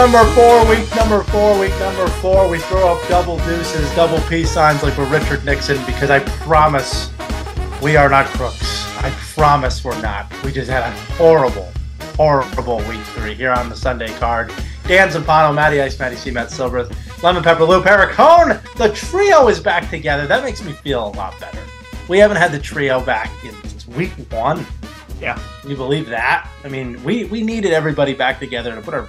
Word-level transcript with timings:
Number 0.00 0.24
four, 0.32 0.66
week 0.66 0.96
number 0.96 1.22
four, 1.24 1.60
week 1.60 1.78
number 1.78 2.06
four. 2.06 2.48
We 2.48 2.58
throw 2.58 2.96
up 2.96 3.08
double 3.10 3.36
deuces, 3.40 3.94
double 3.94 4.18
peace 4.30 4.50
signs 4.50 4.82
like 4.82 4.96
we're 4.96 5.04
Richard 5.12 5.44
Nixon 5.44 5.76
because 5.84 6.08
I 6.08 6.20
promise 6.20 7.10
we 7.82 7.96
are 7.96 8.08
not 8.08 8.24
crooks. 8.28 8.86
I 8.96 9.10
promise 9.34 9.84
we're 9.84 10.00
not. 10.00 10.32
We 10.42 10.52
just 10.52 10.70
had 10.70 10.84
a 10.84 10.90
horrible, 11.16 11.70
horrible 12.16 12.78
week 12.88 13.02
three 13.12 13.34
here 13.34 13.50
on 13.50 13.68
the 13.68 13.76
Sunday 13.76 14.08
card. 14.18 14.50
Dan 14.86 15.10
Zampano, 15.10 15.54
Matty 15.54 15.82
Ice, 15.82 15.98
Matty 15.98 16.16
C, 16.16 16.30
Matt 16.30 16.48
Silbreth, 16.48 17.22
Lemon 17.22 17.42
Pepper 17.42 17.64
Lou, 17.64 17.84
Eric 17.84 18.16
The 18.16 18.90
trio 18.94 19.48
is 19.48 19.60
back 19.60 19.90
together. 19.90 20.26
That 20.26 20.42
makes 20.42 20.64
me 20.64 20.72
feel 20.72 21.08
a 21.08 21.12
lot 21.12 21.38
better. 21.38 21.62
We 22.08 22.18
haven't 22.18 22.38
had 22.38 22.52
the 22.52 22.58
trio 22.58 23.04
back 23.04 23.30
in 23.44 23.54
week 23.94 24.12
one. 24.30 24.64
Yeah. 25.20 25.38
You 25.68 25.76
believe 25.76 26.08
that? 26.08 26.48
I 26.64 26.68
mean, 26.68 27.04
we 27.04 27.24
we 27.24 27.42
needed 27.42 27.74
everybody 27.74 28.14
back 28.14 28.38
together 28.38 28.74
to 28.74 28.80
put 28.80 28.94
our 28.94 29.06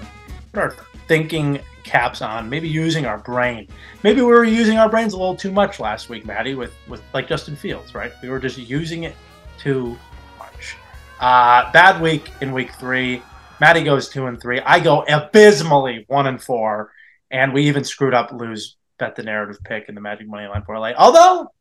our 0.54 0.76
thinking 1.08 1.60
caps 1.84 2.22
on, 2.22 2.50
maybe 2.50 2.68
using 2.68 3.06
our 3.06 3.18
brain. 3.18 3.68
Maybe 4.04 4.22
we 4.22 4.28
were 4.28 4.44
using 4.44 4.78
our 4.78 4.90
brains 4.90 5.14
a 5.14 5.18
little 5.18 5.36
too 5.36 5.52
much 5.52 5.80
last 5.80 6.10
week, 6.10 6.26
Maddie, 6.26 6.56
with 6.56 6.74
with 6.88 7.02
like 7.14 7.28
Justin 7.28 7.56
Fields, 7.56 7.96
right? 7.96 8.12
We 8.22 8.30
were 8.30 8.40
just 8.40 8.58
using 8.58 9.04
it 9.04 9.16
too 9.58 9.98
much. 10.38 10.76
Uh, 11.20 11.72
bad 11.72 12.02
week 12.02 12.32
in 12.42 12.52
week 12.52 12.74
three. 12.74 13.22
Maddie 13.60 13.84
goes 13.84 14.10
two 14.10 14.26
and 14.26 14.42
three. 14.42 14.60
I 14.60 14.80
go 14.80 15.04
abysmally 15.08 16.06
one 16.08 16.28
and 16.28 16.42
four, 16.42 16.92
and 17.30 17.54
we 17.54 17.68
even 17.68 17.84
screwed 17.84 18.14
up 18.14 18.32
lose 18.32 18.76
bet 18.98 19.16
the 19.16 19.24
narrative 19.24 19.58
pick 19.64 19.90
in 19.90 19.96
the 19.96 20.02
Magic 20.02 20.28
Money 20.28 20.48
Line 20.48 20.64
parlay. 20.64 20.94
Although 20.96 21.52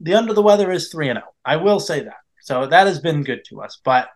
the 0.00 0.14
under 0.14 0.34
the 0.34 0.42
weather 0.42 0.70
is 0.70 0.90
three 0.90 1.08
and 1.08 1.18
zero, 1.18 1.32
I 1.44 1.56
will 1.56 1.80
say 1.80 2.04
that. 2.04 2.16
So 2.42 2.66
that 2.66 2.86
has 2.86 3.00
been 3.00 3.22
good 3.22 3.44
to 3.46 3.62
us. 3.62 3.80
But 3.84 4.08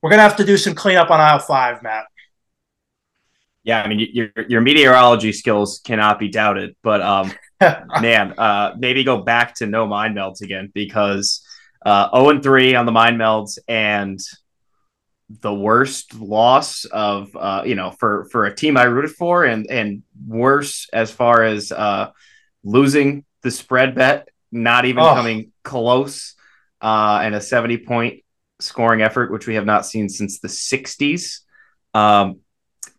we're 0.00 0.10
gonna 0.10 0.22
have 0.22 0.36
to 0.36 0.44
do 0.44 0.56
some 0.56 0.74
cleanup 0.74 1.10
on 1.10 1.20
aisle 1.20 1.38
five, 1.38 1.82
Matt. 1.82 2.04
Yeah, 3.66 3.82
I 3.82 3.88
mean 3.88 4.08
your 4.12 4.30
your 4.48 4.60
meteorology 4.60 5.32
skills 5.32 5.80
cannot 5.84 6.20
be 6.20 6.28
doubted, 6.28 6.76
but 6.84 7.02
um, 7.02 7.32
man, 8.00 8.32
uh, 8.38 8.76
maybe 8.78 9.02
go 9.02 9.22
back 9.22 9.56
to 9.56 9.66
no 9.66 9.86
mind 9.86 10.16
melds 10.16 10.40
again 10.40 10.70
because 10.72 11.44
uh, 11.84 12.08
zero 12.10 12.26
oh 12.26 12.30
and 12.30 12.42
three 12.44 12.76
on 12.76 12.86
the 12.86 12.92
mind 12.92 13.18
melds 13.18 13.58
and 13.66 14.20
the 15.40 15.52
worst 15.52 16.14
loss 16.14 16.84
of 16.84 17.34
uh, 17.34 17.64
you 17.66 17.74
know 17.74 17.90
for 17.90 18.28
for 18.30 18.46
a 18.46 18.54
team 18.54 18.76
I 18.76 18.84
rooted 18.84 19.10
for, 19.10 19.44
and 19.44 19.66
and 19.68 20.04
worse 20.24 20.88
as 20.92 21.10
far 21.10 21.42
as 21.42 21.72
uh, 21.72 22.12
losing 22.62 23.24
the 23.42 23.50
spread 23.50 23.96
bet, 23.96 24.28
not 24.52 24.84
even 24.84 25.02
oh. 25.02 25.12
coming 25.12 25.50
close 25.64 26.36
uh, 26.80 27.18
and 27.20 27.34
a 27.34 27.40
70 27.40 27.78
point 27.78 28.24
scoring 28.60 29.02
effort, 29.02 29.32
which 29.32 29.48
we 29.48 29.56
have 29.56 29.66
not 29.66 29.86
seen 29.86 30.08
since 30.08 30.38
the 30.38 30.46
60s. 30.46 31.40
Um, 31.94 32.42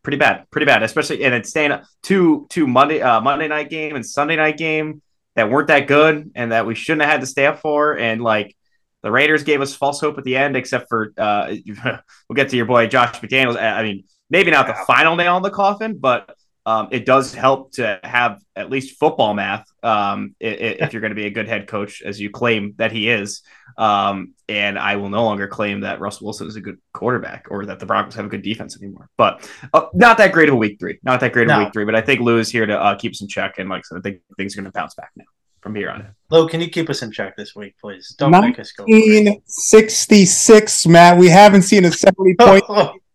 pretty 0.07 0.17
bad, 0.17 0.49
pretty 0.51 0.63
bad, 0.63 0.83
especially 0.83 1.21
and 1.25 1.35
it's 1.35 1.49
staying 1.49 1.77
two 2.01 2.47
two 2.49 2.65
Monday 2.65 3.01
uh, 3.01 3.19
Monday 3.19 3.49
night 3.49 3.69
game 3.69 3.93
and 3.93 4.05
Sunday 4.05 4.37
night 4.37 4.57
game 4.57 5.01
that 5.35 5.49
weren't 5.49 5.67
that 5.67 5.85
good 5.85 6.31
and 6.33 6.53
that 6.53 6.65
we 6.65 6.75
shouldn't 6.75 7.01
have 7.01 7.11
had 7.11 7.19
to 7.19 7.27
stay 7.27 7.45
up 7.45 7.59
for. 7.59 7.97
And 7.97 8.21
like 8.21 8.55
the 9.03 9.11
Raiders 9.11 9.43
gave 9.43 9.59
us 9.59 9.75
false 9.75 9.99
hope 9.99 10.17
at 10.17 10.23
the 10.23 10.37
end, 10.37 10.55
except 10.55 10.87
for 10.87 11.11
uh, 11.17 11.53
we'll 11.83 12.35
get 12.35 12.47
to 12.51 12.55
your 12.55 12.65
boy 12.65 12.87
Josh 12.87 13.19
McDaniels. 13.19 13.61
I 13.61 13.83
mean, 13.83 14.05
maybe 14.29 14.49
not 14.49 14.67
the 14.67 14.75
final 14.87 15.17
nail 15.17 15.35
in 15.35 15.43
the 15.43 15.49
coffin, 15.49 15.97
but 15.97 16.33
um, 16.67 16.89
it 16.91 17.05
does 17.05 17.33
help 17.33 17.71
to 17.71 17.97
have 18.03 18.41
at 18.53 18.69
least 18.69 18.99
football 18.99 19.33
math 19.33 19.65
um, 19.83 20.35
if 20.41 20.91
you're 20.91 20.99
going 20.99 21.11
to 21.11 21.15
be 21.15 21.25
a 21.25 21.31
good 21.31 21.47
head 21.47 21.65
coach, 21.65 22.01
as 22.01 22.19
you 22.19 22.29
claim 22.29 22.73
that 22.75 22.91
he 22.91 23.09
is. 23.09 23.41
Um, 23.77 24.33
and 24.49 24.77
I 24.77 24.97
will 24.97 25.09
no 25.09 25.23
longer 25.23 25.47
claim 25.47 25.79
that 25.81 26.01
Russell 26.01 26.25
Wilson 26.25 26.45
is 26.45 26.57
a 26.57 26.61
good 26.61 26.77
quarterback 26.91 27.47
or 27.49 27.65
that 27.67 27.79
the 27.79 27.85
Broncos 27.85 28.15
have 28.15 28.25
a 28.25 28.27
good 28.27 28.41
defense 28.41 28.77
anymore. 28.81 29.09
But 29.17 29.49
uh, 29.73 29.85
not 29.93 30.17
that 30.17 30.33
great 30.33 30.49
of 30.49 30.55
a 30.55 30.57
week 30.57 30.77
three. 30.77 30.99
Not 31.03 31.21
that 31.21 31.31
great 31.31 31.43
of 31.43 31.49
no. 31.49 31.61
a 31.61 31.63
week 31.63 31.71
three. 31.71 31.85
But 31.85 31.95
I 31.95 32.01
think 32.01 32.19
Lou 32.19 32.37
is 32.37 32.49
here 32.49 32.65
to 32.65 32.77
uh, 32.77 32.95
keep 32.95 33.13
us 33.13 33.21
in 33.21 33.29
check. 33.29 33.59
And 33.59 33.69
like 33.69 33.79
I 33.79 33.83
said, 33.83 33.99
I 33.99 34.01
think 34.01 34.19
things 34.35 34.53
are 34.53 34.61
going 34.61 34.69
to 34.69 34.77
bounce 34.77 34.93
back 34.93 35.11
now 35.15 35.23
from 35.61 35.73
here 35.73 35.89
on. 35.89 36.05
Lou, 36.31 36.49
can 36.49 36.59
you 36.59 36.69
keep 36.69 36.89
us 36.89 37.01
in 37.01 37.13
check 37.13 37.37
this 37.37 37.55
week, 37.55 37.75
please? 37.79 38.13
Don't 38.17 38.31
make 38.31 38.59
us 38.59 38.73
go. 38.73 38.83
1966, 38.83 40.87
Matt. 40.87 41.17
We 41.17 41.29
haven't 41.29 41.61
seen 41.61 41.85
a 41.85 41.93
70 41.93 42.35
point 42.35 42.65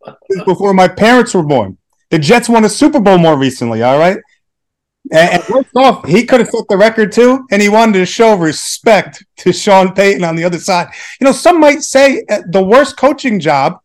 before 0.47 0.73
my 0.73 0.89
parents 0.89 1.35
were 1.35 1.43
born. 1.43 1.77
The 2.13 2.19
Jets 2.19 2.47
won 2.47 2.67
a 2.67 2.69
Super 2.69 3.01
Bowl 3.01 3.17
more 3.17 3.39
recently, 3.39 3.83
all 3.83 3.99
right? 3.99 4.19
And, 5.11 5.43
and 5.49 5.67
off, 5.75 6.07
he 6.07 6.27
could 6.27 6.41
have 6.41 6.51
set 6.51 6.65
the 6.69 6.77
record 6.77 7.11
too, 7.11 7.47
and 7.51 7.63
he 7.63 7.71
wanted 7.71 7.95
to 7.95 8.05
show 8.05 8.37
respect 8.37 9.25
to 9.39 9.51
Sean 9.51 9.95
Payton 9.95 10.23
on 10.23 10.37
the 10.37 10.45
other 10.45 10.59
side. 10.59 10.89
You 11.19 11.25
know, 11.25 11.33
some 11.33 11.59
might 11.59 11.83
say 11.83 12.23
uh, 12.29 12.43
the 12.47 12.63
worst 12.63 12.99
coaching 12.99 13.41
job 13.41 13.79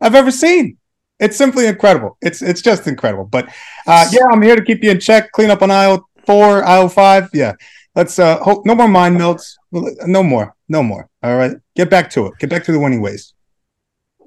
I've 0.00 0.16
ever 0.16 0.32
seen. 0.32 0.78
It's 1.20 1.36
simply 1.36 1.68
incredible. 1.68 2.18
It's 2.20 2.42
it's 2.42 2.60
just 2.60 2.88
incredible. 2.88 3.26
But 3.26 3.46
uh, 3.86 4.08
yeah, 4.10 4.26
I'm 4.32 4.42
here 4.42 4.56
to 4.56 4.64
keep 4.64 4.82
you 4.82 4.90
in 4.90 4.98
check, 4.98 5.30
clean 5.30 5.50
up 5.50 5.62
on 5.62 5.70
aisle 5.70 6.08
four, 6.26 6.64
aisle 6.64 6.88
five. 6.88 7.30
Yeah, 7.32 7.52
let's 7.94 8.18
uh, 8.18 8.38
hope 8.38 8.66
no 8.66 8.74
more 8.74 8.88
mind 8.88 9.16
melts. 9.16 9.56
No 9.70 10.24
more, 10.24 10.56
no 10.68 10.82
more. 10.82 11.08
All 11.22 11.36
right, 11.36 11.56
get 11.76 11.88
back 11.88 12.10
to 12.10 12.26
it. 12.26 12.34
Get 12.40 12.50
back 12.50 12.64
to 12.64 12.72
the 12.72 12.80
winning 12.80 13.00
ways 13.00 13.32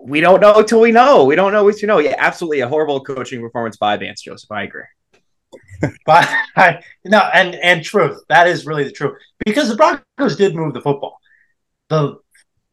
we 0.03 0.19
don't 0.19 0.41
know 0.41 0.55
until 0.55 0.81
we 0.81 0.91
know. 0.91 1.25
We 1.25 1.35
don't 1.35 1.51
know 1.51 1.63
what 1.63 1.81
you 1.81 1.87
know. 1.87 1.99
Yeah, 1.99 2.15
absolutely 2.17 2.59
a 2.59 2.67
horrible 2.67 3.03
coaching 3.03 3.41
performance 3.41 3.77
by 3.77 3.97
Vance 3.97 4.21
Joseph. 4.21 4.51
I 4.51 4.63
agree. 4.63 4.83
but 6.05 6.29
I, 6.55 6.83
no, 7.05 7.19
and 7.33 7.55
and 7.55 7.83
truth. 7.83 8.21
That 8.29 8.47
is 8.47 8.65
really 8.65 8.83
the 8.83 8.91
truth 8.91 9.17
because 9.45 9.69
the 9.69 9.75
Broncos 9.75 10.35
did 10.35 10.55
move 10.55 10.73
the 10.73 10.81
football. 10.81 11.19
The 11.89 12.17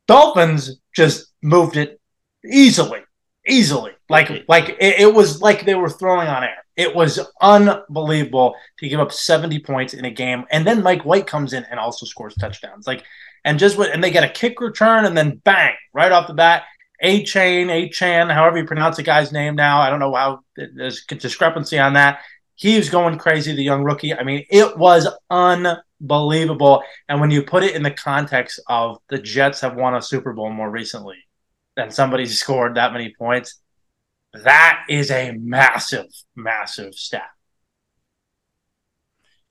Dolphins 0.06 0.80
just 0.94 1.28
moved 1.42 1.76
it 1.76 2.00
easily, 2.44 3.00
easily. 3.46 3.92
Like 4.08 4.28
mm-hmm. 4.28 4.44
like 4.48 4.70
it, 4.80 5.00
it 5.00 5.14
was 5.14 5.40
like 5.40 5.64
they 5.64 5.74
were 5.74 5.90
throwing 5.90 6.28
on 6.28 6.44
air. 6.44 6.64
It 6.76 6.94
was 6.94 7.20
unbelievable 7.42 8.54
to 8.78 8.88
give 8.88 9.00
up 9.00 9.12
70 9.12 9.58
points 9.60 9.92
in 9.92 10.04
a 10.04 10.10
game. 10.10 10.46
And 10.50 10.66
then 10.66 10.82
Mike 10.82 11.04
White 11.04 11.26
comes 11.26 11.52
in 11.52 11.64
and 11.70 11.78
also 11.78 12.06
scores 12.06 12.34
touchdowns. 12.36 12.86
Like, 12.86 13.04
and 13.44 13.58
just 13.58 13.76
what, 13.76 13.90
and 13.90 14.02
they 14.02 14.10
get 14.10 14.24
a 14.24 14.28
kick 14.28 14.60
return 14.60 15.04
and 15.04 15.16
then 15.16 15.40
bang, 15.44 15.74
right 15.92 16.10
off 16.10 16.26
the 16.26 16.32
bat. 16.32 16.62
A 17.00 17.22
Chain, 17.24 17.70
A 17.70 17.88
Chan, 17.88 18.28
however 18.28 18.58
you 18.58 18.66
pronounce 18.66 18.96
the 18.96 19.02
guy's 19.02 19.32
name 19.32 19.54
now. 19.54 19.80
I 19.80 19.90
don't 19.90 20.00
know 20.00 20.14
how 20.14 20.40
there's 20.56 21.04
a 21.10 21.14
discrepancy 21.14 21.78
on 21.78 21.94
that. 21.94 22.20
He 22.54 22.76
was 22.76 22.90
going 22.90 23.16
crazy, 23.16 23.54
the 23.54 23.62
young 23.62 23.84
rookie. 23.84 24.14
I 24.14 24.22
mean, 24.22 24.44
it 24.50 24.76
was 24.76 25.08
unbelievable. 25.30 26.82
And 27.08 27.20
when 27.20 27.30
you 27.30 27.42
put 27.42 27.62
it 27.62 27.74
in 27.74 27.82
the 27.82 27.90
context 27.90 28.60
of 28.68 28.98
the 29.08 29.18
Jets 29.18 29.62
have 29.62 29.76
won 29.76 29.94
a 29.94 30.02
Super 30.02 30.34
Bowl 30.34 30.50
more 30.50 30.70
recently 30.70 31.16
than 31.76 31.90
somebody 31.90 32.26
scored 32.26 32.74
that 32.74 32.92
many 32.92 33.14
points, 33.18 33.60
that 34.34 34.84
is 34.88 35.10
a 35.10 35.32
massive, 35.32 36.06
massive 36.36 36.94
stat. 36.94 37.30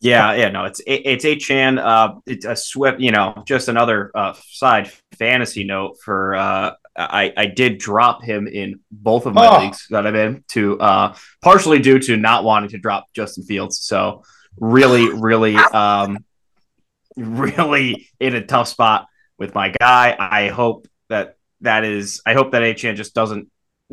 Yeah, 0.02 0.34
yeah, 0.34 0.50
no, 0.50 0.64
it's 0.64 0.80
it's 0.88 1.26
a 1.26 1.36
Chan. 1.36 1.78
Uh, 1.78 2.20
it's 2.26 2.46
a 2.46 2.56
swift, 2.56 3.02
you 3.02 3.12
know, 3.12 3.44
just 3.46 3.68
another 3.68 4.12
uh, 4.16 4.34
side 4.48 4.90
fantasy 5.18 5.66
note 5.66 5.98
for 6.06 6.36
uh, 6.36 6.72
I, 7.00 7.34
I 7.36 7.46
did 7.46 7.78
drop 7.78 8.24
him 8.24 8.48
in 8.48 8.82
both 8.92 9.26
of 9.26 9.34
my 9.34 9.48
oh. 9.48 9.60
leagues 9.60 9.88
that 9.90 10.06
I'm 10.06 10.16
in 10.16 10.44
to 10.50 10.80
uh, 10.80 11.16
partially 11.42 11.80
due 11.80 12.00
to 12.00 12.18
not 12.18 12.44
wanting 12.44 12.72
to 12.72 12.78
drop 12.78 13.06
Justin 13.14 13.44
Fields. 13.44 13.80
So 13.80 14.24
really, 14.58 15.10
really, 15.10 15.56
um, 15.56 16.26
really 17.16 18.10
in 18.20 18.36
a 18.36 18.46
tough 18.46 18.68
spot 18.68 19.08
with 19.38 19.56
my 19.56 19.74
guy. 19.80 20.16
I 20.20 20.50
hope 20.50 20.88
that 21.08 21.38
that 21.62 21.84
is. 21.86 22.22
I 22.26 22.34
hope 22.34 22.52
that 22.52 22.62
Achane 22.62 22.96
just 22.96 23.16
doesn't 23.16 23.50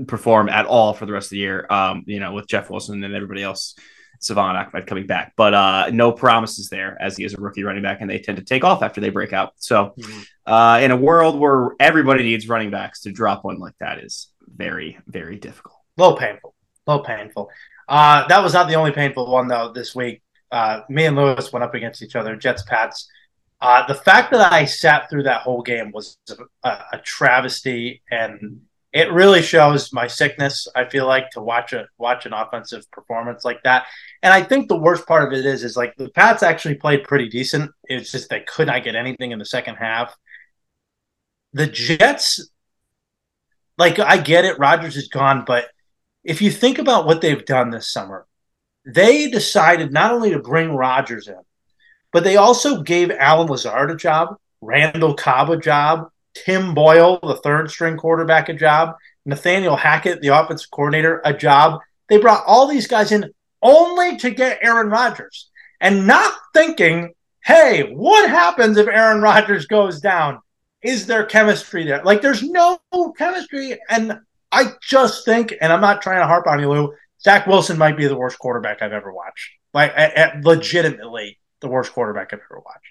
perform 0.07 0.49
at 0.49 0.67
all 0.67 0.93
for 0.93 1.07
the 1.07 1.13
rest 1.13 1.27
of 1.27 1.31
the 1.31 1.39
year. 1.39 1.67
Um, 1.71 2.03
you 2.07 2.21
know, 2.21 2.33
with 2.33 2.49
Jeff 2.49 2.71
Wilson 2.71 3.03
and 3.03 3.15
everybody 3.15 3.43
else 3.43 3.77
Salvon 4.21 4.57
Ahmed 4.57 4.87
coming 4.87 5.07
back, 5.07 5.33
but 5.37 5.55
uh, 5.55 5.91
no 5.93 6.13
promises 6.13 6.69
there 6.69 6.97
as 7.01 7.17
he 7.17 7.25
is 7.25 7.35
a 7.35 7.41
rookie 7.41 7.63
running 7.63 7.83
back, 7.83 8.01
and 8.01 8.11
they 8.11 8.19
tend 8.19 8.39
to 8.39 8.45
take 8.45 8.65
off 8.65 8.83
after 8.83 9.01
they 9.01 9.11
break 9.11 9.33
out. 9.33 9.53
So, 9.57 9.95
mm-hmm. 9.99 10.21
Uh, 10.47 10.81
in 10.83 10.91
a 10.91 10.97
world 10.97 11.39
where 11.39 11.71
everybody 11.81 12.23
needs 12.23 12.49
running 12.49 12.71
backs, 12.71 13.03
to 13.03 13.13
drop 13.13 13.45
one 13.45 13.59
like 13.59 13.75
that 13.81 13.99
is 13.99 14.29
very, 14.47 14.99
very 15.07 15.37
difficult. 15.37 15.77
A 15.99 16.03
little 16.03 16.17
painful. 16.17 16.55
A 16.87 16.91
little 16.93 17.05
painful. 17.05 17.51
Uh, 17.89 18.27
that 18.29 18.43
was 18.43 18.53
not 18.53 18.69
the 18.69 18.75
only 18.75 18.93
painful 18.93 19.31
one 19.31 19.49
though. 19.49 19.73
This 19.73 19.95
week, 19.95 20.23
uh, 20.53 20.81
me 20.89 21.07
and 21.07 21.17
Lewis 21.17 21.53
went 21.53 21.65
up 21.65 21.75
against 21.75 22.03
each 22.03 22.17
other. 22.17 22.37
Jets, 22.37 22.63
Pats. 22.63 23.09
Uh, 23.61 23.87
the 23.87 23.95
fact 23.95 24.31
that 24.33 24.53
I 24.53 24.67
sat 24.67 25.09
through 25.09 25.25
that 25.25 25.43
whole 25.43 25.63
game 25.63 25.91
was 25.91 26.19
a, 26.63 26.71
a 26.93 26.99
travesty, 27.03 28.03
and 28.11 28.61
it 28.93 29.11
really 29.13 29.43
shows 29.43 29.93
my 29.93 30.07
sickness. 30.07 30.69
I 30.77 30.85
feel 30.85 31.07
like 31.07 31.31
to 31.31 31.43
watch 31.43 31.73
a 31.73 31.87
watch 31.99 32.27
an 32.27 32.33
offensive 32.33 32.91
performance 32.91 33.45
like 33.45 33.63
that. 33.65 33.87
And 34.23 34.33
I 34.33 34.43
think 34.43 34.69
the 34.69 34.79
worst 34.79 35.07
part 35.07 35.27
of 35.27 35.39
it 35.39 35.45
is 35.47 35.65
is 35.65 35.77
like 35.77 35.95
the 35.97 36.11
Pats 36.11 36.43
actually 36.43 36.77
played 36.77 37.05
pretty 37.05 37.29
decent. 37.29 37.71
It's 37.85 38.13
just 38.13 38.29
they 38.29 38.41
could 38.41 38.69
not 38.69 38.85
get 38.85 38.95
anything 38.95 39.33
in 39.33 39.39
the 39.39 39.45
second 39.45 39.77
half. 39.77 40.15
The 41.53 41.67
Jets, 41.67 42.51
like 43.79 43.99
I 43.99 44.19
get 44.19 44.45
it, 44.45 44.59
Rodgers 44.59 44.97
is 44.97 45.09
gone, 45.09 45.45
but 45.47 45.67
if 46.25 46.43
you 46.43 46.51
think 46.51 46.79
about 46.79 47.07
what 47.07 47.21
they've 47.21 47.45
done 47.45 47.71
this 47.71 47.91
summer, 47.91 48.27
they 48.85 49.31
decided 49.31 49.93
not 49.93 50.13
only 50.13 50.31
to 50.31 50.39
bring 50.39 50.75
Rodgers 50.75 51.29
in, 51.29 51.41
but 52.13 52.25
they 52.25 52.37
also 52.37 52.83
gave 52.83 53.11
Allen 53.11 53.49
Lazard 53.49 53.91
a 53.91 53.97
job, 53.97 54.37
Randall 54.61 55.15
Cobb 55.15 55.51
a 55.51 55.57
job, 55.57 56.09
Tim 56.35 56.75
Boyle, 56.75 57.19
the 57.23 57.37
third 57.37 57.71
string 57.71 57.97
quarterback, 57.97 58.49
a 58.49 58.55
job. 58.55 58.97
Nathaniel 59.27 59.77
Hackett, 59.77 60.21
the 60.21 60.29
offensive 60.29 60.71
coordinator, 60.71 61.21
a 61.25 61.35
job. 61.35 61.81
They 62.09 62.19
brought 62.19 62.45
all 62.47 62.69
these 62.69 62.87
guys 62.87 63.11
in 63.11 63.33
only 63.61 64.17
to 64.19 64.31
get 64.31 64.61
Aaron 64.63 64.89
Rodgers 64.89 65.51
and 65.81 66.07
not 66.07 66.33
thinking, 66.55 67.13
hey, 67.45 67.93
what 67.93 68.31
happens 68.31 68.77
if 68.77 68.87
Aaron 68.87 69.21
Rodgers 69.21 69.67
goes 69.67 70.01
down? 70.01 70.41
Is 70.87 71.07
there 71.07 71.25
chemistry 71.25 71.85
there? 71.85 72.03
Like, 72.05 72.23
there's 72.23 72.43
no 72.43 72.79
chemistry. 73.19 73.79
And 73.89 74.21
I 74.53 74.73
just 74.81 75.25
think, 75.25 75.55
and 75.61 75.73
I'm 75.73 75.81
not 75.81 76.03
trying 76.03 76.21
to 76.21 76.27
harp 76.27 76.47
on 76.47 76.61
you, 76.61 76.71
Lou, 76.71 76.95
Zach 77.21 77.47
Wilson 77.47 77.77
might 77.77 77.97
be 77.97 78.07
the 78.07 78.17
worst 78.17 78.39
quarterback 78.39 78.83
I've 78.83 78.93
ever 78.93 79.13
watched. 79.13 79.51
Like, 79.75 79.93
at, 79.97 80.15
at 80.15 80.45
legitimately 80.45 81.39
the 81.61 81.69
worst 81.69 81.93
quarterback 81.93 82.33
I've 82.33 82.41
ever 82.51 82.61
watched. 82.65 82.87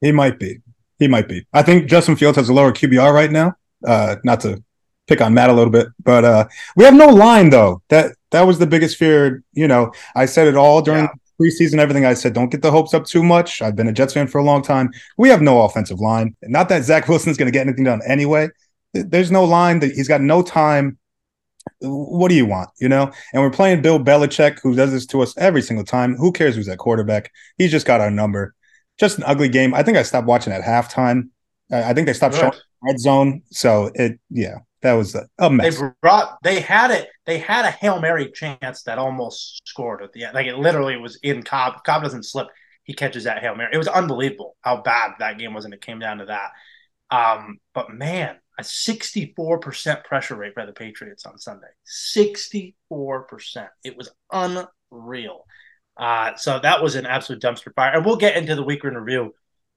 He 0.00 0.12
might 0.12 0.38
be. 0.38 0.60
He 0.98 1.08
might 1.08 1.28
be. 1.28 1.46
I 1.52 1.62
think 1.62 1.88
Justin 1.88 2.16
Fields 2.16 2.36
has 2.36 2.48
a 2.48 2.52
lower 2.52 2.72
QBR 2.72 3.12
right 3.12 3.30
now. 3.30 3.54
Uh, 3.86 4.16
not 4.24 4.40
to 4.40 4.62
pick 5.06 5.20
on 5.20 5.32
Matt 5.32 5.50
a 5.50 5.52
little 5.52 5.72
bit, 5.72 5.88
but 6.02 6.24
uh, 6.24 6.48
we 6.76 6.84
have 6.84 6.94
no 6.94 7.06
line 7.06 7.50
though. 7.50 7.82
That 7.88 8.16
that 8.30 8.42
was 8.42 8.58
the 8.58 8.66
biggest 8.66 8.96
fear. 8.96 9.42
You 9.52 9.68
know, 9.68 9.92
I 10.14 10.26
said 10.26 10.48
it 10.48 10.56
all 10.56 10.82
during 10.82 11.04
yeah. 11.04 11.10
Preseason. 11.40 11.78
Everything 11.78 12.04
I 12.04 12.14
said, 12.14 12.32
don't 12.32 12.50
get 12.50 12.62
the 12.62 12.70
hopes 12.70 12.94
up 12.94 13.04
too 13.04 13.22
much. 13.22 13.62
I've 13.62 13.76
been 13.76 13.88
a 13.88 13.92
Jets 13.92 14.14
fan 14.14 14.26
for 14.26 14.38
a 14.38 14.44
long 14.44 14.62
time. 14.62 14.90
We 15.16 15.28
have 15.28 15.42
no 15.42 15.62
offensive 15.62 16.00
line. 16.00 16.36
Not 16.42 16.68
that 16.68 16.84
Zach 16.84 17.08
Wilson's 17.08 17.36
going 17.36 17.46
to 17.46 17.52
get 17.52 17.66
anything 17.66 17.84
done 17.84 18.00
anyway. 18.06 18.48
There's 18.92 19.30
no 19.30 19.44
line. 19.44 19.80
That 19.80 19.92
he's 19.92 20.08
got 20.08 20.20
no 20.20 20.42
time. 20.42 20.98
What 21.80 22.28
do 22.28 22.34
you 22.34 22.46
want? 22.46 22.70
You 22.80 22.88
know, 22.88 23.12
and 23.32 23.42
we're 23.42 23.50
playing 23.50 23.82
Bill 23.82 24.00
Belichick, 24.00 24.60
who 24.62 24.74
does 24.74 24.90
this 24.90 25.06
to 25.06 25.20
us 25.20 25.36
every 25.36 25.62
single 25.62 25.84
time. 25.84 26.16
Who 26.16 26.32
cares 26.32 26.56
who's 26.56 26.68
at 26.68 26.78
quarterback? 26.78 27.30
He's 27.58 27.70
just 27.70 27.86
got 27.86 28.00
our 28.00 28.10
number 28.10 28.54
just 28.98 29.18
an 29.18 29.24
ugly 29.24 29.48
game. 29.48 29.74
I 29.74 29.82
think 29.82 29.96
I 29.96 30.02
stopped 30.02 30.26
watching 30.26 30.52
at 30.52 30.62
halftime. 30.62 31.30
I 31.70 31.94
think 31.94 32.06
they 32.06 32.12
stopped 32.12 32.34
showing 32.34 32.52
red 32.82 32.98
zone. 32.98 33.42
So 33.50 33.90
it, 33.94 34.18
yeah, 34.30 34.56
that 34.82 34.94
was 34.94 35.16
a, 35.38 35.50
mess. 35.50 35.78
They 35.78 35.88
brought, 36.02 36.38
they 36.42 36.60
had 36.60 36.90
it, 36.90 37.08
they 37.28 37.36
had 37.36 37.66
a 37.66 37.70
hail 37.70 38.00
mary 38.00 38.32
chance 38.32 38.84
that 38.84 38.96
almost 38.96 39.60
scored 39.68 40.02
at 40.02 40.14
the 40.14 40.24
end. 40.24 40.34
Like 40.34 40.46
it 40.46 40.56
literally 40.56 40.96
was 40.96 41.16
in 41.22 41.42
Cobb. 41.42 41.84
Cobb 41.84 42.02
doesn't 42.02 42.22
slip. 42.22 42.46
He 42.84 42.94
catches 42.94 43.24
that 43.24 43.42
hail 43.42 43.54
mary. 43.54 43.68
It 43.70 43.76
was 43.76 43.86
unbelievable 43.86 44.56
how 44.62 44.80
bad 44.80 45.12
that 45.18 45.36
game 45.36 45.52
was, 45.52 45.66
and 45.66 45.74
it 45.74 45.82
came 45.82 45.98
down 45.98 46.18
to 46.18 46.24
that. 46.24 46.52
Um, 47.14 47.58
but 47.74 47.90
man, 47.90 48.36
a 48.58 48.62
64% 48.62 50.04
pressure 50.04 50.36
rate 50.36 50.54
by 50.54 50.64
the 50.64 50.72
Patriots 50.72 51.26
on 51.26 51.38
Sunday. 51.38 51.66
64%. 51.86 52.72
It 53.84 53.94
was 53.94 54.10
unreal. 54.32 55.44
Uh, 55.98 56.34
so 56.36 56.58
that 56.60 56.82
was 56.82 56.94
an 56.94 57.04
absolute 57.04 57.42
dumpster 57.42 57.74
fire. 57.74 57.92
And 57.94 58.06
we'll 58.06 58.16
get 58.16 58.38
into 58.38 58.54
the 58.54 58.62
week 58.62 58.84
in 58.84 58.94
review 58.94 59.34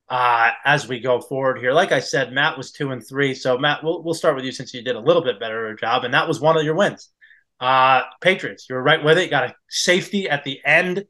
uh, 0.08 0.52
as 0.64 0.88
we 0.88 1.02
go 1.02 1.20
forward 1.20 1.60
here. 1.60 1.74
Like 1.74 1.92
I 1.92 2.00
said, 2.00 2.32
Matt 2.32 2.58
was 2.58 2.72
two 2.72 2.92
and 2.92 3.06
three. 3.06 3.34
So 3.34 3.58
Matt, 3.58 3.84
we'll 3.84 4.04
we'll 4.04 4.14
start 4.14 4.38
with 4.38 4.46
you 4.46 4.54
since 4.54 4.74
you 4.74 4.82
did 4.84 4.96
a 4.96 5.02
little 5.02 5.22
bit 5.22 5.38
better 5.38 5.76
job, 5.76 6.06
and 6.06 6.14
that 6.14 6.30
was 6.30 6.40
one 6.40 6.56
of 6.56 6.64
your 6.64 6.76
wins. 6.76 7.10
Uh, 7.62 8.02
Patriots, 8.22 8.66
you 8.68 8.76
were 8.76 8.82
right 8.82 9.04
with 9.04 9.20
it. 9.20 9.26
You 9.26 9.30
got 9.30 9.52
a 9.52 9.56
safety 9.70 10.28
at 10.28 10.44
the 10.44 10.60
end, 10.66 11.06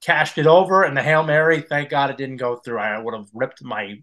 cashed 0.00 0.38
it 0.38 0.46
over, 0.46 0.82
and 0.82 0.96
the 0.96 1.02
hail 1.02 1.22
mary. 1.22 1.60
Thank 1.60 1.90
God 1.90 2.08
it 2.08 2.16
didn't 2.16 2.38
go 2.38 2.56
through. 2.56 2.78
I 2.78 2.98
would 2.98 3.14
have 3.14 3.28
ripped 3.34 3.62
my 3.62 4.02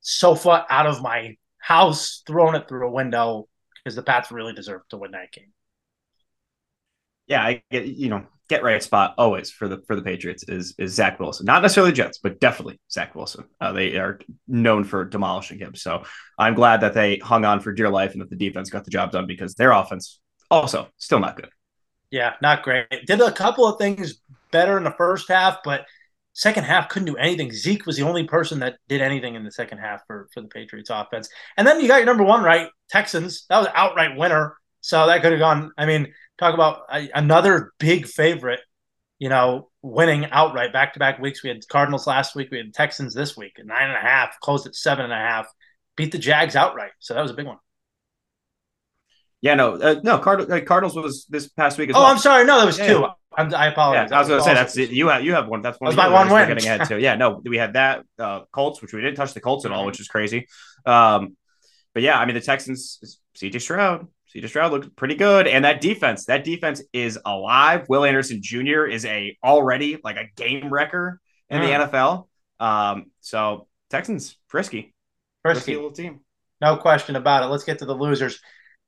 sofa 0.00 0.64
out 0.70 0.86
of 0.86 1.02
my 1.02 1.36
house, 1.58 2.22
thrown 2.24 2.54
it 2.54 2.68
through 2.68 2.86
a 2.86 2.90
window 2.90 3.48
because 3.82 3.96
the 3.96 4.02
Pats 4.02 4.30
really 4.30 4.52
deserved 4.52 4.90
to 4.90 4.96
win 4.96 5.10
that 5.10 5.32
game. 5.32 5.52
Yeah, 7.26 7.42
I 7.42 7.62
get 7.70 7.86
you 7.86 8.10
know 8.10 8.26
get 8.48 8.62
right 8.62 8.82
spot 8.82 9.14
always 9.16 9.50
for 9.50 9.66
the 9.66 9.82
for 9.86 9.96
the 9.96 10.02
Patriots 10.02 10.44
is 10.46 10.74
is 10.78 10.94
Zach 10.94 11.18
Wilson. 11.18 11.46
Not 11.46 11.62
necessarily 11.62 11.92
Jets, 11.92 12.18
but 12.22 12.38
definitely 12.38 12.78
Zach 12.92 13.14
Wilson. 13.14 13.44
Uh, 13.60 13.72
they 13.72 13.96
are 13.96 14.20
known 14.46 14.84
for 14.84 15.04
demolishing 15.04 15.58
him. 15.58 15.74
So 15.74 16.04
I'm 16.38 16.54
glad 16.54 16.82
that 16.82 16.94
they 16.94 17.16
hung 17.16 17.44
on 17.44 17.60
for 17.60 17.72
dear 17.72 17.88
life 17.88 18.12
and 18.12 18.20
that 18.20 18.30
the 18.30 18.36
defense 18.36 18.70
got 18.70 18.84
the 18.84 18.90
job 18.90 19.10
done 19.10 19.26
because 19.26 19.54
their 19.54 19.72
offense 19.72 20.20
also 20.50 20.88
still 20.96 21.20
not 21.20 21.36
good. 21.36 21.50
Yeah, 22.10 22.34
not 22.40 22.62
great. 22.62 22.86
Did 23.06 23.20
a 23.20 23.32
couple 23.32 23.66
of 23.66 23.78
things 23.78 24.20
better 24.52 24.78
in 24.78 24.84
the 24.84 24.92
first 24.92 25.28
half, 25.28 25.58
but 25.64 25.84
second 26.32 26.64
half 26.64 26.88
couldn't 26.88 27.06
do 27.06 27.16
anything. 27.16 27.50
Zeke 27.52 27.86
was 27.86 27.96
the 27.96 28.04
only 28.04 28.24
person 28.24 28.60
that 28.60 28.76
did 28.88 29.00
anything 29.00 29.34
in 29.34 29.44
the 29.44 29.50
second 29.50 29.78
half 29.78 30.02
for, 30.06 30.28
for 30.32 30.40
the 30.40 30.48
Patriots 30.48 30.90
offense. 30.90 31.28
And 31.56 31.66
then 31.66 31.80
you 31.80 31.88
got 31.88 31.96
your 31.96 32.06
number 32.06 32.24
one 32.24 32.42
right, 32.42 32.68
Texans. 32.90 33.46
That 33.48 33.58
was 33.58 33.68
outright 33.74 34.16
winner. 34.16 34.56
So 34.80 35.06
that 35.06 35.22
could 35.22 35.32
have 35.32 35.40
gone. 35.40 35.72
I 35.78 35.86
mean, 35.86 36.12
talk 36.38 36.54
about 36.54 36.82
a, 36.92 37.08
another 37.14 37.72
big 37.78 38.06
favorite, 38.06 38.60
you 39.18 39.28
know, 39.28 39.70
winning 39.80 40.26
outright 40.30 40.72
back 40.72 40.92
to 40.92 40.98
back 40.98 41.18
weeks. 41.18 41.42
We 41.42 41.48
had 41.48 41.66
Cardinals 41.68 42.06
last 42.06 42.34
week. 42.34 42.50
We 42.50 42.58
had 42.58 42.74
Texans 42.74 43.14
this 43.14 43.36
week 43.36 43.54
nine 43.64 43.88
and 43.88 43.96
a 43.96 44.00
half, 44.00 44.38
closed 44.40 44.66
at 44.66 44.74
seven 44.74 45.04
and 45.04 45.12
a 45.12 45.16
half, 45.16 45.46
beat 45.96 46.12
the 46.12 46.18
Jags 46.18 46.56
outright. 46.56 46.92
So 46.98 47.14
that 47.14 47.22
was 47.22 47.30
a 47.30 47.34
big 47.34 47.46
one. 47.46 47.58
Yeah, 49.44 49.56
no, 49.56 49.74
uh, 49.74 50.00
no. 50.02 50.16
Card- 50.16 50.50
uh, 50.50 50.62
Cardinals 50.62 50.96
was 50.96 51.26
this 51.28 51.50
past 51.50 51.76
week. 51.76 51.90
oh, 51.92 52.00
well. 52.00 52.06
I'm 52.06 52.16
sorry. 52.16 52.46
No, 52.46 52.56
there 52.56 52.66
was 52.66 52.78
yeah. 52.78 52.86
two. 52.86 53.06
I'm, 53.36 53.54
i 53.54 53.66
apologize. 53.66 54.08
Yeah, 54.10 54.16
I 54.16 54.20
was 54.20 54.28
going 54.28 54.40
to 54.40 54.44
say 54.44 54.54
that's 54.54 54.74
you 54.74 55.08
have 55.08 55.22
you 55.22 55.34
have 55.34 55.48
one. 55.48 55.60
That's 55.60 55.78
one. 55.78 55.94
That 55.94 56.08
was 56.08 56.10
my 56.10 56.24
one 56.24 56.32
win. 56.32 56.48
Getting 56.48 56.64
ahead 56.64 56.88
too. 56.88 56.98
Yeah, 56.98 57.16
no, 57.16 57.42
we 57.44 57.58
had 57.58 57.74
that 57.74 58.06
uh, 58.18 58.44
Colts, 58.52 58.80
which 58.80 58.94
we 58.94 59.02
didn't 59.02 59.16
touch 59.16 59.34
the 59.34 59.42
Colts 59.42 59.66
at 59.66 59.70
all, 59.70 59.84
which 59.84 60.00
is 60.00 60.08
crazy. 60.08 60.48
Um, 60.86 61.36
but 61.92 62.02
yeah, 62.02 62.18
I 62.18 62.24
mean 62.24 62.36
the 62.36 62.40
Texans, 62.40 63.18
CJ 63.36 63.60
Stroud, 63.60 64.08
CJ 64.34 64.48
Stroud 64.48 64.72
looked 64.72 64.96
pretty 64.96 65.14
good, 65.14 65.46
and 65.46 65.66
that 65.66 65.82
defense, 65.82 66.24
that 66.24 66.42
defense 66.42 66.82
is 66.94 67.18
alive. 67.26 67.84
Will 67.86 68.06
Anderson 68.06 68.40
Jr. 68.40 68.86
is 68.86 69.04
a 69.04 69.36
already 69.44 69.98
like 70.02 70.16
a 70.16 70.24
game 70.36 70.72
wrecker 70.72 71.20
in 71.50 71.60
mm. 71.60 71.66
the 71.66 71.86
NFL. 71.86 72.28
Um, 72.66 73.10
so 73.20 73.66
Texans 73.90 74.38
frisky, 74.48 74.94
frisky, 75.42 75.58
frisky 75.58 75.74
little 75.74 75.92
team, 75.92 76.20
no 76.62 76.78
question 76.78 77.16
about 77.16 77.42
it. 77.42 77.48
Let's 77.48 77.64
get 77.64 77.80
to 77.80 77.84
the 77.84 77.94
losers. 77.94 78.40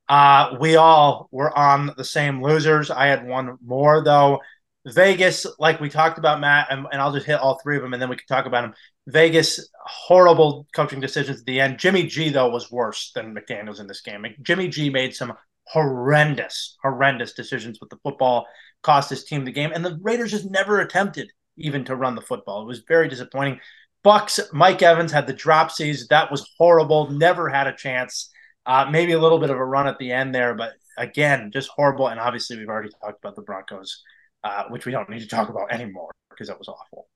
Uh, 0.08 0.56
we 0.60 0.76
all 0.76 1.28
were 1.30 1.56
on 1.56 1.92
the 1.96 2.04
same 2.04 2.42
losers. 2.42 2.90
I 2.90 3.06
had 3.06 3.26
one 3.26 3.58
more 3.64 4.04
though. 4.04 4.40
Vegas, 4.86 5.46
like 5.58 5.80
we 5.80 5.88
talked 5.88 6.18
about, 6.18 6.40
Matt, 6.40 6.68
and, 6.70 6.86
and, 6.92 7.02
I'll 7.02 7.12
just 7.12 7.26
hit 7.26 7.40
all 7.40 7.58
three 7.58 7.74
of 7.74 7.82
them, 7.82 7.92
and 7.92 8.00
then 8.00 8.08
we 8.08 8.14
can 8.14 8.26
talk 8.28 8.46
about 8.46 8.62
them. 8.62 8.74
Vegas, 9.08 9.68
horrible 9.84 10.68
coaching 10.72 11.00
decisions 11.00 11.40
at 11.40 11.46
the 11.46 11.60
end. 11.60 11.78
Jimmy 11.78 12.04
G 12.04 12.28
though 12.28 12.50
was 12.50 12.70
worse 12.70 13.10
than 13.14 13.34
McDaniels 13.34 13.80
in 13.80 13.88
this 13.88 14.00
game. 14.00 14.24
Jimmy 14.42 14.68
G 14.68 14.88
made 14.88 15.14
some 15.14 15.32
horrendous, 15.64 16.76
horrendous 16.82 17.32
decisions 17.32 17.80
with 17.80 17.90
the 17.90 17.98
football, 18.04 18.46
cost 18.82 19.10
his 19.10 19.24
team 19.24 19.44
the 19.44 19.50
game, 19.50 19.72
and 19.74 19.84
the 19.84 19.98
Raiders 20.02 20.30
just 20.30 20.48
never 20.50 20.80
attempted 20.80 21.32
even 21.56 21.84
to 21.84 21.96
run 21.96 22.14
the 22.14 22.20
football. 22.20 22.62
It 22.62 22.66
was 22.66 22.84
very 22.86 23.08
disappointing. 23.08 23.60
Bucks, 24.04 24.38
Mike 24.52 24.82
Evans 24.82 25.10
had 25.10 25.26
the 25.26 25.34
dropsies. 25.34 26.06
That 26.08 26.30
was 26.30 26.48
horrible. 26.58 27.10
Never 27.10 27.48
had 27.48 27.66
a 27.66 27.74
chance. 27.74 28.30
Uh, 28.66 28.88
maybe 28.90 29.12
a 29.12 29.18
little 29.18 29.38
bit 29.38 29.50
of 29.50 29.56
a 29.56 29.64
run 29.64 29.86
at 29.86 29.98
the 29.98 30.10
end 30.10 30.34
there, 30.34 30.54
but 30.54 30.72
again, 30.98 31.50
just 31.52 31.68
horrible. 31.68 32.08
And 32.08 32.18
obviously, 32.18 32.58
we've 32.58 32.68
already 32.68 32.90
talked 33.00 33.18
about 33.18 33.36
the 33.36 33.42
Broncos 33.42 34.02
uh, 34.46 34.64
which 34.68 34.86
we 34.86 34.92
don't 34.92 35.08
need 35.10 35.20
to 35.20 35.26
talk 35.26 35.48
about 35.48 35.72
anymore 35.72 36.12
because 36.30 36.48
that 36.48 36.58
was 36.58 36.68
awful. 36.68 37.08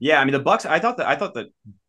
Yeah, 0.00 0.20
I 0.20 0.24
mean 0.24 0.32
the 0.32 0.40
Bucks. 0.40 0.64
I 0.64 0.78
thought 0.78 0.96
that 0.98 1.06
I 1.06 1.16
thought 1.16 1.34
that 1.34 1.46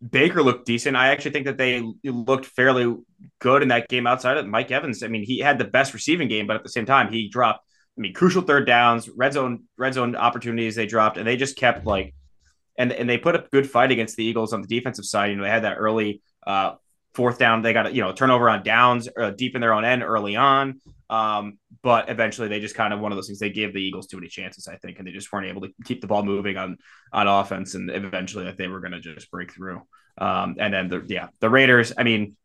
Baker 0.08 0.42
looked 0.42 0.66
decent. 0.66 0.96
I 0.96 1.10
actually 1.10 1.32
think 1.32 1.46
that 1.46 1.58
they 1.58 1.84
looked 2.04 2.46
fairly 2.46 2.96
good 3.40 3.62
in 3.62 3.68
that 3.68 3.88
game 3.88 4.08
outside 4.08 4.38
of 4.38 4.48
Mike 4.48 4.72
Evans. 4.72 5.04
I 5.04 5.08
mean, 5.08 5.24
he 5.24 5.40
had 5.40 5.60
the 5.60 5.66
best 5.66 5.94
receiving 5.94 6.28
game, 6.28 6.48
but 6.48 6.56
at 6.56 6.64
the 6.64 6.70
same 6.70 6.86
time, 6.86 7.12
he 7.12 7.30
dropped. 7.30 7.66
I 7.98 8.02
mean, 8.02 8.14
crucial 8.14 8.42
third 8.42 8.66
downs, 8.66 9.10
red 9.10 9.34
zone, 9.34 9.66
red 9.78 9.94
zone 9.94 10.16
opportunities 10.16 10.76
they 10.76 10.86
dropped, 10.86 11.18
and 11.18 11.28
they 11.28 11.38
just 11.38 11.58
kept 11.58 11.86
like, 11.86 12.16
and 12.78 12.92
and 12.92 13.08
they 13.08 13.18
put 13.18 13.36
a 13.36 13.46
good 13.52 13.70
fight 13.70 13.92
against 13.92 14.16
the 14.16 14.26
Eagles 14.26 14.54
on 14.54 14.62
the 14.62 14.68
defensive 14.68 15.06
side. 15.06 15.30
You 15.30 15.36
know, 15.36 15.44
they 15.44 15.50
had 15.50 15.64
that 15.64 15.78
early 15.78 16.22
uh, 16.48 16.76
fourth 17.20 17.38
down. 17.38 17.62
They 17.62 17.74
got 17.74 17.94
you 17.94 18.02
know 18.02 18.14
turnover 18.14 18.50
on 18.50 18.64
downs 18.64 19.10
uh, 19.20 19.32
deep 19.32 19.54
in 19.54 19.60
their 19.60 19.74
own 19.74 19.84
end 19.84 20.04
early 20.04 20.38
on. 20.38 20.80
Um, 21.10 21.58
but 21.82 22.10
eventually 22.10 22.48
they 22.48 22.62
just 22.62 22.76
kind 22.76 22.94
of 22.94 23.02
one 23.02 23.12
of 23.12 23.18
those 23.18 23.28
things 23.28 23.40
they 23.40 23.50
gave 23.50 23.74
the 23.74 23.82
Eagles 23.82 24.08
too 24.08 24.16
many 24.16 24.30
chances, 24.30 24.70
I 24.70 24.78
think, 24.78 25.00
and 25.00 25.08
they 25.08 25.12
just 25.12 25.32
weren't 25.34 25.48
able 25.48 25.62
to 25.62 25.70
keep 25.84 26.00
the 26.00 26.08
ball 26.08 26.24
moving 26.24 26.56
on 26.56 26.78
on 27.12 27.28
offense, 27.28 27.76
and 27.76 27.90
eventually 27.90 28.46
like, 28.46 28.56
they 28.56 28.70
were 28.70 28.80
going 28.80 28.94
to 28.94 29.02
just 29.02 29.30
break 29.32 29.54
through. 29.54 29.82
Um, 30.18 30.56
and 30.60 30.74
then 30.74 30.88
the 30.88 31.04
yeah 31.08 31.28
the 31.42 31.50
Raiders, 31.50 31.92
I 31.98 32.04
mean, 32.04 32.38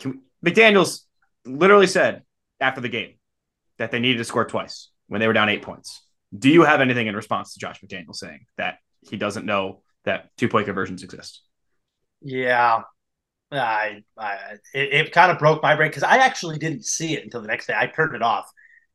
can, 0.00 0.22
McDaniels 0.44 1.02
literally 1.44 1.86
said 1.86 2.24
after 2.60 2.80
the 2.80 2.88
game 2.88 3.14
that 3.78 3.92
they 3.92 4.00
needed 4.00 4.18
to 4.18 4.24
score 4.24 4.44
twice 4.44 4.90
when 5.06 5.20
they 5.20 5.28
were 5.28 5.32
down 5.32 5.48
eight 5.48 5.62
points. 5.62 6.02
Do 6.36 6.50
you 6.50 6.64
have 6.64 6.80
anything 6.80 7.06
in 7.06 7.14
response 7.14 7.52
to 7.52 7.60
Josh 7.60 7.80
McDaniel 7.80 8.14
saying 8.14 8.40
that 8.56 8.78
he 9.08 9.16
doesn't 9.16 9.46
know 9.46 9.82
that 10.04 10.30
two 10.36 10.48
point 10.48 10.66
conversions 10.66 11.04
exist? 11.04 11.42
Yeah, 12.22 12.82
I, 13.50 14.02
I 14.16 14.36
it, 14.74 14.92
it 14.92 15.12
kind 15.12 15.32
of 15.32 15.38
broke 15.38 15.62
my 15.62 15.74
brain 15.74 15.90
because 15.90 16.02
I 16.02 16.18
actually 16.18 16.58
didn't 16.58 16.84
see 16.84 17.14
it 17.14 17.24
until 17.24 17.40
the 17.40 17.48
next 17.48 17.66
day. 17.66 17.74
I 17.76 17.86
turned 17.86 18.14
it 18.14 18.22
off 18.22 18.50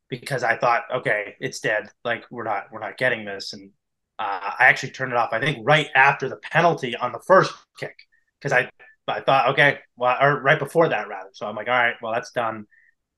because 0.10 0.44
I 0.44 0.58
thought, 0.58 0.84
okay, 0.94 1.36
it's 1.40 1.60
dead. 1.60 1.90
Like 2.06 2.26
we're 2.30 2.44
not 2.44 2.66
we're 2.72 2.80
not 2.80 2.98
getting 2.98 3.26
this, 3.26 3.54
and 3.54 3.72
uh, 4.20 4.40
I 4.60 4.66
actually 4.66 4.92
turned 4.92 5.12
it 5.12 5.18
off. 5.18 5.30
I 5.34 5.40
think 5.40 5.60
right 5.64 5.88
after 5.96 6.30
the 6.30 6.38
penalty 6.38 6.96
on 6.96 7.12
the 7.12 7.22
first 7.26 7.54
kick 7.80 7.98
because 8.40 8.52
I 8.54 8.70
I 9.08 9.22
thought, 9.22 9.50
okay, 9.50 9.80
well, 9.98 10.18
or 10.22 10.42
right 10.42 10.60
before 10.60 10.90
that 10.90 11.08
rather. 11.08 11.30
So 11.34 11.48
I'm 11.48 11.56
like, 11.56 11.68
all 11.68 11.74
right, 11.74 11.96
well 12.02 12.14
that's 12.14 12.32
done. 12.32 12.66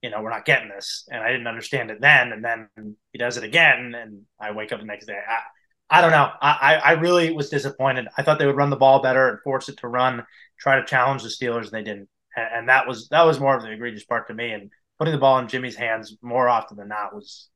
You 0.01 0.11
know, 0.11 0.21
we're 0.21 0.29
not 0.29 0.45
getting 0.45 0.69
this, 0.69 1.07
and 1.11 1.21
I 1.21 1.31
didn't 1.31 1.47
understand 1.47 1.91
it 1.91 1.99
then. 1.99 2.31
And 2.31 2.43
then 2.43 2.69
he 3.11 3.17
does 3.17 3.37
it 3.37 3.43
again, 3.43 3.93
and 3.95 4.21
I 4.39 4.51
wake 4.51 4.71
up 4.71 4.79
the 4.79 4.85
next 4.85 5.07
day. 5.07 5.17
I, 5.27 5.39
I 5.97 6.01
don't 6.01 6.11
know. 6.11 6.29
I, 6.41 6.81
I 6.83 6.91
really 6.93 7.31
was 7.31 7.49
disappointed. 7.49 8.07
I 8.17 8.23
thought 8.23 8.39
they 8.39 8.45
would 8.47 8.55
run 8.55 8.69
the 8.71 8.75
ball 8.75 9.01
better 9.01 9.29
and 9.29 9.39
force 9.41 9.69
it 9.69 9.77
to 9.77 9.87
run, 9.87 10.25
try 10.59 10.79
to 10.79 10.85
challenge 10.85 11.23
the 11.23 11.29
Steelers, 11.29 11.63
and 11.63 11.71
they 11.71 11.83
didn't. 11.83 12.09
And, 12.35 12.47
and 12.53 12.69
that 12.69 12.87
was 12.87 13.07
that 13.09 13.23
was 13.23 13.39
more 13.39 13.55
of 13.55 13.63
the 13.63 13.71
egregious 13.71 14.05
part 14.05 14.27
to 14.27 14.33
me. 14.33 14.51
And 14.51 14.71
putting 14.97 15.13
the 15.13 15.19
ball 15.19 15.39
in 15.39 15.47
Jimmy's 15.47 15.75
hands 15.75 16.15
more 16.21 16.47
often 16.47 16.77
than 16.77 16.87
not 16.87 17.13
was, 17.13 17.49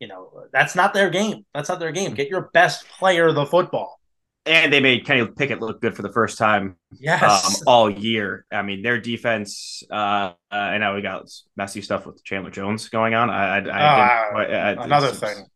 you 0.00 0.08
know, 0.08 0.44
that's 0.52 0.74
not 0.74 0.94
their 0.94 1.10
game. 1.10 1.44
That's 1.54 1.68
not 1.68 1.80
their 1.80 1.92
game. 1.92 2.14
Get 2.14 2.28
your 2.28 2.50
best 2.52 2.88
player 2.88 3.32
the 3.32 3.46
football. 3.46 3.98
And 4.46 4.72
they 4.72 4.80
made 4.80 5.04
Kenny 5.04 5.26
Pickett 5.26 5.60
look 5.60 5.82
good 5.82 5.94
for 5.94 6.00
the 6.00 6.12
first 6.12 6.38
time 6.38 6.76
yes. 6.98 7.22
um, 7.22 7.64
all 7.66 7.90
year. 7.90 8.46
I 8.50 8.62
mean, 8.62 8.80
their 8.80 8.98
defense. 8.98 9.82
Uh, 9.90 10.32
uh, 10.50 10.54
I 10.54 10.78
know 10.78 10.94
we 10.94 11.02
got 11.02 11.28
messy 11.54 11.82
stuff 11.82 12.06
with 12.06 12.24
Chandler 12.24 12.50
Jones 12.50 12.88
going 12.88 13.12
on. 13.12 13.28
I, 13.28 13.58
I, 13.58 13.68
I 13.68 14.74
uh, 14.78 14.82
another 14.84 15.08
some, 15.08 15.16
thing, 15.16 15.46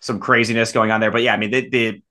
some 0.00 0.18
craziness 0.18 0.72
going 0.72 0.90
on 0.90 1.00
there. 1.00 1.12
But 1.12 1.22
yeah, 1.22 1.34
I 1.34 1.36
mean, 1.36 1.52
the, 1.52 1.68
the 1.68 2.02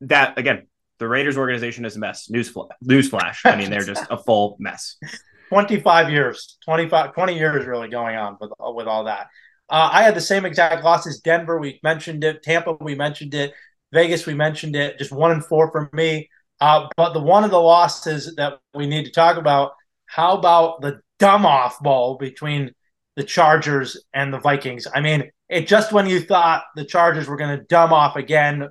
that 0.00 0.36
again, 0.38 0.66
the 0.98 1.08
Raiders 1.08 1.38
organization 1.38 1.84
is 1.84 1.96
a 1.96 1.98
mess. 1.98 2.28
News 2.30 2.52
newsflash. 2.84 3.38
I 3.44 3.56
mean, 3.56 3.70
they're 3.70 3.84
just 3.84 4.04
a 4.10 4.16
full 4.18 4.56
mess. 4.58 4.96
25 5.48 6.10
years, 6.10 6.58
25, 6.64 7.14
20 7.14 7.38
years 7.38 7.66
really 7.66 7.88
going 7.88 8.16
on 8.16 8.36
with, 8.40 8.50
with 8.60 8.86
all 8.86 9.04
that. 9.04 9.28
Uh, 9.70 9.88
I 9.92 10.02
had 10.02 10.14
the 10.14 10.20
same 10.20 10.44
exact 10.44 10.84
losses. 10.84 11.20
Denver, 11.20 11.58
we 11.58 11.80
mentioned 11.82 12.24
it. 12.24 12.42
Tampa, 12.42 12.76
we 12.80 12.94
mentioned 12.94 13.34
it. 13.34 13.52
Vegas, 13.92 14.26
we 14.26 14.34
mentioned 14.34 14.76
it. 14.76 14.98
Just 14.98 15.12
one 15.12 15.30
and 15.30 15.44
four 15.44 15.70
for 15.70 15.88
me. 15.92 16.28
Uh, 16.60 16.88
but 16.96 17.12
the 17.12 17.20
one 17.20 17.44
of 17.44 17.50
the 17.50 17.60
losses 17.60 18.34
that 18.36 18.60
we 18.74 18.86
need 18.86 19.04
to 19.04 19.10
talk 19.10 19.36
about, 19.36 19.72
how 20.06 20.36
about 20.36 20.80
the 20.80 21.00
dumb 21.18 21.46
off 21.46 21.80
ball 21.80 22.16
between 22.16 22.72
the 23.16 23.24
Chargers 23.24 24.02
and 24.12 24.32
the 24.32 24.38
Vikings? 24.38 24.86
I 24.92 25.00
mean, 25.00 25.30
it 25.48 25.66
just 25.66 25.92
when 25.92 26.06
you 26.06 26.20
thought 26.20 26.64
the 26.76 26.84
Chargers 26.84 27.28
were 27.28 27.36
going 27.36 27.56
to 27.56 27.64
dumb 27.64 27.92
off 27.92 28.16
again, 28.16 28.68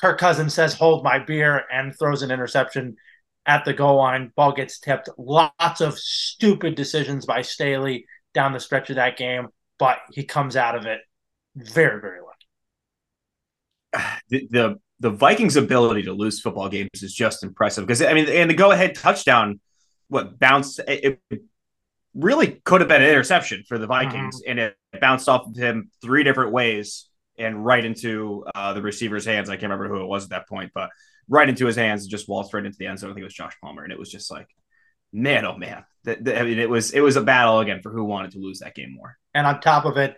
Kirk 0.00 0.18
Cousins 0.18 0.54
says, 0.54 0.74
hold 0.74 1.02
my 1.02 1.18
beer, 1.18 1.64
and 1.72 1.96
throws 1.96 2.22
an 2.22 2.30
interception 2.30 2.96
at 3.46 3.64
the 3.64 3.72
goal 3.72 3.96
line. 3.96 4.32
Ball 4.36 4.52
gets 4.52 4.78
tipped. 4.78 5.08
Lots 5.18 5.80
of 5.80 5.98
stupid 5.98 6.74
decisions 6.74 7.26
by 7.26 7.42
Staley 7.42 8.06
down 8.34 8.52
the 8.52 8.60
stretch 8.60 8.90
of 8.90 8.96
that 8.96 9.16
game, 9.16 9.48
but 9.78 9.98
he 10.12 10.24
comes 10.24 10.54
out 10.54 10.76
of 10.76 10.86
it 10.86 11.00
very, 11.56 12.00
very 12.00 12.20
lucky. 12.20 12.34
The, 14.28 14.46
the, 14.50 14.80
the 15.00 15.10
Vikings' 15.10 15.56
ability 15.56 16.02
to 16.02 16.12
lose 16.12 16.40
football 16.40 16.68
games 16.68 16.90
is 17.02 17.14
just 17.14 17.42
impressive 17.42 17.86
because 17.86 18.02
I 18.02 18.12
mean, 18.12 18.28
and 18.28 18.50
the 18.50 18.54
go 18.54 18.72
ahead 18.72 18.94
touchdown, 18.94 19.60
what 20.08 20.38
bounced 20.38 20.80
it, 20.86 21.20
it, 21.30 21.42
really 22.14 22.60
could 22.64 22.82
have 22.82 22.88
been 22.88 23.00
an 23.00 23.08
interception 23.08 23.64
for 23.66 23.78
the 23.78 23.86
Vikings, 23.86 24.42
mm-hmm. 24.42 24.50
and 24.50 24.58
it 24.58 24.76
bounced 25.00 25.28
off 25.28 25.46
of 25.46 25.56
him 25.56 25.90
three 26.02 26.24
different 26.24 26.52
ways 26.52 27.07
and 27.38 27.64
right 27.64 27.84
into 27.84 28.44
uh, 28.54 28.72
the 28.72 28.82
receiver's 28.82 29.24
hands. 29.24 29.48
I 29.48 29.54
can't 29.54 29.70
remember 29.70 29.88
who 29.88 30.02
it 30.02 30.08
was 30.08 30.24
at 30.24 30.30
that 30.30 30.48
point, 30.48 30.72
but 30.74 30.90
right 31.28 31.48
into 31.48 31.66
his 31.66 31.76
hands, 31.76 32.06
just 32.06 32.28
waltzed 32.28 32.54
right 32.54 32.64
into 32.64 32.78
the 32.78 32.86
end 32.86 32.98
zone. 32.98 33.10
I 33.10 33.14
think 33.14 33.22
it 33.22 33.24
was 33.24 33.34
Josh 33.34 33.56
Palmer, 33.62 33.84
and 33.84 33.92
it 33.92 33.98
was 33.98 34.10
just 34.10 34.30
like, 34.30 34.48
man, 35.12 35.44
oh 35.44 35.56
man, 35.56 35.84
that, 36.04 36.18
I 36.38 36.42
mean, 36.42 36.58
it 36.58 36.70
was 36.70 36.92
it 36.92 37.00
was 37.00 37.16
a 37.16 37.22
battle 37.22 37.60
again 37.60 37.80
for 37.82 37.92
who 37.92 38.04
wanted 38.04 38.32
to 38.32 38.38
lose 38.38 38.60
that 38.60 38.74
game 38.74 38.94
more. 38.94 39.16
And 39.34 39.46
on 39.46 39.60
top 39.60 39.84
of 39.84 39.96
it, 39.96 40.16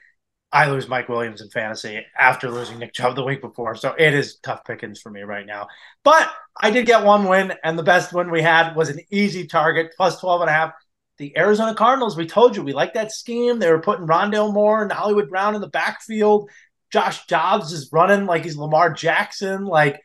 I 0.53 0.71
lose 0.71 0.89
Mike 0.89 1.09
Williams 1.09 1.41
in 1.41 1.51
fantasy 1.51 2.05
after 2.19 2.51
losing 2.51 2.79
Nick 2.79 2.93
Chubb 2.93 3.15
the 3.15 3.25
week 3.25 3.41
before, 3.41 3.75
so 3.77 3.95
it 3.97 4.15
is 4.15 4.39
tough 4.43 4.65
pickings 4.65 5.01
for 5.01 5.11
me 5.11 5.23
right 5.23 5.47
now. 5.47 5.69
But 6.05 6.29
I 6.61 6.71
did 6.71 6.87
get 6.87 7.05
one 7.05 7.29
win, 7.29 7.53
and 7.63 7.79
the 7.79 7.85
best 7.85 8.13
win 8.13 8.31
we 8.31 8.43
had 8.43 8.75
was 8.75 8.89
an 8.89 9.01
easy 9.11 9.47
target, 9.47 9.93
plus 9.97 10.19
12 10.21 10.43
and 10.43 10.51
a 10.51 10.53
half. 10.53 10.73
The 11.19 11.37
Arizona 11.37 11.75
Cardinals, 11.75 12.17
we 12.17 12.27
told 12.27 12.57
you 12.57 12.63
we 12.63 12.73
like 12.73 12.95
that 12.95 13.13
scheme. 13.13 13.59
They 13.59 13.71
were 13.71 13.83
putting 13.83 14.07
Rondale 14.07 14.53
Moore 14.53 14.83
and 14.83 14.91
Hollywood 14.91 15.29
Brown 15.29 15.55
in 15.55 15.61
the 15.61 15.69
backfield. 15.69 16.51
Josh 16.91 17.27
Dobbs 17.27 17.73
is 17.73 17.91
running 17.93 18.27
like 18.27 18.45
he's 18.45 18.57
Lamar 18.57 18.93
Jackson. 18.93 19.65
Like, 19.65 20.01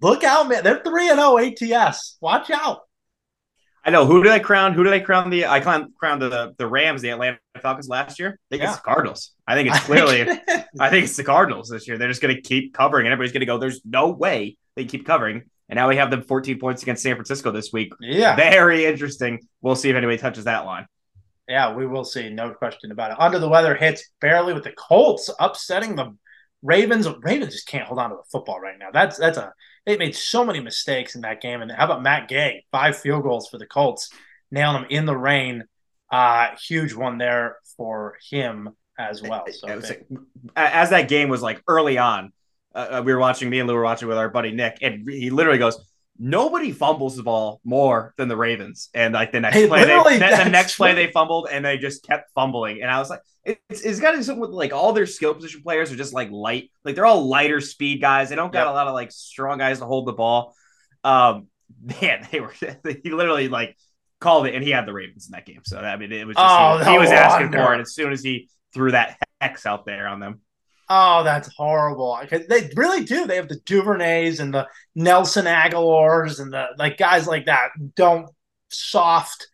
look 0.00 0.24
out, 0.24 0.48
man. 0.48 0.62
They're 0.62 0.82
3 0.82 1.10
and 1.10 1.18
0 1.18 1.38
ATS. 1.72 2.18
Watch 2.20 2.50
out. 2.50 2.82
I 3.84 3.90
know. 3.90 4.06
Who 4.06 4.22
did 4.22 4.30
I 4.30 4.38
crown? 4.38 4.74
Who 4.74 4.84
did 4.84 4.92
I 4.92 5.00
crown 5.00 5.30
the 5.30 5.46
I 5.46 5.60
crowned 5.60 6.22
the 6.22 6.54
the 6.56 6.66
Rams, 6.68 7.02
the 7.02 7.10
Atlanta 7.10 7.38
Falcons 7.60 7.88
last 7.88 8.20
year? 8.20 8.28
I 8.30 8.46
think 8.50 8.62
yeah. 8.62 8.68
it's 8.68 8.78
the 8.78 8.84
Cardinals. 8.84 9.32
I 9.46 9.54
think 9.54 9.70
it's 9.70 9.80
clearly 9.84 10.22
I 10.78 10.88
think 10.88 11.04
it's 11.04 11.16
the 11.16 11.24
Cardinals 11.24 11.68
this 11.68 11.88
year. 11.88 11.98
They're 11.98 12.08
just 12.08 12.22
gonna 12.22 12.40
keep 12.40 12.74
covering 12.74 13.06
and 13.06 13.12
everybody's 13.12 13.32
gonna 13.32 13.46
go, 13.46 13.58
there's 13.58 13.80
no 13.84 14.10
way 14.10 14.56
they 14.76 14.84
keep 14.84 15.04
covering. 15.04 15.42
And 15.68 15.76
now 15.76 15.88
we 15.88 15.96
have 15.96 16.10
them 16.10 16.22
14 16.22 16.58
points 16.60 16.82
against 16.82 17.02
San 17.02 17.16
Francisco 17.16 17.50
this 17.50 17.72
week. 17.72 17.92
Yeah. 17.98 18.36
Very 18.36 18.84
interesting. 18.84 19.40
We'll 19.62 19.74
see 19.74 19.90
if 19.90 19.96
anybody 19.96 20.18
touches 20.18 20.44
that 20.44 20.64
line. 20.64 20.86
Yeah, 21.48 21.74
we 21.74 21.86
will 21.86 22.04
see. 22.04 22.30
No 22.30 22.50
question 22.50 22.92
about 22.92 23.12
it. 23.12 23.20
Under 23.20 23.38
the 23.38 23.48
weather 23.48 23.74
hits 23.74 24.10
barely 24.20 24.54
with 24.54 24.64
the 24.64 24.72
Colts 24.72 25.28
upsetting 25.40 25.96
the 25.96 26.16
Ravens. 26.62 27.08
Ravens 27.20 27.52
just 27.52 27.66
can't 27.66 27.86
hold 27.86 27.98
on 27.98 28.10
to 28.10 28.16
the 28.16 28.30
football 28.30 28.60
right 28.60 28.78
now. 28.78 28.90
That's 28.92 29.18
that's 29.18 29.38
a 29.38 29.52
they 29.84 29.96
made 29.96 30.14
so 30.14 30.44
many 30.44 30.60
mistakes 30.60 31.14
in 31.14 31.22
that 31.22 31.40
game. 31.40 31.60
And 31.60 31.70
how 31.70 31.86
about 31.86 32.02
Matt 32.02 32.28
Gay? 32.28 32.64
Five 32.70 32.96
field 32.96 33.24
goals 33.24 33.48
for 33.48 33.58
the 33.58 33.66
Colts, 33.66 34.10
nailing 34.50 34.82
them 34.82 34.90
in 34.90 35.06
the 35.06 35.16
rain. 35.16 35.64
Uh, 36.10 36.48
huge 36.56 36.94
one 36.94 37.18
there 37.18 37.56
for 37.76 38.16
him 38.30 38.70
as 38.98 39.22
well. 39.22 39.44
So 39.50 39.66
like, 39.66 40.06
as 40.54 40.90
that 40.90 41.08
game 41.08 41.28
was 41.28 41.42
like 41.42 41.62
early 41.66 41.98
on, 41.98 42.32
uh, 42.74 42.78
uh, 42.78 43.02
we 43.04 43.12
were 43.12 43.18
watching. 43.18 43.50
Me 43.50 43.58
and 43.58 43.68
Lou 43.68 43.74
were 43.74 43.82
watching 43.82 44.08
with 44.08 44.18
our 44.18 44.28
buddy 44.28 44.52
Nick, 44.52 44.78
and 44.82 45.08
he 45.08 45.30
literally 45.30 45.58
goes, 45.58 45.78
nobody 46.18 46.72
fumbles 46.72 47.16
the 47.16 47.22
ball 47.22 47.60
more 47.64 48.14
than 48.16 48.28
the 48.28 48.36
Ravens. 48.36 48.90
And 48.94 49.14
like 49.14 49.32
the 49.32 49.40
next 49.40 49.56
hey, 49.56 49.66
play, 49.66 49.84
they, 49.84 50.18
the 50.18 50.48
next 50.50 50.76
play 50.76 50.94
they 50.94 51.10
fumbled 51.10 51.48
and 51.50 51.64
they 51.64 51.78
just 51.78 52.04
kept 52.04 52.30
fumbling. 52.34 52.82
And 52.82 52.90
I 52.90 52.98
was 52.98 53.10
like, 53.10 53.20
it's, 53.44 53.82
it's 53.82 54.00
got 54.00 54.12
to 54.12 54.18
do 54.18 54.22
something 54.22 54.40
with 54.40 54.50
like 54.50 54.72
all 54.72 54.92
their 54.92 55.06
skill 55.06 55.34
position 55.34 55.62
players 55.62 55.90
are 55.90 55.96
just 55.96 56.12
like 56.12 56.30
light, 56.30 56.70
like 56.84 56.94
they're 56.94 57.06
all 57.06 57.26
lighter 57.26 57.60
speed 57.60 58.00
guys. 58.00 58.28
They 58.28 58.36
don't 58.36 58.52
got 58.52 58.66
yep. 58.66 58.68
a 58.68 58.72
lot 58.72 58.86
of 58.86 58.94
like 58.94 59.10
strong 59.10 59.58
guys 59.58 59.80
to 59.80 59.84
hold 59.84 60.06
the 60.06 60.12
ball. 60.12 60.54
Um, 61.02 61.48
man, 62.00 62.26
they 62.30 62.40
were 62.40 62.52
he 63.02 63.10
literally 63.10 63.48
like 63.48 63.76
called 64.20 64.46
it, 64.46 64.54
and 64.54 64.62
he 64.62 64.70
had 64.70 64.86
the 64.86 64.92
Ravens 64.92 65.26
in 65.26 65.32
that 65.32 65.46
game. 65.46 65.62
So 65.64 65.78
I 65.78 65.96
mean, 65.96 66.12
it 66.12 66.26
was 66.26 66.36
just 66.36 66.46
oh, 66.48 66.78
he, 66.84 66.92
he 66.92 66.98
was 66.98 67.10
asking 67.10 67.52
for 67.52 67.74
it 67.74 67.80
as 67.80 67.94
soon 67.94 68.12
as 68.12 68.22
he 68.22 68.48
threw 68.72 68.92
that 68.92 69.18
hex 69.40 69.66
out 69.66 69.84
there 69.84 70.06
on 70.06 70.20
them. 70.20 70.40
Oh, 70.88 71.24
that's 71.24 71.54
horrible. 71.56 72.18
They 72.30 72.70
really 72.76 73.04
do. 73.04 73.26
They 73.26 73.36
have 73.36 73.48
the 73.48 73.60
Duvernays 73.60 74.40
and 74.40 74.52
the 74.52 74.68
Nelson 74.94 75.46
Agholors 75.46 76.40
and 76.40 76.52
the 76.52 76.66
like 76.78 76.98
guys 76.98 77.26
like 77.26 77.46
that. 77.46 77.70
Don't 77.94 78.28
soft, 78.68 79.46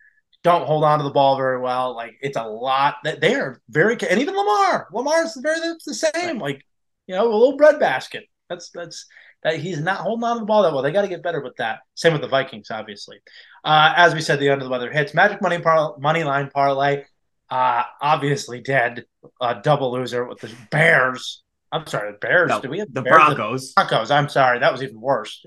don't 0.43 0.67
hold 0.67 0.85
on 0.85 0.99
to 0.99 1.05
the 1.05 1.11
ball 1.11 1.37
very 1.37 1.61
well. 1.61 1.95
Like 1.95 2.17
it's 2.21 2.37
a 2.37 2.45
lot 2.45 2.97
that 3.05 3.21
they 3.21 3.35
are 3.35 3.61
very 3.69 3.97
and 4.09 4.21
even 4.21 4.37
Lamar. 4.37 4.89
Lamar's 4.93 5.37
very 5.41 5.61
the 5.85 5.95
same. 5.95 6.39
Like 6.39 6.65
you 7.07 7.15
know, 7.15 7.25
a 7.25 7.33
little 7.33 7.57
breadbasket. 7.57 8.25
That's 8.49 8.71
that's 8.71 9.07
that 9.43 9.57
he's 9.57 9.81
not 9.81 9.99
holding 9.99 10.25
on 10.25 10.37
to 10.37 10.41
the 10.41 10.47
ball 10.47 10.63
that 10.63 10.73
well. 10.73 10.83
They 10.83 10.93
got 10.93 11.03
to 11.03 11.09
get 11.09 11.23
better 11.23 11.41
with 11.41 11.57
that. 11.57 11.81
Same 11.95 12.13
with 12.13 12.23
the 12.23 12.29
Vikings, 12.29 12.71
obviously. 12.71 13.19
Uh, 13.65 13.93
as 13.97 14.15
we 14.15 14.21
said, 14.21 14.41
the 14.41 14.51
under 14.51 14.65
the 14.65 14.71
weather 14.71 14.91
hits. 14.91 15.15
Magic 15.15 15.41
money 15.41 15.59
par- 15.61 15.97
money 15.99 16.25
line 16.25 16.51
parlay 16.53 17.05
uh, 17.51 17.83
obviously 18.01 18.61
dead, 18.61 19.05
uh, 19.41 19.55
double 19.55 19.93
loser 19.93 20.25
with 20.27 20.41
the 20.41 20.51
Bears. 20.71 21.43
I'm 21.73 21.87
sorry, 21.87 22.13
the 22.13 22.19
Bears. 22.19 22.49
No, 22.49 22.61
Do 22.61 22.69
we 22.71 22.79
have 22.79 22.93
the 22.93 23.03
Bears? 23.03 23.17
Broncos? 23.17 23.69
The 23.75 23.85
Broncos. 23.87 24.11
I'm 24.11 24.29
sorry, 24.29 24.59
that 24.61 24.73
was 24.73 24.83
even 24.83 25.01
worse. 25.01 25.45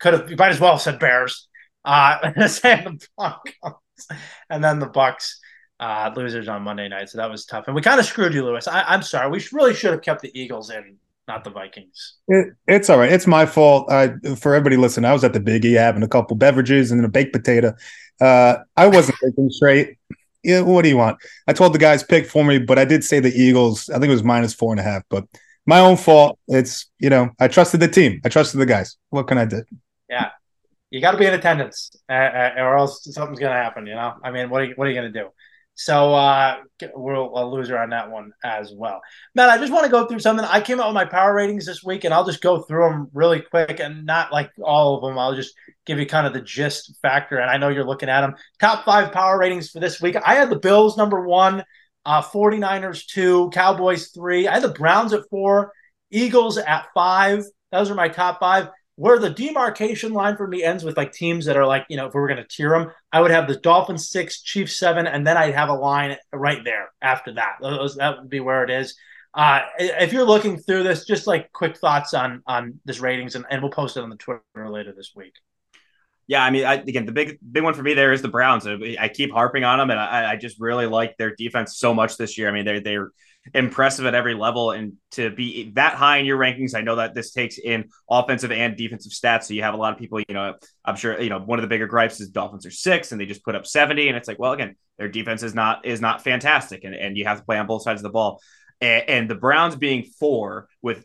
Could 0.00 0.14
have. 0.14 0.30
You 0.30 0.36
might 0.36 0.50
as 0.50 0.60
well 0.60 0.72
have 0.72 0.80
said 0.80 0.98
Bears. 0.98 1.48
Uh, 1.84 2.46
saying 2.48 2.84
the 2.84 3.08
Broncos, 3.16 4.08
and 4.50 4.62
then 4.62 4.78
the 4.78 4.86
Bucks. 4.86 5.40
Uh, 5.80 6.08
losers 6.16 6.46
on 6.46 6.62
Monday 6.62 6.88
night, 6.88 7.08
so 7.08 7.18
that 7.18 7.28
was 7.28 7.44
tough. 7.44 7.64
And 7.66 7.74
we 7.74 7.82
kind 7.82 7.98
of 7.98 8.06
screwed 8.06 8.32
you, 8.32 8.44
Lewis. 8.44 8.68
I, 8.68 8.94
am 8.94 9.02
sorry. 9.02 9.28
We 9.28 9.44
really 9.52 9.74
should 9.74 9.90
have 9.90 10.02
kept 10.02 10.22
the 10.22 10.30
Eagles 10.32 10.70
in, 10.70 10.96
not 11.26 11.42
the 11.42 11.50
Vikings. 11.50 12.14
It, 12.28 12.54
it's 12.68 12.88
all 12.88 12.96
right. 12.96 13.12
It's 13.12 13.26
my 13.26 13.44
fault. 13.44 13.90
I, 13.90 14.14
for 14.36 14.54
everybody 14.54 14.76
listening, 14.76 15.04
I 15.04 15.12
was 15.12 15.24
at 15.24 15.32
the 15.32 15.40
Biggie 15.40 15.76
having 15.76 16.04
a 16.04 16.08
couple 16.08 16.36
beverages 16.36 16.92
and 16.92 17.04
a 17.04 17.08
baked 17.08 17.32
potato. 17.32 17.74
Uh, 18.20 18.58
I 18.76 18.86
wasn't 18.86 19.18
thinking 19.18 19.50
straight 19.50 19.98
yeah, 20.44 20.60
what 20.60 20.82
do 20.82 20.88
you 20.88 20.96
want? 20.96 21.18
I 21.46 21.52
told 21.52 21.74
the 21.74 21.78
guys 21.78 22.02
pick 22.02 22.26
for 22.26 22.44
me, 22.44 22.58
but 22.58 22.78
I 22.78 22.84
did 22.84 23.02
say 23.04 23.20
the 23.20 23.32
Eagles. 23.32 23.88
I 23.90 23.94
think 23.94 24.06
it 24.06 24.10
was 24.10 24.24
minus 24.24 24.54
four 24.54 24.72
and 24.72 24.80
a 24.80 24.82
half, 24.82 25.02
but 25.08 25.24
my 25.66 25.80
own 25.80 25.96
fault. 25.96 26.38
It's 26.48 26.90
you 26.98 27.10
know 27.10 27.30
I 27.40 27.48
trusted 27.48 27.80
the 27.80 27.88
team. 27.88 28.20
I 28.24 28.28
trusted 28.28 28.60
the 28.60 28.66
guys. 28.66 28.96
What 29.10 29.26
can 29.26 29.38
I 29.38 29.46
do? 29.46 29.62
Yeah, 30.08 30.30
you 30.90 31.00
got 31.00 31.12
to 31.12 31.18
be 31.18 31.26
in 31.26 31.34
attendance, 31.34 31.90
uh, 32.08 32.12
uh, 32.12 32.54
or 32.58 32.76
else 32.76 33.04
something's 33.12 33.40
gonna 33.40 33.54
happen. 33.54 33.86
You 33.86 33.94
know, 33.94 34.14
I 34.22 34.30
mean, 34.30 34.50
what 34.50 34.62
are 34.62 34.64
you, 34.66 34.74
what 34.76 34.86
are 34.86 34.90
you 34.90 34.96
gonna 34.96 35.10
do? 35.10 35.28
So 35.76 36.14
uh, 36.14 36.58
we're 36.94 37.14
a 37.14 37.44
loser 37.44 37.76
on 37.76 37.90
that 37.90 38.10
one 38.10 38.32
as 38.44 38.72
well. 38.72 39.00
Matt, 39.34 39.50
I 39.50 39.58
just 39.58 39.72
want 39.72 39.84
to 39.84 39.90
go 39.90 40.06
through 40.06 40.20
something. 40.20 40.46
I 40.48 40.60
came 40.60 40.80
out 40.80 40.86
with 40.86 40.94
my 40.94 41.04
power 41.04 41.34
ratings 41.34 41.66
this 41.66 41.82
week, 41.82 42.04
and 42.04 42.14
I'll 42.14 42.24
just 42.24 42.40
go 42.40 42.62
through 42.62 42.88
them 42.88 43.10
really 43.12 43.40
quick 43.40 43.80
and 43.80 44.06
not 44.06 44.32
like 44.32 44.50
all 44.62 44.96
of 44.96 45.02
them. 45.02 45.18
I'll 45.18 45.34
just 45.34 45.54
give 45.84 45.98
you 45.98 46.06
kind 46.06 46.26
of 46.26 46.32
the 46.32 46.40
gist 46.40 46.96
factor. 47.02 47.38
And 47.38 47.50
I 47.50 47.56
know 47.56 47.68
you're 47.68 47.84
looking 47.84 48.08
at 48.08 48.20
them. 48.20 48.36
Top 48.60 48.84
five 48.84 49.12
power 49.12 49.38
ratings 49.38 49.70
for 49.70 49.80
this 49.80 50.00
week. 50.00 50.16
I 50.24 50.34
had 50.34 50.48
the 50.48 50.58
Bills 50.58 50.96
number 50.96 51.26
one, 51.26 51.64
uh, 52.06 52.22
49ers 52.22 53.06
two, 53.06 53.50
Cowboys 53.50 54.08
three. 54.08 54.46
I 54.46 54.54
had 54.54 54.62
the 54.62 54.68
Browns 54.68 55.12
at 55.12 55.28
four, 55.28 55.72
Eagles 56.10 56.56
at 56.56 56.86
five. 56.94 57.44
Those 57.72 57.90
are 57.90 57.96
my 57.96 58.08
top 58.08 58.38
five 58.38 58.68
where 58.96 59.18
the 59.18 59.30
demarcation 59.30 60.12
line 60.12 60.36
for 60.36 60.46
me 60.46 60.62
ends 60.62 60.84
with 60.84 60.96
like 60.96 61.12
teams 61.12 61.46
that 61.46 61.56
are 61.56 61.66
like, 61.66 61.84
you 61.88 61.96
know, 61.96 62.06
if 62.06 62.14
we 62.14 62.20
were 62.20 62.28
going 62.28 62.42
to 62.42 62.48
tier 62.48 62.70
them, 62.70 62.92
I 63.12 63.20
would 63.20 63.32
have 63.32 63.48
the 63.48 63.56
Dolphins 63.56 64.08
six, 64.08 64.40
Chiefs 64.42 64.76
seven, 64.78 65.06
and 65.06 65.26
then 65.26 65.36
I'd 65.36 65.54
have 65.54 65.68
a 65.68 65.74
line 65.74 66.16
right 66.32 66.62
there 66.64 66.90
after 67.02 67.34
that. 67.34 67.56
Those, 67.60 67.96
that 67.96 68.18
would 68.18 68.30
be 68.30 68.40
where 68.40 68.62
it 68.62 68.70
is. 68.70 68.94
Uh, 69.34 69.62
if 69.78 70.12
you're 70.12 70.24
looking 70.24 70.58
through 70.58 70.84
this, 70.84 71.04
just 71.06 71.26
like 71.26 71.50
quick 71.50 71.76
thoughts 71.76 72.14
on 72.14 72.40
on 72.46 72.78
this 72.84 73.00
ratings, 73.00 73.34
and, 73.34 73.44
and 73.50 73.60
we'll 73.60 73.72
post 73.72 73.96
it 73.96 74.04
on 74.04 74.10
the 74.10 74.16
Twitter 74.16 74.70
later 74.70 74.92
this 74.96 75.12
week. 75.16 75.34
Yeah, 76.28 76.44
I 76.44 76.50
mean, 76.50 76.64
I, 76.64 76.74
again, 76.74 77.04
the 77.04 77.12
big 77.12 77.38
big 77.52 77.64
one 77.64 77.74
for 77.74 77.82
me 77.82 77.94
there 77.94 78.12
is 78.12 78.22
the 78.22 78.28
Browns. 78.28 78.64
I 78.64 79.08
keep 79.08 79.32
harping 79.32 79.64
on 79.64 79.78
them, 79.78 79.90
and 79.90 79.98
I, 79.98 80.32
I 80.32 80.36
just 80.36 80.60
really 80.60 80.86
like 80.86 81.16
their 81.18 81.34
defense 81.34 81.76
so 81.76 81.92
much 81.92 82.16
this 82.16 82.38
year. 82.38 82.48
I 82.48 82.52
mean, 82.52 82.64
they're 82.64 82.80
they're 82.80 83.10
impressive 83.52 84.06
at 84.06 84.14
every 84.14 84.34
level, 84.34 84.70
and 84.70 84.94
to 85.12 85.30
be 85.30 85.70
that 85.74 85.94
high 85.94 86.18
in 86.18 86.26
your 86.26 86.38
rankings, 86.38 86.74
I 86.74 86.80
know 86.80 86.96
that 86.96 87.14
this 87.14 87.32
takes 87.32 87.58
in 87.58 87.90
offensive 88.10 88.50
and 88.50 88.76
defensive 88.76 89.12
stats. 89.12 89.44
So 89.44 89.54
you 89.54 89.62
have 89.62 89.74
a 89.74 89.76
lot 89.76 89.92
of 89.92 89.98
people, 89.98 90.20
you 90.20 90.34
know, 90.34 90.54
I'm 90.84 90.96
sure 90.96 91.20
you 91.20 91.28
know 91.28 91.40
one 91.40 91.58
of 91.58 91.62
the 91.62 91.68
bigger 91.68 91.86
gripes 91.86 92.20
is 92.20 92.30
Dolphins 92.30 92.64
are 92.66 92.70
six, 92.70 93.12
and 93.12 93.20
they 93.20 93.26
just 93.26 93.44
put 93.44 93.54
up 93.54 93.66
seventy, 93.66 94.08
and 94.08 94.16
it's 94.16 94.28
like, 94.28 94.38
well, 94.38 94.52
again, 94.52 94.76
their 94.98 95.08
defense 95.08 95.42
is 95.42 95.54
not 95.54 95.84
is 95.84 96.00
not 96.00 96.22
fantastic, 96.22 96.84
and 96.84 96.94
and 96.94 97.16
you 97.16 97.24
have 97.24 97.38
to 97.38 97.44
play 97.44 97.58
on 97.58 97.66
both 97.66 97.82
sides 97.82 98.00
of 98.00 98.04
the 98.04 98.10
ball. 98.10 98.40
And, 98.80 99.08
and 99.08 99.30
the 99.30 99.34
Browns 99.34 99.76
being 99.76 100.04
four 100.04 100.68
with 100.80 101.04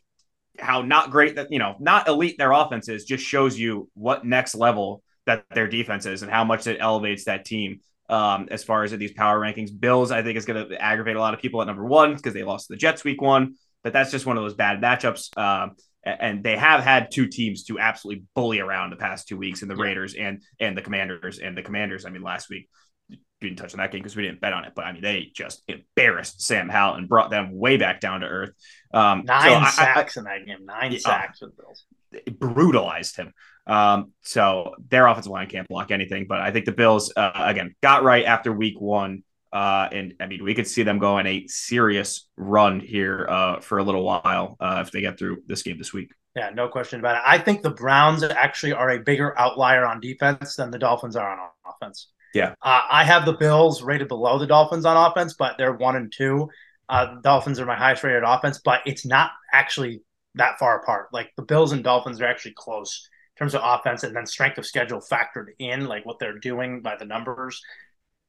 how 0.57 0.81
not 0.81 1.11
great 1.11 1.35
that 1.35 1.51
you 1.51 1.59
know 1.59 1.75
not 1.79 2.07
elite 2.07 2.37
their 2.37 2.51
offense 2.51 2.89
is 2.89 3.05
just 3.05 3.23
shows 3.23 3.57
you 3.57 3.89
what 3.93 4.25
next 4.25 4.55
level 4.55 5.03
that 5.25 5.45
their 5.53 5.67
defense 5.67 6.05
is 6.05 6.21
and 6.21 6.31
how 6.31 6.43
much 6.43 6.67
it 6.67 6.77
elevates 6.79 7.25
that 7.25 7.45
team 7.45 7.79
um, 8.09 8.47
as 8.51 8.63
far 8.63 8.83
as 8.83 8.91
these 8.91 9.13
power 9.13 9.39
rankings. 9.39 9.69
Bills, 9.77 10.11
I 10.11 10.21
think, 10.23 10.37
is 10.37 10.45
going 10.45 10.69
to 10.69 10.81
aggravate 10.81 11.15
a 11.15 11.19
lot 11.19 11.33
of 11.33 11.39
people 11.39 11.61
at 11.61 11.67
number 11.67 11.85
one 11.85 12.15
because 12.15 12.33
they 12.33 12.43
lost 12.43 12.67
the 12.67 12.75
Jets 12.75 13.03
week 13.03 13.21
one, 13.21 13.55
but 13.83 13.93
that's 13.93 14.11
just 14.11 14.25
one 14.25 14.37
of 14.37 14.43
those 14.43 14.55
bad 14.55 14.81
matchups. 14.81 15.37
Um, 15.37 15.75
and 16.03 16.43
they 16.43 16.55
have 16.55 16.81
had 16.81 17.11
two 17.11 17.27
teams 17.27 17.65
to 17.65 17.77
absolutely 17.77 18.23
bully 18.33 18.59
around 18.59 18.89
the 18.89 18.95
past 18.95 19.27
two 19.27 19.37
weeks 19.37 19.61
in 19.61 19.67
the. 19.67 19.75
Raiders 19.75 20.15
and 20.15 20.41
and 20.59 20.77
the 20.77 20.81
Commanders 20.81 21.39
and 21.39 21.57
the 21.57 21.61
Commanders. 21.61 22.05
I 22.05 22.09
mean, 22.09 22.21
last 22.21 22.49
week 22.49 22.69
didn't 23.41 23.57
touch 23.57 23.73
on 23.73 23.77
that 23.77 23.91
game 23.91 24.01
because 24.01 24.15
we 24.15 24.23
didn't 24.23 24.41
bet 24.41 24.53
on 24.53 24.65
it, 24.65 24.73
but 24.75 24.85
I 24.85 24.91
mean, 24.91 25.01
they 25.01 25.31
just 25.33 25.63
embarrassed 25.67 26.41
Sam 26.41 26.69
Howell 26.69 26.95
and 26.95 27.07
brought 27.07 27.29
them 27.29 27.57
way 27.57 27.77
back 27.77 27.99
down 27.99 28.21
to 28.21 28.27
earth. 28.27 28.51
Um, 28.93 29.23
Nine 29.25 29.65
so 29.65 29.71
sacks 29.71 30.17
I, 30.17 30.21
I, 30.21 30.23
in 30.23 30.25
that 30.25 30.45
game. 30.45 30.65
Nine 30.65 30.91
yeah, 30.91 30.99
sacks 30.99 31.41
with 31.41 31.55
Bills. 31.57 31.85
Brutalized 32.37 33.15
him. 33.15 33.33
Um, 33.67 34.13
so 34.21 34.75
their 34.89 35.07
offensive 35.07 35.31
line 35.31 35.47
can't 35.47 35.67
block 35.67 35.91
anything. 35.91 36.25
But 36.27 36.41
I 36.41 36.51
think 36.51 36.65
the 36.65 36.71
Bills, 36.71 37.13
uh, 37.15 37.31
again, 37.35 37.75
got 37.81 38.03
right 38.03 38.25
after 38.25 38.51
week 38.51 38.79
one. 38.81 39.23
Uh, 39.53 39.87
and 39.91 40.13
I 40.19 40.27
mean, 40.27 40.43
we 40.43 40.53
could 40.53 40.67
see 40.67 40.83
them 40.83 40.99
go 40.99 41.17
on 41.17 41.25
a 41.25 41.47
serious 41.47 42.27
run 42.35 42.79
here 42.79 43.25
uh, 43.29 43.59
for 43.59 43.77
a 43.77 43.83
little 43.83 44.03
while 44.03 44.57
uh, 44.59 44.83
if 44.85 44.91
they 44.91 45.01
get 45.01 45.17
through 45.17 45.43
this 45.47 45.63
game 45.63 45.77
this 45.77 45.93
week. 45.93 46.11
Yeah, 46.35 46.51
no 46.53 46.67
question 46.67 46.99
about 46.99 47.17
it. 47.17 47.23
I 47.25 47.39
think 47.39 47.63
the 47.63 47.71
Browns 47.71 48.23
actually 48.23 48.73
are 48.73 48.91
a 48.91 48.99
bigger 48.99 49.37
outlier 49.39 49.85
on 49.85 49.99
defense 49.99 50.55
than 50.55 50.69
the 50.71 50.77
Dolphins 50.77 51.15
are 51.15 51.31
on 51.31 51.49
offense. 51.65 52.09
Yeah. 52.33 52.53
Uh, 52.61 52.81
I 52.89 53.03
have 53.03 53.25
the 53.25 53.33
Bills 53.33 53.81
rated 53.81 54.07
below 54.07 54.37
the 54.39 54.47
Dolphins 54.47 54.85
on 54.85 55.11
offense, 55.11 55.35
but 55.37 55.57
they're 55.57 55.73
one 55.73 55.95
and 55.95 56.11
two. 56.15 56.49
Uh, 56.87 57.15
Dolphins 57.21 57.59
are 57.59 57.65
my 57.65 57.75
highest 57.75 58.03
rated 58.03 58.23
offense, 58.23 58.59
but 58.63 58.81
it's 58.85 59.05
not 59.05 59.31
actually 59.53 60.01
that 60.35 60.59
far 60.59 60.81
apart. 60.81 61.09
Like 61.13 61.31
the 61.35 61.43
Bills 61.43 61.71
and 61.71 61.83
Dolphins 61.83 62.21
are 62.21 62.25
actually 62.25 62.53
close 62.55 63.07
in 63.35 63.45
terms 63.45 63.55
of 63.55 63.61
offense 63.63 64.03
and 64.03 64.15
then 64.15 64.25
strength 64.25 64.57
of 64.57 64.65
schedule 64.65 64.99
factored 64.99 65.47
in, 65.59 65.85
like 65.85 66.05
what 66.05 66.19
they're 66.19 66.39
doing 66.39 66.81
by 66.81 66.95
the 66.97 67.05
numbers. 67.05 67.61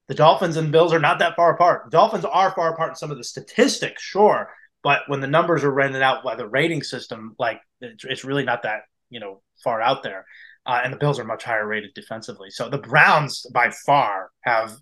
The 0.08 0.14
Dolphins 0.14 0.56
and 0.56 0.72
Bills 0.72 0.92
are 0.92 0.98
not 0.98 1.20
that 1.20 1.36
far 1.36 1.54
apart. 1.54 1.90
Dolphins 1.90 2.24
are 2.24 2.50
far 2.52 2.72
apart 2.72 2.90
in 2.90 2.96
some 2.96 3.10
of 3.10 3.16
the 3.16 3.24
statistics, 3.24 4.02
sure, 4.02 4.50
but 4.82 5.02
when 5.06 5.20
the 5.20 5.26
numbers 5.26 5.62
are 5.62 5.70
rented 5.70 6.02
out 6.02 6.24
by 6.24 6.34
the 6.34 6.48
rating 6.48 6.82
system, 6.82 7.34
like 7.38 7.60
it's, 7.80 8.04
it's 8.04 8.24
really 8.24 8.44
not 8.44 8.62
that 8.64 8.82
you 9.08 9.20
know 9.20 9.40
far 9.62 9.80
out 9.80 10.02
there. 10.02 10.26
Uh, 10.66 10.80
and 10.84 10.92
the 10.92 10.96
Bills 10.98 11.18
are 11.18 11.24
much 11.24 11.44
higher 11.44 11.66
rated 11.66 11.94
defensively. 11.94 12.50
So 12.50 12.68
the 12.68 12.78
Browns, 12.78 13.46
by 13.52 13.70
far, 13.86 14.30
have 14.42 14.76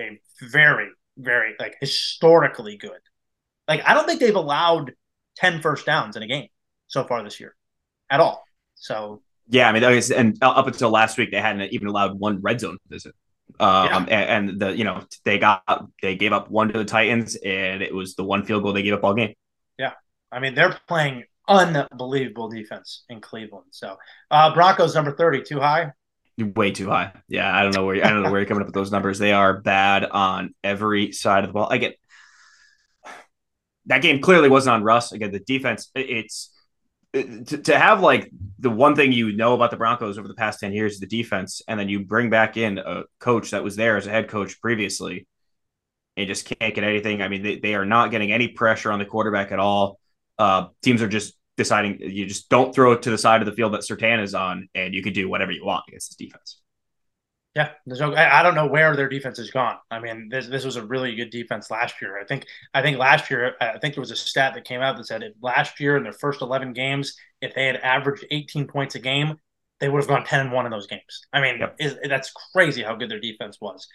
a 0.00 0.18
very, 0.40 0.88
very 1.16 1.54
like 1.58 1.76
historically 1.80 2.76
good. 2.76 3.00
Like 3.68 3.82
I 3.86 3.94
don't 3.94 4.06
think 4.06 4.20
they've 4.20 4.34
allowed 4.34 4.92
10 5.36 5.62
first 5.62 5.86
downs 5.86 6.16
in 6.16 6.22
a 6.22 6.26
game 6.26 6.48
so 6.88 7.04
far 7.04 7.22
this 7.22 7.40
year 7.40 7.54
at 8.10 8.20
all. 8.20 8.44
So 8.74 9.22
yeah, 9.48 9.68
I 9.68 9.72
mean, 9.72 9.82
and 10.14 10.38
up 10.42 10.66
until 10.66 10.90
last 10.90 11.18
week, 11.18 11.30
they 11.30 11.40
hadn't 11.40 11.72
even 11.72 11.88
allowed 11.88 12.18
one 12.18 12.40
red 12.40 12.60
zone 12.60 12.78
visit. 12.88 13.14
Um, 13.60 13.86
yeah. 13.86 13.98
and, 13.98 14.50
and, 14.50 14.60
the 14.60 14.76
you 14.76 14.84
know 14.84 15.04
they 15.24 15.38
got 15.38 15.62
they 16.00 16.16
gave 16.16 16.32
up 16.32 16.50
one 16.50 16.68
to 16.68 16.78
the 16.78 16.84
Titans, 16.84 17.36
and 17.36 17.82
it 17.82 17.94
was 17.94 18.14
the 18.14 18.24
one 18.24 18.44
field 18.44 18.62
goal 18.62 18.72
they 18.72 18.82
gave 18.82 18.94
up 18.94 19.04
all 19.04 19.14
game. 19.14 19.34
Yeah, 19.78 19.92
I 20.30 20.40
mean 20.40 20.54
they're 20.54 20.78
playing 20.88 21.24
unbelievable 21.48 22.48
defense 22.48 23.04
in 23.08 23.20
Cleveland. 23.20 23.66
So 23.70 23.96
uh, 24.30 24.54
Broncos 24.54 24.94
number 24.94 25.12
thirty, 25.12 25.42
too 25.42 25.60
high. 25.60 25.92
Way 26.38 26.72
too 26.72 26.88
high. 26.88 27.12
Yeah, 27.28 27.54
I 27.54 27.62
don't 27.62 27.74
know 27.74 27.84
where 27.84 28.04
I 28.04 28.10
don't 28.10 28.22
know 28.22 28.30
where 28.30 28.40
you're 28.40 28.48
coming 28.48 28.62
up 28.62 28.68
with 28.68 28.74
those 28.74 28.90
numbers. 28.90 29.18
They 29.18 29.32
are 29.32 29.60
bad 29.60 30.04
on 30.04 30.54
every 30.64 31.12
side 31.12 31.44
of 31.44 31.48
the 31.48 31.54
ball. 31.54 31.68
I 31.70 31.78
get 31.78 31.96
that 33.86 34.02
game 34.02 34.20
clearly 34.20 34.48
wasn't 34.48 34.74
on 34.74 34.82
Russ. 34.82 35.12
Again, 35.12 35.32
the 35.32 35.40
defense. 35.40 35.90
It's 35.94 36.50
to, 37.12 37.58
to 37.58 37.78
have 37.78 38.00
like 38.00 38.30
the 38.58 38.70
one 38.70 38.96
thing 38.96 39.12
you 39.12 39.36
know 39.36 39.54
about 39.54 39.70
the 39.70 39.76
Broncos 39.76 40.18
over 40.18 40.28
the 40.28 40.34
past 40.34 40.60
10 40.60 40.72
years 40.72 40.94
is 40.94 41.00
the 41.00 41.06
defense, 41.06 41.60
and 41.68 41.78
then 41.78 41.88
you 41.88 42.00
bring 42.00 42.30
back 42.30 42.56
in 42.56 42.78
a 42.78 43.02
coach 43.20 43.50
that 43.50 43.64
was 43.64 43.76
there 43.76 43.96
as 43.96 44.06
a 44.06 44.10
head 44.10 44.28
coach 44.28 44.60
previously 44.60 45.26
and 46.16 46.28
just 46.28 46.46
can't 46.46 46.74
get 46.74 46.84
anything. 46.84 47.22
I 47.22 47.28
mean, 47.28 47.42
they, 47.42 47.58
they 47.58 47.74
are 47.74 47.84
not 47.84 48.10
getting 48.10 48.32
any 48.32 48.48
pressure 48.48 48.92
on 48.92 48.98
the 48.98 49.04
quarterback 49.04 49.52
at 49.52 49.58
all. 49.58 49.98
Uh, 50.38 50.68
teams 50.82 51.02
are 51.02 51.08
just 51.08 51.34
deciding 51.56 51.98
you 52.00 52.26
just 52.26 52.48
don't 52.48 52.74
throw 52.74 52.92
it 52.92 53.02
to 53.02 53.10
the 53.10 53.18
side 53.18 53.42
of 53.42 53.46
the 53.46 53.52
field 53.52 53.74
that 53.74 53.82
Surtain 53.82 54.22
is 54.22 54.34
on, 54.34 54.68
and 54.74 54.94
you 54.94 55.02
can 55.02 55.12
do 55.12 55.28
whatever 55.28 55.52
you 55.52 55.64
want 55.64 55.84
against 55.88 56.10
this 56.10 56.16
defense. 56.16 56.58
Yeah, 57.54 57.72
there's 57.84 58.00
no. 58.00 58.14
I 58.14 58.42
don't 58.42 58.54
know 58.54 58.66
where 58.66 58.96
their 58.96 59.10
defense 59.10 59.36
has 59.36 59.50
gone. 59.50 59.76
I 59.90 60.00
mean, 60.00 60.30
this 60.30 60.46
this 60.46 60.64
was 60.64 60.76
a 60.76 60.86
really 60.86 61.14
good 61.14 61.28
defense 61.28 61.70
last 61.70 62.00
year. 62.00 62.18
I 62.18 62.24
think. 62.24 62.46
I 62.72 62.80
think 62.80 62.96
last 62.96 63.30
year, 63.30 63.54
I 63.60 63.78
think 63.78 63.94
there 63.94 64.00
was 64.00 64.10
a 64.10 64.16
stat 64.16 64.54
that 64.54 64.64
came 64.64 64.80
out 64.80 64.96
that 64.96 65.06
said 65.06 65.22
if 65.22 65.34
last 65.42 65.78
year 65.78 65.98
in 65.98 66.02
their 66.02 66.14
first 66.14 66.40
11 66.40 66.72
games, 66.72 67.14
if 67.42 67.54
they 67.54 67.66
had 67.66 67.76
averaged 67.76 68.24
18 68.30 68.68
points 68.68 68.94
a 68.94 69.00
game, 69.00 69.36
they 69.80 69.90
would 69.90 70.00
have 70.00 70.08
gone 70.08 70.24
10 70.24 70.40
and 70.40 70.52
one 70.52 70.64
in 70.64 70.72
those 70.72 70.86
games. 70.86 71.26
I 71.32 71.42
mean, 71.42 71.58
yep. 71.58 71.76
is, 71.78 71.96
that's 72.08 72.32
crazy 72.54 72.82
how 72.82 72.94
good 72.94 73.10
their 73.10 73.20
defense 73.20 73.58
was. 73.60 73.86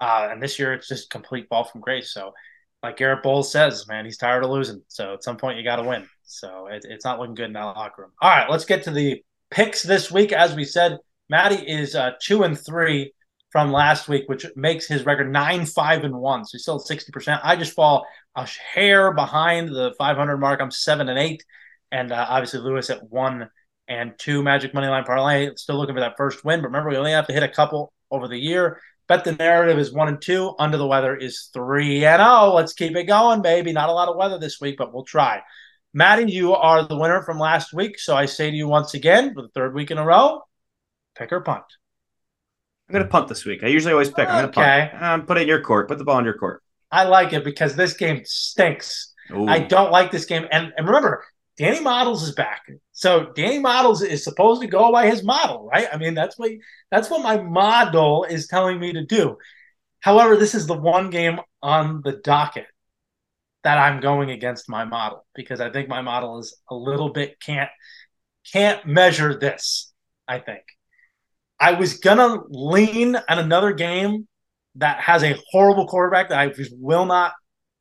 Uh, 0.00 0.28
and 0.32 0.42
this 0.42 0.58
year, 0.58 0.72
it's 0.72 0.88
just 0.88 1.10
complete 1.10 1.48
ball 1.48 1.62
from 1.62 1.82
grace. 1.82 2.12
So, 2.12 2.32
like 2.84 2.98
Garett 2.98 3.22
Bolles 3.22 3.50
says, 3.50 3.88
man, 3.88 4.04
he's 4.04 4.18
tired 4.18 4.44
of 4.44 4.50
losing. 4.50 4.82
So 4.88 5.14
at 5.14 5.24
some 5.24 5.38
point, 5.38 5.56
you 5.56 5.64
got 5.64 5.76
to 5.76 5.82
win. 5.82 6.06
So 6.24 6.66
it, 6.66 6.84
it's 6.88 7.04
not 7.04 7.18
looking 7.18 7.34
good 7.34 7.46
in 7.46 7.54
that 7.54 7.64
locker 7.64 8.02
room. 8.02 8.12
All 8.20 8.30
right, 8.30 8.48
let's 8.50 8.66
get 8.66 8.84
to 8.84 8.90
the 8.90 9.22
picks 9.50 9.82
this 9.82 10.12
week. 10.12 10.32
As 10.32 10.54
we 10.54 10.64
said, 10.64 10.98
Maddie 11.30 11.66
is 11.66 11.94
uh, 11.94 12.12
two 12.20 12.42
and 12.42 12.58
three 12.58 13.14
from 13.50 13.72
last 13.72 14.06
week, 14.06 14.24
which 14.26 14.44
makes 14.54 14.86
his 14.86 15.06
record 15.06 15.32
nine, 15.32 15.64
five, 15.64 16.04
and 16.04 16.14
one. 16.14 16.44
So 16.44 16.50
he's 16.52 16.62
still 16.62 16.78
sixty 16.78 17.10
percent. 17.10 17.40
I 17.42 17.56
just 17.56 17.74
fall 17.74 18.06
a 18.36 18.46
hair 18.74 19.12
behind 19.14 19.68
the 19.68 19.94
five 19.96 20.16
hundred 20.16 20.36
mark. 20.36 20.60
I'm 20.60 20.70
seven 20.70 21.08
and 21.08 21.18
eight, 21.18 21.42
and 21.90 22.12
uh, 22.12 22.26
obviously 22.28 22.60
Lewis 22.60 22.90
at 22.90 23.10
one 23.10 23.48
and 23.88 24.12
two. 24.18 24.42
Magic 24.42 24.74
money 24.74 24.88
line 24.88 25.04
parlay. 25.04 25.50
Still 25.56 25.78
looking 25.78 25.94
for 25.94 26.00
that 26.00 26.18
first 26.18 26.44
win, 26.44 26.60
but 26.60 26.66
remember 26.66 26.90
we 26.90 26.96
only 26.96 27.12
have 27.12 27.28
to 27.28 27.32
hit 27.32 27.42
a 27.42 27.48
couple 27.48 27.92
over 28.10 28.28
the 28.28 28.38
year. 28.38 28.78
Bet 29.06 29.24
the 29.24 29.32
narrative 29.32 29.78
is 29.78 29.92
one 29.92 30.08
and 30.08 30.20
two. 30.20 30.54
Under 30.58 30.78
the 30.78 30.86
weather 30.86 31.14
is 31.14 31.50
three 31.52 32.04
and 32.04 32.22
oh. 32.22 32.54
Let's 32.54 32.72
keep 32.72 32.96
it 32.96 33.04
going, 33.04 33.42
baby. 33.42 33.72
Not 33.72 33.88
a 33.88 33.92
lot 33.92 34.08
of 34.08 34.16
weather 34.16 34.38
this 34.38 34.60
week, 34.60 34.76
but 34.78 34.94
we'll 34.94 35.04
try. 35.04 35.42
Maddie, 35.92 36.32
you 36.32 36.54
are 36.54 36.86
the 36.86 36.98
winner 36.98 37.22
from 37.22 37.38
last 37.38 37.72
week. 37.72 37.98
So 37.98 38.16
I 38.16 38.26
say 38.26 38.50
to 38.50 38.56
you 38.56 38.66
once 38.66 38.94
again 38.94 39.34
for 39.34 39.42
the 39.42 39.48
third 39.48 39.74
week 39.74 39.90
in 39.90 39.98
a 39.98 40.04
row, 40.04 40.42
pick 41.16 41.32
or 41.32 41.40
punt. 41.40 41.64
I'm 42.88 42.92
going 42.92 43.04
to 43.04 43.10
punt 43.10 43.28
this 43.28 43.44
week. 43.44 43.62
I 43.62 43.68
usually 43.68 43.92
always 43.92 44.10
pick. 44.10 44.28
I'm 44.28 44.42
going 44.42 44.52
to 44.52 44.60
okay. 44.60 44.88
punt. 44.90 45.02
Um, 45.02 45.26
put 45.26 45.38
it 45.38 45.42
in 45.42 45.48
your 45.48 45.62
court. 45.62 45.88
Put 45.88 45.98
the 45.98 46.04
ball 46.04 46.18
in 46.18 46.24
your 46.24 46.36
court. 46.36 46.62
I 46.90 47.04
like 47.04 47.32
it 47.32 47.44
because 47.44 47.76
this 47.76 47.94
game 47.94 48.22
stinks. 48.24 49.12
Ooh. 49.30 49.46
I 49.46 49.60
don't 49.60 49.90
like 49.90 50.10
this 50.10 50.26
game. 50.26 50.46
And, 50.50 50.72
and 50.76 50.86
remember, 50.86 51.24
Danny 51.56 51.80
Models 51.80 52.22
is 52.22 52.34
back. 52.34 52.62
So 52.92 53.32
Danny 53.34 53.58
Models 53.58 54.02
is 54.02 54.24
supposed 54.24 54.60
to 54.62 54.66
go 54.66 54.90
by 54.90 55.06
his 55.06 55.22
model, 55.22 55.68
right? 55.72 55.86
I 55.92 55.96
mean, 55.98 56.14
that's 56.14 56.38
what 56.38 56.50
that's 56.90 57.10
what 57.10 57.22
my 57.22 57.40
model 57.40 58.24
is 58.24 58.48
telling 58.48 58.80
me 58.80 58.92
to 58.92 59.04
do. 59.04 59.36
However, 60.00 60.36
this 60.36 60.54
is 60.54 60.66
the 60.66 60.78
one 60.78 61.10
game 61.10 61.38
on 61.62 62.02
the 62.04 62.12
docket 62.12 62.66
that 63.62 63.78
I'm 63.78 64.00
going 64.00 64.30
against 64.30 64.68
my 64.68 64.84
model 64.84 65.26
because 65.34 65.60
I 65.60 65.70
think 65.70 65.88
my 65.88 66.02
model 66.02 66.38
is 66.38 66.56
a 66.70 66.74
little 66.74 67.10
bit 67.10 67.40
can't 67.40 67.70
can't 68.52 68.84
measure 68.86 69.38
this. 69.38 69.92
I 70.28 70.38
think 70.38 70.62
I 71.58 71.72
was 71.72 71.98
gonna 71.98 72.40
lean 72.48 73.16
on 73.16 73.38
another 73.38 73.72
game 73.72 74.28
that 74.76 75.00
has 75.00 75.22
a 75.22 75.38
horrible 75.50 75.86
quarterback 75.86 76.28
that 76.28 76.38
I 76.38 76.48
just 76.48 76.74
will 76.76 77.06
not. 77.06 77.32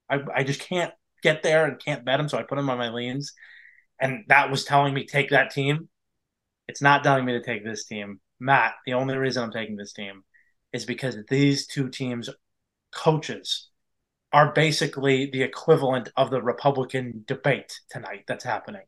I, 0.10 0.20
I 0.36 0.44
just 0.44 0.62
can't 0.62 0.94
get 1.24 1.44
there 1.44 1.66
and 1.66 1.84
can't 1.84 2.06
bet 2.06 2.20
him, 2.20 2.30
so 2.30 2.38
I 2.38 2.44
put 2.44 2.58
him 2.58 2.70
on 2.70 2.78
my 2.78 2.90
leans, 2.90 3.34
and 4.04 4.26
that 4.28 4.52
was 4.52 4.66
telling 4.66 4.94
me 4.94 5.06
take 5.06 5.30
that 5.30 5.52
team. 5.52 5.88
It's 6.68 6.82
not 6.82 7.04
telling 7.04 7.24
me 7.24 7.34
to 7.34 7.44
take 7.44 7.64
this 7.64 7.86
team, 7.86 8.20
Matt. 8.40 8.74
The 8.86 8.94
only 8.94 9.16
reason 9.16 9.44
I'm 9.44 9.52
taking 9.52 9.78
this 9.78 9.94
team 9.94 10.24
is 10.74 10.86
because 10.86 11.18
these 11.30 11.68
two 11.68 11.90
teams 11.90 12.30
coaches 12.94 13.70
are 14.34 14.52
basically 14.52 15.30
the 15.32 15.44
equivalent 15.44 16.10
of 16.18 16.32
the 16.32 16.42
Republican 16.42 17.24
debate 17.28 17.80
tonight 17.90 18.26
that's 18.28 18.44
happening. 18.44 18.82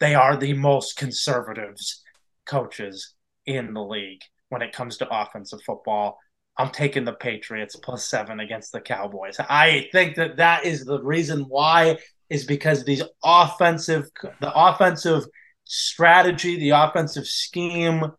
They 0.00 0.14
are 0.14 0.36
the 0.36 0.54
most 0.54 0.96
conservatives 0.96 2.02
coaches 2.46 3.14
in 3.44 3.74
the 3.74 3.82
league 3.82 4.22
when 4.48 4.62
it 4.62 4.72
comes 4.72 4.96
to 4.98 5.08
offensive 5.10 5.60
football. 5.66 6.18
I'm 6.56 6.70
taking 6.70 7.04
the 7.04 7.12
Patriots 7.12 7.76
plus 7.76 8.06
seven 8.06 8.40
against 8.40 8.72
the 8.72 8.80
Cowboys. 8.80 9.36
I 9.38 9.88
think 9.92 10.16
that 10.16 10.38
that 10.38 10.64
is 10.64 10.84
the 10.84 11.02
reason 11.02 11.42
why 11.42 11.98
is 12.28 12.44
because 12.44 12.84
these 12.84 13.02
offensive, 13.22 14.08
the 14.40 14.52
offensive 14.54 15.24
strategy, 15.64 16.58
the 16.58 16.70
offensive 16.70 17.26
scheme 17.26 18.12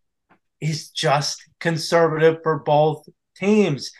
is 0.62 0.90
just 0.90 1.44
conservative 1.60 2.38
for 2.44 2.60
both 2.60 3.08
teams. 3.36 3.92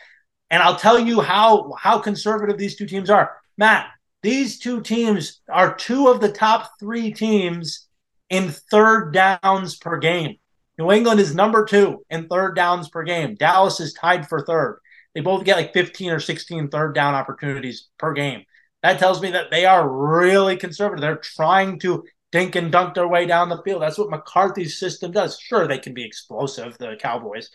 And 0.50 0.62
I'll 0.62 0.76
tell 0.76 0.98
you 0.98 1.20
how 1.20 1.74
how 1.78 1.98
conservative 1.98 2.58
these 2.58 2.76
two 2.76 2.86
teams 2.86 3.10
are. 3.10 3.36
Matt, 3.56 3.88
these 4.22 4.58
two 4.58 4.80
teams 4.80 5.40
are 5.48 5.74
two 5.74 6.08
of 6.08 6.20
the 6.20 6.32
top 6.32 6.72
three 6.80 7.12
teams 7.12 7.88
in 8.30 8.50
third 8.50 9.12
downs 9.12 9.76
per 9.76 9.98
game. 9.98 10.36
New 10.78 10.92
England 10.92 11.20
is 11.20 11.34
number 11.34 11.64
two 11.64 12.04
in 12.08 12.28
third 12.28 12.54
downs 12.54 12.88
per 12.88 13.02
game. 13.02 13.34
Dallas 13.34 13.80
is 13.80 13.92
tied 13.92 14.28
for 14.28 14.44
third. 14.44 14.80
They 15.14 15.20
both 15.20 15.44
get 15.44 15.56
like 15.56 15.72
15 15.72 16.10
or 16.10 16.20
16 16.20 16.68
third 16.68 16.94
down 16.94 17.14
opportunities 17.14 17.88
per 17.98 18.12
game. 18.12 18.44
That 18.82 18.98
tells 18.98 19.20
me 19.20 19.32
that 19.32 19.50
they 19.50 19.64
are 19.64 19.88
really 19.88 20.56
conservative. 20.56 21.00
They're 21.00 21.16
trying 21.16 21.80
to 21.80 22.04
dink 22.30 22.54
and 22.56 22.70
dunk 22.70 22.94
their 22.94 23.08
way 23.08 23.26
down 23.26 23.48
the 23.48 23.62
field. 23.62 23.82
That's 23.82 23.98
what 23.98 24.10
McCarthy's 24.10 24.78
system 24.78 25.12
does. 25.12 25.38
Sure, 25.40 25.66
they 25.66 25.78
can 25.78 25.94
be 25.94 26.04
explosive, 26.04 26.76
the 26.78 26.96
Cowboys, 27.00 27.50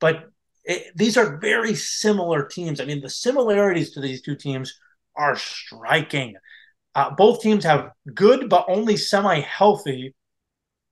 but 0.00 0.30
it, 0.64 0.92
these 0.96 1.16
are 1.16 1.38
very 1.38 1.74
similar 1.74 2.44
teams. 2.44 2.80
I 2.80 2.84
mean, 2.84 3.00
the 3.00 3.08
similarities 3.08 3.92
to 3.92 4.00
these 4.00 4.20
two 4.20 4.34
teams 4.34 4.78
are 5.14 5.36
striking. 5.36 6.34
Uh, 6.94 7.10
both 7.10 7.40
teams 7.40 7.64
have 7.64 7.90
good 8.14 8.48
but 8.48 8.64
only 8.68 8.96
semi 8.96 9.40
healthy 9.40 10.14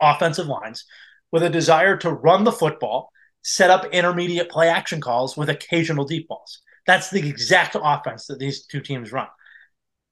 offensive 0.01 0.47
lines 0.47 0.85
with 1.33 1.43
a 1.43 1.51
desire 1.51 1.97
to 1.97 2.13
run 2.13 2.45
the 2.45 2.53
football, 2.53 3.11
set 3.43 3.71
up 3.71 3.87
intermediate 3.87 4.49
play 4.49 4.69
action 4.69 5.01
calls 5.01 5.37
with 5.37 5.51
occasional 5.51 6.05
deep 6.05 6.29
balls. 6.29 6.61
That's 6.87 7.11
the 7.11 7.27
exact 7.27 7.77
offense 7.81 8.27
that 8.27 8.39
these 8.39 8.67
two 8.67 8.81
teams 8.81 9.13
run. 9.13 9.27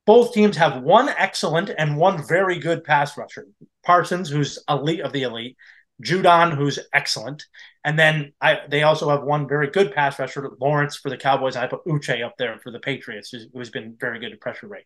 Both 0.05 0.35
teams 0.35 0.57
have 0.57 0.83
one 0.83 1.09
excellent 1.09 1.71
and 1.77 1.97
one 1.97 2.27
very 2.27 2.59
good 2.59 2.85
pass 2.85 3.17
rusher. 3.17 3.47
Parsons, 3.85 4.29
who's 4.29 4.59
elite 4.69 5.01
of 5.01 5.13
the 5.13 5.23
elite, 5.23 5.57
Judon, 6.03 6.57
who's 6.57 6.79
excellent, 6.93 7.45
and 7.85 7.99
then 7.99 8.33
I, 8.41 8.61
they 8.69 8.83
also 8.83 9.11
have 9.11 9.23
one 9.23 9.49
very 9.49 9.71
good 9.71 9.93
pass 9.93 10.19
rusher, 10.19 10.51
Lawrence 10.61 10.97
for 10.97 11.11
the 11.11 11.17
Cowboys. 11.17 11.57
I 11.57 11.67
put 11.67 11.85
Uche 11.85 12.25
up 12.25 12.35
there 12.39 12.59
for 12.63 12.71
the 12.71 12.81
Patriots, 12.81 13.31
who's, 13.31 13.47
who's 13.53 13.71
been 13.71 13.97
very 13.99 14.19
good 14.19 14.33
at 14.33 14.41
pressure 14.41 14.69
rate. 14.69 14.85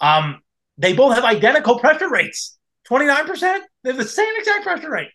Um, 0.00 0.40
they 0.78 0.92
both 0.92 1.14
have 1.14 1.24
identical 1.24 1.78
pressure 1.78 2.10
rates 2.10 2.58
29%. 2.90 3.60
They 3.82 3.90
have 3.90 3.96
the 3.96 4.04
same 4.04 4.32
exact 4.36 4.64
pressure 4.64 4.90
rate. 4.90 5.10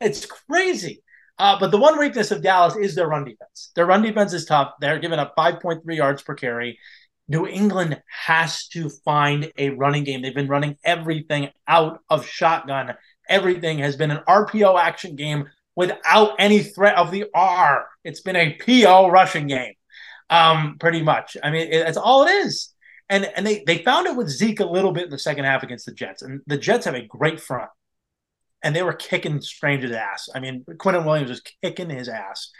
It's 0.00 0.26
crazy. 0.26 1.02
Uh, 1.38 1.58
but 1.58 1.70
the 1.70 1.78
one 1.78 1.98
weakness 1.98 2.30
of 2.30 2.42
Dallas 2.42 2.76
is 2.76 2.94
their 2.94 3.08
run 3.08 3.24
defense. 3.24 3.72
Their 3.74 3.86
run 3.86 4.02
defense 4.02 4.32
is 4.32 4.44
tough. 4.44 4.74
They're 4.80 4.98
giving 4.98 5.18
up 5.18 5.34
5.3 5.36 5.80
yards 5.96 6.22
per 6.22 6.34
carry. 6.34 6.78
New 7.28 7.46
England 7.46 8.00
has 8.08 8.66
to 8.68 8.88
find 8.88 9.52
a 9.56 9.70
running 9.70 10.04
game. 10.04 10.22
They've 10.22 10.34
been 10.34 10.48
running 10.48 10.76
everything 10.84 11.48
out 11.68 12.00
of 12.10 12.26
shotgun. 12.26 12.94
Everything 13.28 13.78
has 13.78 13.96
been 13.96 14.10
an 14.10 14.22
RPO 14.28 14.78
action 14.80 15.16
game 15.16 15.46
without 15.76 16.34
any 16.38 16.60
threat 16.62 16.96
of 16.96 17.10
the 17.10 17.26
R. 17.34 17.86
It's 18.04 18.20
been 18.20 18.36
a 18.36 18.58
PO 18.58 19.08
rushing 19.08 19.46
game, 19.46 19.74
um, 20.30 20.76
pretty 20.78 21.02
much. 21.02 21.36
I 21.42 21.50
mean, 21.50 21.68
it, 21.72 21.84
that's 21.84 21.96
all 21.96 22.26
it 22.26 22.30
is. 22.30 22.72
And 23.08 23.24
and 23.36 23.46
they 23.46 23.62
they 23.66 23.78
found 23.78 24.06
it 24.06 24.16
with 24.16 24.28
Zeke 24.28 24.60
a 24.60 24.64
little 24.64 24.92
bit 24.92 25.04
in 25.04 25.10
the 25.10 25.18
second 25.18 25.44
half 25.44 25.62
against 25.62 25.86
the 25.86 25.92
Jets, 25.92 26.22
and 26.22 26.40
the 26.46 26.56
Jets 26.56 26.86
have 26.86 26.94
a 26.94 27.06
great 27.06 27.40
front, 27.40 27.70
and 28.62 28.74
they 28.74 28.82
were 28.82 28.94
kicking 28.94 29.40
Strange's 29.40 29.92
ass. 29.92 30.28
I 30.34 30.40
mean, 30.40 30.64
Quinnen 30.64 31.04
Williams 31.04 31.30
was 31.30 31.42
kicking 31.62 31.90
his 31.90 32.08
ass. 32.08 32.50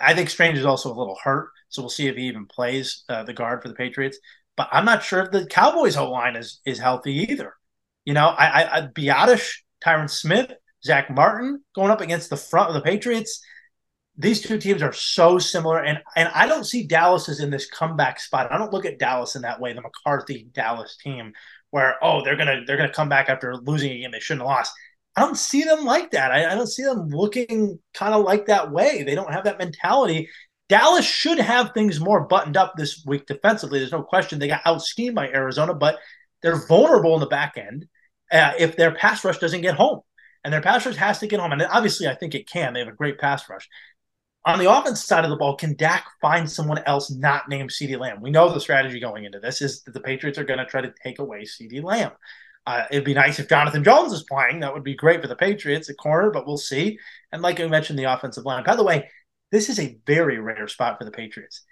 I 0.00 0.14
think 0.14 0.30
Strange 0.30 0.58
is 0.58 0.64
also 0.64 0.88
a 0.92 0.98
little 0.98 1.18
hurt, 1.22 1.50
so 1.72 1.82
we'll 1.82 1.88
see 1.88 2.06
if 2.06 2.16
he 2.16 2.24
even 2.24 2.46
plays 2.46 3.04
uh, 3.08 3.24
the 3.24 3.32
guard 3.32 3.62
for 3.62 3.68
the 3.68 3.74
Patriots. 3.74 4.18
But 4.56 4.68
I'm 4.70 4.84
not 4.84 5.02
sure 5.02 5.20
if 5.20 5.30
the 5.30 5.46
Cowboys' 5.46 5.94
whole 5.94 6.12
line 6.12 6.36
is 6.36 6.60
is 6.66 6.78
healthy 6.78 7.14
either. 7.30 7.54
You 8.04 8.14
know, 8.14 8.26
I, 8.26 8.46
I, 8.46 8.78
I 8.78 8.80
Biadasz, 8.88 9.50
Tyron 9.84 10.10
Smith, 10.10 10.52
Zack 10.84 11.10
Martin 11.10 11.62
going 11.74 11.90
up 11.90 12.02
against 12.02 12.28
the 12.30 12.36
front 12.36 12.68
of 12.68 12.74
the 12.74 12.82
Patriots. 12.82 13.42
These 14.18 14.42
two 14.42 14.58
teams 14.58 14.82
are 14.82 14.92
so 14.92 15.38
similar, 15.38 15.82
and 15.82 15.98
and 16.14 16.28
I 16.34 16.46
don't 16.46 16.64
see 16.64 16.86
Dallas 16.86 17.30
as 17.30 17.40
in 17.40 17.48
this 17.48 17.70
comeback 17.70 18.20
spot. 18.20 18.52
I 18.52 18.58
don't 18.58 18.72
look 18.72 18.84
at 18.84 18.98
Dallas 18.98 19.34
in 19.34 19.42
that 19.42 19.58
way, 19.58 19.72
the 19.72 19.80
McCarthy 19.80 20.48
Dallas 20.52 20.98
team, 21.02 21.32
where 21.70 21.96
oh 22.04 22.22
they're 22.22 22.36
gonna 22.36 22.60
they're 22.66 22.76
gonna 22.76 22.92
come 22.92 23.08
back 23.08 23.30
after 23.30 23.56
losing 23.56 23.92
a 23.92 23.98
game 23.98 24.10
they 24.12 24.20
shouldn't 24.20 24.42
have 24.42 24.54
lost. 24.54 24.74
I 25.16 25.22
don't 25.22 25.36
see 25.36 25.62
them 25.62 25.84
like 25.84 26.10
that. 26.12 26.30
I, 26.30 26.52
I 26.52 26.54
don't 26.54 26.66
see 26.66 26.82
them 26.82 27.08
looking 27.08 27.78
kind 27.94 28.14
of 28.14 28.24
like 28.24 28.46
that 28.46 28.70
way. 28.70 29.02
They 29.02 29.14
don't 29.14 29.32
have 29.32 29.44
that 29.44 29.58
mentality. 29.58 30.28
Dallas 30.68 31.04
should 31.04 31.38
have 31.38 31.72
things 31.72 32.00
more 32.00 32.26
buttoned 32.26 32.56
up 32.56 32.74
this 32.76 33.04
week 33.06 33.26
defensively. 33.26 33.78
There's 33.78 33.92
no 33.92 34.02
question 34.02 34.38
they 34.38 34.48
got 34.48 34.62
out 34.64 34.82
schemed 34.82 35.14
by 35.14 35.28
Arizona, 35.28 35.74
but 35.74 35.98
they're 36.42 36.66
vulnerable 36.66 37.14
in 37.14 37.20
the 37.20 37.26
back 37.26 37.56
end 37.56 37.86
uh, 38.30 38.52
if 38.58 38.76
their 38.76 38.94
pass 38.94 39.24
rush 39.24 39.38
doesn't 39.38 39.60
get 39.60 39.74
home 39.74 40.00
and 40.44 40.52
their 40.52 40.62
pass 40.62 40.84
rush 40.86 40.96
has 40.96 41.18
to 41.20 41.26
get 41.26 41.40
home. 41.40 41.52
And 41.52 41.62
obviously, 41.62 42.08
I 42.08 42.14
think 42.14 42.34
it 42.34 42.48
can. 42.48 42.72
They 42.72 42.80
have 42.80 42.88
a 42.88 42.92
great 42.92 43.18
pass 43.18 43.48
rush. 43.48 43.68
On 44.44 44.58
the 44.58 44.72
offense 44.72 45.04
side 45.04 45.24
of 45.24 45.30
the 45.30 45.36
ball, 45.36 45.56
can 45.56 45.76
Dak 45.76 46.04
find 46.20 46.50
someone 46.50 46.82
else 46.84 47.12
not 47.12 47.48
named 47.48 47.70
CeeDee 47.70 47.98
Lamb? 47.98 48.20
We 48.20 48.30
know 48.30 48.52
the 48.52 48.60
strategy 48.60 48.98
going 48.98 49.24
into 49.24 49.38
this 49.38 49.62
is 49.62 49.82
that 49.82 49.92
the 49.92 50.00
Patriots 50.00 50.38
are 50.38 50.44
going 50.44 50.58
to 50.58 50.66
try 50.66 50.80
to 50.80 50.92
take 51.02 51.20
away 51.20 51.42
CeeDee 51.42 51.82
Lamb. 51.82 52.10
Uh, 52.66 52.84
it'd 52.90 53.04
be 53.04 53.14
nice 53.14 53.38
if 53.38 53.48
Jonathan 53.48 53.84
Jones 53.84 54.12
is 54.12 54.24
playing. 54.24 54.60
That 54.60 54.74
would 54.74 54.84
be 54.84 54.94
great 54.94 55.20
for 55.20 55.28
the 55.28 55.36
Patriots 55.36 55.90
at 55.90 55.96
corner, 55.96 56.30
but 56.30 56.46
we'll 56.46 56.56
see. 56.56 56.98
And 57.30 57.42
like 57.42 57.60
I 57.60 57.66
mentioned, 57.68 57.98
the 57.98 58.12
offensive 58.12 58.44
line. 58.44 58.64
By 58.64 58.76
the 58.76 58.84
way, 58.84 59.08
this 59.52 59.68
is 59.68 59.78
a 59.78 59.98
very 60.06 60.40
rare 60.40 60.66
spot 60.66 60.98
for 60.98 61.04
the 61.04 61.12
Patriots. 61.12 61.62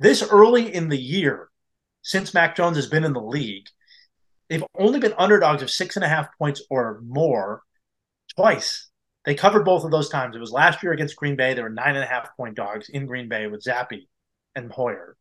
This 0.00 0.22
early 0.22 0.72
in 0.72 0.88
the 0.88 0.96
year, 0.96 1.50
since 2.00 2.32
Mac 2.32 2.56
Jones 2.56 2.76
has 2.76 2.86
been 2.86 3.04
in 3.04 3.12
the 3.12 3.20
league, 3.20 3.66
they've 4.48 4.64
only 4.78 5.00
been 5.00 5.12
underdogs 5.18 5.60
of 5.60 5.70
six 5.70 5.96
and 5.96 6.04
a 6.04 6.08
half 6.08 6.28
points 6.38 6.62
or 6.70 7.02
more 7.04 7.62
twice. 8.36 8.88
They 9.24 9.34
covered 9.34 9.64
both 9.64 9.84
of 9.84 9.90
those 9.90 10.08
times. 10.08 10.36
It 10.36 10.40
was 10.40 10.52
last 10.52 10.82
year 10.82 10.92
against 10.92 11.16
Green 11.16 11.36
Bay. 11.36 11.52
They 11.52 11.62
were 11.62 11.68
nine 11.68 11.96
and 11.96 12.04
a 12.04 12.06
half 12.06 12.34
point 12.36 12.54
dogs 12.54 12.88
in 12.88 13.06
Green 13.06 13.28
Bay 13.28 13.48
with 13.48 13.64
Zappe 13.64 14.06
and 14.54 14.72
Hoyer, 14.72 15.16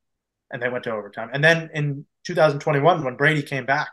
and 0.52 0.62
they 0.62 0.70
went 0.70 0.84
to 0.84 0.92
overtime. 0.92 1.32
And 1.34 1.44
then 1.44 1.70
in 1.74 2.06
2021, 2.26 3.04
when 3.04 3.18
Brady 3.18 3.42
came 3.42 3.66
back, 3.66 3.90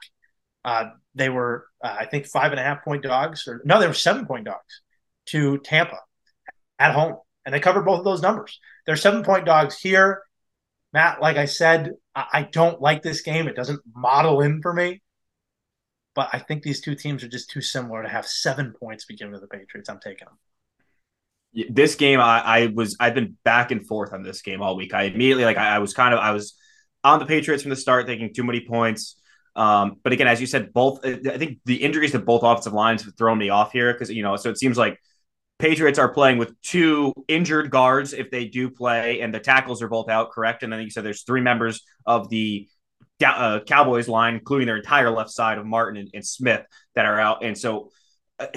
uh, 0.65 0.91
they 1.15 1.31
were, 1.31 1.67
uh, 1.83 1.97
I 2.01 2.07
think, 2.07 2.27
five 2.27 2.53
and 2.53 2.61
a 2.61 2.63
half 2.63 2.85
point 2.85 3.03
dogs, 3.03 3.49
or 3.49 3.63
no, 3.65 3.81
they 3.81 3.87
were 3.87 3.95
seven 3.95 4.27
point 4.27 4.45
dogs 4.45 4.83
to 5.27 5.59
Tampa 5.59 5.99
at 6.79 6.95
home, 6.95 7.17
and 7.45 7.55
they 7.55 7.61
covered 7.61 7.85
both 7.85 7.99
of 7.99 8.05
those 8.05 8.23
numbers. 8.23 8.61
They're 8.87 8.97
seven 8.97 9.23
point 9.23 9.45
dogs 9.45 9.79
here. 9.79 10.23
Matt, 10.93 11.21
like 11.21 11.37
I 11.37 11.47
said, 11.47 11.93
I, 12.15 12.27
I 12.33 12.43
don't 12.43 12.81
like 12.81 13.03
this 13.03 13.21
game. 13.23 13.49
It 13.49 13.57
doesn't 13.57 13.81
model 13.95 14.41
in 14.41 14.63
for 14.63 14.73
me 14.73 15.03
but 16.15 16.31
I 16.33 16.39
think 16.39 16.63
these 16.63 16.81
two 16.81 16.95
teams 16.95 17.23
are 17.25 17.29
just 17.29 17.51
too 17.51 17.61
similar 17.61 18.03
to 18.03 18.09
have 18.09 18.27
seven 18.27 18.73
points 18.73 19.05
be 19.05 19.17
given 19.17 19.35
to 19.35 19.41
the 19.41 19.47
Patriots. 19.47 19.89
I'm 19.89 19.99
taking 19.99 20.27
them. 20.27 20.39
This 21.71 21.95
game, 21.95 22.21
I, 22.21 22.41
I 22.41 22.67
was 22.67 22.97
I've 22.99 23.15
been 23.15 23.37
back 23.45 23.71
and 23.71 23.87
forth 23.87 24.13
on 24.13 24.23
this 24.23 24.43
game 24.43 24.61
all 24.61 24.77
week. 24.77 24.93
I 24.93 25.05
immediately 25.05 25.45
like 25.45 25.57
I, 25.57 25.77
I 25.77 25.79
was 25.79 25.95
kind 25.95 26.13
of 26.13 26.21
I 26.21 26.33
was 26.33 26.55
on 27.05 27.21
the 27.21 27.27
Patriots 27.27 27.63
from 27.63 27.71
the 27.71 27.77
start, 27.77 28.07
thinking 28.07 28.33
too 28.35 28.43
many 28.43 28.61
points. 28.61 29.17
Um, 29.55 29.97
but 30.03 30.13
again, 30.13 30.27
as 30.27 30.41
you 30.41 30.49
said, 30.49 30.73
both 30.73 31.05
I 31.05 31.15
think 31.15 31.59
the 31.65 31.77
injuries 31.77 32.11
to 32.13 32.19
both 32.19 32.43
offensive 32.43 32.73
lines 32.73 33.05
have 33.05 33.17
thrown 33.17 33.39
me 33.39 33.51
off 33.51 33.71
here 33.71 33.93
because 33.93 34.11
you 34.11 34.23
know, 34.23 34.35
so 34.37 34.51
it 34.51 34.59
seems 34.59 34.77
like 34.77 34.99
Patriots 35.65 35.99
are 35.99 36.13
playing 36.13 36.37
with 36.37 36.61
two 36.61 37.15
injured 37.27 37.71
guards 37.71 38.13
if 38.13 38.31
they 38.31 38.45
do 38.45 38.69
play, 38.69 39.23
and 39.23 39.33
the 39.33 39.41
tackles 39.41 39.81
are 39.81 39.89
both 39.89 40.11
out, 40.11 40.31
correct? 40.31 40.63
And 40.63 40.71
then 40.71 40.83
you 40.83 40.91
said 40.91 41.07
there's 41.07 41.23
three 41.23 41.41
members 41.41 41.81
of 42.05 42.29
the 42.29 42.69
uh, 43.25 43.61
Cowboys 43.67 44.07
line, 44.07 44.35
including 44.35 44.67
their 44.67 44.77
entire 44.77 45.11
left 45.11 45.31
side 45.31 45.57
of 45.57 45.65
Martin 45.65 45.99
and, 46.03 46.11
and 46.13 46.27
Smith 46.27 46.67
that 46.97 47.07
are 47.07 47.19
out. 47.19 47.43
And 47.43 47.57
so, 47.57 47.89
uh, 48.39 48.49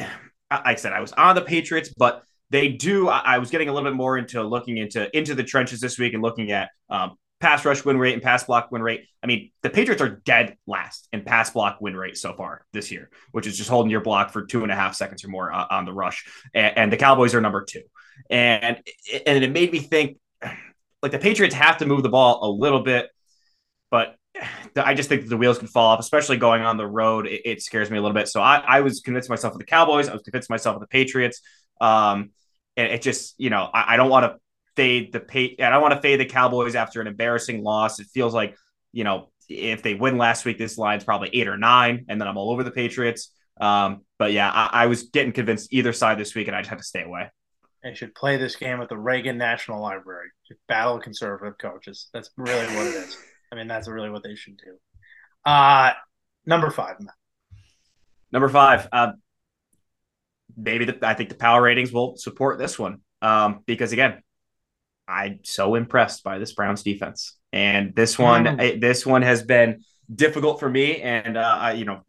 I 0.51 0.75
said 0.75 0.91
I 0.91 0.99
was 0.99 1.13
on 1.13 1.35
the 1.35 1.43
Patriots, 1.43 1.93
but 1.97 2.23
they 2.49 2.67
do. 2.67 3.07
I, 3.07 3.19
I, 3.19 3.37
was 3.37 3.51
getting 3.51 3.69
a 3.69 3.73
little 3.73 3.89
bit 3.89 3.95
more 3.95 4.17
into 4.17 4.43
looking 4.43 4.75
into 4.75 5.09
into 5.17 5.33
the 5.33 5.45
trenches 5.45 5.79
this 5.79 5.97
week 5.97 6.13
and 6.13 6.21
looking 6.21 6.51
at 6.51 6.71
um, 6.89 7.15
pass 7.39 7.63
rush 7.65 7.85
win 7.85 7.97
rate 7.97 8.13
and 8.13 8.23
pass 8.23 8.43
block 8.43 8.71
win 8.71 8.81
rate. 8.81 9.05
I 9.23 9.27
mean, 9.27 9.51
the 9.61 9.69
Patriots 9.69 10.01
are 10.01 10.21
dead 10.25 10.57
last 10.65 11.07
in 11.13 11.23
pass 11.23 11.51
block 11.51 11.77
win 11.79 11.95
rate 11.95 12.17
so 12.17 12.33
far 12.33 12.65
this 12.73 12.91
year, 12.91 13.09
which 13.31 13.47
is 13.47 13.57
just 13.57 13.69
holding 13.69 13.91
your 13.91 14.01
block 14.01 14.31
for 14.31 14.45
two 14.45 14.63
and 14.63 14.71
a 14.71 14.75
half 14.75 14.95
seconds 14.95 15.23
or 15.23 15.29
more 15.29 15.51
uh, 15.51 15.67
on 15.69 15.85
the 15.85 15.93
rush. 15.93 16.25
And, 16.53 16.77
and 16.77 16.93
the 16.93 16.97
Cowboys 16.97 17.35
are 17.35 17.41
number 17.41 17.63
two. 17.63 17.83
And 18.29 18.81
and 19.25 19.43
it 19.43 19.51
made 19.51 19.71
me 19.71 19.79
think 19.79 20.17
like 21.03 21.11
the 21.11 21.19
Patriots 21.19 21.55
have 21.55 21.77
to 21.77 21.85
move 21.85 22.03
the 22.03 22.09
ball 22.09 22.39
a 22.41 22.49
little 22.49 22.81
bit, 22.81 23.09
but 23.91 24.15
I 24.75 24.93
just 24.93 25.09
think 25.09 25.27
the 25.27 25.37
wheels 25.37 25.57
can 25.57 25.67
fall 25.67 25.87
off, 25.87 25.99
especially 25.99 26.37
going 26.37 26.61
on 26.61 26.77
the 26.77 26.87
road. 26.87 27.27
It, 27.27 27.41
it 27.45 27.61
scares 27.61 27.89
me 27.89 27.97
a 27.97 28.01
little 28.01 28.15
bit. 28.15 28.27
So 28.27 28.41
I, 28.41 28.63
I, 28.67 28.81
was 28.81 28.99
convinced 28.99 29.29
myself 29.29 29.53
of 29.53 29.59
the 29.59 29.65
Cowboys. 29.65 30.09
I 30.09 30.13
was 30.13 30.21
convinced 30.21 30.49
myself 30.49 30.75
of 30.75 30.81
the 30.81 30.87
Patriots. 30.87 31.41
Um, 31.81 32.31
and 32.75 32.91
it 32.91 33.01
just, 33.01 33.35
you 33.39 33.49
know, 33.49 33.69
I, 33.73 33.93
I 33.93 33.97
don't 33.97 34.09
want 34.09 34.25
to 34.25 34.39
fade 34.77 35.11
the 35.11 35.19
pay. 35.19 35.57
I 35.59 35.69
don't 35.69 35.81
want 35.81 35.93
to 35.95 36.01
fade 36.01 36.21
the 36.21 36.25
Cowboys 36.25 36.75
after 36.75 37.01
an 37.01 37.07
embarrassing 37.07 37.63
loss. 37.63 37.99
It 37.99 38.07
feels 38.13 38.33
like, 38.33 38.55
you 38.93 39.03
know, 39.03 39.29
if 39.49 39.81
they 39.81 39.95
win 39.95 40.17
last 40.17 40.45
week, 40.45 40.57
this 40.57 40.77
line's 40.77 41.03
probably 41.03 41.29
eight 41.33 41.49
or 41.49 41.57
nine, 41.57 42.05
and 42.07 42.21
then 42.21 42.27
I'm 42.29 42.37
all 42.37 42.51
over 42.51 42.63
the 42.63 42.71
Patriots. 42.71 43.33
Um, 43.59 44.05
but 44.17 44.31
yeah, 44.31 44.49
I, 44.49 44.83
I 44.83 44.85
was 44.87 45.03
getting 45.09 45.33
convinced 45.33 45.73
either 45.73 45.91
side 45.91 46.17
this 46.17 46.33
week, 46.35 46.47
and 46.47 46.55
I 46.55 46.61
just 46.61 46.69
had 46.69 46.77
to 46.79 46.85
stay 46.85 47.03
away. 47.03 47.29
They 47.83 47.93
should 47.93 48.15
play 48.15 48.37
this 48.37 48.55
game 48.55 48.81
at 48.81 48.89
the 48.89 48.97
Reagan 48.97 49.37
National 49.37 49.81
Library. 49.81 50.29
To 50.47 50.55
battle 50.69 50.97
conservative 50.99 51.57
coaches. 51.57 52.07
That's 52.13 52.29
really 52.37 52.65
what 52.75 52.87
it 52.87 52.95
is. 52.95 53.17
I 53.51 53.55
mean, 53.55 53.67
that's 53.67 53.89
really 53.89 54.09
what 54.09 54.23
they 54.23 54.35
should 54.35 54.57
do. 54.57 54.77
Uh, 55.45 55.91
number 56.45 56.71
five. 56.71 56.95
Number 58.31 58.47
five. 58.47 58.87
Uh, 58.91 59.11
maybe 60.55 60.85
the, 60.85 60.97
I 61.01 61.13
think 61.15 61.29
the 61.29 61.35
power 61.35 61.61
ratings 61.61 61.91
will 61.91 62.15
support 62.15 62.59
this 62.59 62.79
one. 62.79 63.01
um, 63.21 63.61
because 63.65 63.91
again, 63.91 64.21
I'm 65.07 65.39
so 65.43 65.75
impressed 65.75 66.23
by 66.23 66.37
this 66.37 66.53
Browns 66.53 66.83
defense, 66.83 67.37
and 67.53 67.95
this 67.95 68.19
one, 68.19 68.45
mm. 68.45 68.81
this 68.81 69.05
one 69.05 69.21
has 69.21 69.43
been 69.43 69.83
difficult 70.13 70.59
for 70.59 70.69
me, 70.69 71.01
and 71.01 71.37
uh, 71.37 71.57
I, 71.59 71.71
you 71.73 71.85
know, 71.85 72.01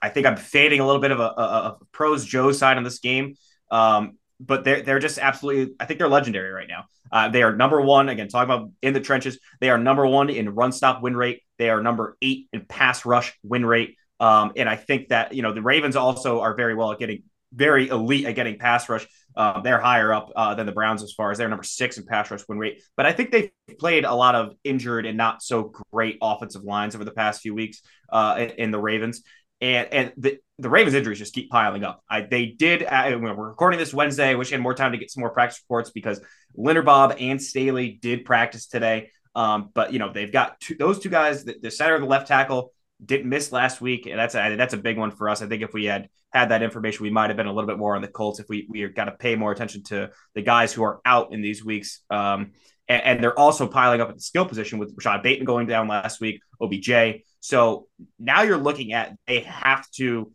I 0.00 0.08
think 0.08 0.26
I'm 0.26 0.36
fading 0.36 0.80
a 0.80 0.86
little 0.86 1.00
bit 1.00 1.12
of 1.12 1.20
a, 1.20 1.22
a, 1.22 1.42
a 1.42 1.78
pros 1.92 2.24
Joe 2.24 2.52
side 2.52 2.76
on 2.76 2.84
this 2.84 2.98
game. 2.98 3.36
Um, 3.70 4.18
but 4.44 4.64
they're 4.64 4.82
they're 4.82 4.98
just 4.98 5.18
absolutely. 5.18 5.74
I 5.78 5.86
think 5.86 5.98
they're 5.98 6.08
legendary 6.08 6.50
right 6.50 6.68
now. 6.68 6.84
Uh, 7.10 7.28
they 7.28 7.42
are 7.42 7.54
number 7.54 7.80
one 7.80 8.08
again. 8.08 8.28
Talking 8.28 8.52
about 8.52 8.70
in 8.82 8.92
the 8.92 9.00
trenches, 9.00 9.38
they 9.60 9.70
are 9.70 9.78
number 9.78 10.06
one 10.06 10.30
in 10.30 10.50
run 10.50 10.72
stop 10.72 11.02
win 11.02 11.16
rate. 11.16 11.42
They 11.58 11.70
are 11.70 11.82
number 11.82 12.16
eight 12.20 12.48
in 12.52 12.64
pass 12.64 13.04
rush 13.06 13.32
win 13.42 13.64
rate. 13.64 13.96
Um, 14.18 14.52
and 14.56 14.68
I 14.68 14.76
think 14.76 15.08
that 15.08 15.34
you 15.34 15.42
know 15.42 15.52
the 15.52 15.62
Ravens 15.62 15.96
also 15.96 16.40
are 16.40 16.54
very 16.54 16.74
well 16.74 16.92
at 16.92 16.98
getting 16.98 17.22
very 17.52 17.88
elite 17.88 18.26
at 18.26 18.34
getting 18.34 18.58
pass 18.58 18.88
rush. 18.88 19.06
Uh, 19.36 19.60
they're 19.60 19.80
higher 19.80 20.12
up 20.12 20.30
uh, 20.36 20.54
than 20.54 20.66
the 20.66 20.72
Browns 20.72 21.02
as 21.02 21.12
far 21.12 21.30
as 21.30 21.38
they're 21.38 21.48
number 21.48 21.62
six 21.62 21.98
in 21.98 22.04
pass 22.04 22.30
rush 22.30 22.42
win 22.48 22.58
rate. 22.58 22.82
But 22.96 23.06
I 23.06 23.12
think 23.12 23.30
they've 23.30 23.50
played 23.78 24.04
a 24.04 24.14
lot 24.14 24.34
of 24.34 24.54
injured 24.64 25.06
and 25.06 25.16
not 25.16 25.42
so 25.42 25.72
great 25.92 26.18
offensive 26.20 26.64
lines 26.64 26.94
over 26.94 27.04
the 27.04 27.12
past 27.12 27.40
few 27.40 27.54
weeks 27.54 27.80
uh, 28.10 28.46
in, 28.58 28.70
the 28.70 28.78
Ravens 28.78 29.22
and 29.60 29.88
and 29.92 30.12
the, 30.16 30.38
the 30.58 30.68
Ravens 30.68 30.94
injuries 30.94 31.18
just 31.18 31.34
keep 31.34 31.50
piling 31.50 31.84
up. 31.84 32.02
I, 32.10 32.22
they 32.22 32.46
did. 32.46 32.82
Uh, 32.82 33.18
we're 33.20 33.34
recording 33.34 33.78
this 33.78 33.94
Wednesday. 33.94 34.30
I 34.30 34.34
wish 34.34 34.52
I 34.52 34.56
had 34.56 34.62
more 34.62 34.74
time 34.74 34.92
to 34.92 34.98
get 34.98 35.10
some 35.10 35.20
more 35.22 35.30
practice 35.30 35.62
reports 35.64 35.90
because 35.90 36.20
Linderbaum 36.58 37.16
and 37.20 37.40
Stanley 37.40 37.98
did 38.00 38.24
practice 38.24 38.66
today. 38.66 39.10
Um, 39.34 39.70
but 39.72 39.92
you 39.92 39.98
know 39.98 40.12
they've 40.12 40.32
got 40.32 40.60
two, 40.60 40.74
those 40.74 40.98
two 40.98 41.08
guys. 41.08 41.44
The, 41.44 41.56
the 41.62 41.70
center 41.70 41.94
of 41.94 42.02
the 42.02 42.06
left 42.06 42.28
tackle 42.28 42.72
didn't 43.04 43.28
miss 43.28 43.52
last 43.52 43.80
week, 43.80 44.06
and 44.06 44.18
that's 44.18 44.34
a, 44.34 44.56
that's 44.56 44.74
a 44.74 44.78
big 44.78 44.98
one 44.98 45.10
for 45.10 45.28
us. 45.28 45.42
I 45.42 45.46
think 45.46 45.62
if 45.62 45.72
we 45.72 45.84
had 45.86 46.08
had 46.32 46.50
that 46.50 46.62
information, 46.62 47.02
we 47.02 47.10
might 47.10 47.30
have 47.30 47.36
been 47.36 47.46
a 47.46 47.52
little 47.52 47.68
bit 47.68 47.78
more 47.78 47.96
on 47.96 48.02
the 48.02 48.08
Colts. 48.08 48.40
If 48.40 48.48
we 48.48 48.66
we 48.68 48.86
got 48.88 49.06
to 49.06 49.12
pay 49.12 49.36
more 49.36 49.52
attention 49.52 49.82
to 49.84 50.10
the 50.34 50.42
guys 50.42 50.72
who 50.72 50.82
are 50.82 51.00
out 51.04 51.32
in 51.32 51.42
these 51.42 51.64
weeks. 51.64 52.00
Um, 52.10 52.52
and, 52.88 53.02
and, 53.02 53.22
they're 53.22 53.38
also 53.38 53.68
piling 53.68 54.00
up 54.00 54.08
at 54.08 54.16
the 54.16 54.20
skill 54.20 54.44
position 54.44 54.78
with 54.78 54.92
Rashod 54.96 55.22
Bateman 55.22 55.46
going 55.46 55.68
down 55.68 55.86
last 55.86 56.20
week, 56.20 56.40
OBJ. 56.60 57.22
So 57.38 57.86
now 58.18 58.42
you're 58.42 58.58
looking 58.58 58.92
at 58.92 59.16
they 59.26 59.40
have 59.40 59.88
to 59.92 60.32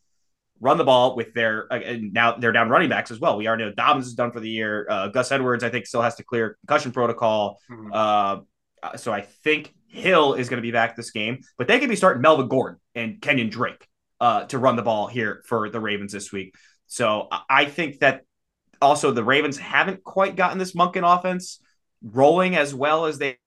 run 0.60 0.78
the 0.78 0.84
ball 0.84 1.16
with 1.16 1.34
their 1.34 1.72
uh, 1.72 1.98
now 2.00 2.38
they're 2.38 2.52
down 2.52 2.70
running 2.70 2.90
backs 2.90 3.12
as 3.12 3.20
well. 3.20 3.38
We 3.38 3.48
already 3.48 3.66
know 3.66 3.74
Dobbins 3.74 4.08
is 4.08 4.14
done 4.14 4.32
for 4.32 4.40
the 4.40 4.50
year. 4.50 4.88
Uh, 4.90 5.08
Gus 5.10 5.32
Edwards, 5.32 5.64
I 5.64 5.70
think, 5.70 5.86
still 5.86 6.02
has 6.02 6.16
to 6.16 6.24
clear 6.24 6.58
concussion 6.62 6.92
protocol. 6.92 7.60
Mm-hmm. 7.70 7.92
Uh, 7.94 8.96
so 8.98 9.12
I 9.12 9.22
think 9.22 9.74
Hill 9.98 10.34
is 10.34 10.50
going 10.50 10.58
to 10.58 10.62
be 10.66 10.72
back 10.72 10.96
this 10.96 11.12
game, 11.12 11.40
but 11.58 11.68
they 11.68 11.80
could 11.80 11.90
be 11.90 11.96
starting 11.96 12.22
Melvin 12.22 12.48
Gordon 12.48 12.80
and 12.96 13.22
Kenyon 13.22 13.50
Drake 13.50 13.88
uh, 14.20 14.46
to 14.46 14.58
run 14.58 14.76
the 14.76 14.84
ball 14.84 15.08
here 15.08 15.44
for 15.46 15.70
the 15.70 15.80
Ravens 15.80 16.12
this 16.12 16.32
week. 16.32 16.56
So 16.88 17.28
I 17.50 17.66
think 17.66 18.00
that 18.00 18.22
also 18.82 19.12
the 19.12 19.24
Ravens 19.24 19.58
haven't 19.58 20.04
quite 20.04 20.36
gotten 20.36 20.58
this 20.58 20.74
Monken 20.74 21.04
offense 21.04 21.60
rolling 22.02 22.56
as 22.56 22.74
well 22.74 23.06
as 23.06 23.18
they 23.18 23.38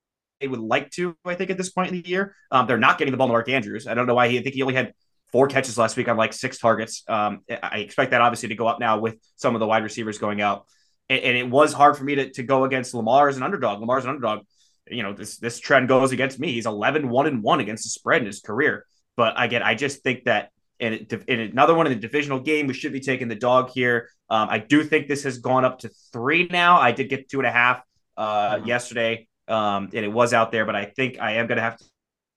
they 0.41 0.49
would 0.49 0.61
like 0.61 0.91
to, 0.93 1.15
I 1.25 1.35
think, 1.35 1.51
at 1.51 1.59
this 1.59 1.71
point 1.71 1.91
in 1.91 2.01
the 2.01 2.09
year. 2.09 2.35
Um, 2.51 2.67
they're 2.67 2.79
not 2.79 2.97
getting 2.97 3.13
the 3.13 3.19
ball 3.19 3.27
to 3.27 3.33
Mark 3.33 3.49
Andrews. 3.51 3.87
I 3.87 3.93
don't 3.93 4.07
know 4.07 4.15
why 4.15 4.29
he, 4.29 4.39
I 4.39 4.43
think 4.43 4.55
he 4.55 4.63
only 4.63 4.75
had 4.75 4.95
four 5.33 5.47
catches 5.49 5.79
last 5.79 5.97
week 5.97 6.09
on 6.09 6.17
like 6.17 6.33
six 6.33 6.59
targets. 6.59 7.05
Um, 7.09 7.41
I 7.63 7.81
expect 7.81 8.13
that 8.13 8.23
obviously 8.23 8.49
to 8.49 8.55
go 8.55 8.67
up 8.67 8.81
now 8.81 8.99
with 8.99 9.17
some 9.37 9.55
of 9.55 9.61
the 9.61 9.67
wide 9.67 9.83
receivers 9.83 10.19
going 10.19 10.41
out. 10.41 10.65
And, 11.09 11.21
and, 11.21 11.37
it 11.37 11.49
was 11.49 11.73
hard 11.73 11.97
for 11.97 12.05
me 12.05 12.15
to, 12.15 12.31
to 12.31 12.43
go 12.43 12.65
against 12.65 12.95
Lamar 12.95 13.29
as 13.29 13.37
an 13.37 13.43
underdog. 13.43 13.81
Lamar's 13.81 14.05
an 14.05 14.11
underdog. 14.11 14.47
You 14.89 15.03
know, 15.03 15.13
this 15.13 15.39
this 15.39 15.59
trend 15.59 15.89
goes 15.89 16.13
against 16.13 16.39
me. 16.39 16.53
He's 16.53 16.67
11 16.67 17.09
1 17.09 17.27
and 17.27 17.43
1 17.43 17.61
against 17.61 17.85
the 17.85 17.91
spread 17.91 18.23
in 18.23 18.27
his 18.27 18.41
career. 18.41 18.87
But 19.17 19.35
again, 19.37 19.63
I 19.63 19.75
just 19.75 20.03
think 20.03 20.25
that 20.25 20.51
in, 20.79 21.07
in 21.29 21.41
another 21.41 21.75
one 21.75 21.87
in 21.87 21.93
the 21.93 21.99
divisional 21.99 22.41
game, 22.41 22.67
we 22.67 22.75
should 22.75 22.93
be 22.93 23.01
taking 23.01 23.29
the 23.29 23.35
dog 23.35 23.71
here. 23.71 24.09
Um, 24.31 24.49
I 24.51 24.59
do 24.59 24.83
think 24.83 25.09
this 25.09 25.25
has 25.25 25.39
gone 25.39 25.65
up 25.65 25.81
to 25.81 25.91
three 26.13 26.49
now. 26.51 26.81
I 26.81 26.93
did 26.93 27.09
get 27.09 27.29
two 27.29 27.39
and 27.39 27.47
a 27.47 27.53
half 27.53 27.83
uh, 28.17 28.57
mm-hmm. 28.57 28.67
yesterday 28.67 29.29
um, 29.51 29.91
and 29.93 30.05
it 30.05 30.13
was 30.13 30.33
out 30.33 30.53
there. 30.53 30.65
But 30.65 30.77
I 30.77 30.87
think 30.87 31.19
I 31.21 31.33
am 31.33 31.47
going 31.47 31.57
to 31.57 31.63
have 31.63 31.77
to 31.77 31.85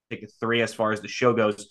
take 0.09 0.23
a 0.23 0.27
three 0.27 0.61
as 0.61 0.73
far 0.73 0.91
as 0.91 0.99
the 0.99 1.07
show 1.07 1.33
goes. 1.33 1.67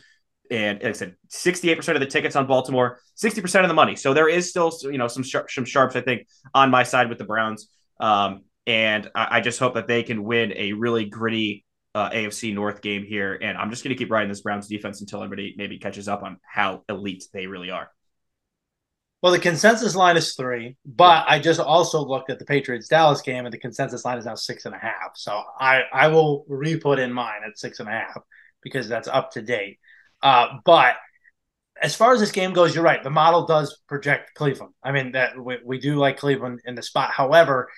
And 0.51 0.79
like 0.83 0.91
I 0.91 0.93
said, 0.93 1.17
68% 1.31 1.95
of 1.95 2.01
the 2.01 2.07
tickets 2.07 2.37
on 2.37 2.47
Baltimore, 2.47 3.01
60% 3.23 3.63
of 3.63 3.69
the 3.69 3.75
money. 3.75 3.97
So 3.97 4.15
there 4.15 4.29
is 4.29 4.51
still, 4.51 4.73
you 4.83 4.99
know, 4.99 5.09
some, 5.09 5.23
sharp, 5.23 5.51
some 5.51 5.65
sharps, 5.65 5.97
I 5.97 6.01
think, 6.01 6.27
on 6.55 6.71
my 6.71 6.83
side 6.83 7.09
with 7.09 7.19
the 7.19 7.25
Browns. 7.25 7.71
Um, 8.01 8.43
and 8.67 9.11
I, 9.15 9.39
I, 9.39 9.41
just 9.41 9.59
hope 9.59 9.75
that 9.75 9.89
they 9.89 10.03
can 10.03 10.23
win 10.25 10.53
a 10.57 10.73
really 10.73 11.05
gritty 11.05 11.65
uh, 11.95 12.11
AFC 12.11 12.55
North 12.55 12.81
game 12.81 13.05
here. 13.05 13.39
And 13.41 13.59
I'm 13.59 13.71
just 13.71 13.85
going 13.85 13.95
to 13.95 13.99
keep 13.99 14.11
riding 14.11 14.29
this 14.29 14.41
Browns 14.41 14.69
defense 14.69 15.01
until 15.01 15.23
everybody 15.23 15.55
maybe 15.57 15.79
catches 15.79 16.09
up 16.09 16.23
on 16.23 16.39
how 16.43 16.85
elite 16.89 17.25
they 17.33 17.47
really 17.47 17.71
are. 17.71 17.91
Well, 19.23 19.33
the 19.33 19.39
consensus 19.39 19.95
line 19.95 20.17
is 20.17 20.35
three, 20.35 20.77
but 20.85 21.25
I 21.29 21.39
just 21.39 21.61
also 21.61 22.05
looked 22.05 22.29
at 22.29 22.41
the 22.41 22.45
Patriots 22.45 22.89
Dallas 22.89 23.23
game, 23.23 23.47
and 23.47 23.53
the 23.53 23.59
consensus 23.59 24.05
line 24.05 24.19
is 24.19 24.27
now 24.27 24.35
six 24.35 24.65
and 24.65 24.75
a 24.75 24.79
half. 24.79 25.13
So 25.15 25.41
I 25.61 25.83
I 25.93 26.09
will 26.09 26.45
re 26.49 26.77
put 26.77 26.99
in 26.99 27.13
mine 27.13 27.43
at 27.47 27.57
six 27.57 27.79
and 27.79 27.89
a 27.89 27.93
half 27.93 28.19
because 28.63 28.89
that's 28.89 29.07
up 29.07 29.31
to 29.33 29.43
date. 29.43 29.79
Uh, 30.25 30.59
but 30.65 30.97
as 31.81 31.95
far 31.95 32.13
as 32.13 32.21
this 32.21 32.33
game 32.33 32.53
goes, 32.53 32.75
you're 32.75 32.83
right. 32.83 33.03
The 33.03 33.11
model 33.11 33.47
does 33.47 33.79
project 33.89 34.35
Cleveland. 34.35 34.75
I 34.83 34.91
mean 34.91 35.13
that 35.13 35.39
we, 35.41 35.59
we 35.65 35.79
do 35.79 35.97
like 35.97 36.17
Cleveland 36.19 36.61
in 36.65 36.75
the 36.75 36.83
spot. 36.83 37.13
However, 37.13 37.69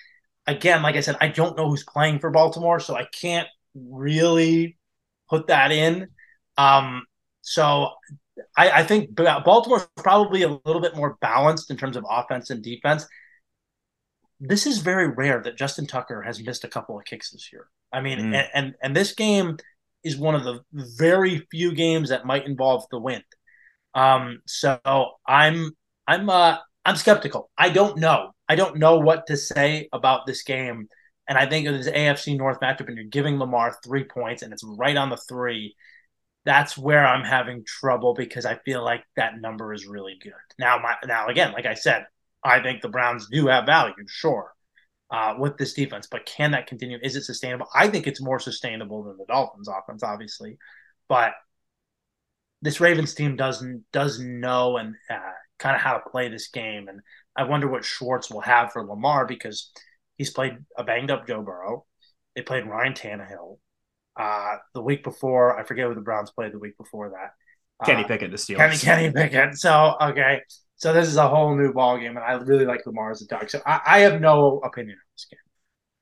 again, 0.47 0.83
like 0.83 0.97
I 0.97 1.01
said, 1.01 1.17
I 1.21 1.29
don't 1.29 1.57
know 1.57 1.69
who's 1.69 1.85
playing 1.85 2.19
for 2.21 2.31
Baltimore, 2.31 2.81
so 2.81 2.95
I 2.95 3.07
can't 3.21 3.49
really 3.75 4.77
put 5.29 5.49
that 5.49 5.73
in. 5.73 6.09
Um, 6.57 7.05
so 7.41 7.91
I, 8.57 8.71
I 8.71 8.85
think 8.85 9.15
Baltimore's 9.15 9.89
probably 9.97 10.43
a 10.43 10.59
little 10.65 10.81
bit 10.81 10.97
more 10.97 11.17
balanced 11.21 11.71
in 11.71 11.77
terms 11.77 11.97
of 11.97 12.05
offense 12.09 12.51
and 12.51 12.63
defense. 12.63 13.07
This 14.41 14.67
is 14.67 14.79
very 14.79 15.09
rare 15.09 15.41
that 15.43 15.57
Justin 15.57 15.87
Tucker 15.87 16.23
has 16.23 16.43
missed 16.43 16.65
a 16.65 16.69
couple 16.69 16.99
of 16.99 17.05
kicks 17.05 17.31
this 17.31 17.53
year. 17.53 17.69
I 17.93 18.01
mean, 18.01 18.19
mm. 18.19 18.35
and, 18.35 18.49
and 18.55 18.75
and 18.83 18.97
this 18.97 19.15
game 19.15 19.57
is 20.03 20.19
one 20.19 20.35
of 20.35 20.45
the 20.45 20.61
very 20.73 21.47
few 21.51 21.73
games 21.73 22.11
that 22.11 22.27
might 22.27 22.47
involve 22.47 22.85
the 22.91 22.99
wind. 22.99 23.25
Um, 23.95 24.41
so 24.47 24.79
I'm 25.27 25.71
I'm 26.07 26.29
uh 26.29 26.59
I'm 26.85 26.97
skeptical. 26.97 27.51
I 27.57 27.71
don't 27.71 27.99
know. 27.99 28.34
I 28.49 28.57
don't 28.57 28.77
know 28.77 28.99
what 28.99 29.27
to 29.29 29.37
say 29.37 29.89
about 29.93 30.27
this 30.27 30.43
game. 30.43 30.89
And 31.27 31.39
I 31.39 31.47
think 31.47 31.67
it 31.67 31.75
is 31.75 31.89
AFC 31.89 32.37
North 32.37 32.61
matchup, 32.61 32.89
and 32.89 32.97
you're 32.97 33.07
giving 33.07 33.39
Lamar 33.39 33.79
three 33.83 34.05
points, 34.05 34.43
and 34.43 34.53
it's 34.53 34.63
right 34.63 34.97
on 34.97 35.09
the 35.09 35.17
three 35.17 35.75
that's 36.45 36.77
where 36.77 37.07
I'm 37.07 37.25
having 37.25 37.65
trouble 37.65 38.15
because 38.15 38.45
I 38.45 38.57
feel 38.57 38.85
like 38.85 39.03
that 39.17 39.41
number 39.41 39.73
is 39.73 39.87
really 39.87 40.17
good. 40.23 40.33
Now, 40.59 40.79
my 40.79 40.97
now 41.07 41.29
again, 41.29 41.53
like 41.53 41.67
I 41.67 41.75
said, 41.75 42.07
I 42.43 42.61
think 42.61 42.83
the 42.83 42.89
Browns 42.89 43.29
do 43.31 43.47
have 43.47 43.67
value, 43.67 43.95
sure, 44.07 44.53
uh, 45.11 45.35
with 45.39 45.57
this 45.57 45.73
defense, 45.73 46.07
but 46.11 46.27
can 46.27 46.51
that 46.51 46.67
continue? 46.67 46.99
Is 47.03 47.17
it 47.17 47.25
sustainable? 47.25 47.67
I 47.75 47.89
think 47.89 48.07
it's 48.07 48.21
more 48.21 48.39
sustainable 48.39 49.05
than 49.05 49.17
the 49.17 49.25
Dolphins' 49.27 49.69
offense, 49.69 50.03
obviously, 50.03 50.59
but 51.09 51.33
this 52.61 52.81
Ravens 52.81 53.15
team 53.15 53.37
doesn't 53.37 53.85
doesn't 53.93 54.41
know 54.41 54.77
and 54.77 54.95
uh, 55.11 55.33
kind 55.59 55.75
of 55.77 55.81
how 55.81 55.95
to 55.95 56.11
play 56.11 56.29
this 56.29 56.49
game, 56.49 56.89
and 56.89 57.01
I 57.37 57.45
wonder 57.45 57.69
what 57.69 57.85
Schwartz 57.85 58.31
will 58.31 58.41
have 58.41 58.73
for 58.73 58.85
Lamar 58.85 59.27
because 59.27 59.71
he's 60.17 60.31
played 60.31 60.57
a 60.77 60.85
banged 60.85 61.11
up 61.11 61.27
Joe 61.27 61.43
Burrow. 61.43 61.85
They 62.35 62.43
played 62.43 62.67
Ryan 62.67 62.95
Tannehill. 62.95 63.59
Uh, 64.17 64.57
the 64.75 64.83
week 64.83 65.03
before, 65.03 65.59
I 65.59 65.65
forget 65.65 65.87
who 65.87 65.95
the 65.95 66.01
Browns 66.01 66.31
played 66.31 66.53
the 66.53 66.59
week 66.59 66.77
before 66.79 67.11
that. 67.11 67.33
Kenny 67.85 68.05
uh, 68.05 68.07
Pickett, 68.07 68.31
the 68.31 68.37
Steelers. 68.37 68.57
Kenny, 68.57 69.11
Kenny 69.11 69.13
Pickett. 69.13 69.57
So, 69.59 69.97
okay. 70.01 70.41
So 70.77 70.93
this 70.93 71.09
is 71.09 71.17
a 71.17 71.29
whole 71.29 71.57
new 71.57 71.73
ball 71.73 71.99
game, 71.99 72.17
and 72.17 72.25
I 72.25 72.33
really 72.33 72.67
like 72.67 72.85
Lamar 72.87 73.11
as 73.11 73.23
a 73.23 73.27
dog. 73.27 73.51
So 73.51 73.61
I, 73.67 73.81
I 73.87 73.99
have 74.01 74.21
no 74.21 74.61
opinion 74.65 74.97
on 74.97 75.05
this 75.15 75.27
game. 75.31 75.39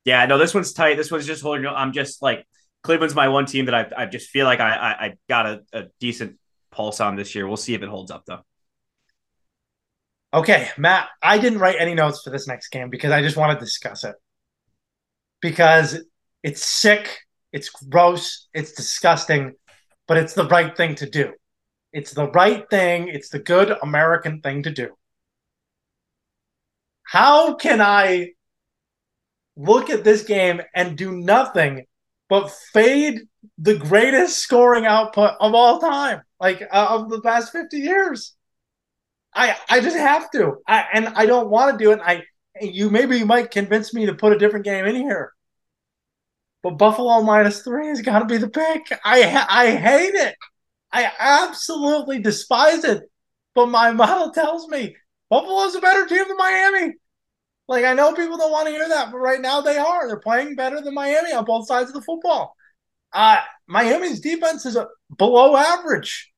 Yeah, 0.05 0.25
no, 0.25 0.37
this 0.37 0.53
one's 0.53 0.73
tight. 0.73 0.97
This 0.97 1.11
one's 1.11 1.25
just 1.25 1.41
holding. 1.41 1.65
I'm 1.65 1.93
just 1.93 2.21
like 2.21 2.45
Cleveland's 2.83 3.15
my 3.15 3.29
one 3.29 3.45
team 3.45 3.65
that 3.65 3.75
I, 3.75 4.03
I 4.03 4.05
just 4.05 4.29
feel 4.29 4.45
like 4.45 4.59
I, 4.59 4.75
I, 4.75 5.05
I 5.05 5.13
got 5.29 5.45
a, 5.45 5.61
a 5.71 5.83
decent 5.99 6.37
pulse 6.71 6.99
on 6.99 7.15
this 7.15 7.33
year. 7.33 7.47
We'll 7.47 7.57
see 7.57 7.73
if 7.73 7.81
it 7.81 7.89
holds 7.89 8.11
up 8.11 8.23
though. 8.25 8.41
Okay, 10.33 10.69
Matt, 10.77 11.09
I 11.21 11.37
didn't 11.37 11.59
write 11.59 11.75
any 11.79 11.93
notes 11.93 12.21
for 12.23 12.31
this 12.31 12.47
next 12.47 12.69
game 12.69 12.89
because 12.89 13.11
I 13.11 13.21
just 13.21 13.37
want 13.37 13.57
to 13.57 13.63
discuss 13.63 14.03
it. 14.03 14.15
Because 15.41 16.03
it's 16.41 16.63
sick 16.63 17.23
it's 17.53 17.69
gross. 17.69 18.47
It's 18.53 18.73
disgusting, 18.73 19.53
but 20.07 20.17
it's 20.17 20.33
the 20.33 20.47
right 20.47 20.75
thing 20.75 20.95
to 20.95 21.09
do. 21.09 21.33
It's 21.93 22.11
the 22.11 22.29
right 22.31 22.67
thing. 22.69 23.07
It's 23.07 23.29
the 23.29 23.39
good 23.39 23.77
American 23.81 24.41
thing 24.41 24.63
to 24.63 24.71
do. 24.71 24.89
How 27.03 27.53
can 27.53 27.79
I 27.79 28.31
look 29.55 29.91
at 29.91 30.03
this 30.03 30.23
game 30.23 30.61
and 30.73 30.97
do 30.97 31.11
nothing 31.11 31.85
but 32.27 32.49
fade 32.73 33.21
the 33.59 33.77
greatest 33.77 34.39
scoring 34.39 34.87
output 34.87 35.33
of 35.39 35.53
all 35.53 35.79
time, 35.79 36.23
like 36.39 36.63
uh, 36.63 36.87
of 36.89 37.11
the 37.11 37.21
past 37.21 37.51
50 37.51 37.77
years? 37.77 38.33
I 39.35 39.55
I 39.69 39.79
just 39.79 39.97
have 39.97 40.29
to. 40.31 40.57
I, 40.67 40.85
and 40.93 41.07
I 41.09 41.25
don't 41.25 41.49
want 41.49 41.77
to 41.77 41.83
do 41.83 41.91
it. 41.91 41.99
I 42.03 42.23
you 42.61 42.89
maybe 42.89 43.17
you 43.17 43.25
might 43.25 43.51
convince 43.51 43.93
me 43.93 44.05
to 44.05 44.13
put 44.13 44.33
a 44.33 44.37
different 44.37 44.65
game 44.65 44.85
in 44.85 44.95
here. 44.95 45.33
But 46.61 46.77
Buffalo 46.77 47.21
minus 47.21 47.61
three 47.61 47.87
has 47.87 48.01
got 48.01 48.19
to 48.19 48.25
be 48.25 48.37
the 48.37 48.49
pick. 48.49 48.87
I 49.03 49.45
I 49.49 49.75
hate 49.75 50.15
it. 50.15 50.35
I 50.91 51.11
absolutely 51.19 52.19
despise 52.19 52.83
it. 52.83 53.03
But 53.55 53.67
my 53.67 53.91
model 53.93 54.31
tells 54.31 54.67
me 54.67 54.95
Buffalo's 55.29 55.75
a 55.75 55.81
better 55.81 56.05
team 56.05 56.25
than 56.27 56.37
Miami. 56.37 56.93
Like 57.67 57.85
I 57.85 57.93
know 57.93 58.13
people 58.13 58.37
don't 58.37 58.51
want 58.51 58.67
to 58.67 58.73
hear 58.73 58.87
that, 58.87 59.11
but 59.11 59.17
right 59.17 59.41
now 59.41 59.61
they 59.61 59.77
are. 59.77 60.07
They're 60.07 60.19
playing 60.19 60.55
better 60.55 60.81
than 60.81 60.93
Miami 60.93 61.33
on 61.33 61.45
both 61.45 61.67
sides 61.67 61.89
of 61.89 61.95
the 61.95 62.01
football. 62.01 62.55
Uh, 63.11 63.39
Miami's 63.67 64.19
defense 64.19 64.65
is 64.65 64.77
below 65.17 65.55
average. 65.55 66.31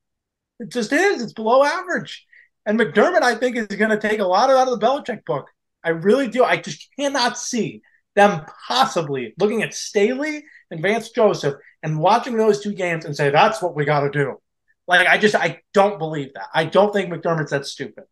It 0.60 0.70
just 0.70 0.92
is. 0.92 1.22
It's 1.22 1.34
below 1.34 1.64
average. 1.64 2.26
And 2.66 2.80
McDermott, 2.80 3.22
I 3.22 3.36
think, 3.36 3.56
is 3.56 3.68
going 3.68 3.92
to 3.92 4.00
take 4.00 4.20
a 4.20 4.26
lot 4.26 4.50
out 4.50 4.68
of 4.68 4.80
the 4.80 4.86
Belichick 4.86 5.26
book. 5.26 5.48
I 5.84 5.90
really 5.90 6.28
do. 6.28 6.44
I 6.44 6.58
just 6.58 6.88
cannot 6.98 7.38
see 7.38 7.82
them 8.16 8.46
possibly 8.68 9.34
looking 9.40 9.62
at 9.62 9.74
Staley 9.74 10.44
and 10.72 10.82
Vance 10.82 11.10
Joseph 11.10 11.56
and 11.84 12.00
watching 12.00 12.38
those 12.38 12.62
two 12.62 12.74
games 12.74 13.06
and 13.06 13.16
say, 13.16 13.30
that's 13.30 13.62
what 13.62 13.76
we 13.76 13.86
got 13.86 14.02
to 14.02 14.10
do. 14.10 14.42
Like, 14.88 15.08
I 15.08 15.18
just, 15.18 15.36
I 15.36 15.62
don't 15.74 16.00
believe 16.00 16.34
that. 16.34 16.48
I 16.54 16.66
don't 16.66 16.94
think 16.94 17.12
McDermott's 17.12 17.52
that 17.52 17.66
stupid. 17.66 18.06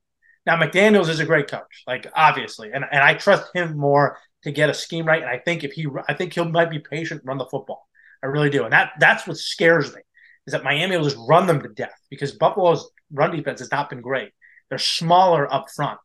Now, 0.45 0.57
McDaniels 0.57 1.09
is 1.09 1.19
a 1.19 1.25
great 1.25 1.47
coach, 1.49 1.83
like, 1.87 2.05
obviously. 2.15 2.71
And, 2.73 2.83
and 2.91 3.01
I 3.01 3.13
trust 3.13 3.55
him 3.55 3.77
more 3.77 4.17
to 4.43 4.51
get 4.51 4.69
a 4.69 4.73
scheme 4.73 5.05
right. 5.05 5.21
And 5.21 5.29
I 5.29 5.37
think 5.39 5.63
if 5.63 5.71
he, 5.71 5.87
I 6.07 6.13
think 6.13 6.33
he 6.33 6.43
might 6.43 6.69
be 6.69 6.79
patient, 6.79 7.21
run 7.23 7.37
the 7.37 7.45
football. 7.45 7.87
I 8.21 8.27
really 8.27 8.49
do. 8.49 8.63
And 8.63 8.73
that 8.73 8.91
that's 8.99 9.27
what 9.27 9.37
scares 9.37 9.93
me 9.93 10.01
is 10.47 10.53
that 10.53 10.63
Miami 10.63 10.97
will 10.97 11.03
just 11.03 11.17
run 11.27 11.47
them 11.47 11.61
to 11.61 11.69
death 11.69 11.97
because 12.09 12.31
Buffalo's 12.31 12.89
run 13.11 13.35
defense 13.35 13.59
has 13.59 13.71
not 13.71 13.89
been 13.89 14.01
great. 14.01 14.31
They're 14.73 14.79
smaller 14.79 15.53
up 15.53 15.69
front 15.69 15.99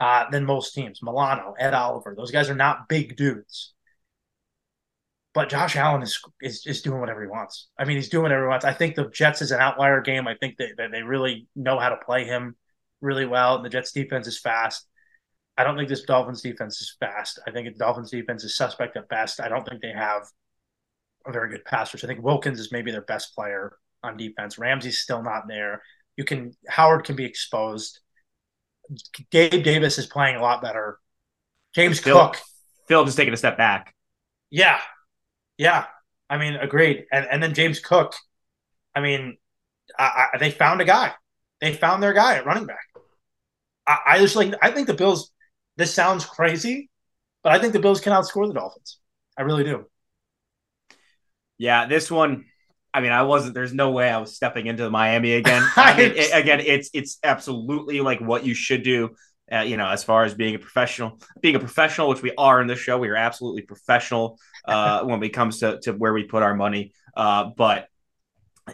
uh, 0.00 0.30
than 0.30 0.46
most 0.46 0.72
teams. 0.72 1.02
Milano, 1.02 1.52
Ed 1.58 1.74
Oliver, 1.74 2.14
those 2.16 2.30
guys 2.30 2.48
are 2.48 2.54
not 2.54 2.88
big 2.88 3.16
dudes. 3.16 3.74
But 5.34 5.50
Josh 5.50 5.76
Allen 5.76 6.00
is, 6.00 6.22
is 6.40 6.80
doing 6.80 7.00
whatever 7.00 7.20
he 7.20 7.28
wants. 7.28 7.68
I 7.78 7.84
mean, 7.84 7.96
he's 7.96 8.08
doing 8.08 8.22
whatever 8.22 8.44
he 8.44 8.48
wants. 8.48 8.64
I 8.64 8.72
think 8.72 8.94
the 8.94 9.10
Jets 9.10 9.42
is 9.42 9.50
an 9.50 9.60
outlier 9.60 10.00
game. 10.00 10.26
I 10.26 10.36
think 10.36 10.56
that 10.56 10.70
they, 10.78 10.88
they 10.88 11.02
really 11.02 11.48
know 11.54 11.78
how 11.78 11.90
to 11.90 11.98
play 11.98 12.24
him 12.24 12.56
really 13.02 13.26
well. 13.26 13.56
And 13.56 13.64
the 13.64 13.68
Jets 13.68 13.92
defense 13.92 14.26
is 14.26 14.40
fast. 14.40 14.86
I 15.58 15.64
don't 15.64 15.76
think 15.76 15.90
this 15.90 16.04
Dolphins 16.04 16.40
defense 16.40 16.80
is 16.80 16.96
fast. 16.98 17.40
I 17.46 17.50
think 17.50 17.70
the 17.70 17.78
Dolphins 17.78 18.10
defense 18.10 18.42
is 18.42 18.56
suspect 18.56 18.96
at 18.96 19.10
best. 19.10 19.38
I 19.38 19.50
don't 19.50 19.68
think 19.68 19.82
they 19.82 19.92
have 19.92 20.22
a 21.26 21.32
very 21.32 21.50
good 21.50 21.66
pass 21.66 21.92
rush. 21.92 22.04
I 22.04 22.06
think 22.06 22.24
Wilkins 22.24 22.58
is 22.58 22.72
maybe 22.72 22.90
their 22.90 23.02
best 23.02 23.34
player 23.34 23.76
on 24.02 24.16
defense. 24.16 24.56
Ramsey's 24.56 24.96
still 24.96 25.22
not 25.22 25.46
there. 25.46 25.82
You 26.18 26.24
can 26.24 26.52
Howard 26.68 27.04
can 27.04 27.14
be 27.14 27.24
exposed. 27.24 28.00
Gabe 29.30 29.62
Davis 29.62 29.98
is 29.98 30.06
playing 30.06 30.34
a 30.34 30.42
lot 30.42 30.60
better. 30.60 30.98
James 31.76 32.00
Phil, 32.00 32.18
Cook. 32.18 32.38
Phil 32.88 33.04
just 33.04 33.16
taking 33.16 33.32
a 33.32 33.36
step 33.36 33.56
back. 33.56 33.94
Yeah. 34.50 34.80
Yeah. 35.58 35.86
I 36.28 36.38
mean, 36.38 36.56
agreed. 36.56 37.04
And 37.12 37.24
and 37.30 37.40
then 37.40 37.54
James 37.54 37.78
Cook. 37.78 38.16
I 38.96 39.00
mean, 39.00 39.36
I, 39.96 40.26
I, 40.34 40.38
they 40.38 40.50
found 40.50 40.80
a 40.80 40.84
guy. 40.84 41.12
They 41.60 41.72
found 41.72 42.02
their 42.02 42.12
guy 42.12 42.34
at 42.34 42.46
running 42.46 42.66
back. 42.66 42.84
I, 43.86 43.98
I 44.06 44.18
just 44.18 44.34
like 44.34 44.52
I 44.60 44.72
think 44.72 44.88
the 44.88 44.94
Bills. 44.94 45.30
This 45.76 45.94
sounds 45.94 46.24
crazy, 46.24 46.90
but 47.44 47.52
I 47.52 47.60
think 47.60 47.72
the 47.72 47.78
Bills 47.78 48.00
can 48.00 48.12
outscore 48.12 48.48
the 48.48 48.54
Dolphins. 48.54 48.98
I 49.36 49.42
really 49.42 49.62
do. 49.62 49.86
Yeah, 51.58 51.86
this 51.86 52.10
one. 52.10 52.46
I 52.92 53.00
mean, 53.00 53.12
I 53.12 53.22
wasn't. 53.22 53.54
There's 53.54 53.74
no 53.74 53.90
way 53.90 54.08
I 54.08 54.18
was 54.18 54.34
stepping 54.34 54.66
into 54.66 54.88
Miami 54.90 55.34
again. 55.34 55.62
I 55.76 55.96
mean, 55.96 56.12
it, 56.16 56.30
again, 56.32 56.60
it's 56.60 56.90
it's 56.94 57.18
absolutely 57.22 58.00
like 58.00 58.20
what 58.20 58.44
you 58.44 58.54
should 58.54 58.82
do. 58.82 59.10
Uh, 59.50 59.60
you 59.60 59.76
know, 59.76 59.88
as 59.88 60.04
far 60.04 60.24
as 60.24 60.34
being 60.34 60.54
a 60.54 60.58
professional, 60.58 61.18
being 61.40 61.54
a 61.54 61.60
professional, 61.60 62.08
which 62.08 62.22
we 62.22 62.32
are 62.36 62.60
in 62.60 62.66
this 62.66 62.78
show, 62.78 62.98
we 62.98 63.08
are 63.08 63.16
absolutely 63.16 63.62
professional 63.62 64.38
uh, 64.66 65.02
when 65.04 65.22
it 65.22 65.30
comes 65.30 65.58
to 65.60 65.78
to 65.80 65.92
where 65.92 66.12
we 66.12 66.24
put 66.24 66.42
our 66.42 66.54
money. 66.54 66.92
Uh, 67.16 67.50
but 67.56 67.88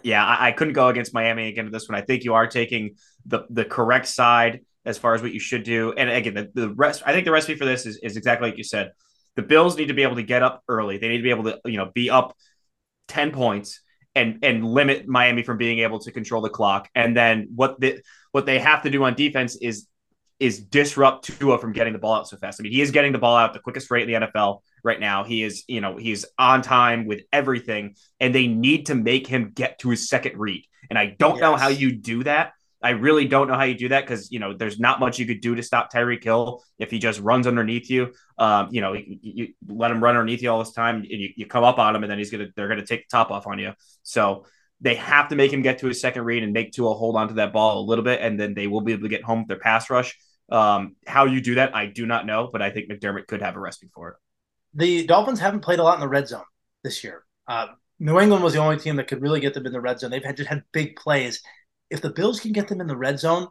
yeah, 0.03 0.25
I, 0.25 0.49
I, 0.49 0.53
couldn't 0.53 0.75
go 0.75 0.89
against 0.89 1.15
Miami 1.15 1.49
again 1.49 1.67
to 1.67 1.71
this 1.71 1.89
one. 1.89 1.97
I 1.97 2.03
think 2.03 2.25
you 2.25 2.35
are 2.35 2.47
taking 2.47 2.97
the 3.27 3.45
the 3.51 3.65
correct 3.65 4.07
side 4.07 4.61
as 4.85 4.99
far 4.99 5.15
as 5.15 5.23
what 5.23 5.33
you 5.33 5.41
should 5.41 5.63
do. 5.63 5.93
And 5.97 6.11
again, 6.11 6.35
the, 6.35 6.51
the 6.53 6.69
rest. 6.71 7.03
I 7.07 7.13
think 7.13 7.25
the 7.25 7.33
recipe 7.33 7.57
for 7.57 7.65
this 7.65 7.87
is 7.87 7.99
is 7.99 8.17
exactly 8.17 8.49
like 8.49 8.59
you 8.59 8.65
said. 8.65 8.93
The 9.37 9.43
Bills 9.43 9.77
need 9.77 9.89
to 9.89 9.95
be 9.95 10.03
able 10.03 10.17
to 10.17 10.23
get 10.23 10.43
up 10.43 10.63
early. 10.69 10.99
They 10.99 11.09
need 11.09 11.19
to 11.19 11.23
be 11.23 11.31
able 11.31 11.45
to 11.45 11.61
you 11.65 11.79
know 11.79 11.91
be 11.95 12.11
up 12.11 12.37
10 13.09 13.33
points 13.33 13.81
and 14.15 14.39
and 14.43 14.65
limit 14.65 15.07
Miami 15.07 15.43
from 15.43 15.59
being 15.59 15.81
able 15.81 15.99
to 16.01 16.13
control 16.13 16.43
the 16.43 16.51
clock. 16.51 16.89
And 16.95 17.17
then 17.17 17.49
what 17.55 17.81
the 17.81 18.01
what 18.33 18.47
they 18.47 18.59
have 18.59 18.83
to 18.83 18.91
do 18.91 19.05
on 19.05 19.15
defense 19.15 19.57
is 19.57 19.87
is 20.41 20.61
disrupt 20.61 21.25
Tua 21.39 21.59
from 21.59 21.73
getting 21.73 21.93
the 21.93 21.99
ball 21.99 22.15
out 22.15 22.29
so 22.29 22.37
fast. 22.37 22.61
I 22.61 22.63
mean, 22.65 22.73
he 22.73 22.81
is 22.81 22.91
getting 22.91 23.13
the 23.13 23.19
ball 23.19 23.37
out 23.37 23.53
the 23.53 23.61
quickest 23.61 23.91
rate 23.91 24.09
in 24.09 24.21
the 24.21 24.27
NFL 24.27 24.61
right 24.83 24.99
now. 24.99 25.25
He 25.25 25.43
is, 25.43 25.65
you 25.69 25.81
know, 25.81 25.97
he's 25.97 26.25
on 26.39 26.61
time 26.61 27.07
with 27.07 27.23
everything, 27.33 27.95
and 28.21 28.35
they 28.35 28.47
need 28.47 28.87
to 28.87 28.95
make 28.95 29.27
him 29.27 29.53
get 29.55 29.79
to 29.81 29.91
his 29.91 30.09
second 30.09 30.39
read. 30.39 30.65
And 30.91 30.99
I 30.99 31.15
don't 31.19 31.37
yes. 31.37 31.41
know 31.41 31.57
how 31.57 31.69
you 31.69 31.93
do 31.93 32.25
that 32.25 32.53
I 32.85 32.91
really 32.91 33.27
don't 33.27 33.49
know 33.49 33.55
how 33.55 33.63
you 33.63 33.75
do 33.75 33.89
that 33.89 34.03
because 34.07 34.31
you 34.31 34.39
know 34.39 34.53
there's 34.53 34.79
not 34.79 35.01
much 35.01 35.19
you 35.19 35.25
could 35.27 35.41
do 35.41 35.55
to 35.55 35.63
stop 35.63 35.91
Tyreek 35.91 36.23
Hill 36.23 36.63
if 36.79 36.91
he 36.91 36.99
just 36.99 37.19
runs 37.19 37.47
underneath 37.47 37.89
you. 37.89 38.13
Um, 38.37 38.69
you 38.73 38.83
know, 38.83 38.93
you, 38.93 39.19
you, 39.23 39.49
let 39.67 39.91
him 39.91 40.05
run 40.05 40.17
underneath 40.17 40.43
you 40.43 40.51
all 40.51 40.59
this 40.59 40.73
time, 40.73 40.97
and 40.97 41.07
you, 41.07 41.31
you 41.35 41.47
come 41.47 41.65
up 41.65 41.79
on 41.79 41.97
him, 41.97 42.05
and 42.05 42.11
then 42.11 42.19
he's 42.19 42.31
gonna 42.31 42.49
they're 42.55 42.69
gonna 42.69 42.85
take 42.85 43.09
the 43.09 43.17
top 43.17 43.31
off 43.31 43.47
on 43.47 43.59
you. 43.59 43.73
So 44.03 44.45
they 44.83 44.97
have 44.97 45.29
to 45.29 45.35
make 45.35 45.51
him 45.51 45.63
get 45.63 45.79
to 45.79 45.87
his 45.87 45.99
second 45.99 46.25
read 46.25 46.43
and 46.43 46.53
make 46.53 46.73
Tua 46.73 46.93
hold 46.93 47.17
on 47.17 47.29
to 47.29 47.35
that 47.35 47.55
ball 47.55 47.81
a 47.81 47.85
little 47.87 48.05
bit, 48.05 48.21
and 48.21 48.39
then 48.39 48.53
they 48.53 48.67
will 48.67 48.83
be 48.83 48.93
able 48.93 49.05
to 49.05 49.09
get 49.09 49.25
home 49.25 49.39
with 49.41 49.49
their 49.49 49.59
pass 49.59 49.89
rush. 49.89 50.15
Um, 50.53 50.97
how 51.07 51.25
you 51.25 51.41
do 51.41 51.55
that, 51.55 51.75
I 51.75 51.87
do 51.87 52.05
not 52.05 52.27
know, 52.27 52.51
but 52.53 52.61
I 52.61 52.71
think 52.71 52.91
McDermott 52.91 53.27
could 53.27 53.41
have 53.41 53.57
a 53.57 53.61
recipe 53.61 53.89
for 53.95 54.11
it. 54.11 54.17
The 54.75 55.07
Dolphins 55.07 55.41
haven't 55.41 55.61
played 55.61 55.79
a 55.79 55.83
lot 55.83 55.95
in 55.95 56.01
the 56.01 56.09
red 56.09 56.29
zone 56.29 56.45
this 56.83 57.03
year. 57.03 57.25
Uh, 57.49 57.69
New 57.99 58.21
England 58.21 58.45
was 58.45 58.53
the 58.53 58.59
only 58.59 58.77
team 58.77 58.97
that 58.97 59.09
could 59.09 59.23
really 59.23 59.41
get 59.41 59.55
them 59.55 59.65
in 59.65 59.73
the 59.73 59.81
red 59.81 60.01
zone. 60.01 60.11
They've 60.11 60.23
had 60.23 60.37
just 60.37 60.51
had 60.51 60.65
big 60.73 60.97
plays 60.97 61.41
if 61.91 62.01
the 62.01 62.11
Bills 62.11 62.41
can 62.41 62.53
get 62.53 62.69
them 62.69 62.81
in 62.81 62.87
the 62.87 62.97
red 62.97 63.19
zone, 63.19 63.49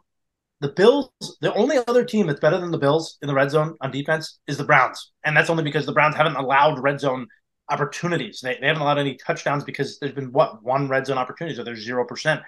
the 0.60 0.68
Bills, 0.68 1.10
the 1.40 1.52
only 1.54 1.78
other 1.86 2.04
team 2.04 2.26
that's 2.26 2.40
better 2.40 2.58
than 2.58 2.70
the 2.70 2.78
Bills 2.78 3.18
in 3.22 3.28
the 3.28 3.34
red 3.34 3.50
zone 3.50 3.76
on 3.80 3.90
defense 3.90 4.38
is 4.46 4.56
the 4.56 4.64
Browns. 4.64 5.12
And 5.24 5.36
that's 5.36 5.50
only 5.50 5.64
because 5.64 5.86
the 5.86 5.92
Browns 5.92 6.16
haven't 6.16 6.36
allowed 6.36 6.82
red 6.82 7.00
zone 7.00 7.26
opportunities. 7.70 8.40
They, 8.42 8.56
they 8.60 8.66
haven't 8.66 8.82
allowed 8.82 8.98
any 8.98 9.16
touchdowns 9.16 9.64
because 9.64 9.98
there's 9.98 10.14
been 10.14 10.32
what 10.32 10.62
one 10.62 10.88
red 10.88 11.06
zone 11.06 11.18
opportunity, 11.18 11.56
so 11.56 11.64
there's 11.64 11.84
zero 11.84 12.06
percent. 12.06 12.40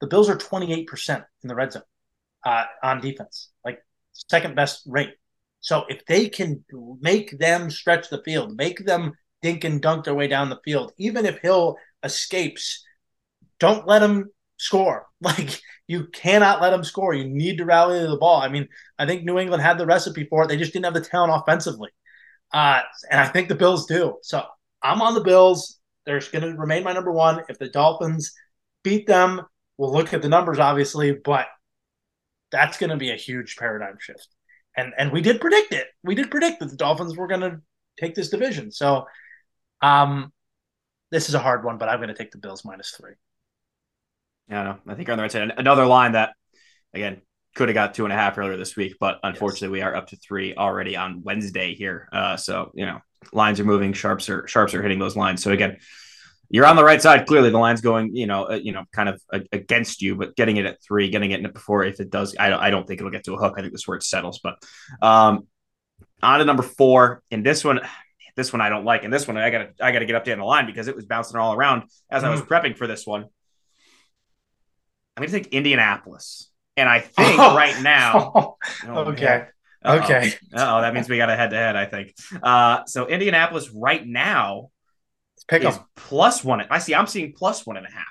The 0.00 0.06
Bills 0.06 0.28
are 0.30 0.36
28% 0.36 1.24
in 1.42 1.48
the 1.48 1.54
red 1.54 1.72
zone 1.72 1.82
uh, 2.44 2.64
on 2.82 3.00
defense, 3.00 3.50
like 3.64 3.84
second 4.12 4.56
best 4.56 4.82
rate. 4.86 5.14
So 5.60 5.84
if 5.88 6.04
they 6.06 6.28
can 6.28 6.64
make 7.00 7.38
them 7.38 7.70
stretch 7.70 8.08
the 8.08 8.22
field, 8.22 8.56
make 8.56 8.86
them 8.86 9.12
dink 9.42 9.64
and 9.64 9.80
dunk 9.80 10.04
their 10.04 10.14
way 10.14 10.26
down 10.26 10.48
the 10.48 10.60
field, 10.64 10.92
even 10.96 11.26
if 11.26 11.38
Hill 11.38 11.76
escapes, 12.02 12.82
don't 13.58 13.86
let 13.86 14.02
him 14.02 14.30
score. 14.60 15.06
Like 15.22 15.60
you 15.86 16.06
cannot 16.06 16.62
let 16.62 16.70
them 16.70 16.82
score. 16.82 17.12
You 17.12 17.28
need 17.28 17.58
to 17.58 17.66
rally 17.66 18.00
the 18.00 18.16
ball. 18.16 18.40
I 18.40 18.48
mean, 18.48 18.68
I 18.98 19.04
think 19.04 19.22
New 19.22 19.38
England 19.38 19.62
had 19.62 19.76
the 19.76 19.84
recipe 19.84 20.24
for 20.24 20.44
it. 20.44 20.48
They 20.48 20.56
just 20.56 20.72
didn't 20.72 20.86
have 20.86 20.94
the 20.94 21.02
talent 21.02 21.32
offensively. 21.34 21.90
Uh, 22.54 22.80
and 23.10 23.20
I 23.20 23.26
think 23.26 23.48
the 23.48 23.54
Bills 23.54 23.84
do. 23.84 24.16
So 24.22 24.42
I'm 24.82 25.02
on 25.02 25.12
the 25.12 25.20
Bills. 25.20 25.78
They're 26.06 26.20
going 26.32 26.42
to 26.42 26.58
remain 26.58 26.84
my 26.84 26.94
number 26.94 27.12
one. 27.12 27.42
If 27.50 27.58
the 27.58 27.68
Dolphins 27.68 28.32
beat 28.82 29.06
them, 29.06 29.42
we'll 29.76 29.92
look 29.92 30.14
at 30.14 30.22
the 30.22 30.28
numbers, 30.30 30.58
obviously, 30.58 31.12
but 31.12 31.48
that's 32.50 32.78
going 32.78 32.90
to 32.90 32.96
be 32.96 33.10
a 33.10 33.16
huge 33.16 33.56
paradigm 33.56 33.98
shift. 34.00 34.28
And 34.76 34.94
and 34.96 35.12
we 35.12 35.20
did 35.20 35.40
predict 35.40 35.72
it. 35.72 35.88
We 36.02 36.14
did 36.14 36.30
predict 36.30 36.60
that 36.60 36.70
the 36.70 36.76
Dolphins 36.76 37.14
were 37.14 37.26
going 37.26 37.42
to 37.42 37.60
take 37.98 38.14
this 38.14 38.30
division. 38.30 38.72
So, 38.72 39.04
um, 39.82 40.32
this 41.10 41.28
is 41.28 41.34
a 41.34 41.40
hard 41.40 41.64
one, 41.64 41.76
but 41.76 41.90
I'm 41.90 41.98
going 41.98 42.08
to 42.08 42.14
take 42.14 42.30
the 42.30 42.38
Bills 42.38 42.64
minus 42.64 42.92
three. 42.92 43.14
Yeah, 44.50 44.76
I 44.86 44.94
think 44.94 45.06
you're 45.06 45.12
on 45.12 45.18
the 45.18 45.22
right 45.22 45.32
side. 45.32 45.52
Another 45.56 45.86
line 45.86 46.12
that, 46.12 46.34
again, 46.92 47.22
could 47.54 47.68
have 47.68 47.74
got 47.74 47.94
two 47.94 48.04
and 48.04 48.12
a 48.12 48.16
half 48.16 48.36
earlier 48.36 48.56
this 48.56 48.76
week, 48.76 48.96
but 48.98 49.18
unfortunately, 49.22 49.78
yes. 49.78 49.84
we 49.84 49.90
are 49.90 49.94
up 49.94 50.08
to 50.08 50.16
three 50.16 50.54
already 50.54 50.96
on 50.96 51.22
Wednesday 51.22 51.74
here. 51.74 52.08
Uh, 52.12 52.36
so 52.36 52.70
you 52.74 52.86
know, 52.86 53.00
lines 53.32 53.60
are 53.60 53.64
moving, 53.64 53.92
sharps 53.92 54.28
are 54.28 54.46
sharps 54.46 54.74
are 54.74 54.82
hitting 54.82 54.98
those 54.98 55.16
lines. 55.16 55.42
So 55.42 55.52
again, 55.52 55.78
you're 56.48 56.66
on 56.66 56.76
the 56.76 56.84
right 56.84 57.00
side. 57.00 57.26
Clearly, 57.26 57.50
the 57.50 57.58
line's 57.58 57.80
going, 57.80 58.14
you 58.14 58.26
know, 58.26 58.50
uh, 58.50 58.54
you 58.54 58.72
know, 58.72 58.84
kind 58.92 59.08
of 59.08 59.22
uh, 59.32 59.40
against 59.52 60.02
you, 60.02 60.16
but 60.16 60.36
getting 60.36 60.56
it 60.56 60.66
at 60.66 60.82
three, 60.82 61.10
getting 61.10 61.30
it 61.30 61.38
in 61.40 61.46
it 61.46 61.54
before, 61.54 61.84
if 61.84 62.00
it 62.00 62.10
does, 62.10 62.34
I 62.38 62.50
don't, 62.50 62.60
I 62.60 62.70
don't 62.70 62.86
think 62.86 63.00
it'll 63.00 63.12
get 63.12 63.24
to 63.24 63.34
a 63.34 63.38
hook. 63.38 63.54
I 63.56 63.60
think 63.60 63.72
this 63.72 63.84
it 63.88 64.02
settles. 64.02 64.40
But 64.42 64.56
um, 65.00 65.46
on 66.22 66.38
to 66.40 66.44
number 66.44 66.64
four, 66.64 67.22
in 67.30 67.42
this 67.44 67.64
one, 67.64 67.80
this 68.36 68.52
one 68.52 68.60
I 68.60 68.68
don't 68.68 68.84
like, 68.84 69.04
and 69.04 69.12
this 69.12 69.28
one 69.28 69.36
I 69.36 69.50
gotta, 69.50 69.70
I 69.80 69.92
gotta 69.92 70.06
get 70.06 70.16
up 70.16 70.24
to 70.24 70.34
the 70.34 70.44
line 70.44 70.66
because 70.66 70.88
it 70.88 70.96
was 70.96 71.04
bouncing 71.04 71.38
all 71.38 71.54
around 71.54 71.84
as. 72.10 72.24
I 72.24 72.30
was 72.30 72.40
mm-hmm. 72.40 72.52
prepping 72.52 72.76
for 72.76 72.86
this 72.86 73.06
one. 73.06 73.26
I'm 75.20 75.28
going 75.28 75.42
to 75.42 75.48
take 75.48 75.52
Indianapolis. 75.52 76.50
And 76.76 76.88
I 76.88 77.00
think 77.00 77.38
oh. 77.38 77.54
right 77.54 77.80
now. 77.82 78.56
Oh, 78.86 79.10
okay. 79.12 79.46
Uh-oh. 79.84 79.98
Okay. 79.98 80.32
Oh, 80.54 80.80
that 80.80 80.94
means 80.94 81.08
we 81.08 81.16
got 81.16 81.28
a 81.28 81.36
head 81.36 81.50
to 81.50 81.56
head, 81.56 81.76
I 81.76 81.84
think. 81.84 82.14
Uh, 82.42 82.84
so 82.86 83.06
Indianapolis 83.06 83.70
right 83.70 84.06
now 84.06 84.70
Pick 85.48 85.64
is 85.64 85.78
plus 85.96 86.44
one. 86.44 86.64
I 86.70 86.78
see, 86.78 86.94
I'm 86.94 87.06
seeing 87.06 87.32
plus 87.32 87.66
one 87.66 87.76
and 87.76 87.86
a 87.86 87.90
half. 87.90 88.04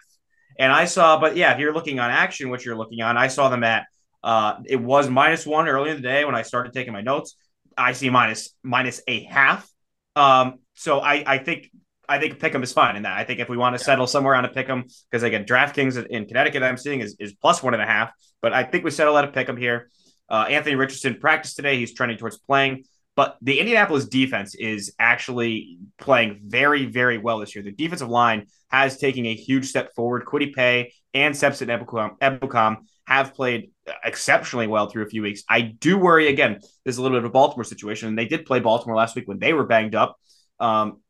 And 0.59 0.71
I 0.71 0.85
saw, 0.85 1.19
but 1.19 1.35
yeah, 1.37 1.53
if 1.53 1.59
you're 1.59 1.73
looking 1.73 1.99
on 1.99 2.11
action, 2.11 2.49
what 2.49 2.65
you're 2.65 2.75
looking 2.75 3.01
on, 3.01 3.17
I 3.17 3.27
saw 3.27 3.49
them 3.49 3.63
at, 3.63 3.85
uh, 4.23 4.55
it 4.65 4.77
was 4.77 5.09
minus 5.09 5.45
one 5.45 5.67
earlier 5.67 5.91
in 5.91 6.01
the 6.01 6.07
day 6.07 6.25
when 6.25 6.35
I 6.35 6.41
started 6.41 6.73
taking 6.73 6.93
my 6.93 7.01
notes. 7.01 7.35
I 7.77 7.93
see 7.93 8.09
minus 8.09 8.53
minus 8.63 9.01
a 9.07 9.23
half. 9.23 9.69
Um, 10.15 10.59
so 10.75 10.99
I, 10.99 11.23
I 11.25 11.37
think 11.37 11.71
I 12.09 12.19
think 12.19 12.39
Pick'em 12.39 12.63
is 12.63 12.73
fine 12.73 12.95
in 12.95 13.03
that. 13.03 13.17
I 13.17 13.23
think 13.23 13.39
if 13.39 13.47
we 13.47 13.55
want 13.55 13.77
to 13.77 13.83
settle 13.83 14.07
somewhere 14.07 14.35
on 14.35 14.43
a 14.43 14.49
Pick'em, 14.49 14.83
because 15.09 15.23
again, 15.23 15.45
DraftKings 15.45 16.05
in 16.07 16.25
Connecticut 16.25 16.63
I'm 16.63 16.75
seeing 16.75 17.01
is, 17.01 17.15
is 17.19 17.33
plus 17.33 17.61
one 17.61 17.73
and 17.73 17.83
a 17.83 17.85
half, 17.85 18.11
but 18.41 18.51
I 18.51 18.63
think 18.63 18.83
we 18.83 18.91
settle 18.91 19.17
at 19.17 19.25
a 19.25 19.27
Pick'em 19.27 19.57
here. 19.57 19.89
Uh, 20.27 20.45
Anthony 20.49 20.75
Richardson 20.75 21.15
practiced 21.19 21.55
today. 21.55 21.77
He's 21.77 21.93
trending 21.93 22.17
towards 22.17 22.37
playing, 22.37 22.83
But 23.15 23.37
the 23.41 23.59
Indianapolis 23.59 24.05
defense 24.05 24.55
is 24.55 24.93
actually 24.97 25.79
playing 25.99 26.39
very, 26.45 26.85
very 26.85 27.17
well 27.17 27.39
this 27.39 27.53
year. 27.53 27.63
The 27.63 27.71
defensive 27.71 28.07
line 28.07 28.47
has 28.69 28.97
taken 28.97 29.25
a 29.25 29.35
huge 29.35 29.65
step 29.65 29.93
forward. 29.93 30.25
Kwity 30.25 30.53
Paye 30.53 30.93
and 31.13 31.35
Samson 31.35 31.67
Ebukam 31.67 32.77
have 33.07 33.33
played 33.33 33.71
exceptionally 34.05 34.67
well 34.67 34.87
through 34.89 35.03
a 35.03 35.09
few 35.09 35.21
weeks. 35.21 35.43
I 35.49 35.59
do 35.61 35.97
worry 35.97 36.29
again. 36.29 36.59
There's 36.85 36.97
a 36.97 37.01
little 37.01 37.17
bit 37.17 37.25
of 37.25 37.29
a 37.29 37.33
Baltimore 37.33 37.65
situation, 37.65 38.07
and 38.07 38.17
they 38.17 38.25
did 38.25 38.45
play 38.45 38.61
Baltimore 38.61 38.95
last 38.95 39.17
week 39.17 39.27
when 39.27 39.39
they 39.39 39.51
were 39.51 39.65
banged 39.65 39.95
up. 39.95 40.17
Um, 40.59 41.01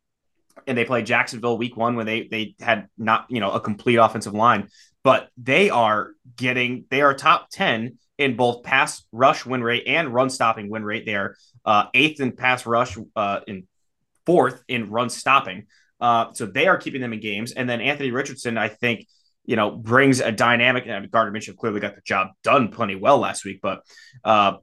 and 0.66 0.76
they 0.76 0.84
played 0.84 1.06
Jacksonville 1.06 1.58
week 1.58 1.76
one 1.76 1.96
when 1.96 2.06
they 2.06 2.28
they 2.28 2.54
had 2.60 2.88
not 2.96 3.26
you 3.28 3.40
know 3.40 3.50
a 3.52 3.60
complete 3.60 3.96
offensive 3.96 4.34
line, 4.34 4.68
but 5.02 5.28
they 5.36 5.70
are 5.70 6.12
getting 6.36 6.84
they 6.90 7.02
are 7.02 7.14
top 7.14 7.48
ten 7.50 7.98
in 8.18 8.36
both 8.36 8.62
pass 8.62 9.04
rush 9.12 9.46
win 9.46 9.62
rate 9.62 9.84
and 9.86 10.12
run 10.12 10.28
stopping 10.28 10.70
win 10.70 10.84
rate. 10.84 11.06
They 11.06 11.14
are 11.14 11.36
uh, 11.64 11.86
eighth 11.94 12.20
in 12.20 12.32
pass 12.32 12.66
rush, 12.66 12.96
uh, 13.16 13.40
in 13.46 13.66
fourth 14.26 14.62
in 14.68 14.90
run 14.90 15.08
stopping. 15.08 15.66
Uh, 16.00 16.32
so 16.32 16.46
they 16.46 16.66
are 16.66 16.78
keeping 16.78 17.00
them 17.00 17.12
in 17.12 17.20
games. 17.20 17.52
And 17.52 17.68
then 17.68 17.80
Anthony 17.80 18.10
Richardson, 18.10 18.56
I 18.56 18.68
think, 18.68 19.06
you 19.44 19.56
know, 19.56 19.70
brings 19.70 20.20
a 20.20 20.32
dynamic. 20.32 20.84
And 20.86 21.10
Gardner 21.10 21.38
Minshew 21.38 21.56
clearly 21.56 21.80
got 21.80 21.94
the 21.94 22.00
job 22.02 22.28
done 22.42 22.68
plenty 22.68 22.94
well 22.94 23.18
last 23.18 23.44
week, 23.44 23.60
but 23.62 23.82
uh, 24.24 24.56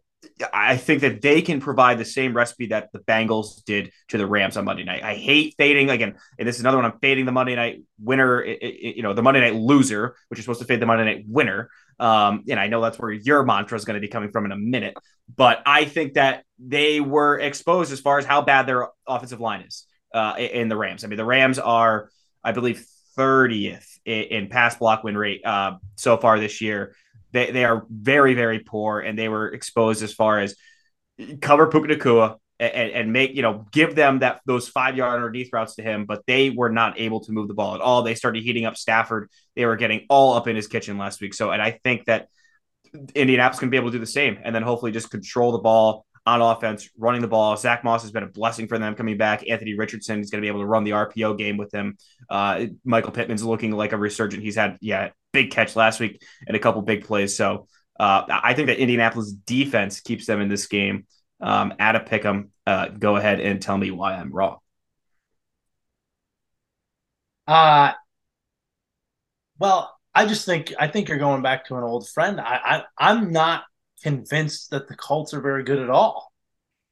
I 0.53 0.77
think 0.77 1.01
that 1.01 1.21
they 1.21 1.41
can 1.41 1.59
provide 1.59 1.97
the 1.97 2.05
same 2.05 2.35
recipe 2.35 2.67
that 2.67 2.91
the 2.91 2.99
Bengals 2.99 3.63
did 3.65 3.91
to 4.09 4.17
the 4.17 4.25
Rams 4.25 4.57
on 4.57 4.65
Monday 4.65 4.83
night. 4.83 5.03
I 5.03 5.15
hate 5.15 5.55
fading 5.57 5.89
again, 5.89 6.15
and 6.37 6.47
this 6.47 6.55
is 6.55 6.61
another 6.61 6.77
one. 6.77 6.85
I'm 6.85 6.99
fading 6.99 7.25
the 7.25 7.31
Monday 7.31 7.55
night 7.55 7.81
winner, 7.99 8.43
you 8.43 9.03
know, 9.03 9.13
the 9.13 9.21
Monday 9.23 9.41
night 9.41 9.55
loser, 9.55 10.15
which 10.29 10.39
is 10.39 10.45
supposed 10.45 10.61
to 10.61 10.65
fade 10.65 10.79
the 10.79 10.85
Monday 10.85 11.05
night 11.05 11.25
winner. 11.27 11.69
Um, 11.99 12.43
and 12.47 12.59
I 12.59 12.67
know 12.67 12.81
that's 12.81 12.99
where 12.99 13.11
your 13.11 13.43
mantra 13.43 13.75
is 13.75 13.85
going 13.85 13.95
to 13.95 14.01
be 14.01 14.07
coming 14.07 14.31
from 14.31 14.45
in 14.45 14.51
a 14.51 14.57
minute, 14.57 14.95
but 15.35 15.61
I 15.65 15.85
think 15.85 16.13
that 16.13 16.43
they 16.59 16.99
were 16.99 17.39
exposed 17.39 17.91
as 17.91 17.99
far 17.99 18.19
as 18.19 18.25
how 18.25 18.41
bad 18.41 18.67
their 18.67 18.87
offensive 19.07 19.39
line 19.39 19.61
is 19.61 19.85
uh, 20.13 20.35
in 20.37 20.69
the 20.69 20.77
Rams. 20.77 21.03
I 21.03 21.07
mean, 21.07 21.17
the 21.17 21.25
Rams 21.25 21.59
are, 21.59 22.09
I 22.43 22.51
believe, 22.51 22.85
30th 23.17 23.97
in, 24.05 24.23
in 24.23 24.47
pass 24.47 24.75
block 24.77 25.03
win 25.03 25.17
rate 25.17 25.41
uh, 25.45 25.77
so 25.95 26.17
far 26.17 26.39
this 26.39 26.61
year. 26.61 26.95
They, 27.37 27.51
they 27.51 27.65
are 27.65 27.85
very, 27.89 28.33
very 28.33 28.59
poor, 28.59 28.99
and 28.99 29.17
they 29.17 29.29
were 29.29 29.47
exposed 29.49 30.01
as 30.01 30.11
far 30.11 30.39
as 30.39 30.55
cover 31.39 31.67
Puka 31.67 31.87
Nacua 31.87 32.37
and, 32.59 32.91
and 32.91 33.13
make, 33.13 33.35
you 33.35 33.43
know, 33.43 33.67
give 33.71 33.93
them 33.93 34.19
that 34.19 34.41
those 34.45 34.67
five 34.67 34.97
yard 34.97 35.15
underneath 35.15 35.51
routes 35.53 35.75
to 35.75 35.83
him, 35.83 36.05
but 36.05 36.23
they 36.25 36.49
were 36.49 36.69
not 36.69 36.99
able 36.99 37.19
to 37.21 37.31
move 37.31 37.47
the 37.47 37.53
ball 37.53 37.75
at 37.75 37.81
all. 37.81 38.01
They 38.01 38.15
started 38.15 38.41
heating 38.41 38.65
up 38.65 38.75
Stafford. 38.75 39.29
They 39.55 39.65
were 39.65 39.75
getting 39.75 40.07
all 40.09 40.33
up 40.33 40.47
in 40.47 40.55
his 40.55 40.67
kitchen 40.67 40.97
last 40.97 41.21
week. 41.21 41.35
So, 41.35 41.51
and 41.51 41.61
I 41.61 41.79
think 41.83 42.05
that 42.05 42.27
Indianapolis 43.13 43.59
can 43.59 43.69
be 43.69 43.77
able 43.77 43.89
to 43.89 43.97
do 43.97 43.99
the 43.99 44.07
same 44.07 44.39
and 44.43 44.55
then 44.55 44.63
hopefully 44.63 44.91
just 44.91 45.11
control 45.11 45.51
the 45.51 45.59
ball 45.59 46.07
on 46.25 46.41
offense, 46.41 46.89
running 46.97 47.21
the 47.21 47.27
ball. 47.27 47.55
Zack 47.55 47.83
Moss 47.83 48.01
has 48.01 48.11
been 48.11 48.23
a 48.23 48.27
blessing 48.27 48.67
for 48.67 48.77
them 48.77 48.95
coming 48.95 49.17
back. 49.17 49.47
Anthony 49.49 49.75
Richardson 49.75 50.19
is 50.19 50.29
going 50.29 50.41
to 50.41 50.45
be 50.45 50.49
able 50.49 50.59
to 50.59 50.65
run 50.65 50.83
the 50.83 50.91
RPO 50.91 51.37
game 51.37 51.55
with 51.55 51.69
them. 51.69 51.97
Uh, 52.29 52.65
Michael 52.83 53.11
Pittman's 53.11 53.43
looking 53.43 53.71
like 53.71 53.93
a 53.93 53.97
resurgent. 53.97 54.43
He's 54.43 54.55
had, 54.55 54.77
yeah, 54.81 55.11
big 55.37 55.51
catch 55.51 55.75
last 55.75 55.99
week 55.99 56.21
and 56.47 56.55
a 56.55 56.59
couple 56.59 56.81
big 56.81 57.05
plays. 57.05 57.35
So 57.37 57.67
uh, 57.99 58.23
I 58.27 58.53
think 58.53 58.67
that 58.67 58.79
Indianapolis 58.79 59.31
defense 59.31 59.99
keeps 60.01 60.25
them 60.25 60.41
in 60.41 60.49
this 60.49 60.67
game. 60.67 61.05
Um, 61.39 61.73
at 61.77 61.95
a 61.95 61.99
pick 61.99 62.25
'em, 62.25 62.49
uh, 62.65 62.87
go 62.87 63.15
ahead 63.15 63.39
and 63.39 63.61
tell 63.61 63.77
me 63.77 63.91
why 63.91 64.15
I'm 64.15 64.31
wrong. 64.31 64.57
Uh, 67.47 67.93
well, 69.59 69.95
I 70.13 70.25
just 70.25 70.45
think 70.45 70.73
I 70.79 70.87
think 70.87 71.09
you're 71.09 71.17
going 71.17 71.41
back 71.41 71.65
to 71.67 71.75
an 71.77 71.83
old 71.83 72.09
friend. 72.09 72.39
I, 72.39 72.83
I 72.99 73.09
I'm 73.11 73.31
not 73.31 73.63
convinced 74.03 74.71
that 74.71 74.87
the 74.87 74.95
Colts 74.95 75.33
are 75.33 75.41
very 75.41 75.63
good 75.63 75.79
at 75.79 75.89
all. 75.89 76.31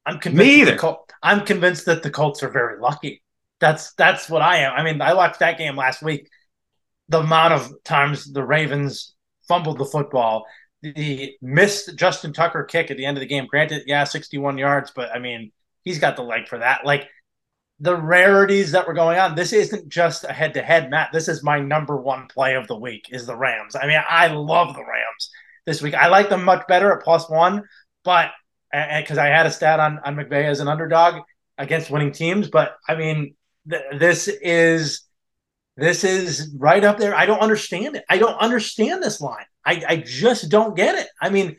I'm 0.04 0.18
convinced. 0.20 0.48
Me 0.48 0.60
either. 0.62 0.76
Col- 0.76 1.06
I'm 1.22 1.44
convinced 1.44 1.86
that 1.86 2.02
the 2.02 2.10
Colts 2.10 2.42
are 2.42 2.50
very 2.50 2.80
lucky. 2.80 3.22
That's 3.60 3.94
that's 3.94 4.28
what 4.30 4.42
I 4.42 4.58
am. 4.58 4.72
I 4.74 4.82
mean, 4.84 5.00
I 5.00 5.14
watched 5.14 5.40
that 5.40 5.58
game 5.58 5.76
last 5.76 6.02
week. 6.02 6.28
The 7.08 7.20
amount 7.20 7.54
of 7.54 7.72
times 7.84 8.32
the 8.32 8.42
Ravens 8.42 9.14
fumbled 9.46 9.78
the 9.78 9.84
football, 9.84 10.44
the 10.82 11.34
missed 11.40 11.96
Justin 11.96 12.32
Tucker 12.32 12.64
kick 12.64 12.90
at 12.90 12.96
the 12.96 13.06
end 13.06 13.16
of 13.16 13.20
the 13.20 13.26
game. 13.26 13.46
Granted, 13.46 13.84
yeah, 13.86 14.04
61 14.04 14.58
yards, 14.58 14.92
but 14.94 15.10
I 15.10 15.18
mean, 15.18 15.52
he's 15.84 15.98
got 15.98 16.16
the 16.16 16.22
leg 16.22 16.48
for 16.48 16.58
that. 16.58 16.84
Like 16.84 17.08
the 17.80 17.96
rarities 17.96 18.72
that 18.72 18.86
were 18.86 18.94
going 18.94 19.18
on. 19.18 19.34
This 19.34 19.52
isn't 19.52 19.88
just 19.88 20.24
a 20.24 20.32
head 20.32 20.54
to 20.54 20.62
head, 20.62 20.90
Matt. 20.90 21.10
This 21.12 21.28
is 21.28 21.42
my 21.42 21.60
number 21.60 21.96
one 21.96 22.26
play 22.26 22.54
of 22.54 22.66
the 22.68 22.76
week 22.76 23.08
is 23.10 23.26
the 23.26 23.36
Rams. 23.36 23.76
I 23.76 23.86
mean, 23.86 24.00
I 24.08 24.28
love 24.28 24.74
the 24.74 24.84
Rams 24.84 25.30
this 25.66 25.82
week. 25.82 25.94
I 25.94 26.08
like 26.08 26.30
them 26.30 26.44
much 26.44 26.66
better 26.68 26.92
at 26.92 27.04
plus 27.04 27.28
one, 27.28 27.62
but 28.04 28.30
because 28.72 29.18
I 29.18 29.26
had 29.26 29.46
a 29.46 29.50
stat 29.50 29.80
on 29.80 29.98
on 30.04 30.16
McVay 30.16 30.44
as 30.44 30.60
an 30.60 30.68
underdog 30.68 31.22
against 31.58 31.90
winning 31.90 32.12
teams, 32.12 32.48
but 32.48 32.76
I 32.88 32.94
mean, 32.94 33.34
th- 33.70 33.82
this 33.98 34.28
is 34.28 35.02
this 35.76 36.04
is 36.04 36.54
right 36.56 36.82
up 36.82 36.98
there. 36.98 37.14
I 37.14 37.26
don't 37.26 37.40
understand 37.40 37.96
it. 37.96 38.04
I 38.08 38.18
don't 38.18 38.38
understand 38.38 39.02
this 39.02 39.20
line. 39.20 39.44
I, 39.64 39.82
I 39.88 39.96
just 39.96 40.48
don't 40.48 40.76
get 40.76 40.94
it. 40.94 41.08
I 41.20 41.28
mean, 41.28 41.56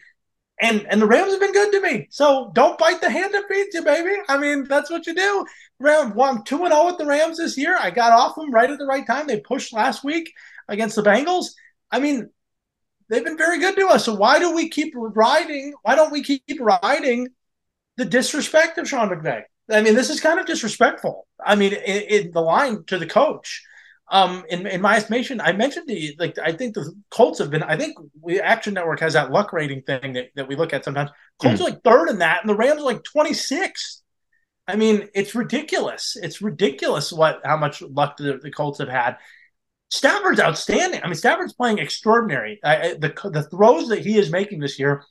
and 0.59 0.87
and 0.89 1.01
the 1.01 1.05
Rams 1.05 1.31
have 1.31 1.39
been 1.39 1.53
good 1.53 1.71
to 1.73 1.81
me. 1.81 2.07
So 2.09 2.51
don't 2.53 2.79
bite 2.79 2.99
the 2.99 3.11
hand 3.11 3.33
that 3.33 3.47
feeds 3.47 3.75
you, 3.75 3.83
baby. 3.83 4.15
I 4.27 4.37
mean, 4.37 4.63
that's 4.67 4.89
what 4.89 5.05
you 5.05 5.13
do. 5.13 5.45
Ram, 5.79 6.19
I'm 6.19 6.43
two 6.43 6.63
and 6.63 6.73
zero 6.73 6.83
oh 6.83 6.85
with 6.87 6.97
the 6.97 7.05
Rams 7.05 7.37
this 7.37 7.57
year. 7.57 7.77
I 7.79 7.91
got 7.91 8.11
off 8.11 8.35
them 8.35 8.51
right 8.51 8.69
at 8.69 8.79
the 8.79 8.85
right 8.85 9.05
time. 9.05 9.27
They 9.27 9.39
pushed 9.39 9.71
last 9.71 10.03
week 10.03 10.31
against 10.67 10.95
the 10.95 11.03
Bengals. 11.03 11.49
I 11.91 11.99
mean, 11.99 12.29
they've 13.09 13.23
been 13.23 13.37
very 13.37 13.59
good 13.59 13.75
to 13.75 13.87
us. 13.87 14.05
So 14.05 14.15
why 14.15 14.39
do 14.39 14.55
we 14.55 14.69
keep 14.69 14.93
riding? 14.95 15.73
Why 15.83 15.95
don't 15.95 16.11
we 16.11 16.23
keep 16.23 16.43
riding 16.59 17.27
the 17.97 18.05
disrespect 18.05 18.79
of 18.79 18.89
Sean 18.89 19.09
McVay? 19.09 19.43
I 19.69 19.81
mean, 19.81 19.93
this 19.93 20.09
is 20.09 20.19
kind 20.19 20.39
of 20.39 20.47
disrespectful. 20.47 21.27
I 21.45 21.55
mean, 21.55 21.73
in, 21.73 22.01
in 22.03 22.31
the 22.31 22.41
line 22.41 22.83
to 22.85 22.97
the 22.97 23.05
coach. 23.05 23.63
Um, 24.09 24.45
in, 24.49 24.65
in 24.65 24.81
my 24.81 24.95
estimation, 24.95 25.41
I 25.41 25.51
mentioned 25.51 25.87
the 25.87 26.15
like 26.17 26.37
I 26.37 26.53
think 26.53 26.75
the 26.75 26.93
Colts 27.09 27.39
have 27.39 27.51
been. 27.51 27.63
I 27.63 27.75
think 27.75 27.97
we 28.21 28.39
Action 28.39 28.73
Network 28.73 29.01
has 29.01 29.13
that 29.13 29.31
luck 29.31 29.51
rating 29.51 29.81
thing 29.81 30.13
that, 30.13 30.29
that 30.35 30.47
we 30.47 30.55
look 30.55 30.73
at 30.73 30.85
sometimes. 30.85 31.09
Colts 31.41 31.59
mm. 31.59 31.61
are 31.61 31.69
like 31.71 31.83
third 31.83 32.09
in 32.09 32.19
that, 32.19 32.41
and 32.41 32.49
the 32.49 32.55
Rams 32.55 32.81
are 32.81 32.85
like 32.85 33.03
twenty 33.03 33.33
six. 33.33 34.01
I 34.67 34.75
mean, 34.75 35.09
it's 35.13 35.35
ridiculous. 35.35 36.17
It's 36.21 36.41
ridiculous 36.41 37.11
what 37.11 37.41
how 37.43 37.57
much 37.57 37.81
luck 37.81 38.17
the, 38.17 38.39
the 38.41 38.51
Colts 38.51 38.79
have 38.79 38.89
had. 38.89 39.17
Stafford's 39.89 40.39
outstanding. 40.39 41.01
I 41.03 41.07
mean, 41.07 41.15
Stafford's 41.15 41.53
playing 41.53 41.79
extraordinary. 41.79 42.59
I, 42.63 42.95
the 42.99 43.13
the 43.31 43.43
throws 43.43 43.89
that 43.89 43.99
he 43.99 44.17
is 44.17 44.29
making 44.29 44.59
this 44.59 44.79
year 44.79 45.03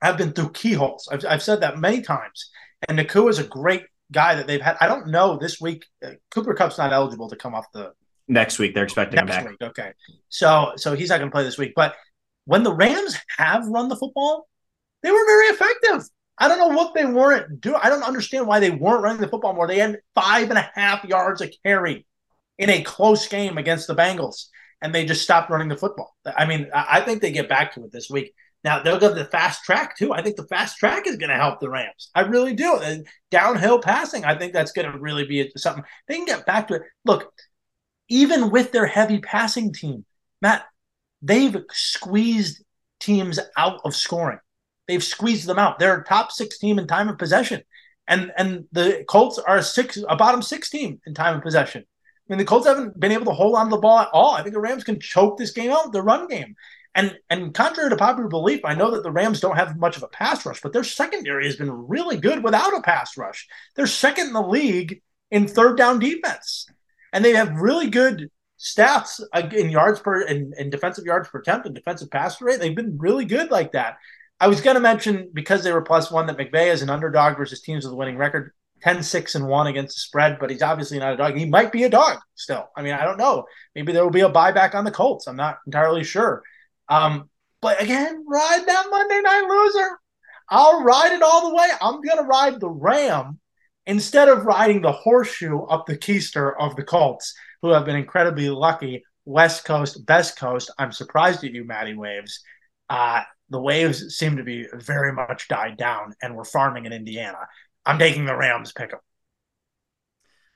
have 0.00 0.16
been 0.16 0.32
through 0.32 0.50
keyholes. 0.50 1.08
I've, 1.10 1.24
I've 1.24 1.42
said 1.42 1.60
that 1.60 1.78
many 1.78 2.02
times. 2.02 2.50
And 2.88 2.98
Nacua 2.98 3.30
is 3.30 3.38
a 3.38 3.44
great 3.44 3.84
guy 4.10 4.34
that 4.34 4.46
they've 4.48 4.60
had. 4.60 4.76
I 4.80 4.88
don't 4.88 5.08
know 5.08 5.38
this 5.38 5.60
week. 5.60 5.86
Uh, 6.04 6.10
Cooper 6.32 6.54
Kupp's 6.54 6.78
not 6.78 6.92
eligible 6.92 7.28
to 7.30 7.36
come 7.36 7.54
off 7.54 7.66
the 7.72 7.92
next 8.28 8.58
week. 8.58 8.74
They're 8.74 8.84
expecting 8.84 9.20
him 9.20 9.26
back. 9.26 9.48
Week. 9.48 9.56
Okay, 9.62 9.92
so 10.28 10.72
so 10.76 10.94
he's 10.94 11.08
not 11.08 11.18
going 11.18 11.30
to 11.30 11.34
play 11.34 11.44
this 11.44 11.58
week. 11.58 11.72
But 11.74 11.94
when 12.44 12.62
the 12.62 12.74
Rams 12.74 13.16
have 13.36 13.66
run 13.66 13.88
the 13.88 13.96
football, 13.96 14.48
they 15.02 15.10
were 15.10 15.24
very 15.26 15.46
effective. 15.46 16.08
I 16.38 16.48
don't 16.48 16.58
know 16.58 16.76
what 16.76 16.94
they 16.94 17.04
weren't 17.04 17.60
doing. 17.60 17.78
I 17.82 17.88
don't 17.88 18.02
understand 18.02 18.46
why 18.46 18.58
they 18.58 18.70
weren't 18.70 19.02
running 19.02 19.20
the 19.20 19.28
football 19.28 19.52
more. 19.52 19.66
They 19.66 19.78
had 19.78 20.00
five 20.14 20.50
and 20.50 20.58
a 20.58 20.70
half 20.74 21.04
yards 21.04 21.40
a 21.40 21.50
carry 21.64 22.06
in 22.58 22.70
a 22.70 22.82
close 22.82 23.28
game 23.28 23.58
against 23.58 23.86
the 23.86 23.94
Bengals, 23.94 24.46
and 24.80 24.94
they 24.94 25.04
just 25.04 25.22
stopped 25.22 25.50
running 25.50 25.68
the 25.68 25.76
football. 25.76 26.16
I 26.24 26.46
mean, 26.46 26.68
I 26.74 27.00
think 27.00 27.22
they 27.22 27.32
get 27.32 27.48
back 27.48 27.74
to 27.74 27.84
it 27.84 27.92
this 27.92 28.10
week. 28.10 28.34
Now 28.64 28.82
they'll 28.82 28.98
go 28.98 29.08
to 29.08 29.14
the 29.14 29.24
fast 29.24 29.64
track 29.64 29.96
too. 29.96 30.12
I 30.12 30.22
think 30.22 30.36
the 30.36 30.46
fast 30.46 30.78
track 30.78 31.06
is 31.06 31.16
going 31.16 31.30
to 31.30 31.36
help 31.36 31.60
the 31.60 31.68
Rams. 31.68 32.10
I 32.14 32.20
really 32.22 32.54
do. 32.54 32.76
And 32.78 33.06
downhill 33.30 33.80
passing, 33.80 34.24
I 34.24 34.36
think 34.36 34.52
that's 34.52 34.72
going 34.72 34.90
to 34.90 34.98
really 34.98 35.26
be 35.26 35.50
something. 35.56 35.84
They 36.06 36.16
can 36.16 36.26
get 36.26 36.46
back 36.46 36.68
to 36.68 36.74
it. 36.74 36.82
Look, 37.04 37.32
even 38.12 38.50
with 38.50 38.72
their 38.72 38.86
heavy 38.86 39.18
passing 39.18 39.72
team, 39.72 40.04
Matt, 40.40 40.64
they've 41.20 41.56
squeezed 41.72 42.62
teams 43.00 43.38
out 43.56 43.80
of 43.84 43.94
scoring. 43.96 44.38
They've 44.86 45.02
squeezed 45.02 45.46
them 45.46 45.58
out. 45.58 45.78
They're 45.78 46.00
a 46.00 46.04
top 46.04 46.32
six 46.32 46.58
team 46.58 46.78
in 46.78 46.86
time 46.86 47.08
of 47.08 47.18
possession, 47.18 47.62
and 48.06 48.32
and 48.36 48.66
the 48.72 49.04
Colts 49.08 49.38
are 49.38 49.58
a 49.58 49.62
six, 49.62 49.98
a 50.08 50.16
bottom 50.16 50.42
six 50.42 50.70
team 50.70 51.00
in 51.06 51.14
time 51.14 51.36
of 51.36 51.42
possession 51.42 51.84
I 52.28 52.32
mean, 52.32 52.38
the 52.38 52.44
Colts 52.44 52.66
haven't 52.66 52.98
been 52.98 53.12
able 53.12 53.26
to 53.26 53.32
hold 53.32 53.56
on 53.56 53.66
to 53.66 53.70
the 53.70 53.80
ball 53.80 53.98
at 53.98 54.08
all. 54.12 54.34
I 54.34 54.42
think 54.42 54.54
the 54.54 54.60
Rams 54.60 54.84
can 54.84 55.00
choke 55.00 55.38
this 55.38 55.50
game 55.50 55.70
out, 55.70 55.92
the 55.92 56.02
run 56.02 56.28
game. 56.28 56.54
And 56.94 57.16
and 57.30 57.54
contrary 57.54 57.90
to 57.90 57.96
popular 57.96 58.28
belief, 58.28 58.60
I 58.64 58.74
know 58.74 58.90
that 58.92 59.02
the 59.02 59.10
Rams 59.10 59.40
don't 59.40 59.56
have 59.56 59.78
much 59.78 59.96
of 59.96 60.02
a 60.02 60.08
pass 60.08 60.44
rush, 60.44 60.60
but 60.60 60.72
their 60.72 60.84
secondary 60.84 61.46
has 61.46 61.56
been 61.56 61.88
really 61.88 62.18
good 62.18 62.44
without 62.44 62.76
a 62.76 62.82
pass 62.82 63.16
rush. 63.16 63.48
They're 63.74 63.86
second 63.86 64.28
in 64.28 64.32
the 64.34 64.42
league 64.42 65.02
in 65.30 65.48
third 65.48 65.78
down 65.78 65.98
defense, 65.98 66.66
and 67.12 67.24
they 67.24 67.32
have 67.34 67.60
really 67.60 67.90
good 67.90 68.30
stats 68.58 69.20
in 69.52 69.70
yards 69.70 70.00
per 70.00 70.22
in 70.22 70.70
defensive 70.70 71.04
yards 71.04 71.28
per 71.28 71.40
attempt 71.40 71.66
and 71.66 71.74
defensive 71.74 72.10
pass 72.10 72.40
rate. 72.40 72.60
They've 72.60 72.74
been 72.74 72.98
really 72.98 73.24
good 73.24 73.50
like 73.50 73.72
that. 73.72 73.98
I 74.40 74.48
was 74.48 74.60
going 74.60 74.74
to 74.74 74.80
mention 74.80 75.30
because 75.32 75.62
they 75.62 75.72
were 75.72 75.82
plus 75.82 76.10
one 76.10 76.26
that 76.26 76.38
McVay 76.38 76.72
is 76.72 76.82
an 76.82 76.90
underdog 76.90 77.36
versus 77.36 77.60
teams 77.60 77.84
with 77.84 77.92
a 77.92 77.96
winning 77.96 78.16
record. 78.16 78.52
10 78.82 79.02
6 79.02 79.36
and 79.36 79.46
1 79.46 79.66
against 79.68 79.94
the 79.94 80.00
spread, 80.00 80.38
but 80.40 80.50
he's 80.50 80.62
obviously 80.62 80.98
not 80.98 81.14
a 81.14 81.16
dog. 81.16 81.36
He 81.36 81.44
might 81.44 81.70
be 81.70 81.84
a 81.84 81.88
dog 81.88 82.18
still. 82.34 82.68
I 82.76 82.82
mean, 82.82 82.94
I 82.94 83.04
don't 83.04 83.18
know. 83.18 83.44
Maybe 83.76 83.92
there 83.92 84.02
will 84.02 84.10
be 84.10 84.22
a 84.22 84.28
buyback 84.28 84.74
on 84.74 84.84
the 84.84 84.90
Colts. 84.90 85.28
I'm 85.28 85.36
not 85.36 85.58
entirely 85.66 86.02
sure. 86.02 86.42
Um, 86.88 87.30
but 87.60 87.80
again, 87.80 88.24
ride 88.28 88.64
that 88.66 88.86
Monday 88.90 89.20
night 89.20 89.46
loser. 89.48 89.98
I'll 90.48 90.82
ride 90.82 91.12
it 91.12 91.22
all 91.22 91.48
the 91.48 91.54
way. 91.54 91.68
I'm 91.80 92.00
gonna 92.00 92.24
ride 92.24 92.58
the 92.58 92.68
Ram 92.68 93.38
instead 93.86 94.28
of 94.28 94.44
riding 94.44 94.82
the 94.82 94.92
horseshoe 94.92 95.62
up 95.62 95.86
the 95.86 95.96
keister 95.96 96.52
of 96.58 96.76
the 96.76 96.84
Colts, 96.84 97.34
who 97.62 97.70
have 97.70 97.84
been 97.84 97.96
incredibly 97.96 98.48
lucky. 98.48 99.04
West 99.24 99.64
Coast, 99.64 100.04
best 100.04 100.36
coast. 100.36 100.70
I'm 100.78 100.90
surprised 100.90 101.44
at 101.44 101.52
you, 101.52 101.64
Matty 101.64 101.94
Waves. 101.94 102.42
Uh, 102.90 103.22
the 103.50 103.60
waves 103.60 104.16
seem 104.16 104.36
to 104.36 104.42
be 104.42 104.66
very 104.72 105.12
much 105.12 105.46
died 105.46 105.76
down, 105.76 106.14
and 106.20 106.34
we're 106.34 106.44
farming 106.44 106.86
in 106.86 106.92
Indiana. 106.92 107.38
I'm 107.86 107.98
taking 107.98 108.24
the 108.24 108.36
Rams 108.36 108.72
pick 108.72 108.92
'em. 108.92 108.98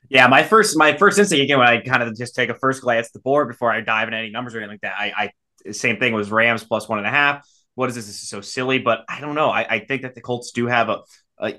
Yeah, 0.08 0.26
my 0.28 0.42
first 0.42 0.76
my 0.76 0.96
first 0.96 1.18
instinct 1.18 1.42
again 1.42 1.58
when 1.58 1.68
I 1.68 1.80
kind 1.80 2.02
of 2.02 2.16
just 2.16 2.34
take 2.34 2.48
a 2.48 2.54
first 2.54 2.82
glance 2.82 3.08
at 3.08 3.12
the 3.12 3.20
board 3.20 3.48
before 3.48 3.70
I 3.70 3.80
dive 3.80 4.08
into 4.08 4.18
any 4.18 4.30
numbers 4.30 4.54
or 4.54 4.58
anything 4.58 4.74
like 4.74 4.80
that. 4.82 4.94
I, 4.98 5.30
I 5.66 5.72
same 5.72 5.98
thing 5.98 6.12
was 6.12 6.30
Rams 6.30 6.64
plus 6.64 6.88
one 6.88 6.98
and 6.98 7.06
a 7.06 7.10
half. 7.10 7.46
What 7.74 7.88
is 7.88 7.96
this? 7.96 8.06
This 8.06 8.22
is 8.22 8.28
so 8.28 8.40
silly, 8.40 8.78
but 8.78 9.04
I 9.08 9.20
don't 9.20 9.34
know. 9.34 9.50
I, 9.50 9.66
I 9.68 9.78
think 9.80 10.02
that 10.02 10.14
the 10.14 10.20
Colts 10.20 10.52
do 10.52 10.66
have 10.66 10.88
a, 10.88 11.02
a 11.38 11.54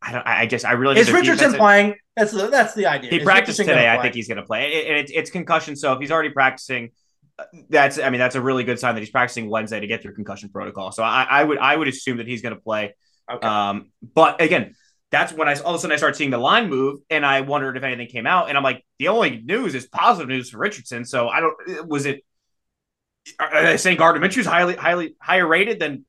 I 0.00 0.12
don't. 0.12 0.26
I 0.26 0.46
just. 0.46 0.64
I 0.64 0.72
really. 0.72 0.98
Is 0.98 1.10
Richardson 1.10 1.54
playing? 1.54 1.96
That's 2.16 2.32
the 2.32 2.48
that's 2.48 2.74
the 2.74 2.86
idea. 2.86 3.10
He 3.10 3.16
is 3.18 3.24
practiced 3.24 3.58
today. 3.58 3.88
I 3.88 4.00
think 4.00 4.14
he's 4.14 4.28
going 4.28 4.38
to 4.38 4.44
play. 4.44 4.88
And 4.88 4.98
it, 4.98 5.10
it's 5.12 5.30
concussion. 5.30 5.76
So 5.76 5.92
if 5.92 6.00
he's 6.00 6.10
already 6.10 6.30
practicing, 6.30 6.90
uh, 7.38 7.44
that's. 7.68 7.98
I 7.98 8.10
mean, 8.10 8.20
that's 8.20 8.36
a 8.36 8.40
really 8.40 8.64
good 8.64 8.78
sign 8.78 8.94
that 8.94 9.00
he's 9.00 9.10
practicing 9.10 9.50
Wednesday 9.50 9.80
to 9.80 9.86
get 9.86 10.02
through 10.02 10.14
concussion 10.14 10.50
protocol. 10.50 10.92
So 10.92 11.02
I, 11.02 11.26
I 11.28 11.44
would 11.44 11.58
I 11.58 11.76
would 11.76 11.88
assume 11.88 12.18
that 12.18 12.28
he's 12.28 12.42
going 12.42 12.54
to 12.54 12.60
play. 12.60 12.94
Okay. 13.30 13.46
Um, 13.46 13.90
but 14.14 14.40
again, 14.40 14.74
that's 15.10 15.32
when 15.32 15.48
I 15.48 15.54
all 15.54 15.70
of 15.70 15.76
a 15.76 15.78
sudden 15.80 15.94
I 15.94 15.96
start 15.96 16.16
seeing 16.16 16.30
the 16.30 16.38
line 16.38 16.68
move, 16.68 17.00
and 17.10 17.24
I 17.26 17.40
wondered 17.40 17.76
if 17.76 17.82
anything 17.82 18.08
came 18.08 18.26
out, 18.26 18.48
and 18.48 18.56
I'm 18.56 18.64
like, 18.64 18.84
the 18.98 19.08
only 19.08 19.42
news 19.44 19.74
is 19.74 19.86
positive 19.86 20.28
news 20.28 20.50
for 20.50 20.58
Richardson. 20.58 21.04
So 21.04 21.28
I 21.28 21.40
don't. 21.40 21.88
Was 21.88 22.06
it? 22.06 22.24
Are 23.38 23.62
they 23.62 23.76
saying 23.76 23.98
Gardner 23.98 24.26
Minshew's 24.26 24.46
highly 24.46 24.76
highly 24.76 25.16
higher 25.20 25.46
rated 25.46 25.80
than 25.80 26.04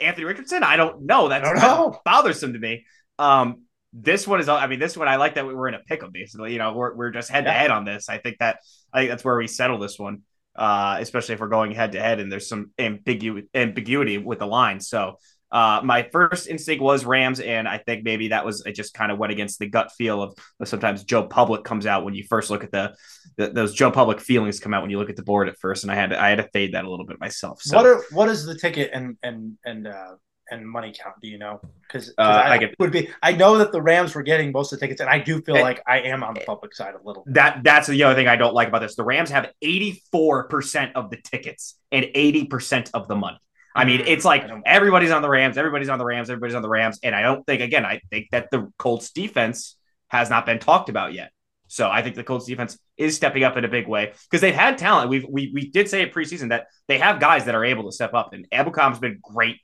Anthony 0.00 0.24
Richardson? 0.24 0.62
I 0.62 0.76
don't 0.76 1.02
know. 1.02 1.28
That's 1.28 1.48
don't 1.48 1.56
know. 1.56 2.00
bothersome 2.04 2.52
to 2.52 2.58
me. 2.58 2.84
Um, 3.18 3.62
this 3.92 4.26
one 4.26 4.40
is. 4.40 4.48
I 4.48 4.66
mean, 4.66 4.78
this 4.78 4.96
one 4.96 5.08
I 5.08 5.16
like 5.16 5.34
that 5.34 5.46
we 5.46 5.54
were 5.54 5.68
in 5.68 5.74
a 5.74 5.80
pick'em. 5.90 6.12
Basically, 6.12 6.52
you 6.52 6.58
know, 6.58 6.72
we're 6.72 6.94
we're 6.94 7.10
just 7.10 7.30
head 7.30 7.44
to 7.44 7.52
head 7.52 7.70
on 7.70 7.84
this. 7.84 8.08
I 8.08 8.18
think 8.18 8.38
that 8.38 8.58
I 8.92 9.00
think 9.00 9.10
that's 9.10 9.24
where 9.24 9.36
we 9.36 9.46
settle 9.46 9.78
this 9.78 9.98
one. 9.98 10.22
Uh, 10.54 10.96
especially 10.98 11.34
if 11.34 11.40
we're 11.40 11.46
going 11.46 11.70
head 11.70 11.92
to 11.92 12.00
head 12.00 12.18
and 12.18 12.32
there's 12.32 12.48
some 12.48 12.72
ambigu- 12.80 13.46
ambiguity 13.54 14.18
with 14.18 14.40
the 14.40 14.46
line. 14.46 14.80
So 14.80 15.16
uh, 15.50 15.80
my 15.82 16.08
first 16.12 16.48
instinct 16.48 16.82
was 16.82 17.04
Rams, 17.04 17.40
and 17.40 17.66
I 17.66 17.78
think 17.78 18.04
maybe 18.04 18.28
that 18.28 18.44
was 18.44 18.64
it. 18.66 18.72
Just 18.72 18.92
kind 18.92 19.10
of 19.10 19.18
went 19.18 19.32
against 19.32 19.58
the 19.58 19.66
gut 19.66 19.92
feel 19.96 20.22
of, 20.22 20.36
of 20.60 20.68
sometimes 20.68 21.04
Joe 21.04 21.26
Public 21.26 21.64
comes 21.64 21.86
out 21.86 22.04
when 22.04 22.14
you 22.14 22.24
first 22.28 22.50
look 22.50 22.64
at 22.64 22.72
the, 22.72 22.94
the, 23.36 23.48
those 23.48 23.72
Joe 23.72 23.90
Public 23.90 24.20
feelings 24.20 24.60
come 24.60 24.74
out 24.74 24.82
when 24.82 24.90
you 24.90 24.98
look 24.98 25.10
at 25.10 25.16
the 25.16 25.22
board 25.22 25.48
at 25.48 25.56
first, 25.58 25.84
and 25.84 25.92
I 25.92 25.94
had 25.94 26.10
to, 26.10 26.20
I 26.20 26.28
had 26.28 26.38
to 26.38 26.48
fade 26.52 26.74
that 26.74 26.84
a 26.84 26.90
little 26.90 27.06
bit 27.06 27.18
myself. 27.18 27.62
So 27.62 27.76
what 27.76 27.86
are 27.86 28.04
what 28.10 28.28
is 28.28 28.44
the 28.44 28.56
ticket 28.56 28.90
and 28.92 29.16
and 29.22 29.56
and 29.64 29.86
uh, 29.86 30.16
and 30.50 30.68
money 30.68 30.92
count? 30.92 31.16
Do 31.22 31.28
you 31.28 31.38
know? 31.38 31.60
Because 31.82 32.10
uh, 32.18 32.22
I, 32.22 32.56
I 32.56 32.72
would 32.78 32.92
be. 32.92 33.10
I 33.22 33.32
know 33.32 33.58
that 33.58 33.72
the 33.72 33.82
Rams 33.82 34.14
were 34.14 34.22
getting 34.22 34.52
most 34.52 34.72
of 34.72 34.78
the 34.78 34.86
tickets, 34.86 35.00
and 35.00 35.10
I 35.10 35.18
do 35.18 35.40
feel 35.42 35.56
and, 35.56 35.62
like 35.62 35.82
I 35.86 36.00
am 36.00 36.22
on 36.22 36.34
the 36.34 36.40
public 36.40 36.74
side 36.74 36.94
a 36.94 37.06
little. 37.06 37.24
Bit. 37.24 37.34
That 37.34 37.60
that's 37.64 37.86
the 37.88 38.02
other 38.02 38.14
thing 38.14 38.28
I 38.28 38.36
don't 38.36 38.54
like 38.54 38.68
about 38.68 38.80
this. 38.80 38.94
The 38.94 39.04
Rams 39.04 39.30
have 39.30 39.50
eighty 39.62 40.02
four 40.12 40.48
percent 40.48 40.96
of 40.96 41.10
the 41.10 41.16
tickets 41.16 41.78
and 41.92 42.06
eighty 42.14 42.44
percent 42.44 42.90
of 42.94 43.08
the 43.08 43.16
money. 43.16 43.38
I 43.74 43.84
mean, 43.84 44.02
it's 44.06 44.24
like 44.24 44.44
everybody's 44.66 45.12
on 45.12 45.22
the 45.22 45.28
Rams, 45.28 45.56
everybody's 45.56 45.88
on 45.88 45.98
the 45.98 46.04
Rams, 46.04 46.30
everybody's 46.30 46.56
on 46.56 46.62
the 46.62 46.68
Rams. 46.68 46.98
And 47.04 47.14
I 47.14 47.22
don't 47.22 47.46
think, 47.46 47.60
again, 47.60 47.84
I 47.84 48.00
think 48.10 48.26
that 48.32 48.50
the 48.50 48.72
Colts 48.76 49.12
defense 49.12 49.76
has 50.08 50.30
not 50.30 50.46
been 50.46 50.58
talked 50.58 50.88
about 50.88 51.12
yet. 51.12 51.30
So 51.68 51.88
I 51.88 52.02
think 52.02 52.16
the 52.16 52.24
Colts 52.24 52.46
defense 52.46 52.76
is 52.96 53.14
stepping 53.14 53.44
up 53.44 53.56
in 53.56 53.64
a 53.64 53.68
big 53.68 53.86
way 53.86 54.14
because 54.24 54.40
they've 54.40 54.54
had 54.54 54.78
talent. 54.78 55.10
We've, 55.10 55.26
we 55.28 55.52
we 55.54 55.70
did 55.70 55.88
say 55.88 56.02
it 56.02 56.12
preseason 56.12 56.48
that 56.48 56.66
they 56.88 56.98
have 56.98 57.20
guys 57.20 57.44
that 57.44 57.54
are 57.54 57.64
able 57.64 57.84
to 57.84 57.92
step 57.92 58.14
up, 58.14 58.32
and 58.32 58.48
Ebukam 58.50 58.98
been 59.00 59.20
great. 59.22 59.58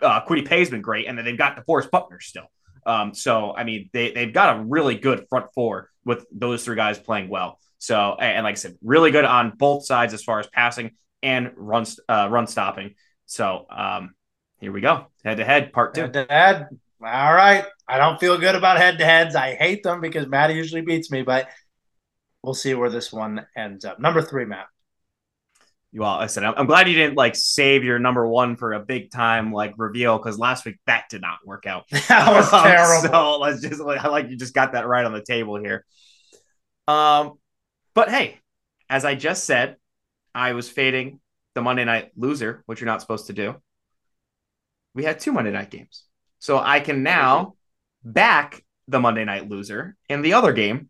Uh, 0.00 0.24
Kwity 0.24 0.46
Paye's 0.46 0.70
been 0.70 0.82
great, 0.82 1.06
and 1.06 1.16
then 1.16 1.24
they've 1.24 1.38
got 1.38 1.56
DeForest 1.56 1.90
Buckner 1.90 2.20
still. 2.20 2.50
Um, 2.86 3.14
so 3.14 3.54
I 3.54 3.64
mean, 3.64 3.90
they 3.92 4.12
they've 4.12 4.32
got 4.32 4.56
a 4.56 4.62
really 4.62 4.94
good 4.94 5.26
front 5.28 5.46
four 5.54 5.90
with 6.04 6.26
those 6.32 6.64
three 6.64 6.76
guys 6.76 6.98
playing 6.98 7.28
well. 7.28 7.58
So 7.78 8.16
and, 8.18 8.36
and 8.36 8.44
like 8.44 8.52
I 8.52 8.56
said, 8.56 8.76
really 8.82 9.10
good 9.10 9.24
on 9.24 9.52
both 9.56 9.84
sides 9.84 10.14
as 10.14 10.22
far 10.22 10.40
as 10.40 10.46
passing 10.46 10.92
and 11.22 11.52
run 11.56 11.84
uh, 12.08 12.28
run 12.30 12.46
stopping. 12.46 12.94
So 13.26 13.66
um, 13.70 14.14
here 14.60 14.72
we 14.72 14.80
go. 14.80 15.06
Head 15.24 15.36
to 15.36 15.44
head, 15.44 15.72
part 15.72 15.94
two. 15.94 16.02
Head 16.02 16.12
to 16.14 16.26
head. 16.28 16.68
All 17.00 17.32
right. 17.32 17.64
I 17.86 17.98
don't 17.98 18.18
feel 18.18 18.38
good 18.38 18.54
about 18.54 18.78
head 18.78 18.98
to 18.98 19.04
heads. 19.04 19.36
I 19.36 19.54
hate 19.54 19.82
them 19.82 20.00
because 20.00 20.26
Matt 20.26 20.54
usually 20.54 20.82
beats 20.82 21.10
me, 21.10 21.22
but 21.22 21.48
we'll 22.42 22.54
see 22.54 22.74
where 22.74 22.90
this 22.90 23.12
one 23.12 23.46
ends 23.56 23.84
up. 23.84 24.00
Number 24.00 24.20
three, 24.20 24.44
Matt. 24.44 24.66
Well, 25.92 26.10
I 26.10 26.26
said 26.26 26.44
I'm 26.44 26.66
glad 26.66 26.88
you 26.88 26.94
didn't 26.94 27.16
like 27.16 27.34
save 27.34 27.82
your 27.82 27.98
number 27.98 28.26
one 28.26 28.56
for 28.56 28.74
a 28.74 28.80
big 28.80 29.10
time 29.10 29.52
like 29.52 29.74
reveal 29.78 30.18
because 30.18 30.38
last 30.38 30.66
week 30.66 30.76
that 30.86 31.04
did 31.08 31.22
not 31.22 31.38
work 31.44 31.66
out. 31.66 31.88
that 32.08 32.32
was 32.32 32.52
um, 32.52 32.62
terrible. 32.62 33.08
So 33.08 33.38
let's 33.38 33.62
just 33.62 33.80
like 33.80 34.04
I 34.04 34.08
like 34.08 34.28
you 34.28 34.36
just 34.36 34.54
got 34.54 34.72
that 34.72 34.86
right 34.86 35.04
on 35.04 35.12
the 35.12 35.22
table 35.22 35.56
here. 35.56 35.84
Um, 36.86 37.38
but 37.94 38.10
hey, 38.10 38.38
as 38.90 39.04
I 39.04 39.14
just 39.14 39.44
said, 39.44 39.76
I 40.34 40.52
was 40.52 40.68
fading 40.68 41.20
the 41.54 41.62
Monday 41.62 41.84
night 41.84 42.12
loser, 42.16 42.62
which 42.66 42.80
you're 42.80 42.86
not 42.86 43.00
supposed 43.00 43.26
to 43.28 43.32
do. 43.32 43.56
We 44.94 45.04
had 45.04 45.20
two 45.20 45.32
Monday 45.32 45.50
night 45.50 45.70
games. 45.70 46.04
So 46.38 46.58
I 46.58 46.80
can 46.80 47.02
now 47.02 47.54
back 48.04 48.62
the 48.86 49.00
Monday 49.00 49.24
night 49.24 49.48
loser 49.48 49.96
in 50.08 50.22
the 50.22 50.34
other 50.34 50.52
game, 50.52 50.88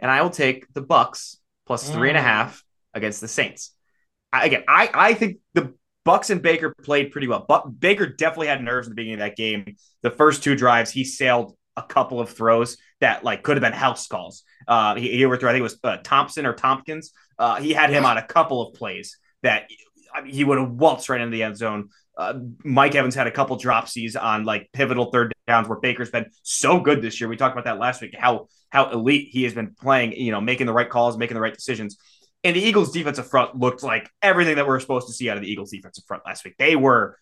and 0.00 0.10
I 0.10 0.22
will 0.22 0.30
take 0.30 0.72
the 0.72 0.82
Bucks 0.82 1.38
plus 1.66 1.90
three 1.90 2.08
and 2.08 2.18
a 2.18 2.20
mm. 2.20 2.24
half 2.24 2.64
against 2.94 3.20
the 3.20 3.28
Saints. 3.28 3.75
I, 4.32 4.46
again, 4.46 4.64
I, 4.68 4.90
I 4.92 5.14
think 5.14 5.38
the 5.54 5.74
Bucks 6.04 6.30
and 6.30 6.40
Baker 6.40 6.74
played 6.82 7.10
pretty 7.10 7.26
well. 7.26 7.44
But 7.46 7.80
Baker 7.80 8.06
definitely 8.06 8.46
had 8.46 8.62
nerves 8.62 8.86
in 8.86 8.92
the 8.92 8.94
beginning 8.94 9.20
of 9.20 9.26
that 9.26 9.36
game. 9.36 9.76
The 10.02 10.10
first 10.10 10.42
two 10.42 10.54
drives, 10.54 10.90
he 10.90 11.04
sailed 11.04 11.56
a 11.76 11.82
couple 11.82 12.20
of 12.20 12.30
throws 12.30 12.76
that 13.00 13.24
like 13.24 13.42
could 13.42 13.56
have 13.56 13.62
been 13.62 13.72
house 13.72 14.06
calls. 14.06 14.44
Uh, 14.66 14.94
he, 14.94 15.10
he 15.10 15.24
overthrew, 15.24 15.48
I 15.48 15.52
think 15.52 15.60
it 15.60 15.62
was 15.64 15.78
uh, 15.84 15.98
Thompson 16.02 16.46
or 16.46 16.54
Tompkins. 16.54 17.12
Uh, 17.38 17.56
he 17.56 17.72
had 17.72 17.90
him 17.90 18.04
on 18.04 18.18
a 18.18 18.22
couple 18.22 18.62
of 18.62 18.74
plays 18.74 19.18
that 19.42 19.68
I 20.14 20.22
mean, 20.22 20.32
he 20.32 20.44
would 20.44 20.58
have 20.58 20.70
waltzed 20.70 21.08
right 21.08 21.20
into 21.20 21.32
the 21.32 21.42
end 21.42 21.56
zone. 21.56 21.90
Uh, 22.16 22.34
Mike 22.64 22.94
Evans 22.94 23.14
had 23.14 23.26
a 23.26 23.30
couple 23.30 23.58
dropsies 23.58 24.20
on 24.20 24.44
like 24.44 24.70
pivotal 24.72 25.10
third 25.10 25.34
downs 25.46 25.68
where 25.68 25.78
Baker's 25.78 26.10
been 26.10 26.30
so 26.42 26.80
good 26.80 27.02
this 27.02 27.20
year. 27.20 27.28
We 27.28 27.36
talked 27.36 27.54
about 27.54 27.64
that 27.64 27.78
last 27.78 28.00
week. 28.00 28.14
How 28.18 28.48
how 28.70 28.90
elite 28.90 29.28
he 29.30 29.44
has 29.44 29.52
been 29.52 29.74
playing. 29.74 30.12
You 30.12 30.32
know, 30.32 30.40
making 30.40 30.66
the 30.66 30.72
right 30.72 30.88
calls, 30.88 31.18
making 31.18 31.34
the 31.34 31.40
right 31.40 31.52
decisions. 31.52 31.98
And 32.46 32.54
the 32.54 32.60
Eagles' 32.60 32.92
defensive 32.92 33.28
front 33.28 33.58
looked 33.58 33.82
like 33.82 34.08
everything 34.22 34.54
that 34.54 34.68
we're 34.68 34.78
supposed 34.78 35.08
to 35.08 35.12
see 35.12 35.28
out 35.28 35.36
of 35.36 35.42
the 35.42 35.50
Eagles' 35.50 35.72
defensive 35.72 36.04
front 36.06 36.22
last 36.24 36.44
week. 36.44 36.54
They 36.60 36.76
were 36.76 37.18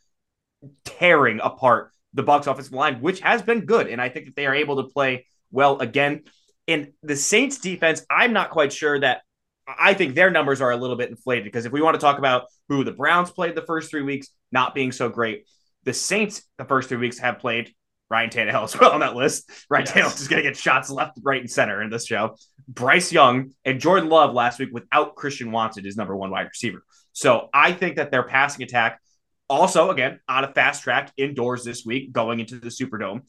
tearing 0.84 1.40
apart 1.42 1.92
the 2.12 2.22
Bucks' 2.22 2.46
offensive 2.46 2.74
line, 2.74 3.00
which 3.00 3.20
has 3.20 3.40
been 3.40 3.64
good, 3.64 3.88
and 3.88 4.02
I 4.02 4.10
think 4.10 4.26
that 4.26 4.36
they 4.36 4.44
are 4.44 4.54
able 4.54 4.82
to 4.82 4.90
play 4.90 5.24
well 5.50 5.80
again. 5.80 6.24
And 6.68 6.92
the 7.02 7.16
Saints' 7.16 7.56
defense, 7.56 8.04
I'm 8.10 8.34
not 8.34 8.50
quite 8.50 8.70
sure 8.70 9.00
that 9.00 9.22
I 9.66 9.94
think 9.94 10.14
their 10.14 10.30
numbers 10.30 10.60
are 10.60 10.72
a 10.72 10.76
little 10.76 10.96
bit 10.96 11.08
inflated 11.08 11.44
because 11.44 11.64
if 11.64 11.72
we 11.72 11.80
want 11.80 11.94
to 11.94 12.00
talk 12.00 12.18
about 12.18 12.48
who 12.68 12.84
the 12.84 12.92
Browns 12.92 13.30
played 13.30 13.54
the 13.54 13.62
first 13.62 13.90
three 13.90 14.02
weeks, 14.02 14.28
not 14.52 14.74
being 14.74 14.92
so 14.92 15.08
great, 15.08 15.48
the 15.84 15.94
Saints 15.94 16.42
the 16.58 16.66
first 16.66 16.90
three 16.90 16.98
weeks 16.98 17.18
have 17.20 17.38
played 17.38 17.74
Ryan 18.10 18.28
Tannehill 18.28 18.64
as 18.64 18.78
well 18.78 18.92
on 18.92 19.00
that 19.00 19.16
list. 19.16 19.50
Ryan 19.70 19.86
yes. 19.86 19.94
Tannehill 19.94 20.20
is 20.20 20.28
going 20.28 20.42
to 20.42 20.48
get 20.50 20.58
shots 20.58 20.90
left, 20.90 21.18
right, 21.22 21.40
and 21.40 21.50
center 21.50 21.80
in 21.82 21.88
this 21.88 22.06
show. 22.06 22.36
Bryce 22.68 23.12
Young 23.12 23.52
and 23.64 23.80
Jordan 23.80 24.08
Love 24.08 24.34
last 24.34 24.58
week 24.58 24.70
without 24.72 25.14
Christian 25.14 25.52
Watson 25.52 25.86
is 25.86 25.96
number 25.96 26.16
one 26.16 26.30
wide 26.30 26.46
receiver. 26.46 26.82
So 27.12 27.48
I 27.52 27.72
think 27.72 27.96
that 27.96 28.10
their 28.10 28.22
passing 28.22 28.64
attack, 28.64 29.00
also 29.48 29.90
again 29.90 30.20
on 30.28 30.44
a 30.44 30.52
fast 30.52 30.82
track 30.82 31.12
indoors 31.16 31.64
this 31.64 31.84
week, 31.84 32.12
going 32.12 32.40
into 32.40 32.58
the 32.58 32.68
Superdome. 32.68 33.22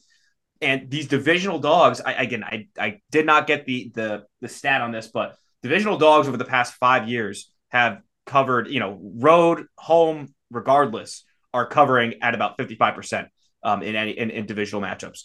And 0.62 0.90
these 0.90 1.06
divisional 1.06 1.58
dogs, 1.58 2.00
I, 2.00 2.12
again, 2.14 2.42
I, 2.42 2.68
I 2.78 3.00
did 3.10 3.26
not 3.26 3.46
get 3.46 3.66
the 3.66 3.92
the 3.94 4.24
the 4.40 4.48
stat 4.48 4.80
on 4.80 4.90
this, 4.90 5.08
but 5.08 5.36
divisional 5.62 5.98
dogs 5.98 6.28
over 6.28 6.36
the 6.36 6.46
past 6.46 6.74
five 6.74 7.08
years 7.08 7.52
have 7.68 8.00
covered, 8.24 8.68
you 8.68 8.80
know, 8.80 8.98
road, 9.00 9.66
home, 9.76 10.34
regardless, 10.50 11.24
are 11.52 11.66
covering 11.66 12.14
at 12.22 12.34
about 12.34 12.58
55% 12.58 13.28
um, 13.62 13.82
in 13.82 13.96
any 13.96 14.12
in, 14.12 14.30
in 14.30 14.46
divisional 14.46 14.82
matchups, 14.82 15.24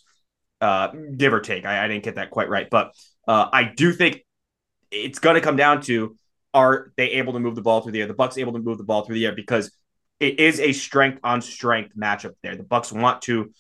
uh, 0.61 0.89
give 1.15 1.33
or 1.33 1.39
take. 1.39 1.65
I, 1.65 1.83
I, 1.83 1.87
didn't 1.87 2.03
get 2.03 2.15
that 2.15 2.31
quite 2.31 2.49
right, 2.49 2.67
but 2.69 2.93
uh, 3.27 3.49
I 3.51 3.63
do 3.63 3.93
think 3.93 4.25
it's 4.89 5.19
going 5.19 5.35
to 5.35 5.41
come 5.41 5.55
down 5.55 5.81
to 5.83 6.15
are 6.53 6.91
they 6.97 7.11
able 7.11 7.33
to 7.33 7.39
move 7.39 7.55
the 7.55 7.61
ball 7.61 7.81
through 7.81 7.93
the 7.93 8.01
air? 8.01 8.07
The 8.07 8.13
Bucks 8.13 8.37
able 8.37 8.53
to 8.53 8.59
move 8.59 8.77
the 8.77 8.83
ball 8.83 9.03
through 9.03 9.15
the 9.15 9.25
air 9.25 9.35
because 9.35 9.71
it 10.19 10.39
is 10.39 10.59
a 10.59 10.73
strength 10.73 11.19
on 11.23 11.41
strength 11.41 11.95
matchup 11.95 12.33
there. 12.43 12.55
The 12.55 12.63
Bucks 12.63 12.91
want 12.91 13.21
to 13.23 13.51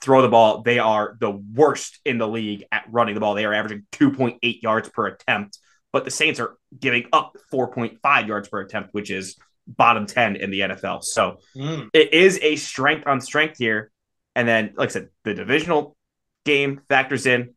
throw 0.00 0.22
the 0.22 0.28
ball. 0.28 0.62
They 0.62 0.78
are 0.78 1.16
the 1.20 1.30
worst 1.30 2.00
in 2.04 2.18
the 2.18 2.26
league 2.26 2.64
at 2.72 2.84
running 2.90 3.14
the 3.14 3.20
ball. 3.20 3.34
They 3.34 3.44
are 3.44 3.52
averaging 3.52 3.86
2.8 3.92 4.62
yards 4.62 4.88
per 4.88 5.06
attempt 5.08 5.58
but 5.96 6.04
the 6.04 6.10
Saints 6.10 6.40
are 6.40 6.58
giving 6.78 7.06
up 7.10 7.38
4.5 7.50 8.28
yards 8.28 8.50
per 8.50 8.60
attempt, 8.60 8.92
which 8.92 9.10
is 9.10 9.36
bottom 9.66 10.04
10 10.04 10.36
in 10.36 10.50
the 10.50 10.60
NFL. 10.60 11.02
So 11.02 11.38
mm. 11.56 11.88
it 11.94 12.12
is 12.12 12.38
a 12.42 12.56
strength 12.56 13.06
on 13.06 13.22
strength 13.22 13.56
here. 13.56 13.90
And 14.34 14.46
then, 14.46 14.74
like 14.76 14.90
I 14.90 14.92
said, 14.92 15.08
the 15.24 15.32
divisional 15.32 15.96
game 16.44 16.82
factors 16.90 17.24
in, 17.24 17.54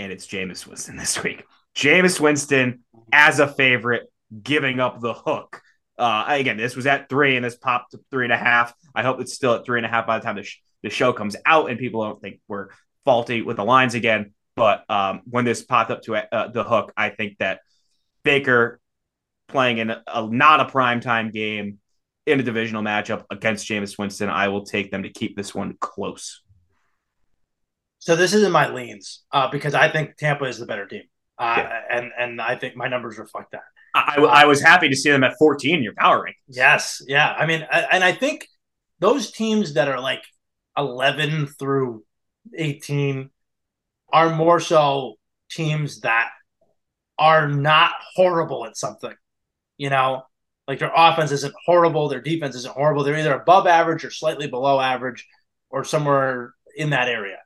and 0.00 0.10
it's 0.12 0.26
Jameis 0.26 0.66
Winston 0.66 0.96
this 0.96 1.22
week. 1.22 1.44
Jameis 1.76 2.18
Winston 2.18 2.80
as 3.12 3.38
a 3.38 3.46
favorite, 3.46 4.04
giving 4.42 4.80
up 4.80 5.00
the 5.00 5.14
hook 5.14 5.60
Uh, 5.98 6.24
again, 6.28 6.56
this 6.56 6.74
was 6.74 6.86
at 6.86 7.10
three 7.10 7.36
and 7.36 7.44
this 7.44 7.56
popped 7.56 7.90
to 7.90 8.00
three 8.10 8.24
and 8.24 8.32
a 8.32 8.36
half. 8.36 8.72
I 8.94 9.02
hope 9.02 9.20
it's 9.20 9.34
still 9.34 9.54
at 9.54 9.66
three 9.66 9.78
and 9.78 9.84
a 9.84 9.88
half 9.88 10.06
by 10.06 10.18
the 10.18 10.24
time 10.24 10.36
the, 10.36 10.42
sh- 10.42 10.62
the 10.82 10.88
show 10.88 11.12
comes 11.12 11.36
out 11.44 11.68
and 11.68 11.78
people 11.78 12.02
don't 12.02 12.20
think 12.22 12.40
we're 12.48 12.68
faulty 13.04 13.42
with 13.42 13.58
the 13.58 13.64
lines 13.64 13.94
again. 13.94 14.32
But 14.56 14.84
um, 14.88 15.20
when 15.28 15.44
this 15.44 15.62
popped 15.62 15.90
up 15.90 16.00
to 16.04 16.16
uh, 16.16 16.48
the 16.48 16.64
hook, 16.64 16.94
I 16.96 17.10
think 17.10 17.36
that 17.38 17.60
Baker 18.24 18.80
playing 19.48 19.76
in 19.76 19.90
a, 19.90 20.02
a 20.06 20.26
not 20.26 20.60
a 20.60 20.64
primetime 20.64 21.32
game 21.32 21.78
in 22.26 22.40
a 22.40 22.42
divisional 22.42 22.82
matchup 22.82 23.24
against 23.30 23.68
Jameis 23.68 23.98
Winston, 23.98 24.30
I 24.30 24.48
will 24.48 24.64
take 24.64 24.90
them 24.90 25.02
to 25.02 25.10
keep 25.10 25.36
this 25.36 25.54
one 25.54 25.76
close. 25.80 26.40
So 28.00 28.16
this 28.16 28.32
isn't 28.32 28.50
my 28.50 28.72
leans 28.72 29.22
uh, 29.30 29.48
because 29.50 29.74
I 29.74 29.90
think 29.90 30.16
Tampa 30.16 30.46
is 30.46 30.58
the 30.58 30.64
better 30.64 30.86
team, 30.86 31.02
uh, 31.38 31.54
yeah. 31.58 31.80
and 31.90 32.10
and 32.18 32.40
I 32.40 32.56
think 32.56 32.74
my 32.74 32.88
numbers 32.88 33.18
reflect 33.18 33.52
that. 33.52 33.62
I, 33.94 34.20
I, 34.20 34.44
was 34.46 34.62
happy 34.62 34.88
to 34.88 34.96
see 34.96 35.10
them 35.10 35.24
at 35.24 35.34
14 35.38 35.76
in 35.76 35.82
your 35.82 35.94
power 35.94 36.24
rankings. 36.24 36.34
Yes, 36.48 37.02
yeah. 37.06 37.32
I 37.32 37.44
mean, 37.44 37.66
I, 37.70 37.80
and 37.92 38.04
I 38.04 38.12
think 38.12 38.46
those 39.00 39.32
teams 39.32 39.74
that 39.74 39.88
are 39.88 40.00
like 40.00 40.22
11 40.78 41.48
through 41.58 42.04
18 42.56 43.30
are 44.12 44.34
more 44.34 44.60
so 44.60 45.16
teams 45.50 46.00
that 46.00 46.30
are 47.18 47.48
not 47.48 47.92
horrible 48.14 48.64
at 48.64 48.76
something. 48.76 49.14
You 49.76 49.90
know, 49.90 50.22
like 50.68 50.78
their 50.78 50.92
offense 50.94 51.32
isn't 51.32 51.54
horrible, 51.66 52.08
their 52.08 52.22
defense 52.22 52.54
isn't 52.54 52.74
horrible. 52.74 53.02
They're 53.04 53.18
either 53.18 53.34
above 53.34 53.66
average 53.66 54.04
or 54.04 54.10
slightly 54.10 54.46
below 54.46 54.80
average 54.80 55.26
or 55.68 55.84
somewhere 55.84 56.54
in 56.76 56.90
that 56.90 57.08
area 57.08 57.38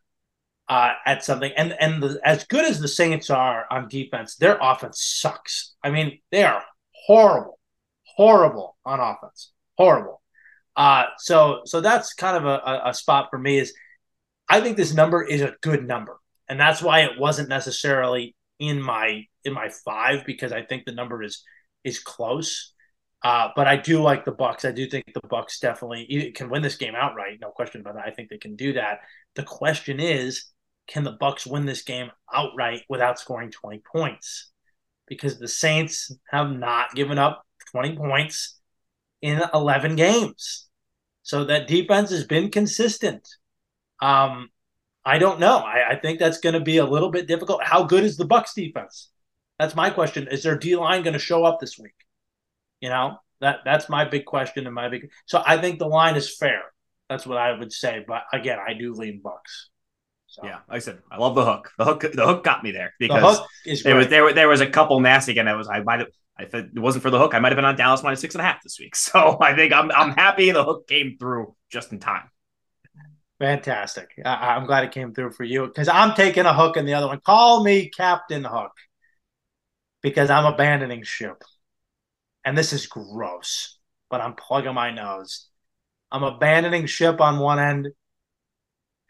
uh, 0.69 0.93
at 1.05 1.25
something. 1.25 1.53
And 1.57 1.75
and 1.79 2.03
the, 2.03 2.21
as 2.25 2.45
good 2.45 2.65
as 2.65 2.81
the 2.81 2.89
Saints 2.89 3.31
are 3.31 3.67
on 3.71 3.89
defense, 3.89 4.37
their 4.37 4.59
offense 4.61 5.03
sucks. 5.03 5.75
I 5.83 5.91
mean, 5.91 6.21
they 6.31 6.45
are 6.45 6.63
horrible, 7.07 7.59
horrible 8.05 8.77
on 8.85 9.01
offense, 9.01 9.53
horrible. 9.77 10.23
Uh, 10.77 11.05
so 11.19 11.61
so 11.65 11.81
that's 11.81 12.15
kind 12.15 12.37
of 12.37 12.45
a, 12.45 12.83
a 12.87 12.95
spot 12.95 13.29
for 13.31 13.39
me. 13.39 13.59
Is 13.59 13.75
I 14.49 14.61
think 14.61 14.77
this 14.77 14.95
number 14.95 15.23
is 15.23 15.43
a 15.43 15.55
good 15.63 15.87
number, 15.87 16.19
and 16.49 16.59
that's 16.59 16.83
why 16.83 17.01
it 17.01 17.19
wasn't 17.19 17.49
necessarily 17.49 18.35
in 18.59 18.81
my 18.81 19.25
in 19.45 19.53
my 19.53 19.69
five 19.85 20.25
because 20.25 20.53
I 20.53 20.63
think 20.63 20.85
the 20.85 20.93
number 20.93 21.23
is 21.23 21.43
is 21.85 21.99
close. 21.99 22.73
Uh, 23.23 23.49
but 23.57 23.67
I 23.67 23.77
do 23.77 24.03
like 24.03 24.27
the 24.27 24.33
Bucks. 24.33 24.67
I 24.67 24.71
do 24.71 24.87
think 24.87 25.07
the 25.15 25.27
Bucks 25.29 25.59
definitely 25.59 26.33
can 26.35 26.51
win 26.51 26.61
this 26.61 26.77
game 26.77 26.95
outright. 26.95 27.39
No 27.41 27.49
question 27.49 27.81
about 27.81 27.95
that. 27.95 28.07
I 28.07 28.11
think 28.11 28.29
they 28.29 28.37
can 28.37 28.55
do 28.55 28.75
that. 28.75 29.01
The 29.35 29.45
question 29.45 29.99
is, 29.99 30.45
can 30.87 31.05
the 31.05 31.13
Bucks 31.13 31.47
win 31.47 31.67
this 31.67 31.83
game 31.83 32.11
outright 32.33 32.83
without 32.89 33.19
scoring 33.19 33.51
20 33.51 33.83
points? 33.91 34.51
Because 35.07 35.39
the 35.39 35.49
Saints 35.49 36.13
have 36.31 36.51
not 36.51 36.95
given 36.95 37.19
up 37.19 37.45
20 37.73 37.97
points 37.97 38.61
in 39.23 39.43
11 39.53 39.97
games. 39.97 40.69
So 41.23 41.45
that 41.45 41.69
defense 41.69 42.11
has 42.11 42.25
been 42.25 42.51
consistent. 42.51 43.27
Um, 44.01 44.51
I 45.05 45.19
don't 45.19 45.41
know. 45.41 45.59
I, 45.59 45.93
I 45.93 45.97
think 45.97 46.19
that's 46.19 46.39
going 46.39 46.55
to 46.55 46.61
be 46.61 46.79
a 46.79 46.85
little 46.85 47.11
bit 47.11 47.27
difficult. 47.27 47.63
How 47.63 47.85
good 47.85 48.05
is 48.05 48.17
the 48.17 48.27
Bucks 48.27 48.55
defense? 48.55 49.11
That's 49.59 49.75
my 49.75 49.91
question. 49.91 50.29
Is 50.29 50.43
their 50.43 50.59
D 50.59 50.77
line 50.77 51.03
going 51.03 51.15
to 51.15 51.19
show 51.19 51.45
up 51.45 51.61
this 51.61 51.79
week? 51.79 51.95
You 52.81 52.89
know, 52.91 53.17
that 53.41 53.61
that's 53.65 53.89
my 53.89 54.05
big 54.05 54.25
question 54.25 54.67
and 54.67 54.75
my 54.75 54.89
big. 54.89 55.11
So 55.27 55.43
I 55.47 55.57
think 55.59 55.79
the 55.79 55.87
line 55.87 56.17
is 56.17 56.37
fair. 56.37 56.63
That's 57.09 57.27
what 57.27 57.39
I 57.39 57.57
would 57.57 57.73
say. 57.73 58.05
But 58.07 58.23
again, 58.33 58.59
I 58.67 58.75
do 58.75 58.93
lean 58.93 59.21
Bucks. 59.23 59.71
So. 60.35 60.45
Yeah, 60.45 60.59
like 60.69 60.77
I 60.77 60.79
said, 60.81 60.99
I 61.13 61.19
love 61.19 61.37
the 61.37 61.45
hook. 61.45 61.71
The 61.79 61.85
hook, 61.85 62.01
the 62.01 62.27
hook 62.27 62.43
got 62.43 62.65
me 62.65 62.73
there 62.73 62.93
because 62.99 63.41
the 63.65 63.81
there 63.85 63.95
was 63.95 64.09
there 64.09 64.33
there 64.33 64.49
was 64.49 64.61
a 64.61 64.67
couple 64.67 64.99
nasty 64.99 65.31
again. 65.31 65.47
I 65.47 65.55
was 65.55 65.69
I 65.69 65.81
might 65.81 66.01
have 66.01 66.09
if 66.41 66.53
it 66.53 66.77
wasn't 66.77 67.03
for 67.03 67.11
the 67.11 67.21
hook, 67.21 67.35
I 67.35 67.39
might 67.39 67.53
have 67.53 67.57
been 67.57 67.65
on 67.65 67.77
Dallas 67.77 68.03
minus 68.03 68.19
six 68.19 68.35
and 68.35 68.43
a 68.43 68.45
half 68.45 68.61
this 68.61 68.79
week. 68.81 68.97
So 69.05 69.39
I 69.41 69.55
think 69.55 69.73
I'm 69.73 69.93
I'm 69.93 70.11
happy 70.11 70.51
the 70.51 70.65
hook 70.65 70.89
came 70.89 71.19
through 71.21 71.55
just 71.71 71.93
in 71.93 72.01
time. 72.01 72.29
Fantastic. 73.39 74.11
I, 74.25 74.57
am 74.57 74.67
glad 74.67 74.83
it 74.83 74.91
came 74.91 75.15
through 75.15 75.31
for 75.31 75.45
you 75.45 75.69
because 75.69 75.87
I'm 75.87 76.17
taking 76.17 76.47
a 76.47 76.55
hook 76.55 76.77
in 76.77 76.85
the 76.85 76.95
other 76.95 77.07
one. 77.07 77.21
Call 77.21 77.63
me 77.63 77.91
Captain 77.91 78.43
Hook 78.43 78.73
because 80.03 80.31
I'm 80.31 80.53
abandoning 80.53 81.05
ship. 81.05 81.45
And 82.45 82.59
this 82.59 82.73
is 82.73 82.87
gross, 82.87 83.79
but 84.11 84.21
I'm 84.21 84.35
plugging 84.35 84.75
my 84.75 84.91
nose. 84.91 85.47
I'm 86.11 86.25
abandoning 86.25 86.87
ship 86.87 87.21
on 87.21 87.39
one 87.39 87.61
end 87.61 87.89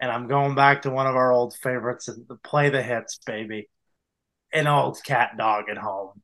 and 0.01 0.11
I'm 0.11 0.29
going 0.29 0.55
back 0.55 0.83
to 0.83 0.91
one 0.91 1.07
of 1.07 1.17
our 1.17 1.33
old 1.33 1.55
favorites 1.57 2.09
and 2.09 2.27
play 2.43 2.71
the 2.71 2.83
hits, 2.83 3.19
baby. 3.25 3.69
An 4.53 4.67
old 4.67 5.03
cat 5.03 5.33
dog 5.39 5.65
at 5.71 5.79
home. 5.79 6.23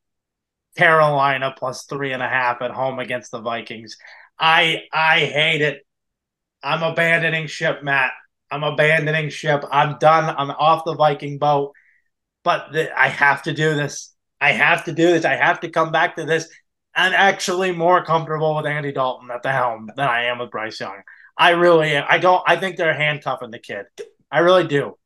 Carolina 0.76 1.54
plus 1.56 1.84
three 1.84 2.12
and 2.12 2.22
a 2.22 2.28
half 2.28 2.62
at 2.62 2.70
home 2.70 2.98
against 2.98 3.32
the 3.32 3.40
Vikings. 3.40 3.96
I 4.38 4.82
I 4.92 5.20
hate 5.20 5.62
it. 5.62 5.86
I'm 6.62 6.82
abandoning 6.82 7.46
ship, 7.46 7.82
Matt. 7.82 8.12
I'm 8.50 8.62
abandoning 8.62 9.30
ship. 9.30 9.64
I'm 9.70 9.98
done. 9.98 10.34
I'm 10.36 10.50
off 10.50 10.84
the 10.84 10.94
Viking 10.94 11.38
boat. 11.38 11.72
But 12.42 12.74
I 12.96 13.08
have 13.08 13.42
to 13.44 13.52
do 13.52 13.74
this. 13.74 14.14
I 14.40 14.52
have 14.52 14.84
to 14.84 14.92
do 14.92 15.06
this. 15.08 15.24
I 15.24 15.36
have 15.36 15.60
to 15.60 15.68
come 15.68 15.92
back 15.92 16.16
to 16.16 16.24
this. 16.24 16.48
I'm 16.94 17.12
actually 17.12 17.72
more 17.72 18.04
comfortable 18.04 18.56
with 18.56 18.66
Andy 18.66 18.92
Dalton 18.92 19.30
at 19.30 19.42
the 19.42 19.52
helm 19.52 19.90
than 19.94 20.08
I 20.08 20.24
am 20.24 20.38
with 20.38 20.50
Bryce 20.50 20.80
Young. 20.80 21.02
I 21.40 21.50
really 21.50 21.92
am. 21.92 22.04
I 22.06 22.18
don't. 22.18 22.42
I 22.46 22.56
think 22.56 22.76
they're 22.76 22.92
handcuffing 22.92 23.50
the 23.50 23.58
kid. 23.58 23.86
I 24.30 24.40
really 24.40 24.66
do. 24.66 24.98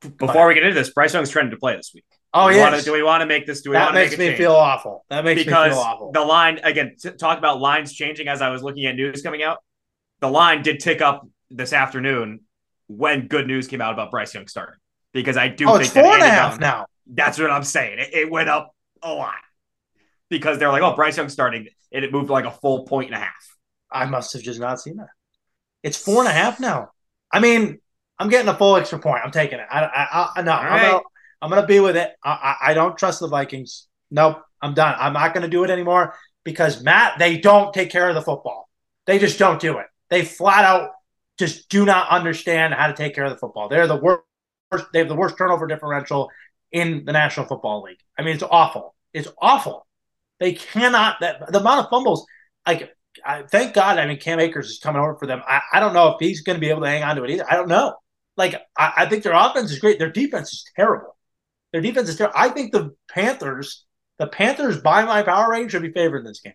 Before 0.00 0.26
but, 0.26 0.48
we 0.48 0.54
get 0.54 0.62
into 0.62 0.74
this, 0.74 0.90
Bryce 0.90 1.12
Young's 1.12 1.28
trending 1.28 1.50
to 1.50 1.58
play 1.58 1.76
this 1.76 1.92
week. 1.94 2.06
Oh 2.32 2.48
yeah. 2.48 2.80
Do 2.80 2.94
we 2.94 3.02
want 3.02 3.20
to 3.20 3.26
make 3.26 3.44
this? 3.46 3.60
Do 3.60 3.70
we 3.70 3.74
that 3.74 3.82
want 3.82 3.94
to 3.94 4.00
makes 4.00 4.16
make 4.16 4.30
me 4.32 4.36
feel 4.38 4.52
awful. 4.52 5.04
That 5.10 5.22
makes 5.22 5.44
because 5.44 5.72
me 5.72 5.74
feel 5.74 5.82
awful. 5.82 6.12
The 6.12 6.22
line 6.22 6.60
again. 6.62 6.96
Talk 7.18 7.36
about 7.36 7.60
lines 7.60 7.92
changing 7.92 8.26
as 8.26 8.40
I 8.40 8.48
was 8.48 8.62
looking 8.62 8.86
at 8.86 8.96
news 8.96 9.20
coming 9.20 9.42
out. 9.42 9.58
The 10.20 10.28
line 10.28 10.62
did 10.62 10.80
tick 10.80 11.02
up 11.02 11.28
this 11.50 11.74
afternoon 11.74 12.40
when 12.88 13.28
good 13.28 13.46
news 13.46 13.66
came 13.66 13.82
out 13.82 13.92
about 13.92 14.10
Bryce 14.10 14.32
Young 14.32 14.48
starting 14.48 14.80
because 15.12 15.36
I 15.36 15.48
do 15.48 15.68
oh, 15.68 15.72
think 15.72 15.84
it's 15.84 15.92
four 15.92 16.14
and 16.14 16.22
a 16.22 16.28
half 16.30 16.52
Young, 16.52 16.60
now. 16.60 16.86
That's 17.06 17.38
what 17.38 17.50
I'm 17.50 17.64
saying. 17.64 17.98
It, 17.98 18.14
it, 18.14 18.30
went 18.30 18.48
up 18.48 18.74
a 19.02 19.12
lot 19.12 19.34
because 20.30 20.58
they're 20.58 20.70
like, 20.70 20.82
oh, 20.82 20.94
Bryce 20.94 21.18
Young 21.18 21.28
starting, 21.28 21.68
and 21.92 22.04
it 22.04 22.12
moved 22.12 22.30
like 22.30 22.46
a 22.46 22.50
full 22.50 22.84
point 22.84 23.08
and 23.08 23.16
a 23.16 23.18
half. 23.18 23.56
I 23.90 24.06
must 24.06 24.32
have 24.32 24.42
just 24.42 24.60
not 24.60 24.80
seen 24.80 24.96
that. 24.96 25.08
It's 25.82 25.96
four 25.96 26.18
and 26.20 26.28
a 26.28 26.32
half 26.32 26.60
now. 26.60 26.90
I 27.32 27.40
mean, 27.40 27.78
I'm 28.18 28.28
getting 28.28 28.48
a 28.48 28.56
full 28.56 28.76
extra 28.76 28.98
point. 28.98 29.22
I'm 29.24 29.30
taking 29.30 29.58
it. 29.58 29.66
I, 29.70 29.84
I, 29.84 30.30
I 30.36 30.42
no, 30.42 30.52
I'm, 30.52 30.66
right. 30.66 30.90
gonna, 30.90 31.02
I'm 31.40 31.50
gonna 31.50 31.66
be 31.66 31.80
with 31.80 31.96
it. 31.96 32.12
I, 32.22 32.30
I, 32.60 32.70
I 32.70 32.74
don't 32.74 32.98
trust 32.98 33.20
the 33.20 33.28
Vikings. 33.28 33.86
Nope, 34.10 34.42
I'm 34.60 34.74
done. 34.74 34.94
I'm 34.98 35.12
not 35.12 35.32
gonna 35.34 35.48
do 35.48 35.64
it 35.64 35.70
anymore 35.70 36.14
because 36.44 36.82
Matt, 36.82 37.18
they 37.18 37.38
don't 37.38 37.72
take 37.72 37.90
care 37.90 38.08
of 38.08 38.14
the 38.14 38.22
football. 38.22 38.68
They 39.06 39.18
just 39.18 39.38
don't 39.38 39.60
do 39.60 39.78
it. 39.78 39.86
They 40.10 40.24
flat 40.24 40.64
out 40.64 40.90
just 41.40 41.70
do 41.70 41.86
not 41.86 42.10
understand 42.10 42.74
how 42.74 42.86
to 42.86 42.92
take 42.92 43.14
care 43.14 43.24
of 43.24 43.30
the 43.30 43.38
football. 43.38 43.68
They're 43.68 43.86
the 43.86 43.96
worst. 43.96 44.22
They 44.92 44.98
have 44.98 45.08
the 45.08 45.14
worst 45.14 45.38
turnover 45.38 45.66
differential 45.66 46.30
in 46.70 47.06
the 47.06 47.12
National 47.12 47.46
Football 47.46 47.82
League. 47.82 47.98
I 48.16 48.22
mean, 48.22 48.34
it's 48.34 48.44
awful. 48.48 48.94
It's 49.14 49.26
awful. 49.40 49.86
They 50.38 50.52
cannot. 50.52 51.16
That 51.20 51.50
the 51.50 51.60
amount 51.60 51.80
of 51.80 51.90
fumbles. 51.90 52.26
Like 52.66 52.94
I, 53.24 53.42
thank 53.42 53.74
God. 53.74 53.98
I 53.98 54.06
mean, 54.06 54.18
Cam 54.18 54.40
Akers 54.40 54.70
is 54.70 54.78
coming 54.78 55.00
over 55.00 55.16
for 55.16 55.26
them. 55.26 55.42
I, 55.46 55.60
I 55.72 55.80
don't 55.80 55.94
know 55.94 56.08
if 56.08 56.16
he's 56.20 56.42
going 56.42 56.56
to 56.56 56.60
be 56.60 56.70
able 56.70 56.82
to 56.82 56.88
hang 56.88 57.02
on 57.02 57.16
to 57.16 57.24
it 57.24 57.30
either. 57.30 57.50
I 57.50 57.56
don't 57.56 57.68
know. 57.68 57.96
Like, 58.36 58.54
I, 58.76 58.92
I, 58.98 59.06
think 59.06 59.22
their 59.22 59.34
offense 59.34 59.70
is 59.70 59.78
great. 59.78 59.98
Their 59.98 60.10
defense 60.10 60.52
is 60.52 60.64
terrible. 60.76 61.16
Their 61.72 61.82
defense 61.82 62.08
is 62.08 62.16
terrible. 62.16 62.38
I 62.38 62.48
think 62.48 62.72
the 62.72 62.94
Panthers, 63.08 63.84
the 64.18 64.26
Panthers 64.26 64.80
by 64.80 65.04
my 65.04 65.22
power 65.22 65.50
range 65.50 65.72
should 65.72 65.82
be 65.82 65.92
favored 65.92 66.18
in 66.18 66.24
this 66.24 66.40
game. 66.40 66.54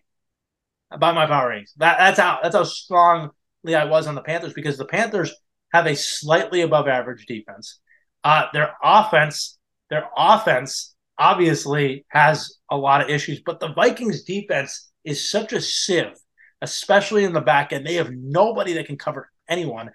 By 0.98 1.12
my 1.12 1.26
power 1.26 1.50
range. 1.50 1.68
That, 1.76 1.98
that's 1.98 2.18
how 2.18 2.38
that's 2.42 2.54
how 2.54 2.64
strongly 2.64 3.30
I 3.74 3.84
was 3.84 4.06
on 4.06 4.14
the 4.14 4.22
Panthers 4.22 4.52
because 4.52 4.78
the 4.78 4.84
Panthers 4.84 5.34
have 5.72 5.86
a 5.86 5.96
slightly 5.96 6.62
above 6.62 6.86
average 6.88 7.26
defense. 7.26 7.80
Uh, 8.22 8.46
their 8.52 8.74
offense, 8.82 9.58
their 9.90 10.08
offense 10.16 10.94
obviously 11.18 12.06
has 12.08 12.58
a 12.70 12.76
lot 12.76 13.00
of 13.00 13.10
issues, 13.10 13.40
but 13.44 13.60
the 13.60 13.72
Vikings 13.72 14.22
defense 14.22 14.90
is 15.04 15.28
such 15.28 15.52
a 15.52 15.60
sieve 15.60 16.14
especially 16.62 17.24
in 17.24 17.32
the 17.32 17.40
back 17.40 17.72
end. 17.72 17.86
They 17.86 17.94
have 17.94 18.10
nobody 18.10 18.74
that 18.74 18.86
can 18.86 18.96
cover 18.96 19.30
anyone. 19.48 19.90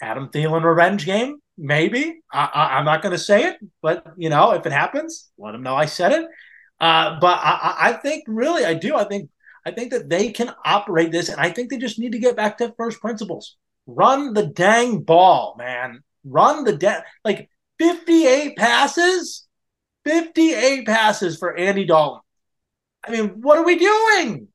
Adam 0.00 0.28
Thielen 0.28 0.64
revenge 0.64 1.04
game, 1.04 1.40
maybe. 1.58 2.20
I, 2.32 2.78
am 2.78 2.84
not 2.84 3.02
going 3.02 3.12
to 3.12 3.18
say 3.18 3.44
it, 3.44 3.58
but 3.82 4.06
you 4.16 4.30
know, 4.30 4.52
if 4.52 4.64
it 4.66 4.72
happens, 4.72 5.30
let 5.38 5.52
them 5.52 5.62
know 5.62 5.76
I 5.76 5.86
said 5.86 6.12
it. 6.12 6.28
Uh, 6.80 7.18
but 7.20 7.38
I, 7.42 7.76
I, 7.78 7.92
think 7.92 8.24
really, 8.26 8.64
I 8.64 8.74
do. 8.74 8.96
I 8.96 9.04
think 9.04 9.28
I 9.66 9.70
think 9.70 9.90
that 9.90 10.08
they 10.08 10.30
can 10.30 10.54
operate 10.64 11.12
this, 11.12 11.28
and 11.28 11.38
I 11.38 11.50
think 11.50 11.68
they 11.68 11.76
just 11.76 11.98
need 11.98 12.12
to 12.12 12.18
get 12.18 12.36
back 12.36 12.58
to 12.58 12.72
first 12.78 13.00
principles. 13.00 13.56
Run 13.86 14.32
the 14.32 14.46
dang 14.46 15.02
ball, 15.02 15.54
man. 15.58 16.02
Run 16.24 16.64
the 16.64 16.76
da- 16.76 17.02
like 17.24 17.50
58 17.78 18.56
passes, 18.56 19.46
58 20.04 20.86
passes 20.86 21.38
for 21.38 21.54
Andy 21.54 21.84
Dalton. 21.84 22.20
I 23.06 23.10
mean, 23.10 23.40
what 23.40 23.58
are 23.58 23.64
we 23.64 23.78
doing? 23.78 24.48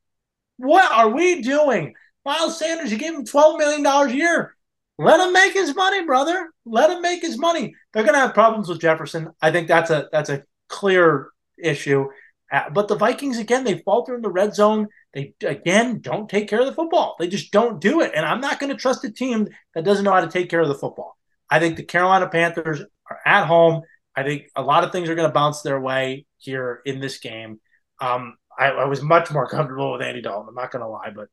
What 0.57 0.91
are 0.91 1.09
we 1.09 1.41
doing? 1.41 1.93
Miles 2.25 2.57
Sanders, 2.57 2.91
you 2.91 2.97
gave 2.97 3.13
him 3.13 3.25
$12 3.25 3.57
million 3.57 3.85
a 3.85 4.13
year. 4.13 4.55
Let 4.97 5.19
him 5.19 5.33
make 5.33 5.53
his 5.53 5.75
money, 5.75 6.05
brother. 6.05 6.49
Let 6.65 6.89
him 6.89 7.01
make 7.01 7.21
his 7.21 7.37
money. 7.37 7.75
They're 7.93 8.03
going 8.03 8.15
to 8.15 8.19
have 8.19 8.33
problems 8.33 8.69
with 8.69 8.79
Jefferson. 8.79 9.31
I 9.41 9.51
think 9.51 9.67
that's 9.67 9.91
a 9.91 10.07
that's 10.11 10.29
a 10.29 10.43
clear 10.69 11.29
issue. 11.61 12.07
Uh, 12.51 12.69
but 12.69 12.87
the 12.87 12.95
Vikings 12.95 13.37
again, 13.37 13.65
they 13.65 13.79
falter 13.79 14.15
in 14.15 14.21
the 14.21 14.31
red 14.31 14.55
zone. 14.55 14.87
They 15.13 15.33
again 15.45 15.99
don't 15.99 16.29
take 16.29 16.47
care 16.47 16.61
of 16.61 16.65
the 16.65 16.73
football. 16.73 17.15
They 17.19 17.27
just 17.27 17.51
don't 17.51 17.81
do 17.81 18.01
it. 18.01 18.13
And 18.15 18.25
I'm 18.25 18.39
not 18.39 18.59
going 18.59 18.71
to 18.71 18.77
trust 18.77 19.03
a 19.03 19.11
team 19.11 19.49
that 19.73 19.83
doesn't 19.83 20.05
know 20.05 20.13
how 20.13 20.21
to 20.21 20.31
take 20.31 20.49
care 20.49 20.61
of 20.61 20.69
the 20.69 20.75
football. 20.75 21.17
I 21.49 21.59
think 21.59 21.75
the 21.75 21.83
Carolina 21.83 22.29
Panthers 22.29 22.81
are 23.09 23.19
at 23.25 23.45
home. 23.45 23.81
I 24.15 24.23
think 24.23 24.49
a 24.55 24.61
lot 24.61 24.85
of 24.85 24.91
things 24.91 25.09
are 25.09 25.15
going 25.15 25.27
to 25.27 25.33
bounce 25.33 25.61
their 25.61 25.79
way 25.79 26.25
here 26.37 26.81
in 26.85 27.01
this 27.01 27.19
game. 27.19 27.59
Um, 27.99 28.37
I, 28.57 28.67
I, 28.67 28.85
was 28.85 29.01
much 29.01 29.31
more 29.31 29.47
comfortable 29.47 29.93
with 29.93 30.01
Andy 30.01 30.21
Dalton. 30.21 30.47
I'm 30.49 30.55
not 30.55 30.71
going 30.71 30.81
to 30.81 30.87
lie, 30.87 31.11
but 31.15 31.27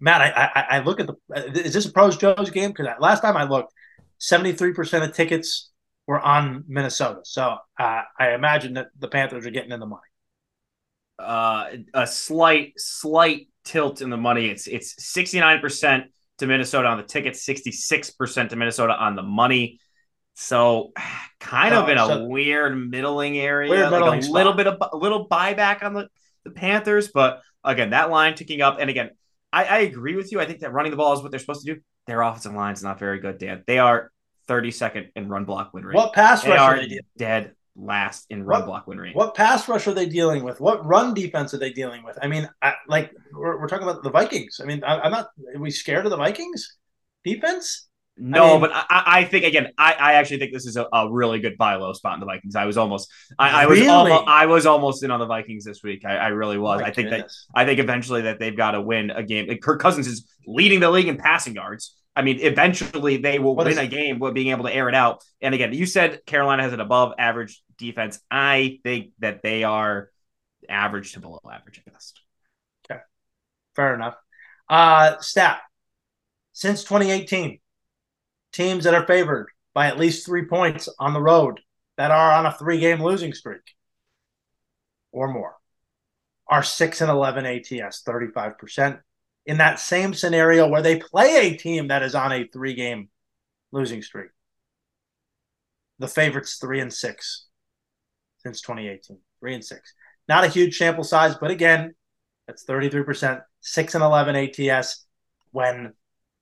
Matt, 0.00 0.20
I, 0.20 0.50
I, 0.54 0.76
I, 0.76 0.78
look 0.80 1.00
at 1.00 1.06
the. 1.06 1.60
Is 1.64 1.72
this 1.72 1.86
a 1.86 1.92
pros 1.92 2.16
Joe's 2.16 2.50
game? 2.50 2.70
Because 2.70 2.86
last 3.00 3.20
time 3.20 3.36
I 3.36 3.44
looked, 3.44 3.72
73 4.18 4.72
percent 4.72 5.04
of 5.04 5.12
tickets 5.14 5.70
were 6.06 6.20
on 6.20 6.64
Minnesota. 6.68 7.20
So 7.24 7.56
uh, 7.78 8.02
I 8.18 8.32
imagine 8.32 8.74
that 8.74 8.88
the 8.98 9.08
Panthers 9.08 9.46
are 9.46 9.50
getting 9.50 9.72
in 9.72 9.80
the 9.80 9.86
money. 9.86 10.02
Uh, 11.18 11.66
a 11.94 12.06
slight, 12.06 12.74
slight 12.76 13.48
tilt 13.64 14.00
in 14.00 14.10
the 14.10 14.16
money. 14.16 14.46
It's 14.46 14.66
it's 14.66 15.04
69 15.04 15.60
percent 15.60 16.04
to 16.38 16.46
Minnesota 16.46 16.88
on 16.88 16.96
the 16.96 17.02
tickets, 17.04 17.44
66 17.44 18.10
percent 18.10 18.50
to 18.50 18.56
Minnesota 18.56 18.94
on 18.94 19.16
the 19.16 19.22
money. 19.22 19.80
So, 20.40 20.92
kind 21.40 21.74
of 21.74 21.88
oh, 21.88 21.92
in 21.92 21.98
a 21.98 22.06
so 22.06 22.24
weird 22.24 22.90
middling 22.90 23.38
area, 23.38 23.70
weird 23.70 23.90
like 23.90 24.20
a 24.20 24.22
spot. 24.22 24.34
little 24.34 24.52
bit 24.52 24.66
of 24.68 24.78
a 24.92 24.96
little 24.96 25.28
buyback 25.28 25.82
on 25.82 25.94
the, 25.94 26.08
the 26.44 26.50
Panthers, 26.50 27.08
but 27.08 27.42
again, 27.64 27.90
that 27.90 28.10
line 28.10 28.34
ticking 28.34 28.62
up. 28.62 28.78
And 28.80 28.88
again, 28.88 29.10
I, 29.52 29.64
I 29.64 29.78
agree 29.78 30.14
with 30.14 30.30
you. 30.30 30.40
I 30.40 30.46
think 30.46 30.60
that 30.60 30.72
running 30.72 30.92
the 30.92 30.96
ball 30.96 31.12
is 31.12 31.22
what 31.22 31.32
they're 31.32 31.40
supposed 31.40 31.66
to 31.66 31.74
do. 31.74 31.80
Their 32.06 32.22
offensive 32.22 32.54
line 32.54 32.72
is 32.72 32.82
not 32.82 32.98
very 32.98 33.18
good, 33.18 33.38
Dan. 33.38 33.64
They 33.66 33.78
are 33.78 34.12
32nd 34.48 35.08
in 35.16 35.28
run 35.28 35.44
block 35.44 35.74
win 35.74 35.84
rate. 35.84 35.96
What 35.96 36.12
pass 36.12 36.44
they 36.44 36.50
rush 36.50 36.60
are, 36.60 36.76
are 36.76 36.86
they 36.86 37.00
dead 37.16 37.52
last 37.74 38.26
in 38.30 38.44
run 38.44 38.60
what, 38.60 38.66
block 38.66 38.86
win 38.86 38.98
rate? 38.98 39.16
What 39.16 39.34
pass 39.34 39.68
rush 39.68 39.88
are 39.88 39.94
they 39.94 40.06
dealing 40.06 40.44
with? 40.44 40.60
What 40.60 40.86
run 40.86 41.14
defense 41.14 41.52
are 41.52 41.58
they 41.58 41.72
dealing 41.72 42.04
with? 42.04 42.16
I 42.22 42.28
mean, 42.28 42.48
I, 42.62 42.74
like 42.86 43.12
we're, 43.32 43.60
we're, 43.60 43.68
talking 43.68 43.88
about 43.88 44.04
the 44.04 44.10
Vikings. 44.10 44.60
I 44.62 44.66
mean, 44.66 44.84
I, 44.84 45.04
am 45.04 45.10
not. 45.10 45.30
Are 45.54 45.60
we 45.60 45.72
scared 45.72 46.04
of 46.04 46.10
the 46.10 46.16
Vikings 46.16 46.76
defense? 47.24 47.87
No, 48.20 48.44
I 48.44 48.50
mean, 48.52 48.60
but 48.60 48.70
I, 48.74 49.02
I, 49.06 49.24
think 49.24 49.44
again, 49.44 49.68
I, 49.78 49.92
I 49.92 50.12
actually 50.14 50.38
think 50.38 50.52
this 50.52 50.66
is 50.66 50.76
a, 50.76 50.88
a, 50.92 51.10
really 51.10 51.38
good 51.38 51.56
buy 51.56 51.76
low 51.76 51.92
spot 51.92 52.14
in 52.14 52.20
the 52.20 52.26
Vikings. 52.26 52.56
I 52.56 52.64
was 52.64 52.76
almost, 52.76 53.10
I, 53.38 53.62
I 53.62 53.66
was 53.66 53.86
almost, 53.86 54.24
I 54.26 54.46
was 54.46 54.66
almost 54.66 55.04
in 55.04 55.10
on 55.10 55.20
the 55.20 55.26
Vikings 55.26 55.64
this 55.64 55.82
week. 55.82 56.04
I, 56.04 56.16
I 56.16 56.28
really 56.28 56.58
was. 56.58 56.80
Oh 56.80 56.84
I 56.84 56.90
think 56.90 57.10
goodness. 57.10 57.46
that 57.54 57.60
I 57.60 57.64
think 57.64 57.78
eventually 57.78 58.22
that 58.22 58.40
they've 58.40 58.56
got 58.56 58.72
to 58.72 58.80
win 58.80 59.10
a 59.10 59.22
game. 59.22 59.48
Like 59.48 59.60
Kirk 59.60 59.80
Cousins 59.80 60.08
is 60.08 60.28
leading 60.46 60.80
the 60.80 60.90
league 60.90 61.06
in 61.06 61.16
passing 61.16 61.54
yards. 61.54 61.94
I 62.16 62.22
mean, 62.22 62.40
eventually 62.40 63.18
they 63.18 63.38
will 63.38 63.54
what 63.54 63.66
win 63.66 63.74
is, 63.74 63.78
a 63.78 63.86
game 63.86 64.18
with 64.18 64.34
being 64.34 64.48
able 64.48 64.64
to 64.64 64.74
air 64.74 64.88
it 64.88 64.94
out. 64.94 65.22
And 65.40 65.54
again, 65.54 65.72
you 65.72 65.86
said 65.86 66.26
Carolina 66.26 66.64
has 66.64 66.72
an 66.72 66.80
above 66.80 67.12
average 67.18 67.62
defense. 67.76 68.18
I 68.28 68.80
think 68.82 69.12
that 69.20 69.42
they 69.42 69.62
are 69.62 70.10
average 70.68 71.12
to 71.12 71.20
below 71.20 71.40
average 71.50 71.80
at 71.86 71.92
best. 71.92 72.20
Okay, 72.90 73.00
fair 73.76 73.94
enough. 73.94 74.16
Uh, 74.68 75.18
stat 75.20 75.60
since 76.52 76.82
2018 76.82 77.60
teams 78.52 78.84
that 78.84 78.94
are 78.94 79.06
favored 79.06 79.48
by 79.74 79.86
at 79.86 79.98
least 79.98 80.26
three 80.26 80.44
points 80.46 80.88
on 80.98 81.12
the 81.12 81.20
road 81.20 81.60
that 81.96 82.10
are 82.10 82.32
on 82.32 82.46
a 82.46 82.52
three 82.52 82.80
game 82.80 83.02
losing 83.02 83.32
streak 83.32 83.74
or 85.12 85.28
more 85.28 85.56
are 86.48 86.62
6 86.62 87.00
and 87.00 87.10
11 87.10 87.44
ATS, 87.44 88.02
35%. 88.02 89.00
In 89.46 89.58
that 89.58 89.78
same 89.78 90.14
scenario 90.14 90.68
where 90.68 90.82
they 90.82 90.98
play 90.98 91.36
a 91.36 91.56
team 91.56 91.88
that 91.88 92.02
is 92.02 92.14
on 92.14 92.32
a 92.32 92.46
three 92.46 92.74
game 92.74 93.08
losing 93.72 94.02
streak, 94.02 94.30
the 95.98 96.08
favorites 96.08 96.56
3 96.56 96.80
and 96.80 96.92
6 96.92 97.46
since 98.38 98.60
2018. 98.60 99.18
3 99.40 99.54
and 99.54 99.64
6. 99.64 99.94
Not 100.28 100.44
a 100.44 100.48
huge 100.48 100.76
sample 100.76 101.04
size, 101.04 101.36
but 101.40 101.50
again, 101.50 101.94
that's 102.46 102.64
33%, 102.64 103.42
6 103.60 103.94
and 103.94 104.04
11 104.04 104.36
ATS 104.36 105.06
when 105.50 105.92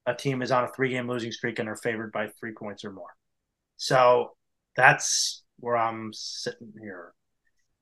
a 0.07 0.15
team 0.15 0.43
is 0.43 0.53
on 0.53 0.65
a 0.65 0.69
three 0.69 0.91
game 0.91 1.09
losing 1.09 1.33
streak 1.33 1.59
and 1.59 1.69
are 1.69 1.77
favored 1.77 2.13
by 2.13 2.29
three 2.39 2.53
points 2.53 2.85
or 2.85 2.93
more. 2.93 3.15
So 3.77 4.33
that's 4.77 5.43
where 5.59 5.77
I'm 5.77 6.13
sitting 6.13 6.73
here 6.81 7.13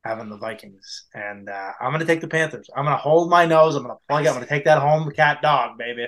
having 0.05 0.29
the 0.29 0.37
Vikings. 0.37 1.07
And 1.15 1.49
uh, 1.49 1.73
I'm 1.81 1.91
going 1.91 2.01
to 2.01 2.07
take 2.07 2.21
the 2.21 2.29
Panthers. 2.29 2.69
I'm 2.75 2.85
going 2.85 2.97
to 2.97 3.03
hold 3.03 3.31
my 3.31 3.47
nose. 3.47 3.75
I'm 3.75 3.83
going 3.83 3.95
to 3.95 4.01
plug 4.09 4.25
it. 4.25 4.29
I'm 4.29 4.35
going 4.35 4.47
to 4.47 4.51
take 4.51 4.65
that 4.65 4.79
home 4.79 5.11
cat 5.11 5.43
dog, 5.43 5.79
baby. 5.79 6.07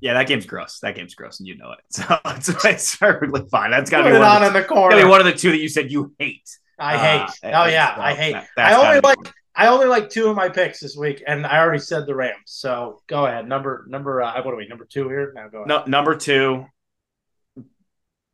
Yeah, 0.00 0.14
that 0.14 0.26
game's 0.26 0.46
gross. 0.46 0.80
That 0.80 0.96
game's 0.96 1.14
gross, 1.14 1.38
and 1.38 1.46
you 1.46 1.56
know 1.56 1.72
it. 1.72 1.78
So 1.90 2.18
it's, 2.26 2.64
it's 2.64 2.96
perfectly 2.96 3.42
fine. 3.50 3.70
That's 3.70 3.88
got 3.88 4.02
to 4.02 4.10
be 4.10 4.12
one 4.12 4.22
on 4.22 4.42
in 4.42 4.52
the 4.52 4.64
corner. 4.64 4.90
Gotta 4.96 5.04
be 5.04 5.08
one 5.08 5.20
of 5.20 5.26
the 5.26 5.32
two 5.32 5.52
that 5.52 5.58
you 5.58 5.68
said 5.68 5.92
you 5.92 6.12
hate. 6.18 6.48
I 6.76 6.96
hate. 6.96 7.52
Uh, 7.52 7.62
oh 7.62 7.66
yeah, 7.66 7.94
I 7.96 8.14
hate. 8.14 8.36
That, 8.56 8.72
I 8.72 8.74
only 8.74 9.00
like. 9.00 9.18
I 9.54 9.68
only 9.68 9.86
like 9.86 10.08
two 10.08 10.28
of 10.28 10.36
my 10.36 10.48
picks 10.48 10.80
this 10.80 10.96
week, 10.96 11.22
and 11.26 11.46
I 11.46 11.58
already 11.58 11.78
said 11.78 12.06
the 12.06 12.14
Rams. 12.14 12.38
So 12.46 13.02
go 13.06 13.26
ahead. 13.26 13.46
Number 13.46 13.84
number 13.88 14.22
uh, 14.22 14.42
what 14.42 14.54
are 14.54 14.56
we? 14.56 14.66
Number 14.66 14.86
two 14.86 15.08
here. 15.08 15.32
Now 15.34 15.48
go 15.48 15.58
ahead. 15.58 15.68
No, 15.68 15.84
number 15.86 16.16
two. 16.16 16.66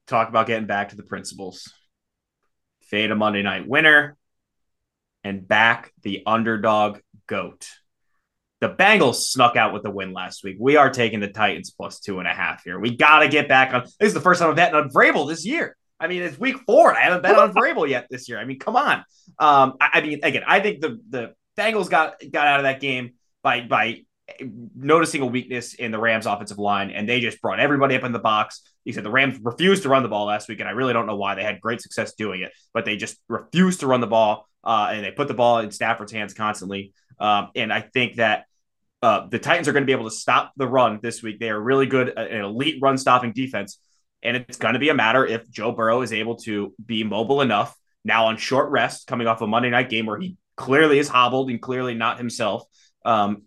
Talk 0.07 0.29
about 0.29 0.47
getting 0.47 0.66
back 0.66 0.91
to 0.91 0.97
the 0.97 1.03
principles. 1.03 1.73
Fade 2.83 3.11
a 3.11 3.16
Monday 3.16 3.43
night 3.43 3.69
winner, 3.69 4.16
and 5.25 5.47
back 5.47 5.93
the 6.03 6.23
underdog 6.27 7.01
goat. 7.27 7.69
The 8.61 8.71
Bengals 8.71 9.16
snuck 9.16 9.57
out 9.57 9.73
with 9.73 9.83
the 9.83 9.91
win 9.91 10.12
last 10.12 10.43
week. 10.43 10.57
We 10.59 10.77
are 10.77 10.91
taking 10.91 11.21
the 11.21 11.29
Titans 11.29 11.71
plus 11.71 12.01
two 12.01 12.19
and 12.19 12.27
a 12.27 12.33
half 12.33 12.64
here. 12.64 12.79
We 12.79 12.97
got 12.97 13.21
to 13.21 13.29
get 13.29 13.49
back 13.49 13.75
on. 13.75 13.83
This 13.83 14.09
is 14.09 14.14
the 14.14 14.21
first 14.21 14.41
time 14.41 14.51
I'm 14.51 14.57
betting 14.57 14.75
on 14.75 14.91
Vrabel 14.91 15.29
this 15.29 15.45
year. 15.47 15.77
I 16.01 16.07
mean, 16.07 16.22
it's 16.22 16.38
week 16.38 16.57
four. 16.66 16.94
I 16.94 17.03
haven't 17.03 17.22
bet 17.22 17.36
on 17.36 17.53
Vrabel 17.53 17.88
yet 17.88 18.07
this 18.11 18.28
year. 18.28 18.38
I 18.38 18.44
mean, 18.44 18.59
come 18.59 18.76
on. 18.76 18.99
Um, 19.38 19.74
I, 19.80 19.90
I, 19.94 20.01
mean, 20.01 20.20
again, 20.22 20.42
I 20.46 20.61
think 20.61 20.80
the 20.80 21.01
the 21.09 21.34
Bengals 21.59 21.90
got 21.90 22.14
got 22.30 22.46
out 22.46 22.61
of 22.61 22.64
that 22.64 22.80
game 22.80 23.14
by 23.42 23.62
by 23.62 24.03
noticing 24.76 25.22
a 25.22 25.26
weakness 25.26 25.74
in 25.74 25.90
the 25.90 25.99
Rams' 25.99 26.26
offensive 26.26 26.59
line, 26.59 26.90
and 26.90 27.09
they 27.09 27.20
just 27.20 27.40
brought 27.40 27.61
everybody 27.61 27.96
up 27.96 28.05
in 28.05 28.12
the 28.12 28.18
box. 28.18 28.62
He 28.84 28.92
said 28.92 29.05
the 29.05 29.11
Rams 29.11 29.38
refused 29.42 29.82
to 29.82 29.88
run 29.88 30.03
the 30.03 30.09
ball 30.09 30.26
last 30.26 30.49
week, 30.49 30.61
and 30.61 30.68
I 30.68 30.72
really 30.72 30.92
don't 30.92 31.07
know 31.07 31.16
why. 31.16 31.34
They 31.34 31.42
had 31.42 31.61
great 31.61 31.80
success 31.80 32.14
doing 32.14 32.42
it, 32.42 32.53
but 32.72 32.84
they 32.84 32.96
just 32.96 33.16
refused 33.28 33.80
to 33.80 33.86
run 33.86 34.01
the 34.01 34.07
ball, 34.07 34.46
uh, 34.64 34.90
and 34.92 35.05
they 35.05 35.11
put 35.11 35.28
the 35.28 35.34
ball 35.34 35.59
in 35.59 35.70
Stafford's 35.70 36.12
hands 36.12 36.34
constantly. 36.34 36.92
Um, 37.18 37.51
and 37.57 37.72
I 37.72 37.80
think 37.80 38.16
that 38.16 38.44
uh, 39.03 39.26
the 39.28 39.38
Titans 39.38 39.68
are 39.68 39.72
going 39.72 39.82
to 39.82 39.86
be 39.86 39.92
able 39.92 40.09
to 40.09 40.14
stop 40.14 40.53
the 40.57 40.66
run 40.66 41.01
this 41.03 41.22
week. 41.22 41.38
They 41.38 41.51
are 41.51 41.61
really 41.61 41.86
good, 41.86 42.16
uh, 42.16 42.20
an 42.20 42.44
elite 42.44 42.78
run 42.80 42.99
stopping 42.99 43.32
defense. 43.32 43.78
And 44.23 44.37
it's 44.37 44.59
going 44.59 44.75
to 44.75 44.81
be 44.81 44.89
a 44.89 44.95
matter 44.95 45.25
if 45.27 45.49
Joe 45.51 45.73
Burrow 45.73 46.03
is 46.03 46.12
able 46.12 46.37
to 46.39 46.75
be 46.85 47.05
mobile 47.05 47.41
enough 47.41 47.77
now 48.05 48.27
on 48.27 48.37
short 48.37 48.71
rest, 48.71 49.07
coming 49.07 49.27
off 49.27 49.41
a 49.43 49.47
Monday 49.47 49.71
night 49.71 49.91
game 49.91 50.07
where 50.07 50.19
he 50.19 50.37
clearly 50.57 50.99
is 50.99 51.09
hobbled 51.09 51.51
and 51.51 51.61
clearly 51.62 51.95
not 51.95 52.19
himself. 52.19 52.64
Um, 53.05 53.45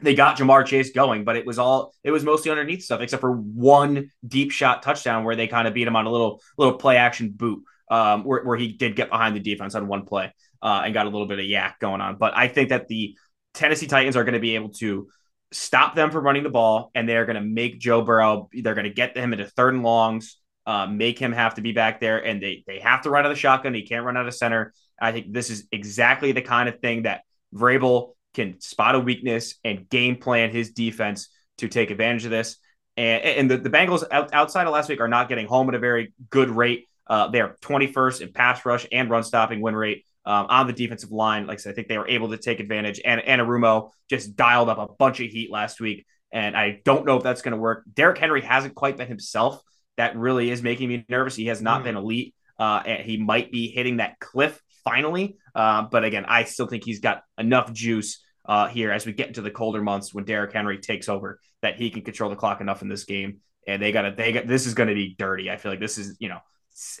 they 0.00 0.14
got 0.14 0.36
Ja'Marr 0.36 0.64
Chase 0.64 0.90
going, 0.90 1.24
but 1.24 1.36
it 1.36 1.46
was 1.46 1.58
all 1.58 1.92
it 2.04 2.10
was 2.10 2.24
mostly 2.24 2.50
underneath 2.50 2.82
stuff, 2.82 3.00
except 3.00 3.20
for 3.20 3.32
one 3.32 4.10
deep 4.26 4.52
shot 4.52 4.82
touchdown 4.82 5.24
where 5.24 5.36
they 5.36 5.48
kind 5.48 5.66
of 5.66 5.74
beat 5.74 5.88
him 5.88 5.96
on 5.96 6.06
a 6.06 6.10
little 6.10 6.40
little 6.56 6.74
play 6.74 6.96
action 6.96 7.30
boot, 7.30 7.64
um, 7.90 8.24
where, 8.24 8.44
where 8.44 8.56
he 8.56 8.68
did 8.68 8.96
get 8.96 9.10
behind 9.10 9.34
the 9.34 9.40
defense 9.40 9.74
on 9.74 9.88
one 9.88 10.04
play 10.04 10.32
uh, 10.62 10.82
and 10.84 10.94
got 10.94 11.06
a 11.06 11.10
little 11.10 11.26
bit 11.26 11.38
of 11.38 11.44
YAC 11.44 11.78
going 11.80 12.00
on. 12.00 12.16
But 12.16 12.36
I 12.36 12.48
think 12.48 12.68
that 12.68 12.86
the 12.88 13.16
Tennessee 13.54 13.86
Titans 13.86 14.16
are 14.16 14.24
going 14.24 14.34
to 14.34 14.40
be 14.40 14.54
able 14.54 14.70
to 14.70 15.08
stop 15.52 15.94
them 15.94 16.10
from 16.10 16.24
running 16.24 16.42
the 16.42 16.50
ball, 16.50 16.90
and 16.94 17.08
they're 17.08 17.26
going 17.26 17.36
to 17.36 17.42
make 17.42 17.78
Joe 17.78 18.02
Burrow. 18.02 18.48
They're 18.52 18.74
going 18.74 18.84
to 18.84 18.90
get 18.90 19.16
him 19.16 19.32
into 19.32 19.46
third 19.46 19.74
and 19.74 19.82
longs, 19.82 20.38
uh, 20.66 20.86
make 20.86 21.18
him 21.18 21.32
have 21.32 21.54
to 21.54 21.60
be 21.60 21.72
back 21.72 22.00
there, 22.00 22.24
and 22.24 22.42
they 22.42 22.64
they 22.66 22.80
have 22.80 23.02
to 23.02 23.10
run 23.10 23.24
out 23.24 23.30
of 23.30 23.36
the 23.36 23.40
shotgun. 23.40 23.74
He 23.74 23.82
can't 23.82 24.04
run 24.04 24.16
out 24.16 24.26
of 24.26 24.34
center. 24.34 24.72
I 25.00 25.12
think 25.12 25.32
this 25.32 25.50
is 25.50 25.66
exactly 25.72 26.32
the 26.32 26.42
kind 26.42 26.68
of 26.68 26.80
thing 26.80 27.02
that 27.02 27.22
Vrabel 27.54 28.14
can 28.34 28.60
spot 28.60 28.94
a 28.94 29.00
weakness 29.00 29.54
and 29.64 29.88
game 29.88 30.16
plan 30.16 30.50
his 30.50 30.72
defense 30.72 31.28
to 31.58 31.68
take 31.68 31.90
advantage 31.90 32.24
of 32.24 32.30
this. 32.30 32.56
And, 32.96 33.22
and 33.22 33.50
the, 33.50 33.56
the 33.58 33.70
Bengals 33.70 34.04
out, 34.10 34.34
outside 34.34 34.66
of 34.66 34.72
last 34.72 34.88
week 34.88 35.00
are 35.00 35.08
not 35.08 35.28
getting 35.28 35.46
home 35.46 35.68
at 35.68 35.74
a 35.74 35.78
very 35.78 36.12
good 36.30 36.50
rate. 36.50 36.86
Uh, 37.06 37.28
they're 37.28 37.56
21st 37.62 38.20
in 38.20 38.32
pass 38.32 38.64
rush 38.66 38.86
and 38.92 39.08
run 39.08 39.22
stopping 39.22 39.60
win 39.60 39.74
rate 39.74 40.04
um, 40.28 40.46
on 40.50 40.66
the 40.66 40.74
defensive 40.74 41.10
line. 41.10 41.46
Like 41.46 41.58
I 41.58 41.60
said, 41.62 41.72
I 41.72 41.74
think 41.74 41.88
they 41.88 41.96
were 41.96 42.06
able 42.06 42.28
to 42.28 42.36
take 42.36 42.60
advantage. 42.60 43.00
And 43.02 43.22
Anarumo 43.22 43.92
just 44.10 44.36
dialed 44.36 44.68
up 44.68 44.78
a 44.78 44.86
bunch 44.86 45.20
of 45.20 45.26
heat 45.28 45.50
last 45.50 45.80
week. 45.80 46.06
And 46.30 46.54
I 46.54 46.82
don't 46.84 47.06
know 47.06 47.16
if 47.16 47.22
that's 47.22 47.40
going 47.40 47.52
to 47.52 47.58
work. 47.58 47.84
Derrick 47.92 48.18
Henry 48.18 48.42
hasn't 48.42 48.74
quite 48.74 48.98
been 48.98 49.08
himself. 49.08 49.62
That 49.96 50.16
really 50.16 50.50
is 50.50 50.62
making 50.62 50.90
me 50.90 51.06
nervous. 51.08 51.34
He 51.34 51.46
has 51.46 51.62
not 51.62 51.80
mm. 51.80 51.84
been 51.84 51.96
elite. 51.96 52.34
Uh, 52.58 52.82
and 52.84 53.02
he 53.02 53.16
might 53.16 53.50
be 53.50 53.68
hitting 53.68 53.96
that 53.96 54.18
cliff 54.18 54.60
finally. 54.84 55.38
Uh, 55.54 55.82
but 55.90 56.04
again, 56.04 56.26
I 56.28 56.44
still 56.44 56.66
think 56.66 56.84
he's 56.84 57.00
got 57.00 57.22
enough 57.38 57.72
juice 57.72 58.22
uh, 58.44 58.68
here 58.68 58.92
as 58.92 59.06
we 59.06 59.14
get 59.14 59.28
into 59.28 59.40
the 59.40 59.50
colder 59.50 59.80
months 59.80 60.12
when 60.12 60.24
Derrick 60.24 60.52
Henry 60.52 60.78
takes 60.78 61.08
over 61.08 61.40
that 61.62 61.76
he 61.76 61.88
can 61.88 62.02
control 62.02 62.28
the 62.28 62.36
clock 62.36 62.60
enough 62.60 62.82
in 62.82 62.88
this 62.88 63.04
game. 63.04 63.38
And 63.66 63.80
they 63.80 63.92
got 63.92 64.02
to, 64.02 64.14
they 64.14 64.32
got, 64.32 64.46
this 64.46 64.66
is 64.66 64.74
going 64.74 64.90
to 64.90 64.94
be 64.94 65.14
dirty. 65.18 65.50
I 65.50 65.56
feel 65.56 65.72
like 65.72 65.80
this 65.80 65.96
is, 65.96 66.16
you 66.18 66.28
know, 66.28 66.40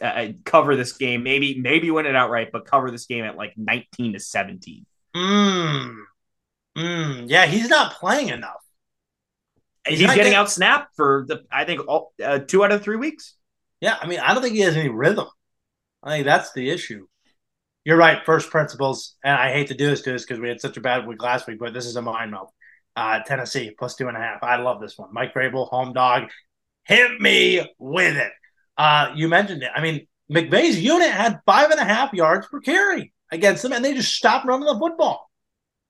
uh, 0.02 0.28
cover 0.44 0.76
this 0.76 0.92
game, 0.92 1.22
maybe 1.22 1.60
maybe 1.60 1.90
win 1.90 2.06
it 2.06 2.16
outright, 2.16 2.50
but 2.52 2.64
cover 2.64 2.90
this 2.90 3.06
game 3.06 3.24
at 3.24 3.36
like 3.36 3.54
19 3.56 4.14
to 4.14 4.20
17. 4.20 4.86
Mm. 5.16 5.96
Mm. 6.76 7.24
Yeah, 7.28 7.46
he's 7.46 7.68
not 7.68 7.94
playing 7.94 8.28
enough. 8.28 8.62
He's, 9.86 10.00
he's 10.00 10.14
getting, 10.14 10.34
out 10.34 10.50
snapped 10.50 10.94
for 10.96 11.24
the 11.26 11.44
I 11.50 11.64
think 11.64 11.86
all, 11.88 12.12
uh, 12.22 12.40
two 12.40 12.64
out 12.64 12.72
of 12.72 12.82
three 12.82 12.96
weeks. 12.96 13.34
Yeah, 13.80 13.96
I 14.00 14.06
mean, 14.06 14.20
I 14.20 14.34
don't 14.34 14.42
think 14.42 14.54
he 14.54 14.60
has 14.60 14.76
any 14.76 14.88
rhythm. 14.88 15.26
I 16.02 16.10
think 16.10 16.24
that's 16.24 16.52
the 16.52 16.70
issue. 16.70 17.06
you're 17.84 17.96
right. 17.96 18.24
First 18.24 18.50
principles, 18.50 19.16
and 19.24 19.34
I 19.34 19.52
hate 19.52 19.68
to 19.68 19.74
do 19.74 19.86
this 19.86 20.02
to 20.02 20.14
us 20.14 20.24
because 20.24 20.40
we 20.40 20.48
had 20.48 20.60
such 20.60 20.76
a 20.76 20.80
bad 20.80 21.06
week 21.06 21.22
last 21.22 21.46
week, 21.46 21.58
but 21.58 21.72
this 21.72 21.86
is 21.86 21.96
a 21.96 22.02
mind 22.02 22.30
meld. 22.30 22.50
Uh, 22.96 23.20
Tennessee 23.20 23.74
plus 23.78 23.94
two 23.94 24.08
and 24.08 24.16
a 24.16 24.20
half. 24.20 24.42
I 24.42 24.56
love 24.56 24.80
this 24.80 24.98
one. 24.98 25.12
Mike 25.12 25.32
Vrabel, 25.32 25.68
home 25.68 25.92
dog. 25.92 26.24
Hit 26.84 27.20
me 27.20 27.60
with 27.78 28.16
it. 28.16 28.32
Uh, 28.78 29.12
you 29.16 29.28
mentioned 29.28 29.62
it. 29.62 29.70
I 29.74 29.82
mean, 29.82 30.06
McVay's 30.32 30.80
unit 30.80 31.10
had 31.10 31.40
five 31.44 31.70
and 31.70 31.80
a 31.80 31.84
half 31.84 32.14
yards 32.14 32.46
per 32.46 32.60
carry 32.60 33.12
against 33.30 33.62
them, 33.62 33.72
and 33.72 33.84
they 33.84 33.92
just 33.92 34.14
stopped 34.14 34.46
running 34.46 34.66
the 34.66 34.78
football. 34.78 35.28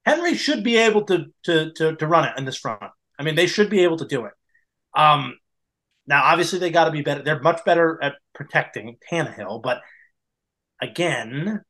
Henry 0.07 0.35
should 0.35 0.65
be 0.65 0.77
able 0.77 1.05
to 1.05 1.27
to 1.45 1.73
to, 1.75 1.97
to 1.97 2.07
run 2.07 2.25
it 2.25 2.39
in 2.39 2.45
this 2.45 2.57
front. 2.57 2.83
I 3.19 3.23
mean, 3.23 3.35
they 3.35 3.47
should 3.47 3.69
be 3.69 3.81
able 3.81 3.99
to 3.99 4.07
do 4.07 4.25
it. 4.25 4.33
Um, 4.95 5.37
now, 6.07 6.25
obviously, 6.25 6.59
they 6.59 6.71
got 6.71 6.87
to 6.87 6.91
be 6.91 7.03
better. 7.03 7.23
They're 7.23 7.41
much 7.41 7.65
better 7.65 8.03
at 8.03 8.15
protecting 8.35 8.97
Tannehill, 9.11 9.63
but 9.63 9.83
again, 10.81 11.63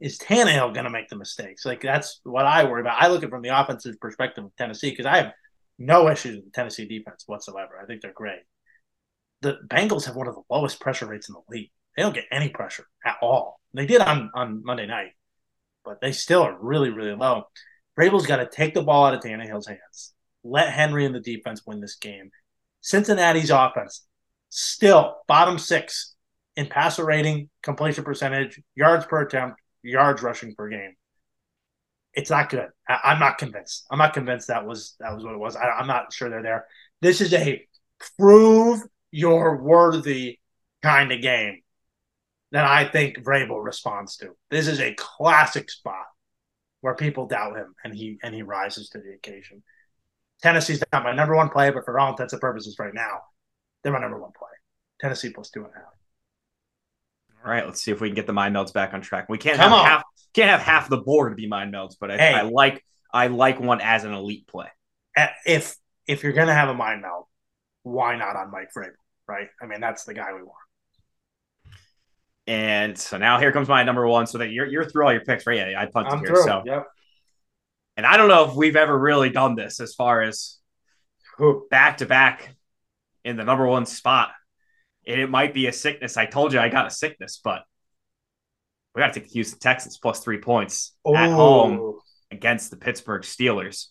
is 0.00 0.18
Tannehill 0.18 0.74
going 0.74 0.84
to 0.84 0.90
make 0.90 1.08
the 1.08 1.16
mistakes? 1.16 1.64
Like 1.64 1.80
that's 1.80 2.20
what 2.24 2.46
I 2.46 2.64
worry 2.64 2.80
about. 2.80 3.02
I 3.02 3.08
look 3.08 3.22
at 3.22 3.30
from 3.30 3.42
the 3.42 3.58
offensive 3.58 3.98
perspective 4.00 4.44
of 4.44 4.54
Tennessee 4.56 4.90
because 4.90 5.06
I 5.06 5.16
have 5.18 5.32
no 5.78 6.08
issues 6.08 6.36
with 6.36 6.44
the 6.46 6.50
Tennessee 6.50 6.86
defense 6.86 7.24
whatsoever. 7.26 7.78
I 7.80 7.86
think 7.86 8.02
they're 8.02 8.12
great. 8.12 8.40
The 9.44 9.58
Bengals 9.68 10.06
have 10.06 10.16
one 10.16 10.26
of 10.26 10.34
the 10.34 10.42
lowest 10.48 10.80
pressure 10.80 11.06
rates 11.06 11.28
in 11.28 11.34
the 11.34 11.42
league. 11.54 11.70
They 11.94 12.02
don't 12.02 12.14
get 12.14 12.24
any 12.32 12.48
pressure 12.48 12.86
at 13.04 13.18
all. 13.20 13.60
They 13.74 13.84
did 13.84 14.00
on 14.00 14.30
on 14.34 14.64
Monday 14.64 14.86
night, 14.86 15.12
but 15.84 16.00
they 16.00 16.12
still 16.12 16.42
are 16.42 16.56
really 16.58 16.88
really 16.88 17.14
low. 17.14 17.44
Vrabel's 17.98 18.26
got 18.26 18.36
to 18.36 18.46
take 18.46 18.72
the 18.72 18.82
ball 18.82 19.04
out 19.04 19.14
of 19.14 19.20
Tannehill's 19.20 19.68
hands. 19.68 20.14
Let 20.42 20.70
Henry 20.70 21.04
and 21.04 21.14
the 21.14 21.20
defense 21.20 21.62
win 21.66 21.80
this 21.80 21.96
game. 21.96 22.30
Cincinnati's 22.80 23.50
offense 23.50 24.06
still 24.48 25.16
bottom 25.26 25.58
six 25.58 26.14
in 26.56 26.66
passer 26.66 27.04
rating, 27.04 27.50
completion 27.62 28.04
percentage, 28.04 28.60
yards 28.74 29.04
per 29.04 29.20
attempt, 29.20 29.60
yards 29.82 30.22
rushing 30.22 30.54
per 30.54 30.70
game. 30.70 30.94
It's 32.14 32.30
not 32.30 32.48
good. 32.48 32.68
I, 32.88 33.12
am 33.12 33.18
not 33.18 33.36
convinced. 33.36 33.86
I'm 33.90 33.98
not 33.98 34.14
convinced 34.14 34.48
that 34.48 34.64
was 34.64 34.94
that 35.00 35.12
was 35.14 35.22
what 35.22 35.34
it 35.34 35.38
was. 35.38 35.54
I, 35.54 35.68
I'm 35.68 35.86
not 35.86 36.12
sure 36.12 36.30
they're 36.30 36.42
there. 36.42 36.66
This 37.02 37.20
is 37.20 37.34
a 37.34 37.66
prove 38.16 38.82
you're 39.14 39.62
worthy 39.62 40.40
kind 40.82 41.12
of 41.12 41.22
game 41.22 41.60
that 42.50 42.64
I 42.64 42.84
think 42.84 43.18
Vrabel 43.18 43.62
responds 43.64 44.16
to. 44.16 44.30
This 44.50 44.66
is 44.66 44.80
a 44.80 44.94
classic 44.94 45.70
spot 45.70 46.06
where 46.80 46.96
people 46.96 47.26
doubt 47.26 47.56
him 47.56 47.74
and 47.84 47.94
he 47.94 48.18
and 48.24 48.34
he 48.34 48.42
rises 48.42 48.88
to 48.90 48.98
the 48.98 49.12
occasion. 49.12 49.62
Tennessee's 50.42 50.82
not 50.92 51.04
my 51.04 51.14
number 51.14 51.36
one 51.36 51.48
play, 51.48 51.70
but 51.70 51.84
for 51.84 51.98
all 51.98 52.10
intents 52.10 52.32
and 52.32 52.40
purposes 52.40 52.76
right 52.80 52.92
now, 52.92 53.20
they're 53.82 53.92
my 53.92 54.00
number 54.00 54.20
one 54.20 54.32
play. 54.36 54.48
Tennessee 55.00 55.30
plus 55.30 55.50
two 55.50 55.60
and 55.60 55.70
a 55.70 55.76
half. 55.76 55.84
All 57.44 57.50
right, 57.52 57.64
let's 57.64 57.80
see 57.82 57.92
if 57.92 58.00
we 58.00 58.08
can 58.08 58.16
get 58.16 58.26
the 58.26 58.32
mind 58.32 58.56
melds 58.56 58.72
back 58.72 58.94
on 58.94 59.00
track. 59.00 59.28
We 59.28 59.38
can't 59.38 59.56
Come 59.58 59.70
have 59.70 59.80
on. 59.80 59.86
half 59.86 60.02
can't 60.34 60.50
have 60.50 60.60
half 60.60 60.88
the 60.88 60.96
board 60.96 61.36
be 61.36 61.46
mind 61.46 61.72
melds, 61.72 61.94
but 62.00 62.10
I, 62.10 62.16
hey, 62.18 62.34
I 62.34 62.42
like 62.42 62.84
I 63.12 63.28
like 63.28 63.60
one 63.60 63.80
as 63.80 64.02
an 64.02 64.12
elite 64.12 64.48
play. 64.48 64.68
Uh, 65.16 65.28
if 65.46 65.76
if 66.08 66.24
you're 66.24 66.32
gonna 66.32 66.54
have 66.54 66.68
a 66.68 66.74
mind 66.74 67.02
meld, 67.02 67.26
why 67.84 68.16
not 68.16 68.34
on 68.34 68.50
Mike 68.50 68.70
Vrabel? 68.76 68.90
Right? 69.26 69.48
I 69.62 69.66
mean, 69.66 69.80
that's 69.80 70.04
the 70.04 70.14
guy 70.14 70.32
we 70.32 70.42
want. 70.42 70.56
And 72.46 72.98
so 72.98 73.16
now 73.16 73.38
here 73.38 73.52
comes 73.52 73.68
my 73.68 73.82
number 73.84 74.06
one. 74.06 74.26
So 74.26 74.38
that 74.38 74.50
you're 74.50 74.66
you're 74.66 74.84
through 74.84 75.06
all 75.06 75.12
your 75.12 75.24
picks, 75.24 75.46
right? 75.46 75.70
Yeah, 75.70 75.80
I 75.80 75.86
punted 75.86 76.12
I'm 76.12 76.18
here. 76.20 76.28
Through. 76.28 76.42
So 76.44 76.62
yep. 76.66 76.86
And 77.96 78.04
I 78.04 78.16
don't 78.16 78.28
know 78.28 78.48
if 78.48 78.54
we've 78.54 78.76
ever 78.76 78.98
really 78.98 79.30
done 79.30 79.54
this 79.54 79.80
as 79.80 79.94
far 79.94 80.22
as 80.22 80.58
back 81.70 81.98
to 81.98 82.06
back 82.06 82.54
in 83.24 83.36
the 83.36 83.44
number 83.44 83.66
one 83.66 83.86
spot 83.86 84.30
and 85.06 85.20
it 85.20 85.30
might 85.30 85.54
be 85.54 85.66
a 85.66 85.72
sickness. 85.72 86.16
I 86.16 86.26
told 86.26 86.52
you 86.52 86.60
I 86.60 86.68
got 86.68 86.86
a 86.86 86.90
sickness, 86.90 87.40
but 87.42 87.62
we 88.94 89.00
got 89.00 89.12
to 89.12 89.20
take 89.20 89.28
the 89.28 89.34
Houston 89.34 89.58
Texans 89.58 89.98
plus 89.98 90.20
three 90.20 90.38
points 90.38 90.96
Ooh. 91.08 91.14
at 91.14 91.30
home 91.30 91.98
against 92.30 92.70
the 92.70 92.76
Pittsburgh 92.76 93.22
Steelers. 93.22 93.88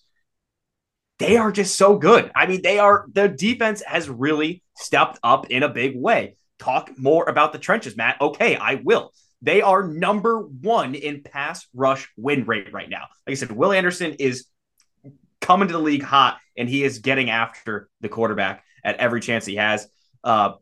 They 1.19 1.37
are 1.37 1.51
just 1.51 1.75
so 1.75 1.97
good. 1.97 2.31
I 2.35 2.47
mean, 2.47 2.61
they 2.61 2.79
are, 2.79 3.05
the 3.11 3.27
defense 3.27 3.81
has 3.83 4.09
really 4.09 4.63
stepped 4.75 5.19
up 5.23 5.49
in 5.49 5.63
a 5.63 5.69
big 5.69 5.95
way. 5.95 6.35
Talk 6.59 6.91
more 6.97 7.29
about 7.29 7.53
the 7.53 7.59
trenches, 7.59 7.95
Matt. 7.95 8.19
Okay, 8.19 8.55
I 8.55 8.75
will. 8.75 9.11
They 9.41 9.61
are 9.61 9.87
number 9.87 10.39
one 10.39 10.95
in 10.95 11.21
pass 11.21 11.67
rush 11.73 12.09
win 12.17 12.45
rate 12.45 12.71
right 12.73 12.89
now. 12.89 13.07
Like 13.27 13.33
I 13.33 13.35
said, 13.35 13.51
Will 13.51 13.73
Anderson 13.73 14.13
is 14.13 14.45
coming 15.41 15.67
to 15.67 15.73
the 15.73 15.79
league 15.79 16.03
hot, 16.03 16.39
and 16.57 16.69
he 16.69 16.83
is 16.83 16.99
getting 16.99 17.29
after 17.29 17.89
the 17.99 18.09
quarterback 18.09 18.63
at 18.83 18.95
every 18.97 19.19
chance 19.19 19.45
he 19.45 19.57
has. 19.57 19.87
Uh, 20.23 20.53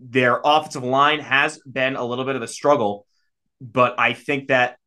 their 0.00 0.40
offensive 0.42 0.84
line 0.84 1.20
has 1.20 1.58
been 1.70 1.96
a 1.96 2.04
little 2.04 2.24
bit 2.24 2.36
of 2.36 2.42
a 2.42 2.48
struggle, 2.48 3.06
but 3.60 3.98
I 3.98 4.14
think 4.14 4.48
that 4.48 4.78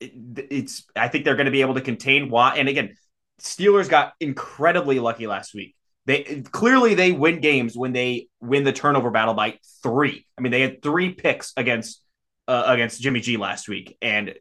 it's 0.00 0.84
I 0.94 1.08
think 1.08 1.24
they're 1.24 1.36
going 1.36 1.46
to 1.46 1.52
be 1.52 1.62
able 1.62 1.74
to 1.74 1.80
contain 1.80 2.30
Watt. 2.30 2.56
And 2.56 2.68
again, 2.68 2.96
Steelers 3.40 3.88
got 3.88 4.14
incredibly 4.20 4.98
lucky 4.98 5.26
last 5.26 5.54
week. 5.54 5.74
They 6.06 6.42
clearly 6.50 6.94
they 6.94 7.12
win 7.12 7.40
games 7.40 7.76
when 7.76 7.92
they 7.92 8.28
win 8.40 8.64
the 8.64 8.72
turnover 8.72 9.10
battle 9.10 9.34
by 9.34 9.58
three. 9.82 10.26
I 10.36 10.40
mean, 10.40 10.52
they 10.52 10.62
had 10.62 10.82
three 10.82 11.12
picks 11.12 11.52
against 11.56 12.02
uh, 12.48 12.64
against 12.66 13.00
Jimmy 13.00 13.20
G 13.20 13.36
last 13.36 13.68
week, 13.68 13.96
and 14.00 14.34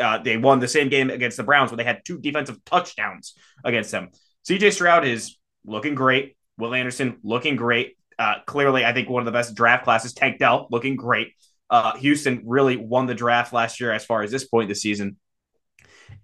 uh, 0.00 0.18
they 0.18 0.36
won 0.36 0.60
the 0.60 0.68
same 0.68 0.88
game 0.88 1.10
against 1.10 1.36
the 1.36 1.42
Browns 1.42 1.70
where 1.70 1.76
they 1.76 1.84
had 1.84 2.04
two 2.04 2.18
defensive 2.18 2.64
touchdowns 2.64 3.34
against 3.64 3.90
them. 3.90 4.08
CJ 4.48 4.72
Stroud 4.72 5.06
is 5.06 5.36
looking 5.64 5.94
great. 5.94 6.36
Will 6.56 6.74
Anderson 6.74 7.18
looking 7.22 7.56
great. 7.56 7.96
Uh, 8.18 8.36
clearly, 8.46 8.84
I 8.84 8.92
think 8.92 9.08
one 9.08 9.20
of 9.20 9.26
the 9.26 9.32
best 9.32 9.54
draft 9.54 9.84
classes. 9.84 10.12
Tank 10.12 10.38
Dell 10.38 10.66
looking 10.70 10.96
great. 10.96 11.34
Uh, 11.70 11.96
Houston 11.98 12.42
really 12.46 12.76
won 12.76 13.06
the 13.06 13.14
draft 13.14 13.52
last 13.52 13.78
year 13.78 13.92
as 13.92 14.04
far 14.04 14.22
as 14.22 14.30
this 14.30 14.44
point 14.44 14.68
this 14.68 14.80
season. 14.80 15.16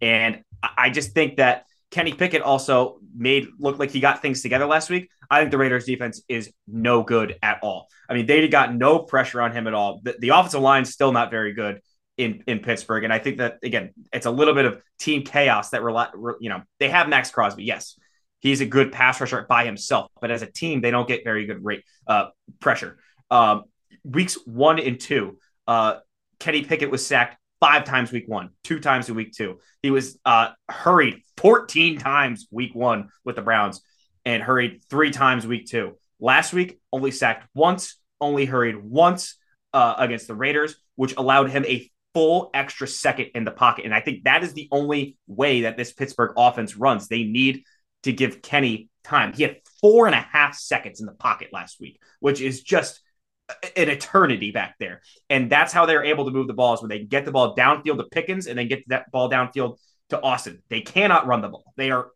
And 0.01 0.43
I 0.63 0.91
just 0.91 1.13
think 1.13 1.37
that 1.37 1.67
Kenny 1.95 2.13
Pickett 2.13 2.43
also 2.43 2.99
made 3.17 3.47
look 3.59 3.79
like 3.79 3.91
he 3.91 4.01
got 4.01 4.21
things 4.21 4.43
together 4.43 4.67
last 4.67 4.91
week. 4.91 5.09
I 5.31 5.39
think 5.41 5.53
the 5.53 5.59
Raiders 5.59 5.85
defense 5.85 6.23
is 6.29 6.53
no 6.67 7.03
good 7.03 7.39
at 7.41 7.61
all. 7.63 7.89
I 8.09 8.15
mean, 8.15 8.27
they 8.27 8.47
got 8.49 8.75
no 8.75 8.99
pressure 8.99 9.41
on 9.41 9.53
him 9.53 9.67
at 9.67 9.75
all. 9.75 10.01
The, 10.03 10.17
the 10.19 10.29
offensive 10.31 10.61
line's 10.61 10.93
still 10.93 11.13
not 11.13 11.31
very 11.31 11.53
good 11.53 11.81
in, 12.19 12.43
in 12.47 12.59
Pittsburgh. 12.59 13.05
And 13.05 13.13
I 13.13 13.21
think 13.21 13.39
that, 13.39 13.59
again, 13.63 13.95
it's 14.13 14.27
a 14.27 14.31
little 14.31 14.55
bit 14.55 14.65
of 14.65 14.83
team 14.99 15.23
chaos 15.23 15.71
that, 15.71 15.83
we're, 15.83 16.35
you 16.41 16.51
know, 16.51 16.63
they 16.81 16.89
have 16.91 17.09
Maxx 17.09 17.31
Crosby, 17.31 17.65
yes 17.65 17.97
he's 18.45 18.61
a 18.61 18.67
good 18.67 18.93
pass 18.93 19.21
rusher 19.23 19.47
by 19.49 19.65
himself, 19.65 20.11
but 20.21 20.31
as 20.31 20.43
a 20.43 20.47
team, 20.47 20.83
they 20.83 20.91
don't 20.91 21.09
get 21.09 21.25
very 21.25 21.47
good 21.47 21.65
rate 21.65 21.83
uh, 22.07 22.27
pressure. 22.61 22.99
Um, 23.31 23.65
weeks 24.05 24.37
one 24.45 24.79
and 24.79 25.01
two, 25.01 25.39
uh, 25.67 25.97
Kenny 26.39 26.63
Pickett 26.63 26.91
was 26.91 27.05
sacked 27.05 27.39
five 27.65 27.85
times 27.85 28.13
week 28.13 28.29
one, 28.29 28.51
two 28.63 28.79
times 28.79 29.09
in 29.09 29.15
week 29.15 29.33
two. 29.33 29.59
He 29.83 29.91
was 29.91 30.19
uh, 30.27 30.51
hurried 30.69 31.23
14 31.39 31.97
times 31.97 32.47
week 32.51 32.75
one 32.75 33.09
with 33.25 33.37
the 33.37 33.43
Browns 33.43 33.81
and 34.27 34.43
hurried 34.43 34.83
three 34.91 35.11
times 35.11 35.47
week 35.47 35.67
two. 35.67 35.97
Last 36.21 36.53
week, 36.53 36.79
only 36.93 37.11
sacked 37.11 37.49
once, 37.55 37.97
only 38.21 38.45
hurried 38.45 38.77
once 38.85 39.39
uh, 39.73 39.95
against 39.97 40.27
the 40.27 40.35
Raiders, 40.35 40.77
which 40.97 41.15
allowed 41.17 41.49
him 41.49 41.65
a 41.65 41.91
full 42.13 42.51
extra 42.53 42.87
second 42.87 43.31
in 43.35 43.45
the 43.45 43.51
pocket. 43.51 43.87
And 43.87 43.95
I 43.95 44.01
think 44.01 44.25
that 44.25 44.45
is 44.45 44.53
the 44.53 44.69
only 44.71 45.17
way 45.27 45.63
that 45.63 45.79
this 45.79 45.95
Pittsburgh 45.95 46.35
offense 46.37 46.77
runs. 46.77 47.09
They 47.09 47.25
need 47.25 47.65
to 48.03 48.13
give 48.13 48.43
Kenny 48.43 48.91
time. 49.05 49.33
He 49.33 49.43
had 49.43 49.57
four 49.81 50.05
and 50.05 50.15
a 50.15 50.21
half 50.21 50.55
seconds 50.55 51.01
in 51.01 51.07
the 51.07 51.13
pocket 51.13 51.49
last 51.51 51.81
week, 51.81 51.99
which 52.21 52.43
is 52.43 52.63
just 52.63 53.01
an 53.77 53.89
eternity 53.89 54.51
back 54.51 54.77
there. 54.79 55.03
And 55.29 55.51
that's 55.51 55.73
how 55.73 55.87
they're 55.87 56.05
able 56.05 56.25
to 56.25 56.31
move 56.31 56.47
the 56.47 56.55
balls 56.55 56.81
when 56.83 56.89
they 56.89 57.01
get 57.01 57.25
the 57.25 57.33
ball 57.33 57.55
downfield 57.57 57.99
to 57.99 58.05
Pickens 58.05 58.47
and 58.47 58.59
then 58.59 58.69
get 58.69 58.89
that 58.89 59.11
ball 59.11 59.31
downfield 59.31 59.79
to 60.11 60.21
Austin. 60.21 60.63
They 60.69 60.81
cannot 60.81 61.27
run 61.27 61.43
the 61.43 61.49
ball. 61.49 61.73
They 61.77 61.91
are 61.91 62.11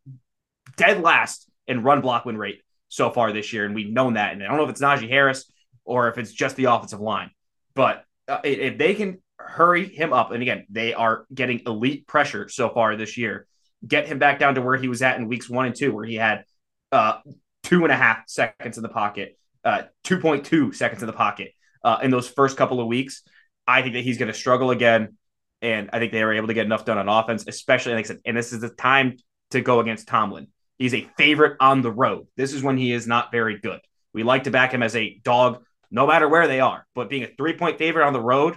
dead 0.77 1.01
last 1.03 1.49
in 1.67 1.83
run 1.83 2.01
block 2.01 2.25
win 2.25 2.39
rate 2.39 2.63
so 2.89 3.11
far 3.11 3.33
this 3.33 3.53
year. 3.53 3.67
And 3.67 3.75
we've 3.75 3.93
known 3.93 4.15
that. 4.15 4.33
And 4.33 4.43
I 4.43 4.47
don't 4.47 4.57
know 4.57 4.65
if 4.65 4.71
it's 4.71 4.81
Najee 4.81 5.09
Harris 5.09 5.51
or 5.85 6.09
if 6.09 6.19
it's 6.19 6.33
just 6.33 6.57
the 6.57 6.65
offensive 6.65 7.01
line, 7.01 7.31
but 7.75 8.05
uh, 8.27 8.41
if 8.45 8.77
they 8.79 8.95
can 8.95 9.23
hurry 9.39 9.87
him 9.87 10.13
up, 10.13 10.33
and 10.33 10.43
again, 10.43 10.67
they 10.69 10.93
are 10.93 11.25
getting 11.33 11.61
elite 11.67 12.07
pressure 12.07 12.49
so 12.49 12.69
far 12.69 12.97
this 12.97 13.17
year 13.17 13.47
get 13.87 14.07
him 14.07 14.19
back 14.19 14.39
down 14.39 14.55
to 14.55 14.63
where 14.63 14.77
he 14.77 14.89
was 14.89 15.03
at 15.03 15.19
in 15.19 15.29
weeks 15.29 15.49
one 15.49 15.67
and 15.67 15.75
two, 15.75 15.93
where 15.93 16.05
he 16.05 16.17
had 16.17 16.45
uh, 16.93 17.19
two 17.63 17.85
and 17.85 17.93
a 17.93 17.97
half 17.97 18.29
seconds 18.29 18.77
in 18.77 18.83
the 18.83 18.89
pocket, 18.89 19.39
uh, 19.69 19.83
2.2 20.05 20.75
seconds 20.75 21.03
in 21.03 21.07
the 21.07 21.13
pocket 21.13 21.53
uh, 21.85 21.99
in 22.03 22.11
those 22.11 22.27
first 22.27 22.57
couple 22.57 22.81
of 22.81 22.87
weeks. 22.87 23.23
I 23.67 23.83
think 23.83 23.95
that 23.95 24.03
he's 24.03 24.17
going 24.17 24.33
to 24.33 24.39
struggle 24.39 24.71
again. 24.71 25.19
And 25.61 25.91
I 25.93 25.99
think 25.99 26.13
they 26.13 26.25
were 26.25 26.33
able 26.33 26.49
to 26.49 26.55
get 26.55 26.65
enough 26.65 26.87
done 26.87 26.97
on 26.97 27.09
offense, 27.09 27.45
especially, 27.47 27.93
like 27.95 28.07
I 28.07 28.09
said, 28.09 28.21
and 28.25 28.37
this 28.37 28.53
is 28.53 28.61
the 28.61 28.71
time 28.71 29.19
to 29.51 29.61
go 29.61 29.81
against 29.81 30.09
Tomlin. 30.09 30.49
He's 30.79 30.95
a 30.95 31.07
favorite 31.19 31.57
on 31.61 31.83
the 31.83 31.91
road. 31.91 32.29
This 32.37 32.55
is 32.55 32.63
when 32.63 32.79
he 32.79 32.93
is 32.93 33.07
not 33.07 33.31
very 33.31 33.59
good. 33.59 33.81
We 34.15 34.23
like 34.23 34.45
to 34.45 34.51
back 34.51 34.73
him 34.73 34.83
as 34.83 34.97
a 34.97 35.21
dog, 35.23 35.63
no 35.91 36.07
matter 36.07 36.29
where 36.29 36.47
they 36.47 36.61
are. 36.61 36.87
But 36.95 37.11
being 37.11 37.25
a 37.25 37.29
three 37.37 37.55
point 37.55 37.77
favorite 37.77 38.07
on 38.07 38.13
the 38.13 38.21
road, 38.21 38.57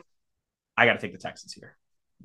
I 0.78 0.86
got 0.86 0.93
to 0.93 0.99
take 0.99 1.12
the 1.12 1.18
Texans 1.18 1.53
here. 1.53 1.76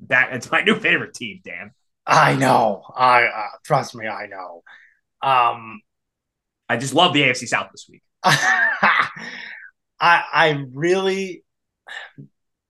That 0.07 0.33
it's 0.33 0.49
my 0.49 0.61
new 0.61 0.75
favorite 0.79 1.13
team, 1.13 1.41
Dan. 1.43 1.71
I 2.05 2.35
know. 2.35 2.83
I 2.95 3.23
uh, 3.25 3.47
trust 3.65 3.95
me. 3.95 4.07
I 4.07 4.27
know. 4.27 4.63
Um, 5.21 5.81
I 6.69 6.77
just 6.77 6.93
love 6.93 7.13
the 7.13 7.23
AFC 7.23 7.47
South 7.47 7.69
this 7.71 7.87
week. 7.89 8.03
I 8.23 9.11
I 9.99 10.65
really 10.73 11.43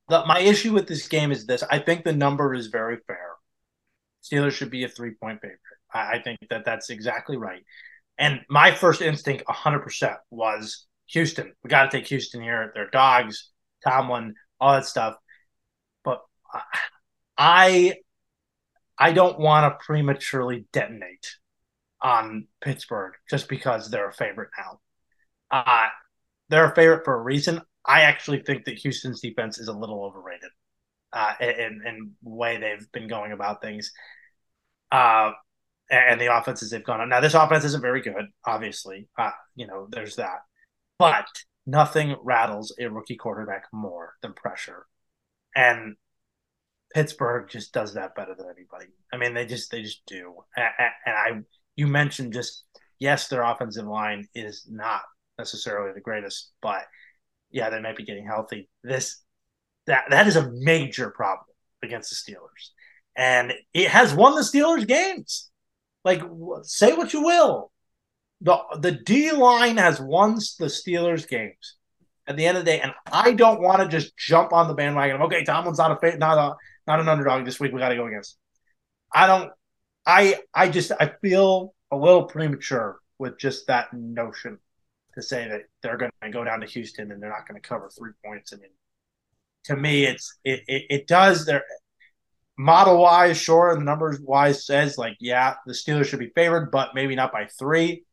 the, 0.09 0.25
my 0.25 0.39
issue 0.39 0.73
with 0.73 0.87
this 0.87 1.07
game 1.07 1.31
is 1.31 1.45
this: 1.45 1.63
I 1.69 1.79
think 1.79 2.03
the 2.03 2.13
number 2.13 2.53
is 2.53 2.67
very 2.67 2.97
fair. 3.07 3.31
Steelers 4.23 4.53
should 4.53 4.71
be 4.71 4.83
a 4.83 4.89
three 4.89 5.11
point 5.11 5.41
favorite. 5.41 5.59
I, 5.93 6.17
I 6.17 6.21
think 6.21 6.39
that 6.49 6.65
that's 6.65 6.89
exactly 6.89 7.37
right. 7.37 7.63
And 8.17 8.41
my 8.49 8.71
first 8.71 9.01
instinct, 9.01 9.43
100%, 9.45 10.15
was 10.31 10.87
Houston. 11.07 11.53
We 11.63 11.69
got 11.69 11.91
to 11.91 11.97
take 11.97 12.07
Houston 12.07 12.41
here. 12.41 12.71
They're 12.73 12.89
dogs, 12.89 13.51
Tomlin, 13.83 14.33
all 14.59 14.73
that 14.73 14.85
stuff. 14.85 15.15
But 16.03 16.21
I, 17.37 17.95
I 18.97 19.11
don't 19.13 19.39
want 19.39 19.71
to 19.71 19.85
prematurely 19.85 20.65
detonate 20.73 21.35
on 22.01 22.47
Pittsburgh 22.61 23.13
just 23.29 23.47
because 23.47 23.89
they're 23.89 24.09
a 24.09 24.13
favorite 24.13 24.49
now. 24.57 24.79
Uh, 25.51 25.87
they're 26.49 26.71
a 26.71 26.75
favorite 26.75 27.05
for 27.05 27.15
a 27.15 27.21
reason. 27.21 27.61
I 27.85 28.01
actually 28.01 28.41
think 28.41 28.65
that 28.65 28.77
Houston's 28.79 29.21
defense 29.21 29.57
is 29.59 29.67
a 29.67 29.73
little 29.73 30.03
overrated 30.03 30.49
uh, 31.13 31.33
in, 31.39 31.81
in 31.85 32.11
way 32.21 32.57
they've 32.57 32.91
been 32.91 33.07
going 33.07 33.31
about 33.31 33.61
things. 33.61 33.91
Uh, 34.91 35.31
and 35.89 36.19
the 36.19 36.35
offenses 36.35 36.69
they've 36.69 36.83
gone 36.83 36.99
on. 36.99 37.09
Now, 37.09 37.21
this 37.21 37.33
offense 37.33 37.63
isn't 37.63 37.81
very 37.81 38.01
good, 38.01 38.25
obviously. 38.45 39.07
Uh, 39.17 39.31
you 39.55 39.67
know, 39.67 39.87
there's 39.89 40.17
that. 40.17 40.39
But 40.99 41.27
nothing 41.65 42.15
rattles 42.23 42.75
a 42.79 42.89
rookie 42.89 43.15
quarterback 43.15 43.65
more 43.71 44.15
than 44.21 44.33
pressure. 44.33 44.85
And 45.55 45.95
Pittsburgh 46.93 47.49
just 47.49 47.73
does 47.73 47.93
that 47.93 48.15
better 48.15 48.35
than 48.35 48.47
anybody. 48.47 48.91
I 49.13 49.17
mean, 49.17 49.33
they 49.33 49.45
just 49.45 49.71
they 49.71 49.81
just 49.81 50.05
do. 50.07 50.35
And, 50.55 50.91
and 51.05 51.15
I 51.15 51.41
you 51.75 51.87
mentioned 51.87 52.33
just 52.33 52.63
yes, 52.99 53.27
their 53.27 53.43
offensive 53.43 53.85
line 53.85 54.27
is 54.33 54.65
not 54.69 55.01
necessarily 55.37 55.93
the 55.93 56.01
greatest, 56.01 56.51
but 56.61 56.83
yeah, 57.51 57.69
they 57.69 57.81
might 57.81 57.97
be 57.97 58.05
getting 58.05 58.25
healthy. 58.25 58.69
This 58.83 59.21
that 59.85 60.05
that 60.09 60.27
is 60.27 60.35
a 60.35 60.51
major 60.51 61.09
problem 61.09 61.45
against 61.83 62.09
the 62.09 62.33
Steelers. 62.33 62.69
And 63.15 63.53
it 63.73 63.89
has 63.89 64.13
won 64.13 64.35
the 64.35 64.41
Steelers 64.41 64.87
games. 64.87 65.49
Like 66.03 66.21
say 66.63 66.93
what 66.93 67.13
you 67.13 67.23
will. 67.23 67.71
The 68.41 68.57
the 68.79 68.91
D 68.91 69.31
line 69.31 69.77
has 69.77 69.99
won 69.99 70.35
the 70.35 70.67
Steelers 70.67 71.27
games 71.27 71.75
at 72.27 72.35
the 72.35 72.45
end 72.45 72.57
of 72.57 72.65
the 72.65 72.71
day, 72.71 72.81
and 72.81 72.93
I 73.11 73.31
don't 73.31 73.61
want 73.61 73.81
to 73.81 73.87
just 73.87 74.15
jump 74.17 74.53
on 74.53 74.67
the 74.67 74.73
bandwagon. 74.73 75.21
Okay, 75.23 75.43
Tomlin's 75.43 75.79
not 75.79 76.03
a 76.03 76.17
not 76.17 76.37
a 76.37 76.55
not 76.85 76.99
an 76.99 77.09
underdog 77.09 77.45
this 77.45 77.59
week. 77.59 77.71
We 77.73 77.79
got 77.79 77.89
to 77.89 77.95
go 77.95 78.07
against. 78.07 78.37
I 79.13 79.27
don't. 79.27 79.51
I 80.05 80.39
I 80.53 80.69
just 80.69 80.91
I 80.99 81.11
feel 81.21 81.73
a 81.91 81.97
little 81.97 82.25
premature 82.25 82.99
with 83.17 83.39
just 83.39 83.67
that 83.67 83.91
notion 83.93 84.59
to 85.17 85.23
say 85.23 85.47
that 85.47 85.63
they're 85.81 85.97
going 85.97 86.11
to 86.21 86.29
go 86.29 86.43
down 86.43 86.61
to 86.61 86.67
Houston 86.67 87.11
and 87.11 87.21
they're 87.21 87.29
not 87.29 87.47
going 87.47 87.59
to 87.59 87.67
cover 87.67 87.89
three 87.89 88.11
points. 88.23 88.53
I 88.53 88.57
mean, 88.57 88.69
to 89.65 89.75
me, 89.75 90.05
it's 90.05 90.37
it 90.43 90.61
it, 90.67 90.83
it 90.89 91.07
does. 91.07 91.45
Their 91.45 91.63
model 92.55 92.99
wise, 92.99 93.37
sure, 93.37 93.71
and 93.71 93.83
numbers 93.83 94.19
wise 94.21 94.65
says 94.65 94.97
like, 94.97 95.17
yeah, 95.19 95.55
the 95.65 95.73
Steelers 95.73 96.05
should 96.05 96.19
be 96.19 96.29
favored, 96.29 96.71
but 96.71 96.93
maybe 96.93 97.15
not 97.15 97.31
by 97.31 97.47
three. 97.47 98.03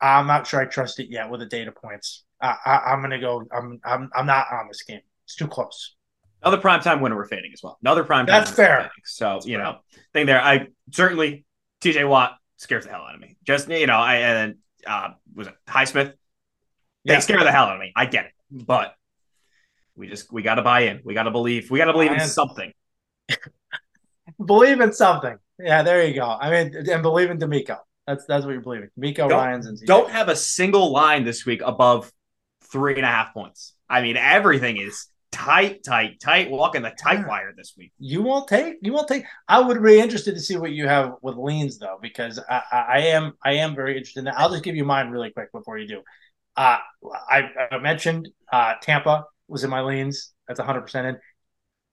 I'm 0.00 0.26
not 0.26 0.48
sure 0.48 0.60
I 0.60 0.64
trust 0.64 0.98
it 0.98 1.10
yet 1.10 1.30
with 1.30 1.40
the 1.40 1.46
data 1.46 1.70
points. 1.70 2.24
I, 2.40 2.56
I, 2.64 2.92
am 2.92 3.00
going 3.00 3.10
to 3.10 3.18
go. 3.18 3.44
I'm 3.52 3.80
I'm 3.84 4.10
I'm 4.14 4.26
not 4.26 4.46
on 4.52 4.66
this 4.66 4.82
game. 4.82 5.00
It's 5.24 5.36
too 5.36 5.46
close. 5.46 5.94
Another 6.42 6.60
primetime 6.60 7.00
winner 7.00 7.16
we're 7.16 7.28
fading 7.28 7.52
as 7.52 7.62
well. 7.62 7.78
Another 7.82 8.02
primetime. 8.02 8.26
That's 8.26 8.50
fair. 8.50 8.90
So 9.04 9.34
That's 9.34 9.46
you 9.46 9.58
fair. 9.58 9.64
know, 9.64 9.78
thing 10.12 10.26
there. 10.26 10.42
I 10.42 10.68
certainly 10.90 11.44
T.J. 11.82 12.04
Watt 12.04 12.36
scares 12.56 12.84
the 12.84 12.90
hell 12.90 13.02
out 13.02 13.14
of 13.14 13.20
me. 13.20 13.36
Just 13.44 13.68
you 13.68 13.86
know, 13.86 13.98
I 13.98 14.16
and 14.16 14.56
uh, 14.86 15.10
was 15.34 15.46
it 15.48 15.54
Highsmith? 15.68 16.14
They 17.04 17.14
yeah. 17.14 17.20
scare 17.20 17.42
the 17.42 17.52
hell 17.52 17.64
out 17.64 17.74
of 17.74 17.80
me. 17.80 17.92
I 17.96 18.06
get 18.06 18.26
it, 18.26 18.32
but 18.50 18.94
we 19.96 20.08
just 20.08 20.32
we 20.32 20.42
got 20.42 20.56
to 20.56 20.62
buy 20.62 20.80
in. 20.82 21.00
We 21.04 21.14
got 21.14 21.24
to 21.24 21.30
believe. 21.30 21.70
We 21.70 21.78
got 21.78 21.86
to 21.86 21.92
believe 21.92 22.12
in 22.12 22.20
something. 22.20 22.72
believe 24.44 24.80
in 24.80 24.92
something. 24.92 25.36
Yeah, 25.58 25.82
there 25.82 26.06
you 26.06 26.14
go. 26.14 26.24
I 26.26 26.50
mean, 26.50 26.88
and 26.90 27.02
believe 27.02 27.30
in 27.30 27.38
DeMeco. 27.38 27.78
That's 28.06 28.24
that's 28.26 28.44
what 28.44 28.52
you're 28.52 28.62
believing. 28.62 28.88
DeMeco 28.98 29.30
Ryans 29.30 29.66
and 29.66 29.78
don't 29.86 30.10
have 30.10 30.28
a 30.28 30.36
single 30.36 30.90
line 30.90 31.24
this 31.24 31.46
week 31.46 31.62
above 31.64 32.10
three 32.70 32.96
and 32.96 33.04
a 33.04 33.08
half 33.08 33.34
points. 33.34 33.74
I 33.88 34.02
mean, 34.02 34.16
everything 34.16 34.76
is 34.78 35.06
tight, 35.32 35.82
tight, 35.84 36.20
tight. 36.20 36.50
Walking 36.50 36.82
the 36.82 36.90
tight 36.90 37.26
wire 37.26 37.52
this 37.56 37.74
week. 37.76 37.92
You 37.98 38.22
won't 38.22 38.48
take. 38.48 38.76
You 38.82 38.92
won't 38.92 39.08
take. 39.08 39.24
I 39.48 39.60
would 39.60 39.82
be 39.82 39.98
interested 40.00 40.34
to 40.34 40.40
see 40.40 40.56
what 40.56 40.72
you 40.72 40.86
have 40.86 41.14
with 41.22 41.36
leans 41.36 41.78
though, 41.78 41.98
because 42.00 42.38
I, 42.48 42.62
I 42.72 42.98
am 43.08 43.32
I 43.44 43.54
am 43.54 43.74
very 43.74 43.96
interested 43.96 44.20
in 44.20 44.24
that. 44.26 44.38
I'll 44.38 44.50
just 44.50 44.64
give 44.64 44.76
you 44.76 44.84
mine 44.84 45.10
really 45.10 45.30
quick 45.30 45.52
before 45.52 45.78
you 45.78 45.88
do. 45.88 46.02
Uh, 46.56 46.78
I, 47.28 47.48
I 47.70 47.78
mentioned 47.78 48.28
uh, 48.52 48.74
Tampa 48.82 49.24
was 49.48 49.64
in 49.64 49.70
my 49.70 49.82
leans. 49.82 50.32
That's 50.46 50.58
100 50.58 50.82
percent 50.82 51.06
in. 51.06 51.18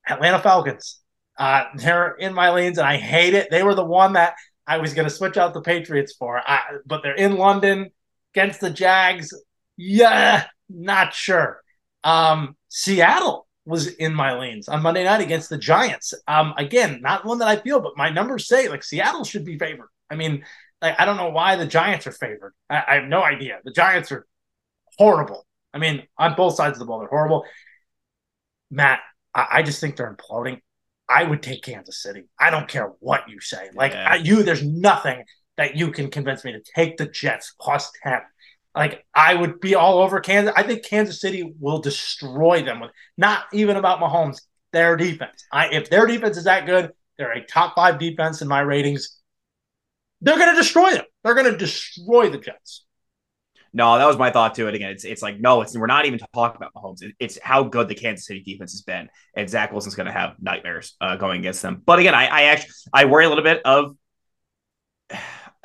Atlanta 0.09 0.39
Falcons. 0.39 0.99
Uh, 1.37 1.65
they're 1.75 2.15
in 2.15 2.33
my 2.33 2.51
leans, 2.51 2.77
and 2.77 2.87
I 2.87 2.97
hate 2.97 3.33
it. 3.33 3.49
They 3.51 3.61
were 3.63 3.75
the 3.75 3.85
one 3.85 4.13
that 4.13 4.33
I 4.65 4.77
was 4.79 4.93
going 4.93 5.07
to 5.07 5.13
switch 5.13 5.37
out 5.37 5.53
the 5.53 5.61
Patriots 5.61 6.15
for, 6.17 6.41
I, 6.45 6.61
but 6.85 7.03
they're 7.03 7.13
in 7.13 7.37
London 7.37 7.91
against 8.33 8.59
the 8.59 8.69
Jags. 8.69 9.33
Yeah, 9.77 10.45
not 10.69 11.13
sure. 11.13 11.61
Um, 12.07 12.55
Seattle 12.69 13.47
was 13.65 13.87
in 13.87 14.15
my 14.15 14.39
lanes 14.39 14.69
on 14.69 14.81
Monday 14.81 15.03
night 15.03 15.19
against 15.19 15.49
the 15.49 15.57
Giants. 15.57 16.13
Um, 16.25 16.53
again, 16.57 17.01
not 17.01 17.25
one 17.25 17.39
that 17.39 17.49
I 17.49 17.57
feel, 17.57 17.81
but 17.81 17.97
my 17.97 18.09
numbers 18.09 18.47
say 18.47 18.69
like 18.69 18.81
Seattle 18.81 19.25
should 19.25 19.43
be 19.43 19.59
favored. 19.59 19.89
I 20.09 20.15
mean, 20.15 20.45
like, 20.81 20.97
I 20.97 21.03
don't 21.03 21.17
know 21.17 21.29
why 21.29 21.57
the 21.57 21.65
Giants 21.67 22.07
are 22.07 22.13
favored. 22.13 22.53
I, 22.69 22.83
I 22.87 22.95
have 22.95 23.09
no 23.09 23.21
idea. 23.21 23.59
The 23.65 23.73
Giants 23.73 24.13
are 24.13 24.25
horrible. 24.97 25.45
I 25.73 25.79
mean, 25.79 26.03
on 26.17 26.35
both 26.35 26.55
sides 26.55 26.77
of 26.77 26.79
the 26.79 26.85
ball, 26.85 26.99
they're 26.99 27.09
horrible. 27.09 27.43
Matt, 28.71 29.01
I, 29.35 29.47
I 29.51 29.63
just 29.63 29.81
think 29.81 29.97
they're 29.97 30.15
imploding. 30.15 30.61
I 31.09 31.25
would 31.25 31.43
take 31.43 31.61
Kansas 31.61 32.01
City. 32.01 32.29
I 32.39 32.49
don't 32.49 32.69
care 32.69 32.93
what 32.99 33.27
you 33.27 33.41
say. 33.41 33.69
Like 33.73 33.91
yeah. 33.91 34.11
I, 34.11 34.15
you, 34.15 34.43
there's 34.43 34.63
nothing 34.63 35.25
that 35.57 35.75
you 35.75 35.91
can 35.91 36.09
convince 36.09 36.45
me 36.45 36.53
to 36.53 36.61
take 36.73 36.95
the 36.95 37.07
Jets 37.07 37.53
plus 37.59 37.91
ten. 38.01 38.21
Like 38.77 39.05
I 39.13 39.33
would 39.33 39.59
be 39.59 39.75
all 39.75 39.99
over 39.99 40.19
Kansas. 40.19 40.53
I 40.55 40.63
think 40.63 40.85
Kansas 40.85 41.19
City 41.19 41.53
will 41.59 41.79
destroy 41.79 42.61
them 42.61 42.79
with 42.79 42.91
not 43.17 43.45
even 43.51 43.75
about 43.75 43.99
Mahomes, 43.99 44.41
their 44.71 44.95
defense. 44.95 45.45
I 45.51 45.69
if 45.69 45.89
their 45.89 46.05
defense 46.05 46.37
is 46.37 46.43
that 46.43 46.65
good, 46.65 46.91
they're 47.17 47.31
a 47.31 47.43
top 47.43 47.75
five 47.75 47.99
defense 47.99 48.41
in 48.41 48.47
my 48.47 48.61
ratings. 48.61 49.19
They're 50.21 50.37
going 50.37 50.51
to 50.51 50.55
destroy 50.55 50.93
them. 50.93 51.05
They're 51.23 51.35
going 51.35 51.51
to 51.51 51.57
destroy 51.57 52.29
the 52.29 52.37
Jets. 52.37 52.85
No, 53.73 53.97
that 53.97 54.05
was 54.05 54.17
my 54.17 54.31
thought 54.31 54.55
to 54.55 54.67
it. 54.67 54.75
Again, 54.75 54.91
it's 54.91 55.03
it's 55.03 55.21
like 55.21 55.39
no, 55.39 55.61
it's 55.61 55.75
we're 55.75 55.87
not 55.87 56.05
even 56.05 56.19
talking 56.33 56.57
about 56.57 56.73
Mahomes. 56.73 57.03
It's 57.19 57.39
how 57.41 57.63
good 57.63 57.87
the 57.87 57.95
Kansas 57.95 58.25
City 58.25 58.41
defense 58.41 58.73
has 58.73 58.81
been, 58.81 59.09
and 59.35 59.49
Zach 59.49 59.71
Wilson's 59.71 59.95
going 59.95 60.07
to 60.07 60.13
have 60.13 60.35
nightmares 60.39 60.95
uh, 61.01 61.15
going 61.15 61.39
against 61.39 61.61
them. 61.61 61.81
But 61.85 61.99
again, 61.99 62.15
I, 62.15 62.27
I 62.27 62.41
actually 62.43 62.73
I 62.93 63.05
worry 63.05 63.25
a 63.25 63.29
little 63.29 63.43
bit 63.43 63.61
of 63.65 63.95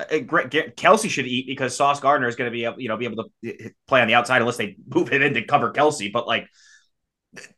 Kelce 0.09 1.09
should 1.09 1.27
eat 1.27 1.47
because 1.47 1.75
Sauce 1.75 1.99
Gardner 1.99 2.27
is 2.27 2.35
going 2.35 2.49
to 2.49 2.51
be 2.51 2.65
able, 2.65 2.79
you 2.79 2.89
know, 2.89 2.97
be 2.97 3.05
able 3.05 3.23
to 3.43 3.71
play 3.87 4.01
on 4.01 4.07
the 4.07 4.13
outside 4.13 4.41
unless 4.41 4.57
they 4.57 4.75
move 4.87 5.11
it 5.11 5.21
in 5.21 5.33
to 5.33 5.43
cover 5.45 5.71
Kelce. 5.71 6.11
But 6.11 6.27
like 6.27 6.47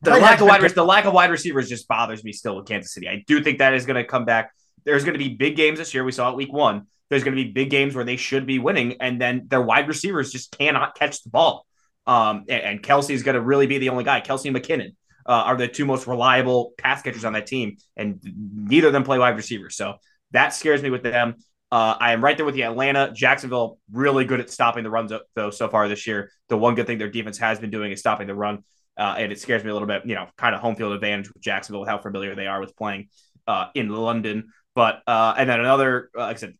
the 0.01 0.11
lack 0.11 0.41
of 0.41 0.47
wide 0.47 0.61
the 0.61 0.83
lack 0.83 1.05
of 1.05 1.13
wide 1.13 1.31
receivers 1.31 1.69
just 1.69 1.87
bothers 1.87 2.23
me 2.23 2.31
still 2.31 2.55
with 2.55 2.67
Kansas 2.67 2.93
City. 2.93 3.07
I 3.07 3.23
do 3.27 3.43
think 3.43 3.59
that 3.59 3.73
is 3.73 3.85
going 3.85 4.01
to 4.01 4.05
come 4.05 4.25
back. 4.25 4.51
There's 4.83 5.03
going 5.03 5.17
to 5.17 5.23
be 5.23 5.33
big 5.33 5.55
games 5.55 5.79
this 5.79 5.93
year. 5.93 6.03
We 6.03 6.11
saw 6.11 6.31
it 6.31 6.35
week 6.35 6.53
one 6.53 6.87
there's 7.09 7.23
going 7.23 7.37
to 7.37 7.43
be 7.43 7.51
big 7.51 7.69
games 7.69 7.95
where 7.95 8.03
they 8.03 8.17
should 8.17 8.45
be 8.45 8.59
winning, 8.59 8.97
and 8.99 9.21
then 9.21 9.47
their 9.47 9.61
wide 9.61 9.87
receivers 9.87 10.31
just 10.31 10.57
cannot 10.57 10.95
catch 10.95 11.23
the 11.23 11.29
ball. 11.29 11.65
Um, 12.07 12.45
and, 12.49 12.61
and 12.61 12.83
Kelce 12.83 13.11
is 13.11 13.23
going 13.23 13.35
to 13.35 13.41
really 13.41 13.67
be 13.67 13.77
the 13.77 13.89
only 13.89 14.03
guy. 14.03 14.21
Kelce 14.21 14.45
and 14.45 14.55
McKinnon 14.55 14.95
uh, 15.25 15.31
are 15.31 15.57
the 15.57 15.67
two 15.67 15.85
most 15.85 16.07
reliable 16.07 16.73
pass 16.77 17.01
catchers 17.01 17.25
on 17.25 17.33
that 17.33 17.47
team, 17.47 17.77
and 17.95 18.19
neither 18.23 18.87
of 18.87 18.93
them 18.93 19.03
play 19.03 19.19
wide 19.19 19.35
receivers. 19.35 19.75
So 19.75 19.95
that 20.31 20.53
scares 20.53 20.81
me 20.81 20.89
with 20.89 21.03
them. 21.03 21.35
Uh, 21.71 21.95
I 21.99 22.13
am 22.13 22.23
right 22.23 22.37
there 22.37 22.45
with 22.45 22.55
you. 22.55 22.63
Atlanta, 22.63 23.11
Jacksonville, 23.13 23.79
really 23.91 24.23
good 24.25 24.39
at 24.39 24.49
stopping 24.49 24.83
the 24.83 24.89
runs 24.89 25.11
though 25.35 25.49
so 25.49 25.67
far 25.67 25.87
this 25.87 26.05
year. 26.05 26.31
The 26.49 26.57
one 26.57 26.75
good 26.75 26.87
thing 26.87 26.97
their 26.97 27.09
defense 27.09 27.37
has 27.39 27.59
been 27.59 27.71
doing 27.71 27.91
is 27.91 27.99
stopping 27.99 28.27
the 28.27 28.35
run, 28.35 28.63
uh, 28.97 29.15
and 29.17 29.31
it 29.31 29.39
scares 29.39 29.63
me 29.63 29.71
a 29.71 29.73
little 29.73 29.87
bit. 29.87 30.03
You 30.05 30.15
know, 30.15 30.27
kind 30.37 30.53
of 30.53 30.61
home 30.61 30.75
field 30.75 30.93
advantage 30.93 31.33
with 31.33 31.41
Jacksonville, 31.41 31.81
with 31.81 31.89
how 31.89 31.97
familiar 31.97 32.35
they 32.35 32.47
are 32.47 32.59
with 32.59 32.75
playing 32.75 33.09
uh, 33.47 33.67
in 33.73 33.89
London. 33.89 34.51
But 34.75 35.01
uh, 35.07 35.33
and 35.37 35.49
then 35.49 35.59
another, 35.59 36.09
uh, 36.15 36.21
like 36.21 36.37
I 36.37 36.39
said, 36.39 36.53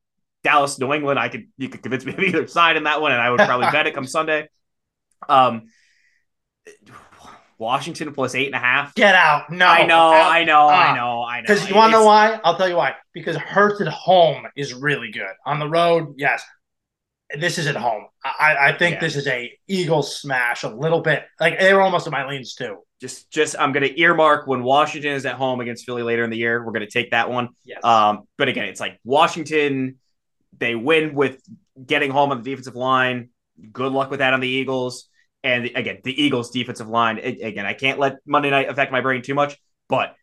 Dallas, 0.44 0.80
New 0.80 0.92
England. 0.94 1.20
I 1.20 1.30
could 1.30 1.48
you 1.58 1.70
could 1.70 1.84
convince 1.84 2.06
me 2.06 2.14
of 2.14 2.20
either 2.20 2.48
side 2.48 2.76
in 2.76 2.84
that 2.84 3.02
one, 3.02 3.12
and 3.12 3.22
I 3.22 3.30
would 3.30 3.40
probably 3.40 3.68
bet 3.72 3.88
it 3.88 3.94
come 3.94 4.08
Sunday. 4.08 4.50
Um, 5.30 5.68
Washington 7.58 8.14
plus 8.14 8.36
eight 8.36 8.48
and 8.48 8.56
a 8.56 8.60
half. 8.60 8.96
Get 8.96 9.16
out! 9.16 9.52
No, 9.52 9.68
I 9.68 9.86
know, 9.86 9.96
out. 9.96 10.32
I 10.32 10.44
know, 10.44 10.68
uh, 10.68 10.72
I 10.72 10.96
know, 10.96 11.24
I 11.24 11.42
know. 11.42 11.44
Because 11.48 11.70
you 11.70 11.76
want 11.76 11.92
to 11.92 12.00
know 12.00 12.06
why? 12.06 12.40
I'll 12.44 12.58
tell 12.58 12.70
you 12.70 12.76
why. 12.76 12.96
Because 13.14 13.36
Hurts 13.36 13.82
at 13.82 13.88
home 13.88 14.46
is 14.56 14.74
really 14.74 15.12
good. 15.12 15.34
On 15.46 15.60
the 15.60 15.68
road, 15.68 16.16
yes. 16.18 16.44
This 17.40 17.58
is 17.58 17.66
at 17.66 17.76
home. 17.76 18.06
I, 18.24 18.56
I 18.70 18.78
think 18.78 18.96
yeah. 18.96 19.00
this 19.00 19.16
is 19.16 19.26
a 19.28 19.52
Eagles 19.68 20.16
smash 20.16 20.64
a 20.64 20.70
little 20.70 21.02
bit. 21.02 21.26
Like 21.40 21.60
they 21.60 21.74
were 21.74 21.82
almost 21.82 22.06
at 22.06 22.12
my 22.12 22.28
leans 22.28 22.54
too. 22.54 22.78
Just, 23.02 23.32
just 23.32 23.56
I'm 23.60 23.72
going 23.72 23.84
to 23.84 24.00
earmark 24.00 24.48
when 24.48 24.64
Washington 24.64 25.14
is 25.14 25.26
at 25.26 25.36
home 25.36 25.60
against 25.60 25.86
Philly 25.86 26.04
later 26.04 26.24
in 26.24 26.30
the 26.30 26.38
year. 26.38 26.64
We're 26.64 26.72
going 26.72 26.86
to 26.86 26.92
take 26.92 27.12
that 27.12 27.32
one. 27.32 27.50
Yes. 27.64 27.84
Um, 27.84 28.28
but 28.38 28.48
again, 28.48 28.66
it's 28.66 28.80
like 28.80 29.00
Washington 29.04 29.98
they 30.60 30.76
win 30.76 31.16
with 31.16 31.42
getting 31.84 32.12
home 32.12 32.32
on 32.32 32.42
the 32.42 32.50
defensive 32.50 32.76
line. 32.76 33.30
Good 33.72 33.92
luck 33.92 34.10
with 34.10 34.20
that 34.20 34.34
on 34.34 34.40
the 34.40 34.48
Eagles. 34.48 35.10
And 35.46 35.66
again, 35.76 36.00
the 36.04 36.24
Eagles' 36.24 36.50
defensive 36.50 36.90
line. 36.90 37.20
Again, 37.20 37.68
I 37.68 37.74
can't 37.74 38.00
let 38.00 38.18
Monday 38.26 38.50
night 38.50 38.68
affect 38.68 38.92
my 38.92 39.02
brain 39.02 39.22
too 39.22 39.36
much, 39.36 39.56
but 39.88 40.16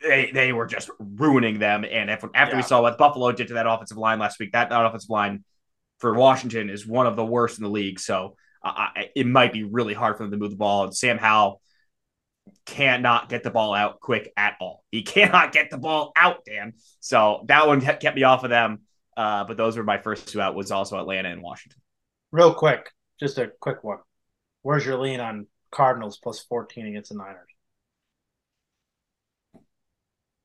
they 0.00 0.30
they 0.32 0.52
were 0.52 0.66
just 0.66 0.88
ruining 1.00 1.58
them. 1.58 1.84
And 1.84 2.08
after, 2.08 2.30
after 2.32 2.54
yeah. 2.54 2.58
we 2.58 2.62
saw 2.62 2.80
what 2.80 2.96
Buffalo 2.96 3.32
did 3.32 3.48
to 3.48 3.54
that 3.54 3.66
offensive 3.66 3.96
line 3.96 4.20
last 4.20 4.38
week, 4.38 4.52
that, 4.52 4.70
that 4.70 4.86
offensive 4.86 5.10
line 5.10 5.44
for 5.98 6.14
Washington 6.14 6.70
is 6.70 6.86
one 6.86 7.08
of 7.08 7.16
the 7.16 7.24
worst 7.24 7.58
in 7.58 7.64
the 7.64 7.70
league. 7.70 7.98
So 7.98 8.36
uh, 8.62 8.86
it 9.16 9.26
might 9.26 9.52
be 9.52 9.64
really 9.64 9.94
hard 9.94 10.16
for 10.16 10.22
them 10.22 10.30
to 10.30 10.36
move 10.36 10.52
the 10.52 10.56
ball. 10.56 10.84
And 10.84 10.96
Sam 10.96 11.18
Howell 11.18 11.60
cannot 12.66 13.28
get 13.28 13.42
the 13.42 13.50
ball 13.50 13.74
out 13.74 13.98
quick 13.98 14.32
at 14.36 14.54
all. 14.60 14.84
He 14.92 15.02
cannot 15.02 15.50
get 15.50 15.70
the 15.70 15.78
ball 15.78 16.12
out, 16.14 16.44
Dan. 16.44 16.74
So 17.00 17.44
that 17.48 17.66
one 17.66 17.80
kept 17.80 18.14
me 18.14 18.22
off 18.22 18.44
of 18.44 18.50
them. 18.50 18.82
Uh, 19.16 19.42
but 19.42 19.56
those 19.56 19.76
were 19.76 19.82
my 19.82 19.98
first 19.98 20.28
two 20.28 20.40
out. 20.40 20.54
Was 20.54 20.70
also 20.70 21.00
Atlanta 21.00 21.30
and 21.30 21.42
Washington. 21.42 21.80
Real 22.30 22.54
quick, 22.54 22.92
just 23.18 23.38
a 23.38 23.50
quick 23.60 23.82
one. 23.82 23.98
Where's 24.62 24.84
your 24.84 24.98
lean 24.98 25.20
on 25.20 25.46
Cardinals 25.70 26.18
plus 26.18 26.40
fourteen 26.40 26.86
against 26.86 27.10
the 27.10 27.16
Niners? 27.16 27.48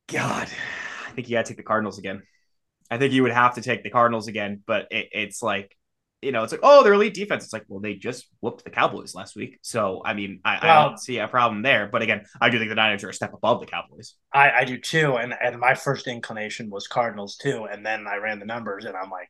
God, 0.08 0.48
I 1.06 1.10
think 1.12 1.28
you 1.28 1.36
got 1.36 1.46
to 1.46 1.50
take 1.50 1.56
the 1.56 1.64
Cardinals 1.64 1.98
again. 1.98 2.22
I 2.90 2.98
think 2.98 3.12
you 3.12 3.24
would 3.24 3.32
have 3.32 3.56
to 3.56 3.60
take 3.60 3.82
the 3.82 3.90
Cardinals 3.90 4.28
again, 4.28 4.62
but 4.64 4.86
it, 4.92 5.08
it's 5.10 5.42
like, 5.42 5.76
you 6.22 6.30
know, 6.30 6.44
it's 6.44 6.52
like, 6.52 6.60
oh, 6.62 6.84
they're 6.84 6.92
elite 6.92 7.14
defense. 7.14 7.42
It's 7.42 7.52
like, 7.52 7.64
well, 7.66 7.80
they 7.80 7.94
just 7.94 8.28
whooped 8.40 8.62
the 8.62 8.70
Cowboys 8.70 9.16
last 9.16 9.34
week. 9.34 9.58
So, 9.62 10.02
I 10.04 10.14
mean, 10.14 10.40
I, 10.44 10.60
well, 10.62 10.78
I 10.78 10.84
don't 10.84 11.00
see 11.00 11.18
a 11.18 11.26
problem 11.26 11.62
there. 11.62 11.88
But 11.90 12.02
again, 12.02 12.24
I 12.40 12.48
do 12.48 12.58
think 12.58 12.68
the 12.68 12.76
Niners 12.76 13.02
are 13.02 13.08
a 13.08 13.14
step 13.14 13.34
above 13.34 13.58
the 13.58 13.66
Cowboys. 13.66 14.14
I, 14.32 14.50
I 14.52 14.64
do 14.64 14.78
too. 14.78 15.16
And, 15.16 15.34
and 15.42 15.58
my 15.58 15.74
first 15.74 16.06
inclination 16.06 16.70
was 16.70 16.86
Cardinals 16.86 17.36
too. 17.36 17.66
And 17.70 17.84
then 17.84 18.06
I 18.06 18.16
ran 18.18 18.38
the 18.38 18.46
numbers 18.46 18.84
and 18.84 18.96
I'm 18.96 19.10
like, 19.10 19.28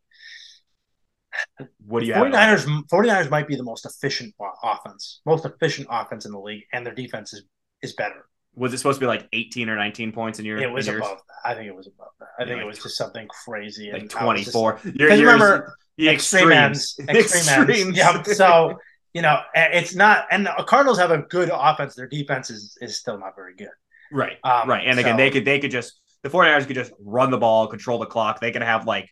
what 1.87 2.01
do 2.01 2.07
you 2.07 2.15
49ers, 2.15 2.67
have? 2.67 2.87
49ers 2.87 3.31
might 3.31 3.49
be 3.49 3.57
the 3.57 3.63
most 3.63 3.87
efficient 3.87 4.35
offense, 4.63 5.21
most 5.27 5.45
efficient 5.45 5.89
offense 5.91 6.27
in 6.27 6.33
the 6.33 6.39
league, 6.41 6.65
and 6.73 6.85
their 6.85 6.95
defense 6.95 7.33
is, 7.33 7.45
is 7.83 7.95
better. 7.95 8.27
Was 8.55 8.73
it 8.73 8.79
supposed 8.79 8.99
to 8.99 9.01
be 9.01 9.07
like 9.07 9.29
18 9.33 9.69
or 9.69 9.77
19 9.77 10.13
points 10.13 10.39
in 10.39 10.47
your 10.47 10.57
it 10.59 10.71
was 10.71 10.89
above 10.89 11.19
that. 11.19 11.51
I 11.51 11.55
think 11.55 11.69
it 11.69 11.77
was 11.77 11.87
above 11.87 12.09
that. 12.21 12.29
I 12.39 12.43
yeah, 12.43 12.47
think 12.47 12.57
like, 12.57 12.65
it 12.65 12.69
was 12.69 12.79
just 12.79 12.97
something 12.97 13.29
crazy 13.29 13.93
like 13.93 14.09
24 14.09 14.81
because 14.83 15.21
remember 15.21 15.77
the 15.99 16.09
extreme 16.09 16.53
ends 16.53 16.99
extreme 17.07 17.71
ends. 17.71 17.97
yeah 17.97 18.23
so 18.23 18.79
you 19.13 19.21
know 19.21 19.41
it's 19.55 19.95
not 19.95 20.27
and 20.31 20.47
the 20.47 20.65
cardinals 20.67 20.99
have 20.99 21.11
a 21.11 21.19
good 21.19 21.51
offense. 21.53 21.95
Their 21.95 22.09
defense 22.09 22.49
is 22.49 22.79
is 22.81 22.97
still 22.97 23.19
not 23.19 23.37
very 23.37 23.55
good. 23.55 23.69
Right. 24.11 24.39
Um, 24.43 24.69
right. 24.69 24.87
And 24.87 24.99
again 24.99 25.15
so, 25.15 25.17
they 25.19 25.31
could 25.31 25.45
they 25.45 25.59
could 25.59 25.71
just 25.71 26.01
the 26.23 26.31
49ers 26.31 26.67
could 26.67 26.77
just 26.77 26.93
run 26.99 27.31
the 27.31 27.39
ball 27.39 27.67
control 27.67 27.99
the 27.99 28.07
clock. 28.07 28.41
They 28.41 28.53
could 28.53 28.63
have 28.63 28.87
like 28.87 29.11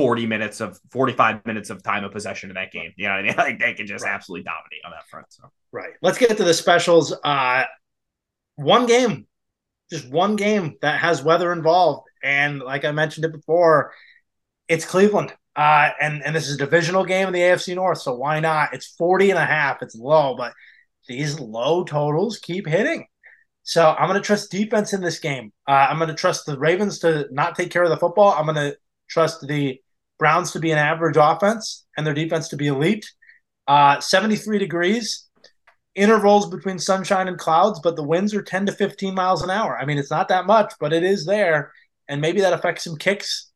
40 0.00 0.26
minutes 0.26 0.60
of 0.60 0.80
45 0.90 1.44
minutes 1.46 1.70
of 1.70 1.82
time 1.82 2.04
of 2.04 2.12
possession 2.12 2.50
in 2.50 2.54
that 2.54 2.72
game 2.72 2.92
you 2.96 3.06
know 3.06 3.14
what 3.14 3.20
i 3.20 3.22
mean 3.22 3.34
like 3.36 3.58
they 3.58 3.74
could 3.74 3.86
just 3.86 4.04
right. 4.04 4.12
absolutely 4.12 4.44
dominate 4.44 4.80
on 4.84 4.90
that 4.92 5.08
front 5.08 5.26
so 5.30 5.44
right 5.72 5.92
let's 6.02 6.18
get 6.18 6.36
to 6.36 6.44
the 6.44 6.54
specials 6.54 7.14
uh 7.24 7.64
one 8.60 8.86
game, 8.86 9.26
just 9.90 10.08
one 10.10 10.36
game 10.36 10.76
that 10.82 11.00
has 11.00 11.22
weather 11.22 11.52
involved. 11.52 12.06
And 12.22 12.60
like 12.60 12.84
I 12.84 12.92
mentioned 12.92 13.24
it 13.24 13.32
before, 13.32 13.92
it's 14.68 14.84
Cleveland. 14.84 15.34
Uh, 15.56 15.90
and, 16.00 16.22
and 16.24 16.34
this 16.34 16.48
is 16.48 16.54
a 16.54 16.58
divisional 16.58 17.04
game 17.04 17.26
in 17.26 17.32
the 17.32 17.40
AFC 17.40 17.74
North. 17.74 17.98
So 17.98 18.14
why 18.14 18.40
not? 18.40 18.72
It's 18.72 18.94
40 18.98 19.30
and 19.30 19.38
a 19.38 19.44
half. 19.44 19.82
It's 19.82 19.96
low, 19.96 20.36
but 20.36 20.52
these 21.08 21.40
low 21.40 21.84
totals 21.84 22.38
keep 22.38 22.66
hitting. 22.66 23.06
So 23.62 23.90
I'm 23.90 24.08
going 24.08 24.20
to 24.20 24.26
trust 24.26 24.50
defense 24.50 24.92
in 24.92 25.00
this 25.00 25.18
game. 25.18 25.52
Uh, 25.66 25.88
I'm 25.90 25.98
going 25.98 26.08
to 26.08 26.14
trust 26.14 26.46
the 26.46 26.58
Ravens 26.58 27.00
to 27.00 27.26
not 27.30 27.56
take 27.56 27.70
care 27.70 27.82
of 27.82 27.90
the 27.90 27.96
football. 27.96 28.32
I'm 28.32 28.46
going 28.46 28.56
to 28.56 28.76
trust 29.08 29.46
the 29.46 29.80
Browns 30.20 30.52
to 30.52 30.60
be 30.60 30.70
an 30.70 30.78
average 30.78 31.16
offense 31.18 31.86
and 31.96 32.06
their 32.06 32.14
defense 32.14 32.48
to 32.50 32.56
be 32.56 32.68
elite. 32.68 33.10
Uh, 33.66 33.98
73 34.00 34.58
degrees 34.58 35.26
intervals 35.96 36.48
between 36.48 36.78
sunshine 36.78 37.26
and 37.26 37.38
clouds, 37.38 37.80
but 37.82 37.96
the 37.96 38.04
winds 38.04 38.34
are 38.34 38.42
10 38.42 38.66
to 38.66 38.72
15 38.72 39.14
miles 39.14 39.42
an 39.42 39.50
hour. 39.50 39.76
I 39.76 39.84
mean, 39.84 39.98
it's 39.98 40.10
not 40.10 40.28
that 40.28 40.46
much, 40.46 40.72
but 40.78 40.92
it 40.92 41.02
is 41.02 41.26
there. 41.26 41.72
And 42.08 42.20
maybe 42.20 42.42
that 42.42 42.52
affects 42.52 42.84
some 42.84 42.96
kicks. 42.96 43.50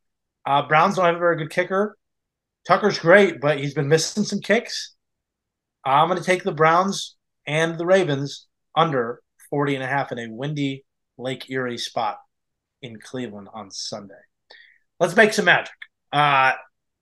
Uh, 0.44 0.66
Browns 0.66 0.96
don't 0.96 1.04
have 1.04 1.16
a 1.16 1.20
very 1.20 1.36
good 1.36 1.50
kicker. 1.50 1.96
Tucker's 2.66 2.98
great, 2.98 3.40
but 3.40 3.58
he's 3.58 3.74
been 3.74 3.88
missing 3.88 4.24
some 4.24 4.40
kicks. 4.40 4.94
I'm 5.84 6.08
going 6.08 6.18
to 6.18 6.24
take 6.24 6.44
the 6.44 6.52
Browns 6.52 7.16
and 7.46 7.78
the 7.78 7.86
Ravens 7.86 8.46
under 8.74 9.20
40 9.50 9.76
and 9.76 9.84
a 9.84 9.86
half 9.86 10.12
in 10.12 10.18
a 10.18 10.30
windy 10.30 10.84
Lake 11.18 11.50
Erie 11.50 11.78
spot 11.78 12.18
in 12.80 12.98
Cleveland 12.98 13.48
on 13.52 13.70
Sunday. 13.70 14.14
Let's 14.98 15.14
make 15.14 15.34
some 15.34 15.44
magic. 15.44 15.74
Uh, 16.14 16.52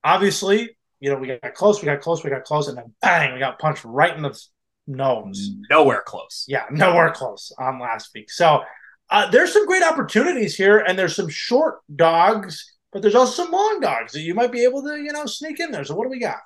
obviously, 0.03 0.77
you 1.01 1.11
know, 1.11 1.17
we 1.17 1.27
got 1.27 1.55
close, 1.55 1.83
we 1.83 1.87
got 1.87 2.01
close, 2.01 2.25
we 2.25 2.31
got 2.31 2.45
close, 2.45 2.69
and 2.69 2.79
then 2.79 2.95
bang, 3.03 3.35
we 3.35 3.39
got 3.39 3.59
punched 3.59 3.85
right 3.85 4.17
in 4.17 4.23
the 4.23 4.41
nose. 4.87 5.51
Nowhere 5.71 6.03
close. 6.05 6.47
Yeah, 6.49 6.65
nowhere 6.71 7.13
close 7.13 7.53
on 7.59 7.79
last 7.79 8.11
week. 8.15 8.31
So 8.31 8.63
uh, 9.11 9.31
there's 9.31 9.53
some 9.53 9.67
great 9.67 9.83
opportunities 9.83 10.57
here, 10.57 10.79
and 10.79 10.99
there's 10.99 11.15
some 11.15 11.29
short 11.29 11.81
dogs, 11.95 12.75
but 12.91 13.03
there's 13.03 13.15
also 13.15 13.45
some 13.45 13.53
long 13.53 13.81
dogs 13.81 14.13
that 14.13 14.21
you 14.21 14.35
might 14.35 14.51
be 14.51 14.65
able 14.65 14.83
to, 14.83 14.97
you 14.97 15.13
know, 15.13 15.27
sneak 15.27 15.61
in 15.61 15.71
there. 15.71 15.85
So 15.85 15.95
what 15.95 16.05
do 16.05 16.11
we 16.11 16.19
got? 16.19 16.39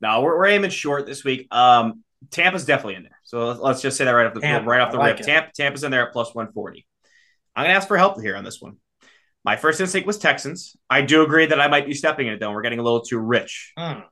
No, 0.00 0.22
we're, 0.22 0.36
we're 0.36 0.46
aiming 0.46 0.70
short 0.70 1.06
this 1.06 1.22
week. 1.22 1.46
Um, 1.54 2.02
Tampa's 2.30 2.64
definitely 2.64 2.96
in 2.96 3.04
there. 3.04 3.18
So 3.22 3.52
let's 3.52 3.80
just 3.80 3.96
say 3.96 4.04
that 4.04 4.10
right 4.10 4.26
off 4.26 4.34
the 4.34 4.40
Tampa, 4.40 4.68
right 4.68 4.80
off 4.80 4.90
the 4.90 4.98
like 4.98 5.18
rip. 5.18 5.26
Tampa, 5.26 5.50
Tampa's 5.54 5.84
in 5.84 5.90
there 5.90 6.06
at 6.06 6.12
plus 6.12 6.34
140. 6.34 6.86
I'm 7.54 7.64
gonna 7.64 7.74
ask 7.74 7.86
for 7.86 7.96
help 7.96 8.20
here 8.20 8.36
on 8.36 8.44
this 8.44 8.60
one. 8.60 8.76
My 9.44 9.56
first 9.56 9.80
instinct 9.80 10.06
was 10.06 10.18
Texans. 10.18 10.76
I 10.88 11.02
do 11.02 11.22
agree 11.22 11.46
that 11.46 11.60
I 11.60 11.68
might 11.68 11.86
be 11.86 11.94
stepping 11.94 12.26
in 12.26 12.34
it 12.34 12.40
though. 12.40 12.52
We're 12.52 12.62
getting 12.62 12.78
a 12.78 12.82
little 12.82 13.00
too 13.00 13.18
rich. 13.18 13.72
Mm. 13.78 14.04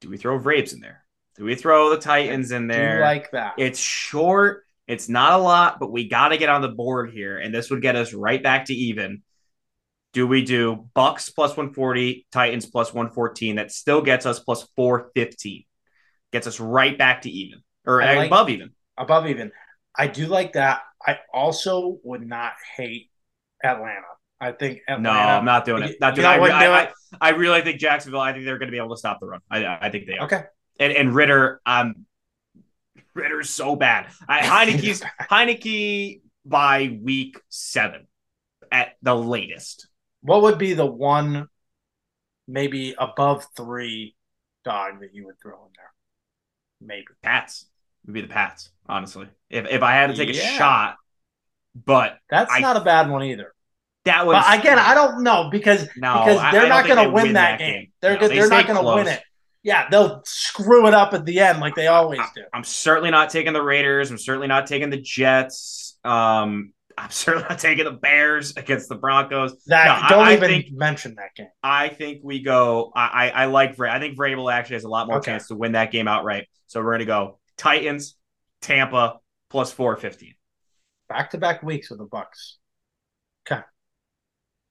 Do 0.00 0.08
we 0.08 0.16
throw 0.16 0.38
Vrabes 0.38 0.72
in 0.72 0.80
there? 0.80 1.04
Do 1.36 1.44
we 1.44 1.54
throw 1.54 1.90
the 1.90 1.98
Titans 1.98 2.52
in 2.52 2.66
there? 2.66 3.00
like 3.00 3.30
that. 3.32 3.54
It's 3.58 3.80
short. 3.80 4.64
It's 4.86 5.08
not 5.08 5.32
a 5.32 5.42
lot, 5.42 5.80
but 5.80 5.90
we 5.90 6.08
got 6.08 6.28
to 6.28 6.36
get 6.36 6.48
on 6.48 6.60
the 6.60 6.68
board 6.68 7.10
here, 7.10 7.38
and 7.38 7.54
this 7.54 7.70
would 7.70 7.82
get 7.82 7.96
us 7.96 8.12
right 8.12 8.42
back 8.42 8.66
to 8.66 8.74
even. 8.74 9.22
Do 10.12 10.26
we 10.26 10.44
do 10.44 10.88
Bucks 10.92 11.30
plus 11.30 11.50
140, 11.50 12.26
Titans 12.30 12.66
plus 12.66 12.92
114? 12.92 13.56
That 13.56 13.72
still 13.72 14.02
gets 14.02 14.26
us 14.26 14.40
plus 14.40 14.68
415. 14.76 15.64
Gets 16.32 16.46
us 16.46 16.60
right 16.60 16.98
back 16.98 17.22
to 17.22 17.30
even 17.30 17.62
or 17.86 18.02
like, 18.02 18.26
above 18.26 18.50
even. 18.50 18.70
Above 18.98 19.26
even. 19.26 19.52
I 19.96 20.06
do 20.06 20.26
like 20.26 20.54
that. 20.54 20.82
I 21.04 21.18
also 21.32 21.98
would 22.04 22.26
not 22.26 22.52
hate 22.76 23.10
Atlanta. 23.62 24.02
I 24.42 24.50
think 24.50 24.80
Atlanta, 24.88 25.02
no, 25.02 25.10
I'm 25.10 25.44
not 25.44 25.64
doing 25.64 25.84
it. 25.84 26.00
Not 26.00 26.16
doing 26.16 26.26
it. 26.26 26.30
I, 26.30 26.66
I, 26.66 26.80
I, 26.80 26.92
I, 27.20 27.28
really 27.30 27.60
think 27.60 27.78
Jacksonville. 27.78 28.20
I 28.20 28.32
think 28.32 28.44
they're 28.44 28.58
going 28.58 28.66
to 28.66 28.72
be 28.72 28.78
able 28.78 28.90
to 28.90 28.96
stop 28.96 29.20
the 29.20 29.26
run. 29.26 29.40
I, 29.48 29.64
I 29.80 29.88
think 29.88 30.06
they 30.08 30.18
are. 30.18 30.24
Okay, 30.24 30.42
and, 30.80 30.92
and 30.92 31.14
Ridder, 31.14 31.60
um, 31.64 32.06
Ridder's 33.14 33.50
so 33.50 33.76
bad. 33.76 34.08
I, 34.28 34.40
Heinicke's 34.66 35.00
Heinicke 35.30 36.22
by 36.44 36.98
week 37.00 37.40
seven 37.50 38.08
at 38.72 38.96
the 39.00 39.14
latest. 39.14 39.86
What 40.22 40.42
would 40.42 40.58
be 40.58 40.74
the 40.74 40.86
one, 40.86 41.46
maybe 42.48 42.96
above 42.98 43.46
three 43.56 44.16
dog 44.64 45.02
that 45.02 45.14
you 45.14 45.26
would 45.26 45.38
throw 45.40 45.52
in 45.52 45.70
there? 45.76 45.92
Maybe 46.80 47.06
Pats 47.22 47.66
would 48.06 48.14
be 48.14 48.22
the 48.22 48.26
Pats. 48.26 48.70
Honestly, 48.88 49.28
if 49.48 49.66
if 49.68 49.84
I 49.84 49.92
had 49.92 50.08
to 50.08 50.16
take 50.16 50.34
yeah. 50.34 50.42
a 50.42 50.58
shot, 50.58 50.96
but 51.76 52.18
that's 52.28 52.52
I, 52.52 52.58
not 52.58 52.76
a 52.76 52.80
bad 52.80 53.08
one 53.08 53.22
either. 53.22 53.54
That 54.04 54.26
was 54.26 54.44
but 54.44 54.58
again. 54.58 54.78
I 54.78 54.94
don't 54.94 55.22
know 55.22 55.48
because 55.50 55.88
no, 55.96 56.24
because 56.24 56.52
they're 56.52 56.64
I, 56.64 56.68
not 56.68 56.86
going 56.86 57.04
to 57.04 57.10
win, 57.10 57.24
win, 57.24 57.32
that 57.34 57.58
game. 57.58 57.72
game. 57.72 57.92
They're 58.00 58.18
no, 58.18 58.28
they 58.28 58.38
they're 58.38 58.48
not 58.48 58.66
going 58.66 58.82
to 58.82 58.94
win 58.94 59.06
it 59.06 59.22
yeah, 59.62 59.88
they'll 59.88 60.22
screw 60.24 60.86
it 60.88 60.94
up 60.94 61.14
at 61.14 61.24
the 61.24 61.38
end 61.38 61.60
like 61.60 61.74
they 61.74 61.86
always 61.86 62.20
do. 62.34 62.42
I'm 62.52 62.64
certainly 62.64 63.10
not 63.10 63.30
taking 63.30 63.52
the 63.52 63.62
Raiders. 63.62 64.10
I'm 64.10 64.18
certainly 64.18 64.48
not 64.48 64.66
taking 64.66 64.90
the 64.90 64.96
Jets. 64.96 65.98
Um, 66.04 66.72
I'm 66.98 67.10
certainly 67.10 67.46
not 67.48 67.60
taking 67.60 67.84
the 67.84 67.92
Bears 67.92 68.56
against 68.56 68.88
the 68.88 68.96
Broncos. 68.96 69.62
That 69.66 70.02
no, 70.02 70.16
don't 70.16 70.26
I, 70.26 70.32
even 70.32 70.44
I 70.44 70.48
think, 70.48 70.72
mention 70.72 71.14
that 71.14 71.34
game. 71.36 71.48
I 71.62 71.88
think 71.88 72.22
we 72.24 72.42
go. 72.42 72.90
I 72.94 73.06
I, 73.06 73.28
I 73.28 73.44
like 73.46 73.78
I 73.80 74.00
think 74.00 74.18
Vrabel 74.18 74.52
actually 74.52 74.76
has 74.76 74.84
a 74.84 74.88
lot 74.88 75.06
more 75.06 75.18
okay. 75.18 75.32
chance 75.32 75.48
to 75.48 75.54
win 75.54 75.72
that 75.72 75.92
game 75.92 76.08
outright. 76.08 76.48
So 76.66 76.82
we're 76.82 76.92
gonna 76.92 77.04
go 77.04 77.38
Titans, 77.56 78.16
Tampa 78.60 79.20
plus 79.48 79.70
four 79.70 79.96
fifteen. 79.96 80.34
Back 81.08 81.30
to 81.30 81.38
back 81.38 81.62
weeks 81.62 81.88
with 81.88 82.00
the 82.00 82.06
Bucks. 82.06 82.58
Okay. 83.46 83.62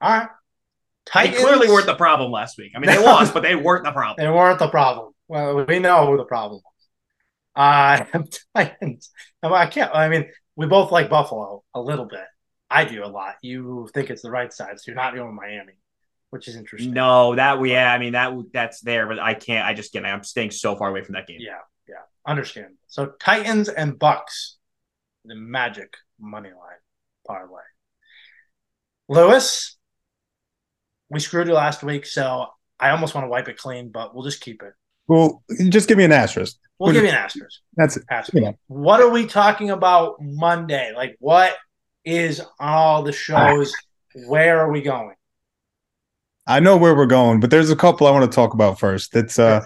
All 0.02 0.12
right. 0.12 0.30
Titans, 1.06 1.38
they 1.38 1.44
clearly 1.44 1.68
weren't 1.68 1.86
the 1.86 1.96
problem 1.96 2.32
last 2.32 2.58
week. 2.58 2.74
I 2.76 2.80
mean, 2.80 2.90
they 2.90 2.98
lost, 3.04 3.34
but 3.34 3.44
they 3.44 3.56
weren't 3.56 3.84
the 3.84 3.92
problem. 3.92 4.26
They 4.26 4.32
weren't 4.32 4.60
the 4.60 4.70
problem. 4.70 5.14
Well, 5.28 5.66
we 5.66 5.80
know 5.80 6.08
who 6.08 6.18
the 6.18 6.26
problem 6.26 6.62
was. 6.64 6.72
Uh, 7.56 8.24
Titans. 8.56 9.10
I 9.44 9.66
can't. 9.68 9.94
I 9.94 10.10
mean, 10.10 10.30
we 10.56 10.68
both 10.68 10.92
like 10.92 11.10
Buffalo 11.10 11.64
a 11.74 11.82
little 11.82 12.06
bit. 12.06 12.26
I 12.70 12.86
do 12.86 13.04
a 13.04 13.08
lot. 13.08 13.36
You 13.42 13.90
think 13.94 14.10
it's 14.10 14.22
the 14.22 14.32
right 14.32 14.52
side, 14.52 14.80
so 14.80 14.84
you're 14.88 14.96
not 14.96 15.14
going 15.14 15.36
Miami, 15.36 15.74
which 16.30 16.48
is 16.48 16.56
interesting. 16.56 16.94
No, 16.94 17.36
that 17.36 17.60
we. 17.60 17.72
Yeah, 17.72 17.92
I 17.92 17.98
mean 17.98 18.14
that 18.14 18.34
that's 18.54 18.80
there, 18.82 19.08
but 19.08 19.20
I 19.20 19.34
can't. 19.34 19.68
I 19.68 19.74
just 19.74 19.92
can't. 19.92 20.06
I'm 20.06 20.24
staying 20.24 20.52
so 20.52 20.76
far 20.76 20.90
away 20.90 21.04
from 21.04 21.14
that 21.14 21.28
game. 21.28 21.40
Yeah, 21.42 21.60
yeah, 21.88 21.96
understand. 22.26 22.76
So 22.88 23.14
Titans 23.20 23.68
and 23.68 24.00
Bucks, 24.00 24.58
the 25.26 25.36
magic 25.36 25.94
money 26.20 26.50
line 26.50 26.80
parlay. 27.28 27.62
Lewis, 29.10 29.78
we 31.12 31.20
screwed 31.20 31.48
you 31.48 31.54
last 31.54 31.84
week, 31.84 32.06
so 32.06 32.48
I 32.80 32.92
almost 32.92 33.14
want 33.14 33.26
to 33.26 33.30
wipe 33.30 33.50
it 33.50 33.58
clean, 33.58 33.90
but 33.90 34.16
we'll 34.16 34.24
just 34.24 34.40
keep 34.40 34.64
it. 34.64 34.74
Well, 35.08 35.44
just 35.68 35.90
give 35.90 35.98
me 35.98 36.06
an 36.06 36.14
asterisk. 36.14 36.58
We'll 36.80 36.88
We'll 36.88 36.94
give 36.94 37.04
just- 37.04 37.12
you 37.12 37.18
an 37.18 37.26
asterisk. 37.26 37.60
That's 37.76 37.98
it. 37.98 38.04
asterisk. 38.10 38.34
You 38.34 38.42
know. 38.42 38.58
What 38.68 39.02
are 39.02 39.10
we 39.10 39.26
talking 39.26 39.70
about 39.70 40.16
Monday? 40.22 40.94
Like, 40.96 41.18
what 41.20 41.58
is 42.06 42.42
all 42.60 43.04
the 43.04 43.12
shows? 43.12 43.74
Where 44.26 44.60
are 44.60 44.72
we 44.72 44.82
going? 44.82 45.16
I 46.48 46.60
know 46.62 46.78
where 46.78 46.96
we're 46.96 47.06
going, 47.06 47.42
but 47.42 47.52
there's 47.52 47.70
a 47.70 47.76
couple 47.76 48.08
I 48.08 48.12
want 48.12 48.30
to 48.30 48.36
talk 48.36 48.54
about 48.54 48.80
first. 48.80 49.16
It's 49.16 49.38
uh, 49.38 49.66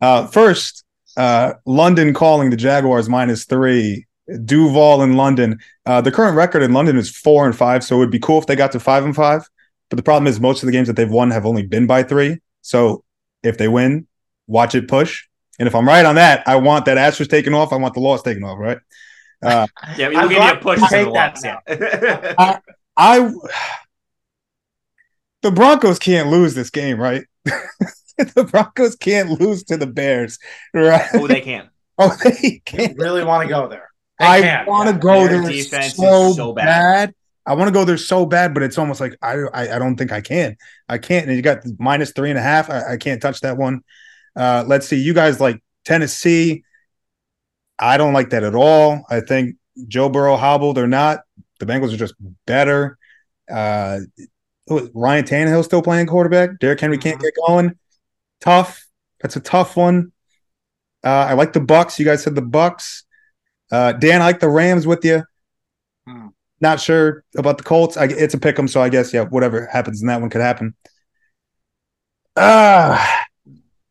uh 0.00 0.28
first, 0.28 0.84
uh, 1.16 1.54
London 1.66 2.14
calling 2.14 2.50
the 2.50 2.56
Jaguars 2.56 3.08
minus 3.08 3.44
three. 3.44 4.06
Duval 4.46 5.02
in 5.02 5.16
London. 5.16 5.58
Uh, 5.84 6.00
the 6.00 6.10
current 6.10 6.34
record 6.34 6.62
in 6.62 6.72
London 6.72 6.96
is 6.96 7.14
four 7.14 7.44
and 7.44 7.54
five, 7.54 7.84
so 7.84 7.96
it 7.96 7.98
would 7.98 8.10
be 8.10 8.18
cool 8.18 8.38
if 8.38 8.46
they 8.46 8.56
got 8.56 8.72
to 8.72 8.80
five 8.80 9.04
and 9.04 9.14
five. 9.14 9.46
But 9.94 9.98
the 9.98 10.02
problem 10.02 10.26
is 10.26 10.40
most 10.40 10.60
of 10.64 10.66
the 10.66 10.72
games 10.72 10.88
that 10.88 10.96
they've 10.96 11.08
won 11.08 11.30
have 11.30 11.46
only 11.46 11.62
been 11.64 11.86
by 11.86 12.02
three. 12.02 12.40
So 12.62 13.04
if 13.44 13.58
they 13.58 13.68
win, 13.68 14.08
watch 14.48 14.74
it 14.74 14.88
push. 14.88 15.22
And 15.60 15.68
if 15.68 15.74
I'm 15.76 15.86
right 15.86 16.04
on 16.04 16.16
that, 16.16 16.42
I 16.48 16.56
want 16.56 16.86
that 16.86 16.98
asterisk 16.98 17.30
taken 17.30 17.54
off. 17.54 17.72
I 17.72 17.76
want 17.76 17.94
the 17.94 18.00
loss 18.00 18.20
taken 18.20 18.42
off. 18.42 18.58
Right. 18.58 18.78
Uh, 19.40 19.68
Yeah, 19.96 20.08
we'll 20.08 20.18
I'm 20.18 20.28
give 20.28 20.42
you 20.42 20.50
a 20.50 20.56
push 20.56 20.80
you 20.80 20.88
for 20.88 20.96
the 20.96 21.04
take 21.04 21.12
that 21.14 21.34
loss. 21.36 21.44
Yeah. 21.44 22.58
I 22.96 23.30
the 25.42 25.52
Broncos 25.52 26.00
can't 26.00 26.28
lose 26.28 26.54
this 26.54 26.70
game, 26.70 27.00
right? 27.00 27.22
the 28.16 28.48
Broncos 28.50 28.96
can't 28.96 29.40
lose 29.40 29.62
to 29.66 29.76
the 29.76 29.86
Bears, 29.86 30.40
right? 30.72 31.06
oh, 31.14 31.28
they 31.28 31.40
can. 31.40 31.70
Oh, 31.98 32.16
they 32.24 32.60
can't. 32.64 32.98
really 32.98 33.22
want 33.22 33.46
to 33.46 33.48
go 33.48 33.68
there? 33.68 33.90
They 34.18 34.26
I 34.26 34.64
want 34.64 34.88
to 34.88 34.94
yeah. 34.96 35.00
go 35.00 35.28
Their 35.28 35.42
there 35.42 35.50
defense 35.52 35.94
so, 35.94 36.30
is 36.30 36.34
so 36.34 36.52
bad. 36.52 36.64
bad. 36.64 37.14
I 37.46 37.54
want 37.54 37.68
to 37.68 37.72
go 37.72 37.84
there 37.84 37.96
so 37.98 38.24
bad, 38.24 38.54
but 38.54 38.62
it's 38.62 38.78
almost 38.78 39.00
like 39.00 39.16
I, 39.20 39.34
I 39.52 39.76
I 39.76 39.78
don't 39.78 39.96
think 39.96 40.12
I 40.12 40.20
can. 40.20 40.56
I 40.88 40.98
can't. 40.98 41.26
And 41.26 41.36
you 41.36 41.42
got 41.42 41.58
minus 41.78 42.12
three 42.12 42.30
and 42.30 42.38
a 42.38 42.42
half. 42.42 42.70
I, 42.70 42.94
I 42.94 42.96
can't 42.96 43.20
touch 43.20 43.40
that 43.40 43.56
one. 43.58 43.82
Uh, 44.34 44.64
let's 44.66 44.88
see. 44.88 44.96
You 44.96 45.12
guys 45.14 45.40
like 45.40 45.62
Tennessee. 45.84 46.64
I 47.78 47.96
don't 47.96 48.12
like 48.14 48.30
that 48.30 48.44
at 48.44 48.54
all. 48.54 49.04
I 49.10 49.20
think 49.20 49.56
Joe 49.88 50.08
Burrow 50.08 50.36
hobbled 50.36 50.78
or 50.78 50.86
not, 50.86 51.20
the 51.60 51.66
Bengals 51.66 51.92
are 51.92 51.96
just 51.98 52.14
better. 52.46 52.96
Uh, 53.50 53.98
Ryan 54.68 55.24
Tannehill 55.24 55.64
still 55.64 55.82
playing 55.82 56.06
quarterback. 56.06 56.58
Derrick 56.60 56.80
Henry 56.80 56.96
can't 56.98 57.18
Mhm. 57.18 57.22
get 57.22 57.34
going. 57.46 57.78
Tough. 58.40 58.86
That's 59.20 59.36
a 59.36 59.40
tough 59.40 59.76
one. 59.76 60.12
Uh, 61.04 61.08
I 61.28 61.34
like 61.34 61.52
the 61.52 61.60
Bucks. 61.60 61.98
You 61.98 62.04
guys 62.06 62.22
said 62.22 62.34
the 62.34 62.42
Bucks. 62.42 63.04
Uh, 63.70 63.92
Dan, 63.92 64.22
I 64.22 64.26
like 64.26 64.40
the 64.40 64.48
Rams 64.48 64.86
with 64.86 65.04
you. 65.04 65.24
Hmm. 66.06 66.28
Not 66.64 66.80
sure 66.80 67.22
about 67.36 67.58
the 67.58 67.62
Colts. 67.62 67.98
I, 67.98 68.06
it's 68.06 68.32
a 68.32 68.38
pick 68.38 68.58
'em, 68.58 68.68
so 68.68 68.80
I 68.80 68.88
guess 68.88 69.12
yeah, 69.12 69.24
whatever 69.24 69.66
happens 69.66 70.00
in 70.00 70.06
that 70.08 70.22
one 70.22 70.30
could 70.30 70.40
happen. 70.40 70.74
Uh, 72.34 72.98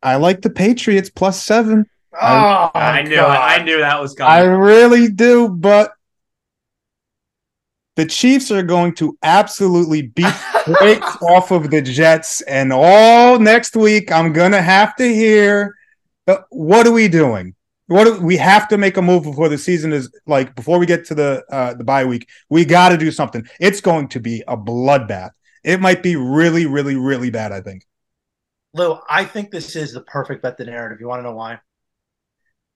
I 0.02 0.16
like 0.16 0.42
the 0.42 0.50
Patriots 0.50 1.08
plus 1.08 1.40
seven. 1.40 1.86
Oh, 2.20 2.70
I 2.74 3.02
knew 3.02 3.14
it. 3.14 3.20
I 3.20 3.62
knew 3.62 3.78
that 3.78 4.00
was 4.00 4.18
I 4.18 4.40
really 4.42 5.08
do, 5.08 5.48
but 5.50 5.92
the 7.94 8.06
Chiefs 8.06 8.50
are 8.50 8.64
going 8.64 8.96
to 8.96 9.16
absolutely 9.22 10.02
beat 10.08 10.34
breaks 10.80 11.16
off 11.22 11.52
of 11.52 11.70
the 11.70 11.80
Jets, 11.80 12.40
and 12.40 12.72
all 12.72 13.38
next 13.38 13.76
week 13.76 14.10
I'm 14.10 14.32
gonna 14.32 14.60
have 14.60 14.96
to 14.96 15.06
hear, 15.06 15.76
uh, 16.26 16.38
"What 16.50 16.88
are 16.88 16.92
we 16.92 17.06
doing? 17.06 17.54
What 17.86 18.22
we 18.22 18.36
have 18.38 18.68
to 18.68 18.78
make 18.78 18.96
a 18.96 19.02
move 19.02 19.24
before 19.24 19.48
the 19.48 19.58
season 19.58 19.92
is 19.92 20.10
like 20.26 20.54
before 20.54 20.78
we 20.78 20.86
get 20.86 21.04
to 21.06 21.14
the 21.14 21.44
uh, 21.50 21.74
the 21.74 21.84
bye 21.84 22.04
week. 22.04 22.28
We 22.48 22.64
got 22.64 22.90
to 22.90 22.96
do 22.96 23.10
something. 23.10 23.46
It's 23.60 23.80
going 23.80 24.08
to 24.08 24.20
be 24.20 24.42
a 24.48 24.56
bloodbath. 24.56 25.30
It 25.62 25.80
might 25.80 26.02
be 26.02 26.16
really, 26.16 26.66
really, 26.66 26.96
really 26.96 27.30
bad. 27.30 27.52
I 27.52 27.60
think. 27.60 27.86
Lou, 28.72 28.98
I 29.08 29.24
think 29.24 29.50
this 29.50 29.76
is 29.76 29.92
the 29.92 30.00
perfect 30.00 30.42
bet 30.42 30.56
the 30.56 30.64
narrative. 30.64 30.98
You 31.00 31.08
want 31.08 31.20
to 31.20 31.24
know 31.24 31.36
why? 31.36 31.60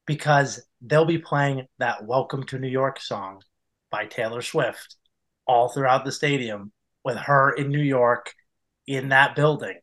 Because 0.07 0.61
they'll 0.81 1.05
be 1.05 1.19
playing 1.19 1.67
that 1.79 2.05
Welcome 2.05 2.45
to 2.47 2.59
New 2.59 2.69
York 2.69 3.01
song 3.01 3.43
by 3.91 4.07
Taylor 4.07 4.43
Swift 4.43 4.97
all 5.47 5.71
throughout 5.71 6.05
the 6.05 6.13
stadium 6.13 6.71
with 7.05 7.17
her 7.17 7.53
in 7.53 7.71
New 7.71 7.81
York 7.83 8.33
in 8.87 9.09
that 9.09 9.35
building 9.35 9.79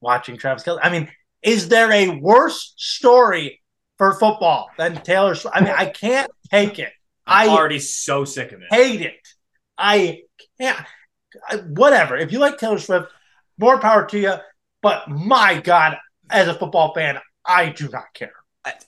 watching 0.00 0.36
Travis 0.36 0.62
Kelce. 0.62 0.80
I 0.82 0.90
mean, 0.90 1.10
is 1.42 1.68
there 1.68 1.90
a 1.90 2.10
worse 2.20 2.74
story 2.76 3.62
for 3.98 4.12
football 4.14 4.68
than 4.78 4.96
Taylor 5.02 5.34
Swift? 5.34 5.56
I 5.56 5.60
mean, 5.60 5.74
I 5.76 5.86
can't 5.86 6.30
take 6.50 6.78
it. 6.78 6.92
I'm 7.26 7.50
I 7.50 7.52
already 7.52 7.78
so 7.80 8.24
sick 8.24 8.52
of 8.52 8.60
it. 8.62 8.68
hate 8.70 9.00
it. 9.02 9.14
I 9.76 10.22
can't. 10.60 10.78
I- 11.48 11.56
Whatever. 11.56 12.16
If 12.16 12.32
you 12.32 12.38
like 12.38 12.58
Taylor 12.58 12.78
Swift, 12.78 13.08
more 13.58 13.78
power 13.78 14.06
to 14.06 14.18
you. 14.18 14.34
But 14.82 15.08
my 15.08 15.60
God, 15.60 15.96
as 16.30 16.46
a 16.48 16.54
football 16.54 16.94
fan, 16.94 17.18
I 17.44 17.70
do 17.70 17.88
not 17.88 18.04
care. 18.14 18.32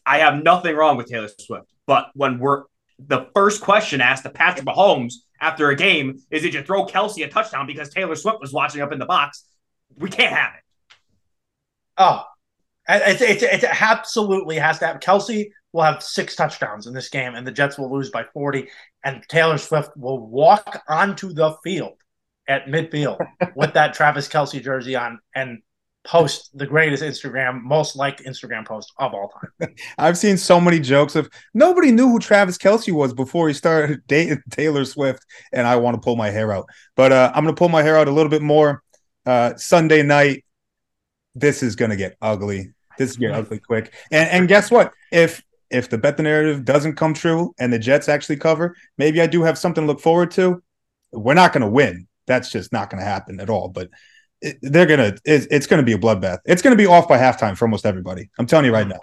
I 0.06 0.18
have 0.18 0.42
nothing 0.42 0.74
wrong 0.76 0.96
with 0.96 1.06
Taylor 1.06 1.28
Swift, 1.40 1.66
but 1.86 2.08
when 2.14 2.38
we're 2.38 2.64
the 2.98 3.28
first 3.34 3.60
question 3.62 4.00
asked 4.00 4.24
to 4.24 4.30
Patrick 4.30 4.66
Mahomes 4.66 5.14
after 5.40 5.68
a 5.70 5.76
game 5.76 6.18
is, 6.30 6.42
"Did 6.42 6.54
you 6.54 6.62
throw 6.64 6.84
Kelce 6.86 7.24
a 7.24 7.28
touchdown 7.28 7.66
because 7.66 7.88
Taylor 7.90 8.16
Swift 8.16 8.40
was 8.40 8.52
watching 8.52 8.80
up 8.82 8.90
in 8.92 8.98
the 8.98 9.06
box?" 9.06 9.44
We 9.96 10.10
can't 10.10 10.34
have 10.34 10.52
it. 10.56 10.96
Oh, 11.96 12.24
it, 12.88 13.20
it, 13.20 13.42
it, 13.42 13.64
it 13.64 13.82
absolutely 13.82 14.56
has 14.56 14.78
to 14.78 14.86
happen. 14.86 15.00
Kelce 15.00 15.46
will 15.72 15.82
have 15.82 16.02
six 16.02 16.34
touchdowns 16.34 16.86
in 16.86 16.94
this 16.94 17.08
game, 17.08 17.34
and 17.34 17.46
the 17.46 17.52
Jets 17.52 17.78
will 17.78 17.92
lose 17.92 18.10
by 18.10 18.24
40. 18.32 18.68
And 19.04 19.22
Taylor 19.28 19.58
Swift 19.58 19.90
will 19.96 20.26
walk 20.26 20.82
onto 20.88 21.32
the 21.32 21.56
field 21.62 21.98
at 22.48 22.66
midfield 22.66 23.18
with 23.54 23.74
that 23.74 23.94
Travis 23.94 24.28
Kelce 24.28 24.62
jersey 24.62 24.96
on 24.96 25.18
and 25.34 25.58
post 26.04 26.56
the 26.56 26.66
greatest 26.66 27.02
Instagram, 27.02 27.62
most 27.62 27.94
liked 27.94 28.24
Instagram 28.24 28.66
post 28.66 28.92
of 28.98 29.12
all 29.12 29.30
time. 29.60 29.74
I've 29.98 30.16
seen 30.16 30.38
so 30.38 30.58
many 30.58 30.80
jokes 30.80 31.16
of 31.16 31.28
nobody 31.52 31.92
knew 31.92 32.08
who 32.08 32.18
Travis 32.18 32.56
Kelce 32.56 32.92
was 32.92 33.12
before 33.12 33.48
he 33.48 33.54
started 33.54 34.00
dating 34.06 34.42
Taylor 34.50 34.84
Swift, 34.86 35.24
and 35.52 35.66
I 35.66 35.76
want 35.76 35.96
to 35.96 36.00
pull 36.00 36.16
my 36.16 36.30
hair 36.30 36.52
out. 36.52 36.66
But 36.96 37.12
uh, 37.12 37.30
I'm 37.34 37.44
going 37.44 37.54
to 37.54 37.58
pull 37.58 37.68
my 37.68 37.82
hair 37.82 37.98
out 37.98 38.08
a 38.08 38.12
little 38.12 38.30
bit 38.30 38.42
more. 38.42 38.82
Uh, 39.26 39.54
Sunday 39.56 40.02
night, 40.02 40.44
this 41.34 41.62
is 41.62 41.76
going 41.76 41.90
to 41.90 41.96
get 41.96 42.16
ugly. 42.22 42.72
This 42.98 43.10
is 43.10 43.16
going 43.16 43.32
to 43.32 43.38
get 43.38 43.46
ugly 43.46 43.58
quick. 43.60 43.94
And, 44.10 44.28
and 44.30 44.48
guess 44.48 44.70
what? 44.70 44.92
If 45.10 45.42
if 45.70 45.88
the 45.90 45.98
bet 45.98 46.16
the 46.16 46.22
narrative 46.22 46.64
doesn't 46.64 46.96
come 46.96 47.14
true 47.14 47.54
and 47.58 47.72
the 47.72 47.78
Jets 47.78 48.08
actually 48.08 48.36
cover, 48.36 48.74
maybe 48.96 49.20
I 49.20 49.26
do 49.26 49.42
have 49.42 49.58
something 49.58 49.84
to 49.84 49.86
look 49.86 50.00
forward 50.00 50.30
to. 50.32 50.62
We're 51.12 51.34
not 51.34 51.52
going 51.52 51.62
to 51.62 51.70
win. 51.70 52.06
That's 52.26 52.50
just 52.50 52.72
not 52.72 52.90
going 52.90 53.00
to 53.00 53.08
happen 53.08 53.40
at 53.40 53.50
all. 53.50 53.68
But 53.68 53.90
it, 54.40 54.58
they're 54.62 54.86
gonna. 54.86 55.14
It's, 55.24 55.46
it's 55.50 55.66
going 55.66 55.78
to 55.78 55.86
be 55.86 55.92
a 55.92 55.98
bloodbath. 55.98 56.38
It's 56.44 56.62
going 56.62 56.76
to 56.76 56.82
be 56.82 56.86
off 56.86 57.08
by 57.08 57.18
halftime 57.18 57.56
for 57.56 57.64
almost 57.64 57.86
everybody. 57.86 58.30
I'm 58.38 58.46
telling 58.46 58.66
you 58.66 58.72
right 58.72 58.86
now. 58.86 59.00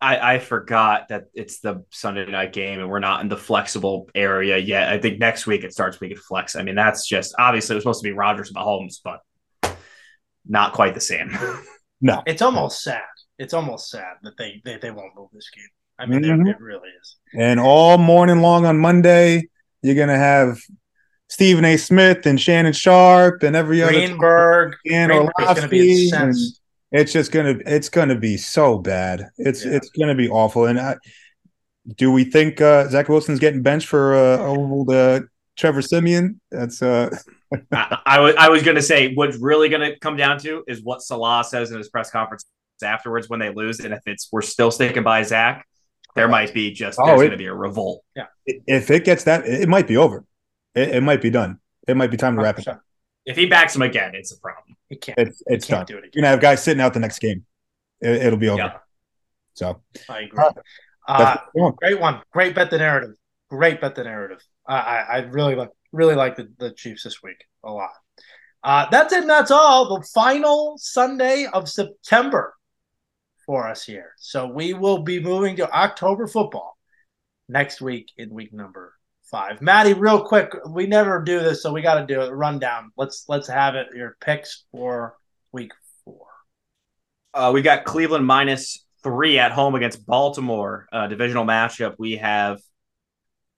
I, 0.00 0.34
I 0.34 0.38
forgot 0.38 1.08
that 1.08 1.24
it's 1.34 1.60
the 1.60 1.84
Sunday 1.90 2.24
night 2.24 2.54
game 2.54 2.80
and 2.80 2.88
we're 2.88 3.00
not 3.00 3.20
in 3.20 3.28
the 3.28 3.36
flexible 3.36 4.08
area 4.14 4.56
yet. 4.56 4.88
I 4.88 4.98
think 4.98 5.18
next 5.18 5.46
week 5.46 5.62
it 5.62 5.74
starts 5.74 6.00
we 6.00 6.08
can 6.08 6.16
flex. 6.16 6.56
I 6.56 6.62
mean, 6.62 6.74
that's 6.74 7.06
just 7.06 7.34
obviously 7.38 7.74
it 7.74 7.76
was 7.76 7.82
supposed 7.82 8.02
to 8.02 8.08
be 8.08 8.12
Rodgers 8.12 8.48
and 8.48 8.56
Mahomes, 8.56 9.00
but 9.04 9.20
not 10.46 10.72
quite 10.72 10.94
the 10.94 11.00
same. 11.00 11.36
No. 12.00 12.22
It's 12.26 12.40
almost 12.40 12.82
sad. 12.82 13.02
It's 13.40 13.54
almost 13.54 13.90
sad 13.90 14.14
that 14.22 14.36
they 14.38 14.60
they, 14.64 14.76
they 14.76 14.90
won't 14.90 15.14
move 15.16 15.28
this 15.32 15.48
game. 15.54 15.64
I 15.98 16.06
mean, 16.06 16.22
Mhm. 16.22 16.46
it, 16.48 16.50
it 16.52 16.60
really 16.60 16.88
is. 17.00 17.16
And 17.38 17.58
all 17.58 17.96
morning 17.98 18.40
long 18.40 18.66
on 18.66 18.78
Monday, 18.78 19.48
you're 19.82 19.94
gonna 19.94 20.16
have 20.18 20.58
Stephen 21.28 21.64
A. 21.64 21.76
Smith 21.76 22.26
and 22.26 22.40
Shannon 22.40 22.72
Sharpe 22.72 23.42
and 23.42 23.54
every 23.56 23.82
other 23.82 23.92
Greenberg, 23.92 24.74
and 24.90 25.10
Greenberg's 25.10 25.32
going 25.44 25.56
to 25.62 25.68
be 25.68 26.10
Orlovsky, 26.12 26.56
it's 26.92 27.12
just 27.12 27.30
gonna 27.32 27.56
it's 27.66 27.88
gonna 27.88 28.18
be 28.18 28.36
so 28.36 28.78
bad. 28.78 29.28
It's 29.38 29.64
Yeah. 29.64 29.72
it's 29.76 29.88
gonna 29.90 30.14
be 30.16 30.28
awful. 30.28 30.66
And 30.66 30.78
I, 30.78 30.96
do 31.96 32.10
we 32.12 32.24
think 32.24 32.60
uh, 32.60 32.88
Zach 32.88 33.08
Wilson's 33.08 33.38
getting 33.40 33.62
benched 33.62 33.86
for 33.88 34.14
uh, 34.14 34.38
old 34.44 34.90
uh, 34.92 35.20
Trevor 35.56 35.82
Siemian? 35.82 36.40
That's 36.50 36.82
uh, 36.82 37.08
I, 37.72 37.98
I 38.06 38.20
was 38.20 38.34
I 38.36 38.48
was 38.48 38.62
gonna 38.62 38.82
say 38.82 39.14
what's 39.14 39.36
really 39.38 39.68
gonna 39.68 39.96
come 40.00 40.16
down 40.16 40.38
to 40.40 40.62
is 40.68 40.82
what 40.82 41.00
Salah 41.02 41.44
says 41.44 41.70
in 41.70 41.78
his 41.78 41.88
press 41.88 42.10
conference 42.10 42.44
afterwards 42.82 43.28
when 43.28 43.40
they 43.40 43.52
lose, 43.52 43.80
and 43.80 43.92
if 43.94 44.00
it's 44.06 44.28
we're 44.32 44.42
still 44.42 44.70
sticking 44.70 45.02
by 45.02 45.22
Zach, 45.22 45.66
there 46.16 46.28
might 46.28 46.52
be 46.54 46.72
just 46.72 46.98
Oh, 47.00 47.06
there's 47.06 47.22
gonna 47.22 47.36
be 47.36 47.46
a 47.46 47.54
revolt. 47.54 48.04
Yeah. 48.16 48.26
If 48.46 48.90
it 48.90 49.04
gets 49.04 49.24
that, 49.24 49.46
it, 49.46 49.62
it 49.62 49.68
might 49.68 49.86
be 49.86 49.96
over. 49.96 50.24
It, 50.74 50.90
it 50.96 51.00
might 51.02 51.22
be 51.22 51.30
done. 51.30 51.58
It 51.88 51.96
might 51.96 52.10
be 52.10 52.16
time 52.16 52.36
to 52.36 52.42
wrap 52.42 52.58
it 52.58 52.68
up. 52.68 52.80
If 53.26 53.36
he 53.36 53.46
backs 53.46 53.76
him 53.76 53.82
again, 53.82 54.12
it's 54.14 54.32
a 54.32 54.38
problem. 54.40 54.76
He 54.88 54.96
can't. 54.96 55.18
It's 55.18 55.42
it's 55.46 55.66
he 55.66 55.72
can't 55.72 55.86
done. 55.86 55.94
do 55.94 55.98
it 55.98 56.06
again. 56.06 56.10
You're 56.14 56.22
gonna 56.22 56.30
have 56.32 56.40
guys 56.40 56.62
sitting 56.62 56.80
out 56.80 56.94
the 56.94 57.00
next 57.00 57.18
game. 57.20 57.44
It, 58.00 58.22
it'll 58.26 58.38
be 58.38 58.48
over. 58.48 58.62
Yeah. 58.62 58.76
So 59.54 59.82
I 60.08 60.20
agree. 60.20 60.42
Uh, 60.42 60.52
Uh, 61.08 61.24
that's 61.34 61.76
great 61.78 62.00
one. 62.00 62.20
Great 62.32 62.54
bet 62.54 62.70
the 62.70 62.78
narrative. 62.78 63.10
Great 63.50 63.80
bet 63.80 63.94
the 63.94 64.04
narrative. 64.04 64.40
I 64.66 64.76
I, 64.78 64.96
I 64.98 65.18
really 65.24 65.54
like 65.54 65.70
really 65.92 66.14
like 66.14 66.36
the, 66.36 66.48
the 66.58 66.72
Chiefs 66.72 67.02
this 67.04 67.22
week 67.22 67.44
a 67.64 67.70
lot. 67.72 67.90
Uh, 68.62 68.86
that's 68.90 69.12
it. 69.12 69.20
and 69.22 69.30
That's 69.30 69.50
all. 69.50 69.98
The 69.98 70.06
final 70.14 70.76
Sunday 70.78 71.46
of 71.52 71.68
September 71.68 72.54
for 73.50 73.66
us 73.66 73.84
here. 73.84 74.14
So 74.16 74.46
we 74.46 74.74
will 74.74 75.02
be 75.02 75.18
moving 75.18 75.56
to 75.56 75.68
October 75.76 76.28
football 76.28 76.78
next 77.48 77.80
week 77.80 78.06
in 78.16 78.32
week 78.32 78.52
number 78.52 78.94
five. 79.28 79.60
Maddie, 79.60 79.92
real 79.92 80.22
quick, 80.22 80.54
we 80.68 80.86
never 80.86 81.20
do 81.20 81.40
this, 81.40 81.60
so 81.60 81.72
we 81.72 81.82
got 81.82 81.98
to 81.98 82.06
do 82.06 82.20
a 82.20 82.32
rundown. 82.32 82.92
Let's 82.96 83.24
let's 83.26 83.48
have 83.48 83.74
it. 83.74 83.88
Your 83.92 84.16
picks 84.20 84.66
for 84.70 85.16
week 85.50 85.72
four. 86.04 86.28
Uh, 87.34 87.50
we 87.52 87.60
got 87.60 87.84
Cleveland 87.84 88.24
minus 88.24 88.84
three 89.02 89.40
at 89.40 89.50
home 89.50 89.74
against 89.74 90.06
Baltimore, 90.06 90.86
uh, 90.92 91.08
divisional 91.08 91.44
matchup. 91.44 91.96
We 91.98 92.18
have 92.18 92.60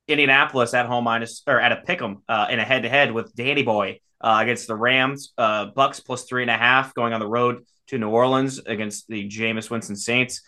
Indianapolis 0.09 0.73
at 0.73 0.86
home 0.86 1.05
minus 1.05 1.43
or 1.47 1.60
at 1.60 1.73
a 1.73 1.82
pick 1.85 2.01
'em 2.01 2.23
uh, 2.31 2.47
in 2.48 2.59
a 2.59 2.64
head 2.64 2.85
to 2.85 2.89
head 2.89 3.12
with 3.12 3.35
Danny 3.35 3.62
Boy 3.62 4.01
uh, 4.23 4.39
against 4.40 4.66
the 4.66 4.77
Rams. 4.77 5.32
Uh, 5.36 5.66
Bucks 5.66 6.01
plus 6.01 6.24
three 6.24 6.43
and 6.43 6.51
a 6.51 6.57
half 6.57 6.94
going 6.94 7.12
on 7.12 7.20
the 7.20 7.27
road 7.27 7.65
to 7.89 7.99
New 7.99 8.09
Orleans 8.09 8.61
against 8.65 9.09
the 9.09 9.28
Jameis 9.28 9.70
Winston 9.70 9.97
Saints. 9.97 10.43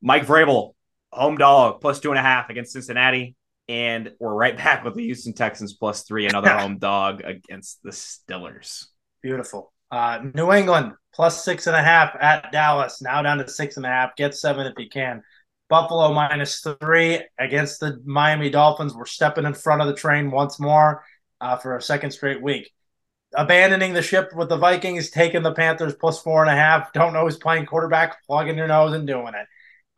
Mike 0.00 0.26
Vrabel, 0.26 0.74
home 1.12 1.36
dog, 1.36 1.80
plus 1.80 2.00
two 2.00 2.10
and 2.10 2.18
a 2.18 2.22
half 2.22 2.50
against 2.50 2.72
Cincinnati. 2.72 3.34
And 3.68 4.12
we're 4.18 4.34
right 4.34 4.56
back 4.56 4.84
with 4.84 4.94
the 4.94 5.04
Houston 5.04 5.34
Texans 5.34 5.74
plus 5.74 6.02
three, 6.04 6.26
another 6.26 6.50
home 6.58 6.78
dog 6.78 7.22
against 7.24 7.82
the 7.82 7.90
Stillers. 7.90 8.86
Beautiful. 9.22 9.72
Uh, 9.90 10.20
New 10.34 10.52
England 10.52 10.92
plus 11.14 11.44
six 11.44 11.66
and 11.66 11.74
a 11.74 11.82
half 11.82 12.14
at 12.20 12.52
Dallas, 12.52 13.00
now 13.02 13.22
down 13.22 13.38
to 13.38 13.48
six 13.48 13.76
and 13.76 13.86
a 13.86 13.88
half. 13.88 14.14
Get 14.16 14.34
seven 14.34 14.66
if 14.66 14.74
you 14.78 14.88
can. 14.88 15.22
Buffalo 15.68 16.12
minus 16.14 16.64
three 16.80 17.20
against 17.38 17.80
the 17.80 18.00
Miami 18.04 18.48
Dolphins. 18.48 18.94
We're 18.94 19.06
stepping 19.06 19.44
in 19.44 19.54
front 19.54 19.82
of 19.82 19.88
the 19.88 19.94
train 19.94 20.30
once 20.30 20.58
more 20.58 21.04
uh, 21.40 21.56
for 21.56 21.76
a 21.76 21.82
second 21.82 22.10
straight 22.12 22.42
week. 22.42 22.70
Abandoning 23.34 23.92
the 23.92 24.02
ship 24.02 24.30
with 24.34 24.48
the 24.48 24.56
Vikings, 24.56 25.10
taking 25.10 25.42
the 25.42 25.52
Panthers 25.52 25.94
plus 25.94 26.20
four 26.22 26.42
and 26.42 26.50
a 26.50 26.56
half. 26.56 26.92
Don't 26.92 27.12
know 27.12 27.24
who's 27.24 27.36
playing 27.36 27.66
quarterback, 27.66 28.24
plugging 28.26 28.56
your 28.56 28.68
nose 28.68 28.94
and 28.94 29.06
doing 29.06 29.34
it. 29.34 29.46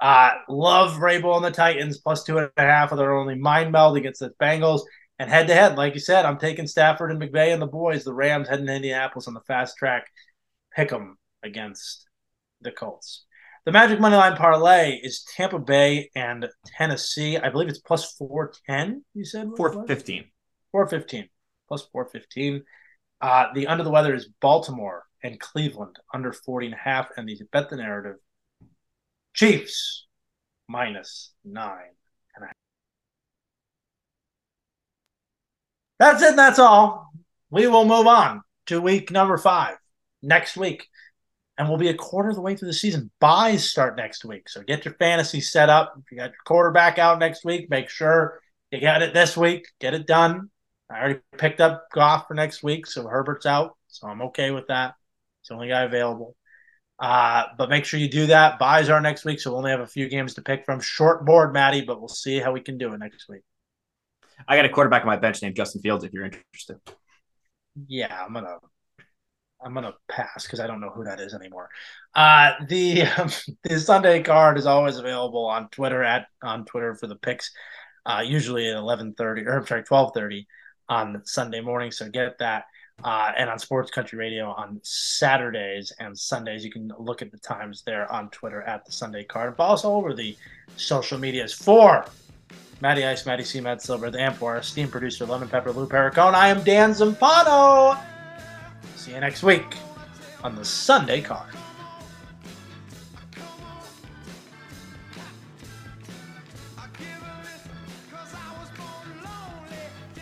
Uh, 0.00 0.30
love 0.48 0.98
Vrabel 0.98 1.36
and 1.36 1.44
the 1.44 1.50
Titans 1.50 1.98
plus 1.98 2.24
two 2.24 2.38
and 2.38 2.50
a 2.56 2.62
half 2.62 2.90
of 2.90 2.98
their 2.98 3.12
only 3.12 3.36
mind 3.36 3.70
meld 3.70 3.96
against 3.96 4.20
the 4.20 4.32
Bengals. 4.40 4.80
And 5.18 5.30
head 5.30 5.48
to 5.48 5.54
head, 5.54 5.76
like 5.76 5.92
you 5.92 6.00
said, 6.00 6.24
I'm 6.24 6.38
taking 6.38 6.66
Stafford 6.66 7.10
and 7.10 7.20
McVay 7.20 7.52
and 7.52 7.60
the 7.60 7.66
boys. 7.66 8.04
The 8.04 8.14
Rams 8.14 8.48
heading 8.48 8.66
to 8.66 8.74
Indianapolis 8.74 9.28
on 9.28 9.34
the 9.34 9.42
fast 9.42 9.76
track. 9.76 10.06
Pick 10.74 10.88
them 10.88 11.18
against 11.42 12.08
the 12.62 12.72
Colts. 12.72 13.26
The 13.66 13.72
Magic 13.72 14.00
Money 14.00 14.16
Line 14.16 14.36
parlay 14.36 14.98
is 15.02 15.22
Tampa 15.36 15.58
Bay 15.58 16.10
and 16.14 16.48
Tennessee. 16.64 17.36
I 17.36 17.50
believe 17.50 17.68
it's 17.68 17.78
plus 17.78 18.14
410, 18.14 19.04
you 19.12 19.26
said? 19.26 19.48
415. 19.58 20.24
415. 20.72 21.28
Plus 21.68 21.86
415. 21.92 22.64
Uh, 23.20 23.46
the 23.54 23.66
under 23.66 23.84
the 23.84 23.90
weather 23.90 24.14
is 24.14 24.28
Baltimore 24.40 25.04
and 25.22 25.38
Cleveland 25.38 25.96
under 26.14 26.32
40 26.32 26.66
and 26.66 26.74
a 26.74 26.78
half. 26.78 27.08
And 27.16 27.28
the 27.28 27.38
bet 27.52 27.70
the 27.70 27.76
narrative 27.76 28.16
Chiefs 29.34 30.06
minus 30.68 31.32
nine 31.44 31.94
and 32.34 32.44
a 32.44 32.46
half. 32.46 32.56
That's 35.98 36.22
it. 36.22 36.36
That's 36.36 36.58
all. 36.58 37.12
We 37.50 37.66
will 37.66 37.84
move 37.84 38.06
on 38.06 38.42
to 38.66 38.80
week 38.80 39.10
number 39.10 39.36
five 39.36 39.76
next 40.22 40.56
week 40.56 40.86
and 41.60 41.68
we'll 41.68 41.76
be 41.76 41.88
a 41.88 41.94
quarter 41.94 42.30
of 42.30 42.36
the 42.36 42.40
way 42.40 42.56
through 42.56 42.68
the 42.68 42.74
season. 42.74 43.10
Byes 43.20 43.68
start 43.68 43.94
next 43.94 44.24
week, 44.24 44.48
so 44.48 44.62
get 44.62 44.86
your 44.86 44.94
fantasy 44.94 45.42
set 45.42 45.68
up. 45.68 45.92
If 45.98 46.10
you 46.10 46.16
got 46.16 46.30
your 46.30 46.38
quarterback 46.46 46.98
out 46.98 47.18
next 47.18 47.44
week, 47.44 47.68
make 47.68 47.90
sure 47.90 48.40
you 48.70 48.80
got 48.80 49.02
it 49.02 49.12
this 49.12 49.36
week. 49.36 49.66
Get 49.78 49.92
it 49.92 50.06
done. 50.06 50.48
I 50.90 50.98
already 50.98 51.20
picked 51.38 51.60
up 51.60 51.86
Goff 51.92 52.26
for 52.26 52.34
next 52.34 52.62
week, 52.62 52.86
so 52.86 53.06
Herbert's 53.06 53.46
out, 53.46 53.76
so 53.88 54.08
I'm 54.08 54.22
okay 54.22 54.50
with 54.50 54.66
that. 54.66 54.94
It's 55.40 55.48
the 55.48 55.54
only 55.54 55.68
guy 55.68 55.82
available. 55.82 56.36
Uh, 56.98 57.44
but 57.56 57.70
make 57.70 57.84
sure 57.84 57.98
you 58.00 58.10
do 58.10 58.26
that. 58.26 58.58
Byes 58.58 58.90
are 58.90 59.00
next 59.00 59.24
week, 59.24 59.40
so 59.40 59.50
we'll 59.50 59.58
only 59.58 59.70
have 59.70 59.80
a 59.80 59.86
few 59.86 60.08
games 60.08 60.34
to 60.34 60.42
pick 60.42 60.66
from. 60.66 60.80
Short 60.80 61.24
board, 61.24 61.52
Maddie, 61.52 61.82
but 61.82 62.00
we'll 62.00 62.08
see 62.08 62.38
how 62.38 62.52
we 62.52 62.60
can 62.60 62.76
do 62.76 62.92
it 62.92 62.98
next 62.98 63.28
week. 63.28 63.42
I 64.46 64.56
got 64.56 64.64
a 64.64 64.68
quarterback 64.68 65.02
on 65.02 65.06
my 65.06 65.16
bench 65.16 65.40
named 65.42 65.56
Justin 65.56 65.80
Fields. 65.80 66.04
If 66.04 66.12
you're 66.12 66.24
interested, 66.24 66.78
yeah, 67.86 68.22
I'm 68.22 68.32
gonna 68.34 68.56
I'm 69.62 69.74
gonna 69.74 69.94
pass 70.08 70.44
because 70.44 70.60
I 70.60 70.66
don't 70.66 70.80
know 70.80 70.90
who 70.90 71.04
that 71.04 71.20
is 71.20 71.34
anymore. 71.34 71.68
Uh, 72.14 72.52
the 72.68 73.02
um, 73.02 73.30
the 73.64 73.78
Sunday 73.78 74.22
card 74.22 74.58
is 74.58 74.66
always 74.66 74.98
available 74.98 75.46
on 75.46 75.68
Twitter 75.70 76.02
at 76.02 76.26
on 76.42 76.64
Twitter 76.64 76.94
for 76.94 77.06
the 77.06 77.16
picks. 77.16 77.50
Uh, 78.04 78.22
usually 78.26 78.68
at 78.68 78.76
11:30 78.76 79.46
or 79.46 79.58
I'm 79.58 79.66
sorry 79.66 79.84
12:30 79.84 80.46
on 80.90 81.22
Sunday 81.24 81.60
morning. 81.62 81.90
So 81.90 82.10
get 82.10 82.36
that. 82.38 82.64
Uh, 83.02 83.32
and 83.38 83.48
on 83.48 83.58
Sports 83.58 83.90
Country 83.90 84.18
Radio 84.18 84.50
on 84.50 84.78
Saturdays 84.82 85.90
and 86.00 86.18
Sundays. 86.18 86.62
You 86.62 86.70
can 86.70 86.92
look 86.98 87.22
at 87.22 87.30
the 87.30 87.38
times 87.38 87.82
there 87.86 88.10
on 88.12 88.28
Twitter 88.28 88.60
at 88.60 88.84
the 88.84 88.92
Sunday 88.92 89.24
Card. 89.24 89.56
Follow 89.56 89.72
us 89.72 89.86
all 89.86 89.96
over 89.96 90.12
the 90.12 90.36
social 90.76 91.16
medias 91.16 91.50
for 91.50 92.04
Matty 92.82 93.06
Ice, 93.06 93.24
Matty 93.24 93.44
C, 93.44 93.58
Matt 93.58 93.80
Silver, 93.80 94.10
the 94.10 94.18
Ampor, 94.18 94.58
esteemed 94.58 94.92
producer 94.92 95.24
Lemon 95.24 95.48
Pepper, 95.48 95.72
Lou 95.72 95.86
Pericone. 95.86 96.34
I 96.34 96.48
am 96.48 96.62
Dan 96.62 96.90
Zampano. 96.90 97.98
See 98.96 99.12
you 99.12 99.20
next 99.20 99.42
week 99.42 99.76
on 100.44 100.54
the 100.54 100.64
Sunday 100.64 101.22
card. 101.22 101.54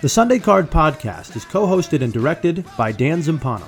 The 0.01 0.09
Sunday 0.09 0.39
Card 0.39 0.71
podcast 0.71 1.35
is 1.35 1.45
co 1.45 1.67
hosted 1.67 2.03
and 2.03 2.13
directed 2.13 2.65
by 2.77 2.93
Dan 2.93 3.21
Zampano, 3.21 3.67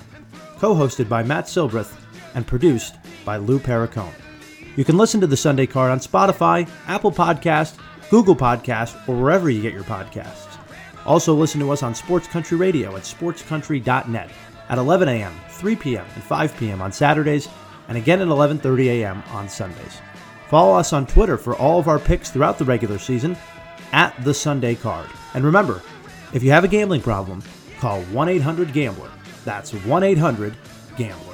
co 0.58 0.76
hosted 0.76 1.08
by 1.08 1.24
Matt 1.24 1.46
Silbreth, 1.46 1.92
and 2.36 2.46
produced 2.46 2.94
by 3.24 3.36
Lou 3.36 3.58
Pericone. 3.58 4.14
You 4.76 4.84
can 4.84 4.96
listen 4.96 5.20
to 5.22 5.26
the 5.26 5.36
Sunday 5.36 5.66
Card 5.66 5.90
on 5.90 5.98
Spotify, 5.98 6.70
Apple 6.86 7.10
Podcast, 7.10 7.80
Google 8.10 8.36
Podcast, 8.36 8.96
or 9.08 9.20
wherever 9.20 9.50
you 9.50 9.60
get 9.60 9.72
your 9.72 9.82
podcasts. 9.82 10.56
Also, 11.04 11.34
listen 11.34 11.58
to 11.62 11.72
us 11.72 11.82
on 11.82 11.96
Sports 11.96 12.28
Country 12.28 12.56
Radio 12.56 12.94
at 12.94 13.02
sportscountry.net 13.02 14.30
at 14.68 14.78
11 14.78 15.08
a.m., 15.08 15.34
3 15.48 15.74
p.m., 15.74 16.06
and 16.14 16.22
5 16.22 16.56
p.m. 16.58 16.80
on 16.80 16.92
Saturdays, 16.92 17.48
and 17.88 17.98
again 17.98 18.20
at 18.20 18.28
11:30 18.28 18.86
a.m. 18.86 19.20
on 19.30 19.48
Sundays. 19.48 20.00
Follow 20.48 20.78
us 20.78 20.92
on 20.92 21.08
Twitter 21.08 21.36
for 21.36 21.56
all 21.56 21.80
of 21.80 21.88
our 21.88 21.98
picks 21.98 22.30
throughout 22.30 22.56
the 22.56 22.64
regular 22.64 23.00
season 23.00 23.36
at 23.90 24.14
the 24.22 24.32
Sunday 24.32 24.76
Card. 24.76 25.08
And 25.34 25.44
remember, 25.44 25.82
if 26.32 26.42
you 26.42 26.50
have 26.50 26.64
a 26.64 26.68
gambling 26.68 27.00
problem, 27.00 27.42
call 27.78 28.02
1-800-GAMBLER. 28.04 29.10
That's 29.44 29.72
1-800-GAMBLER. 29.72 31.29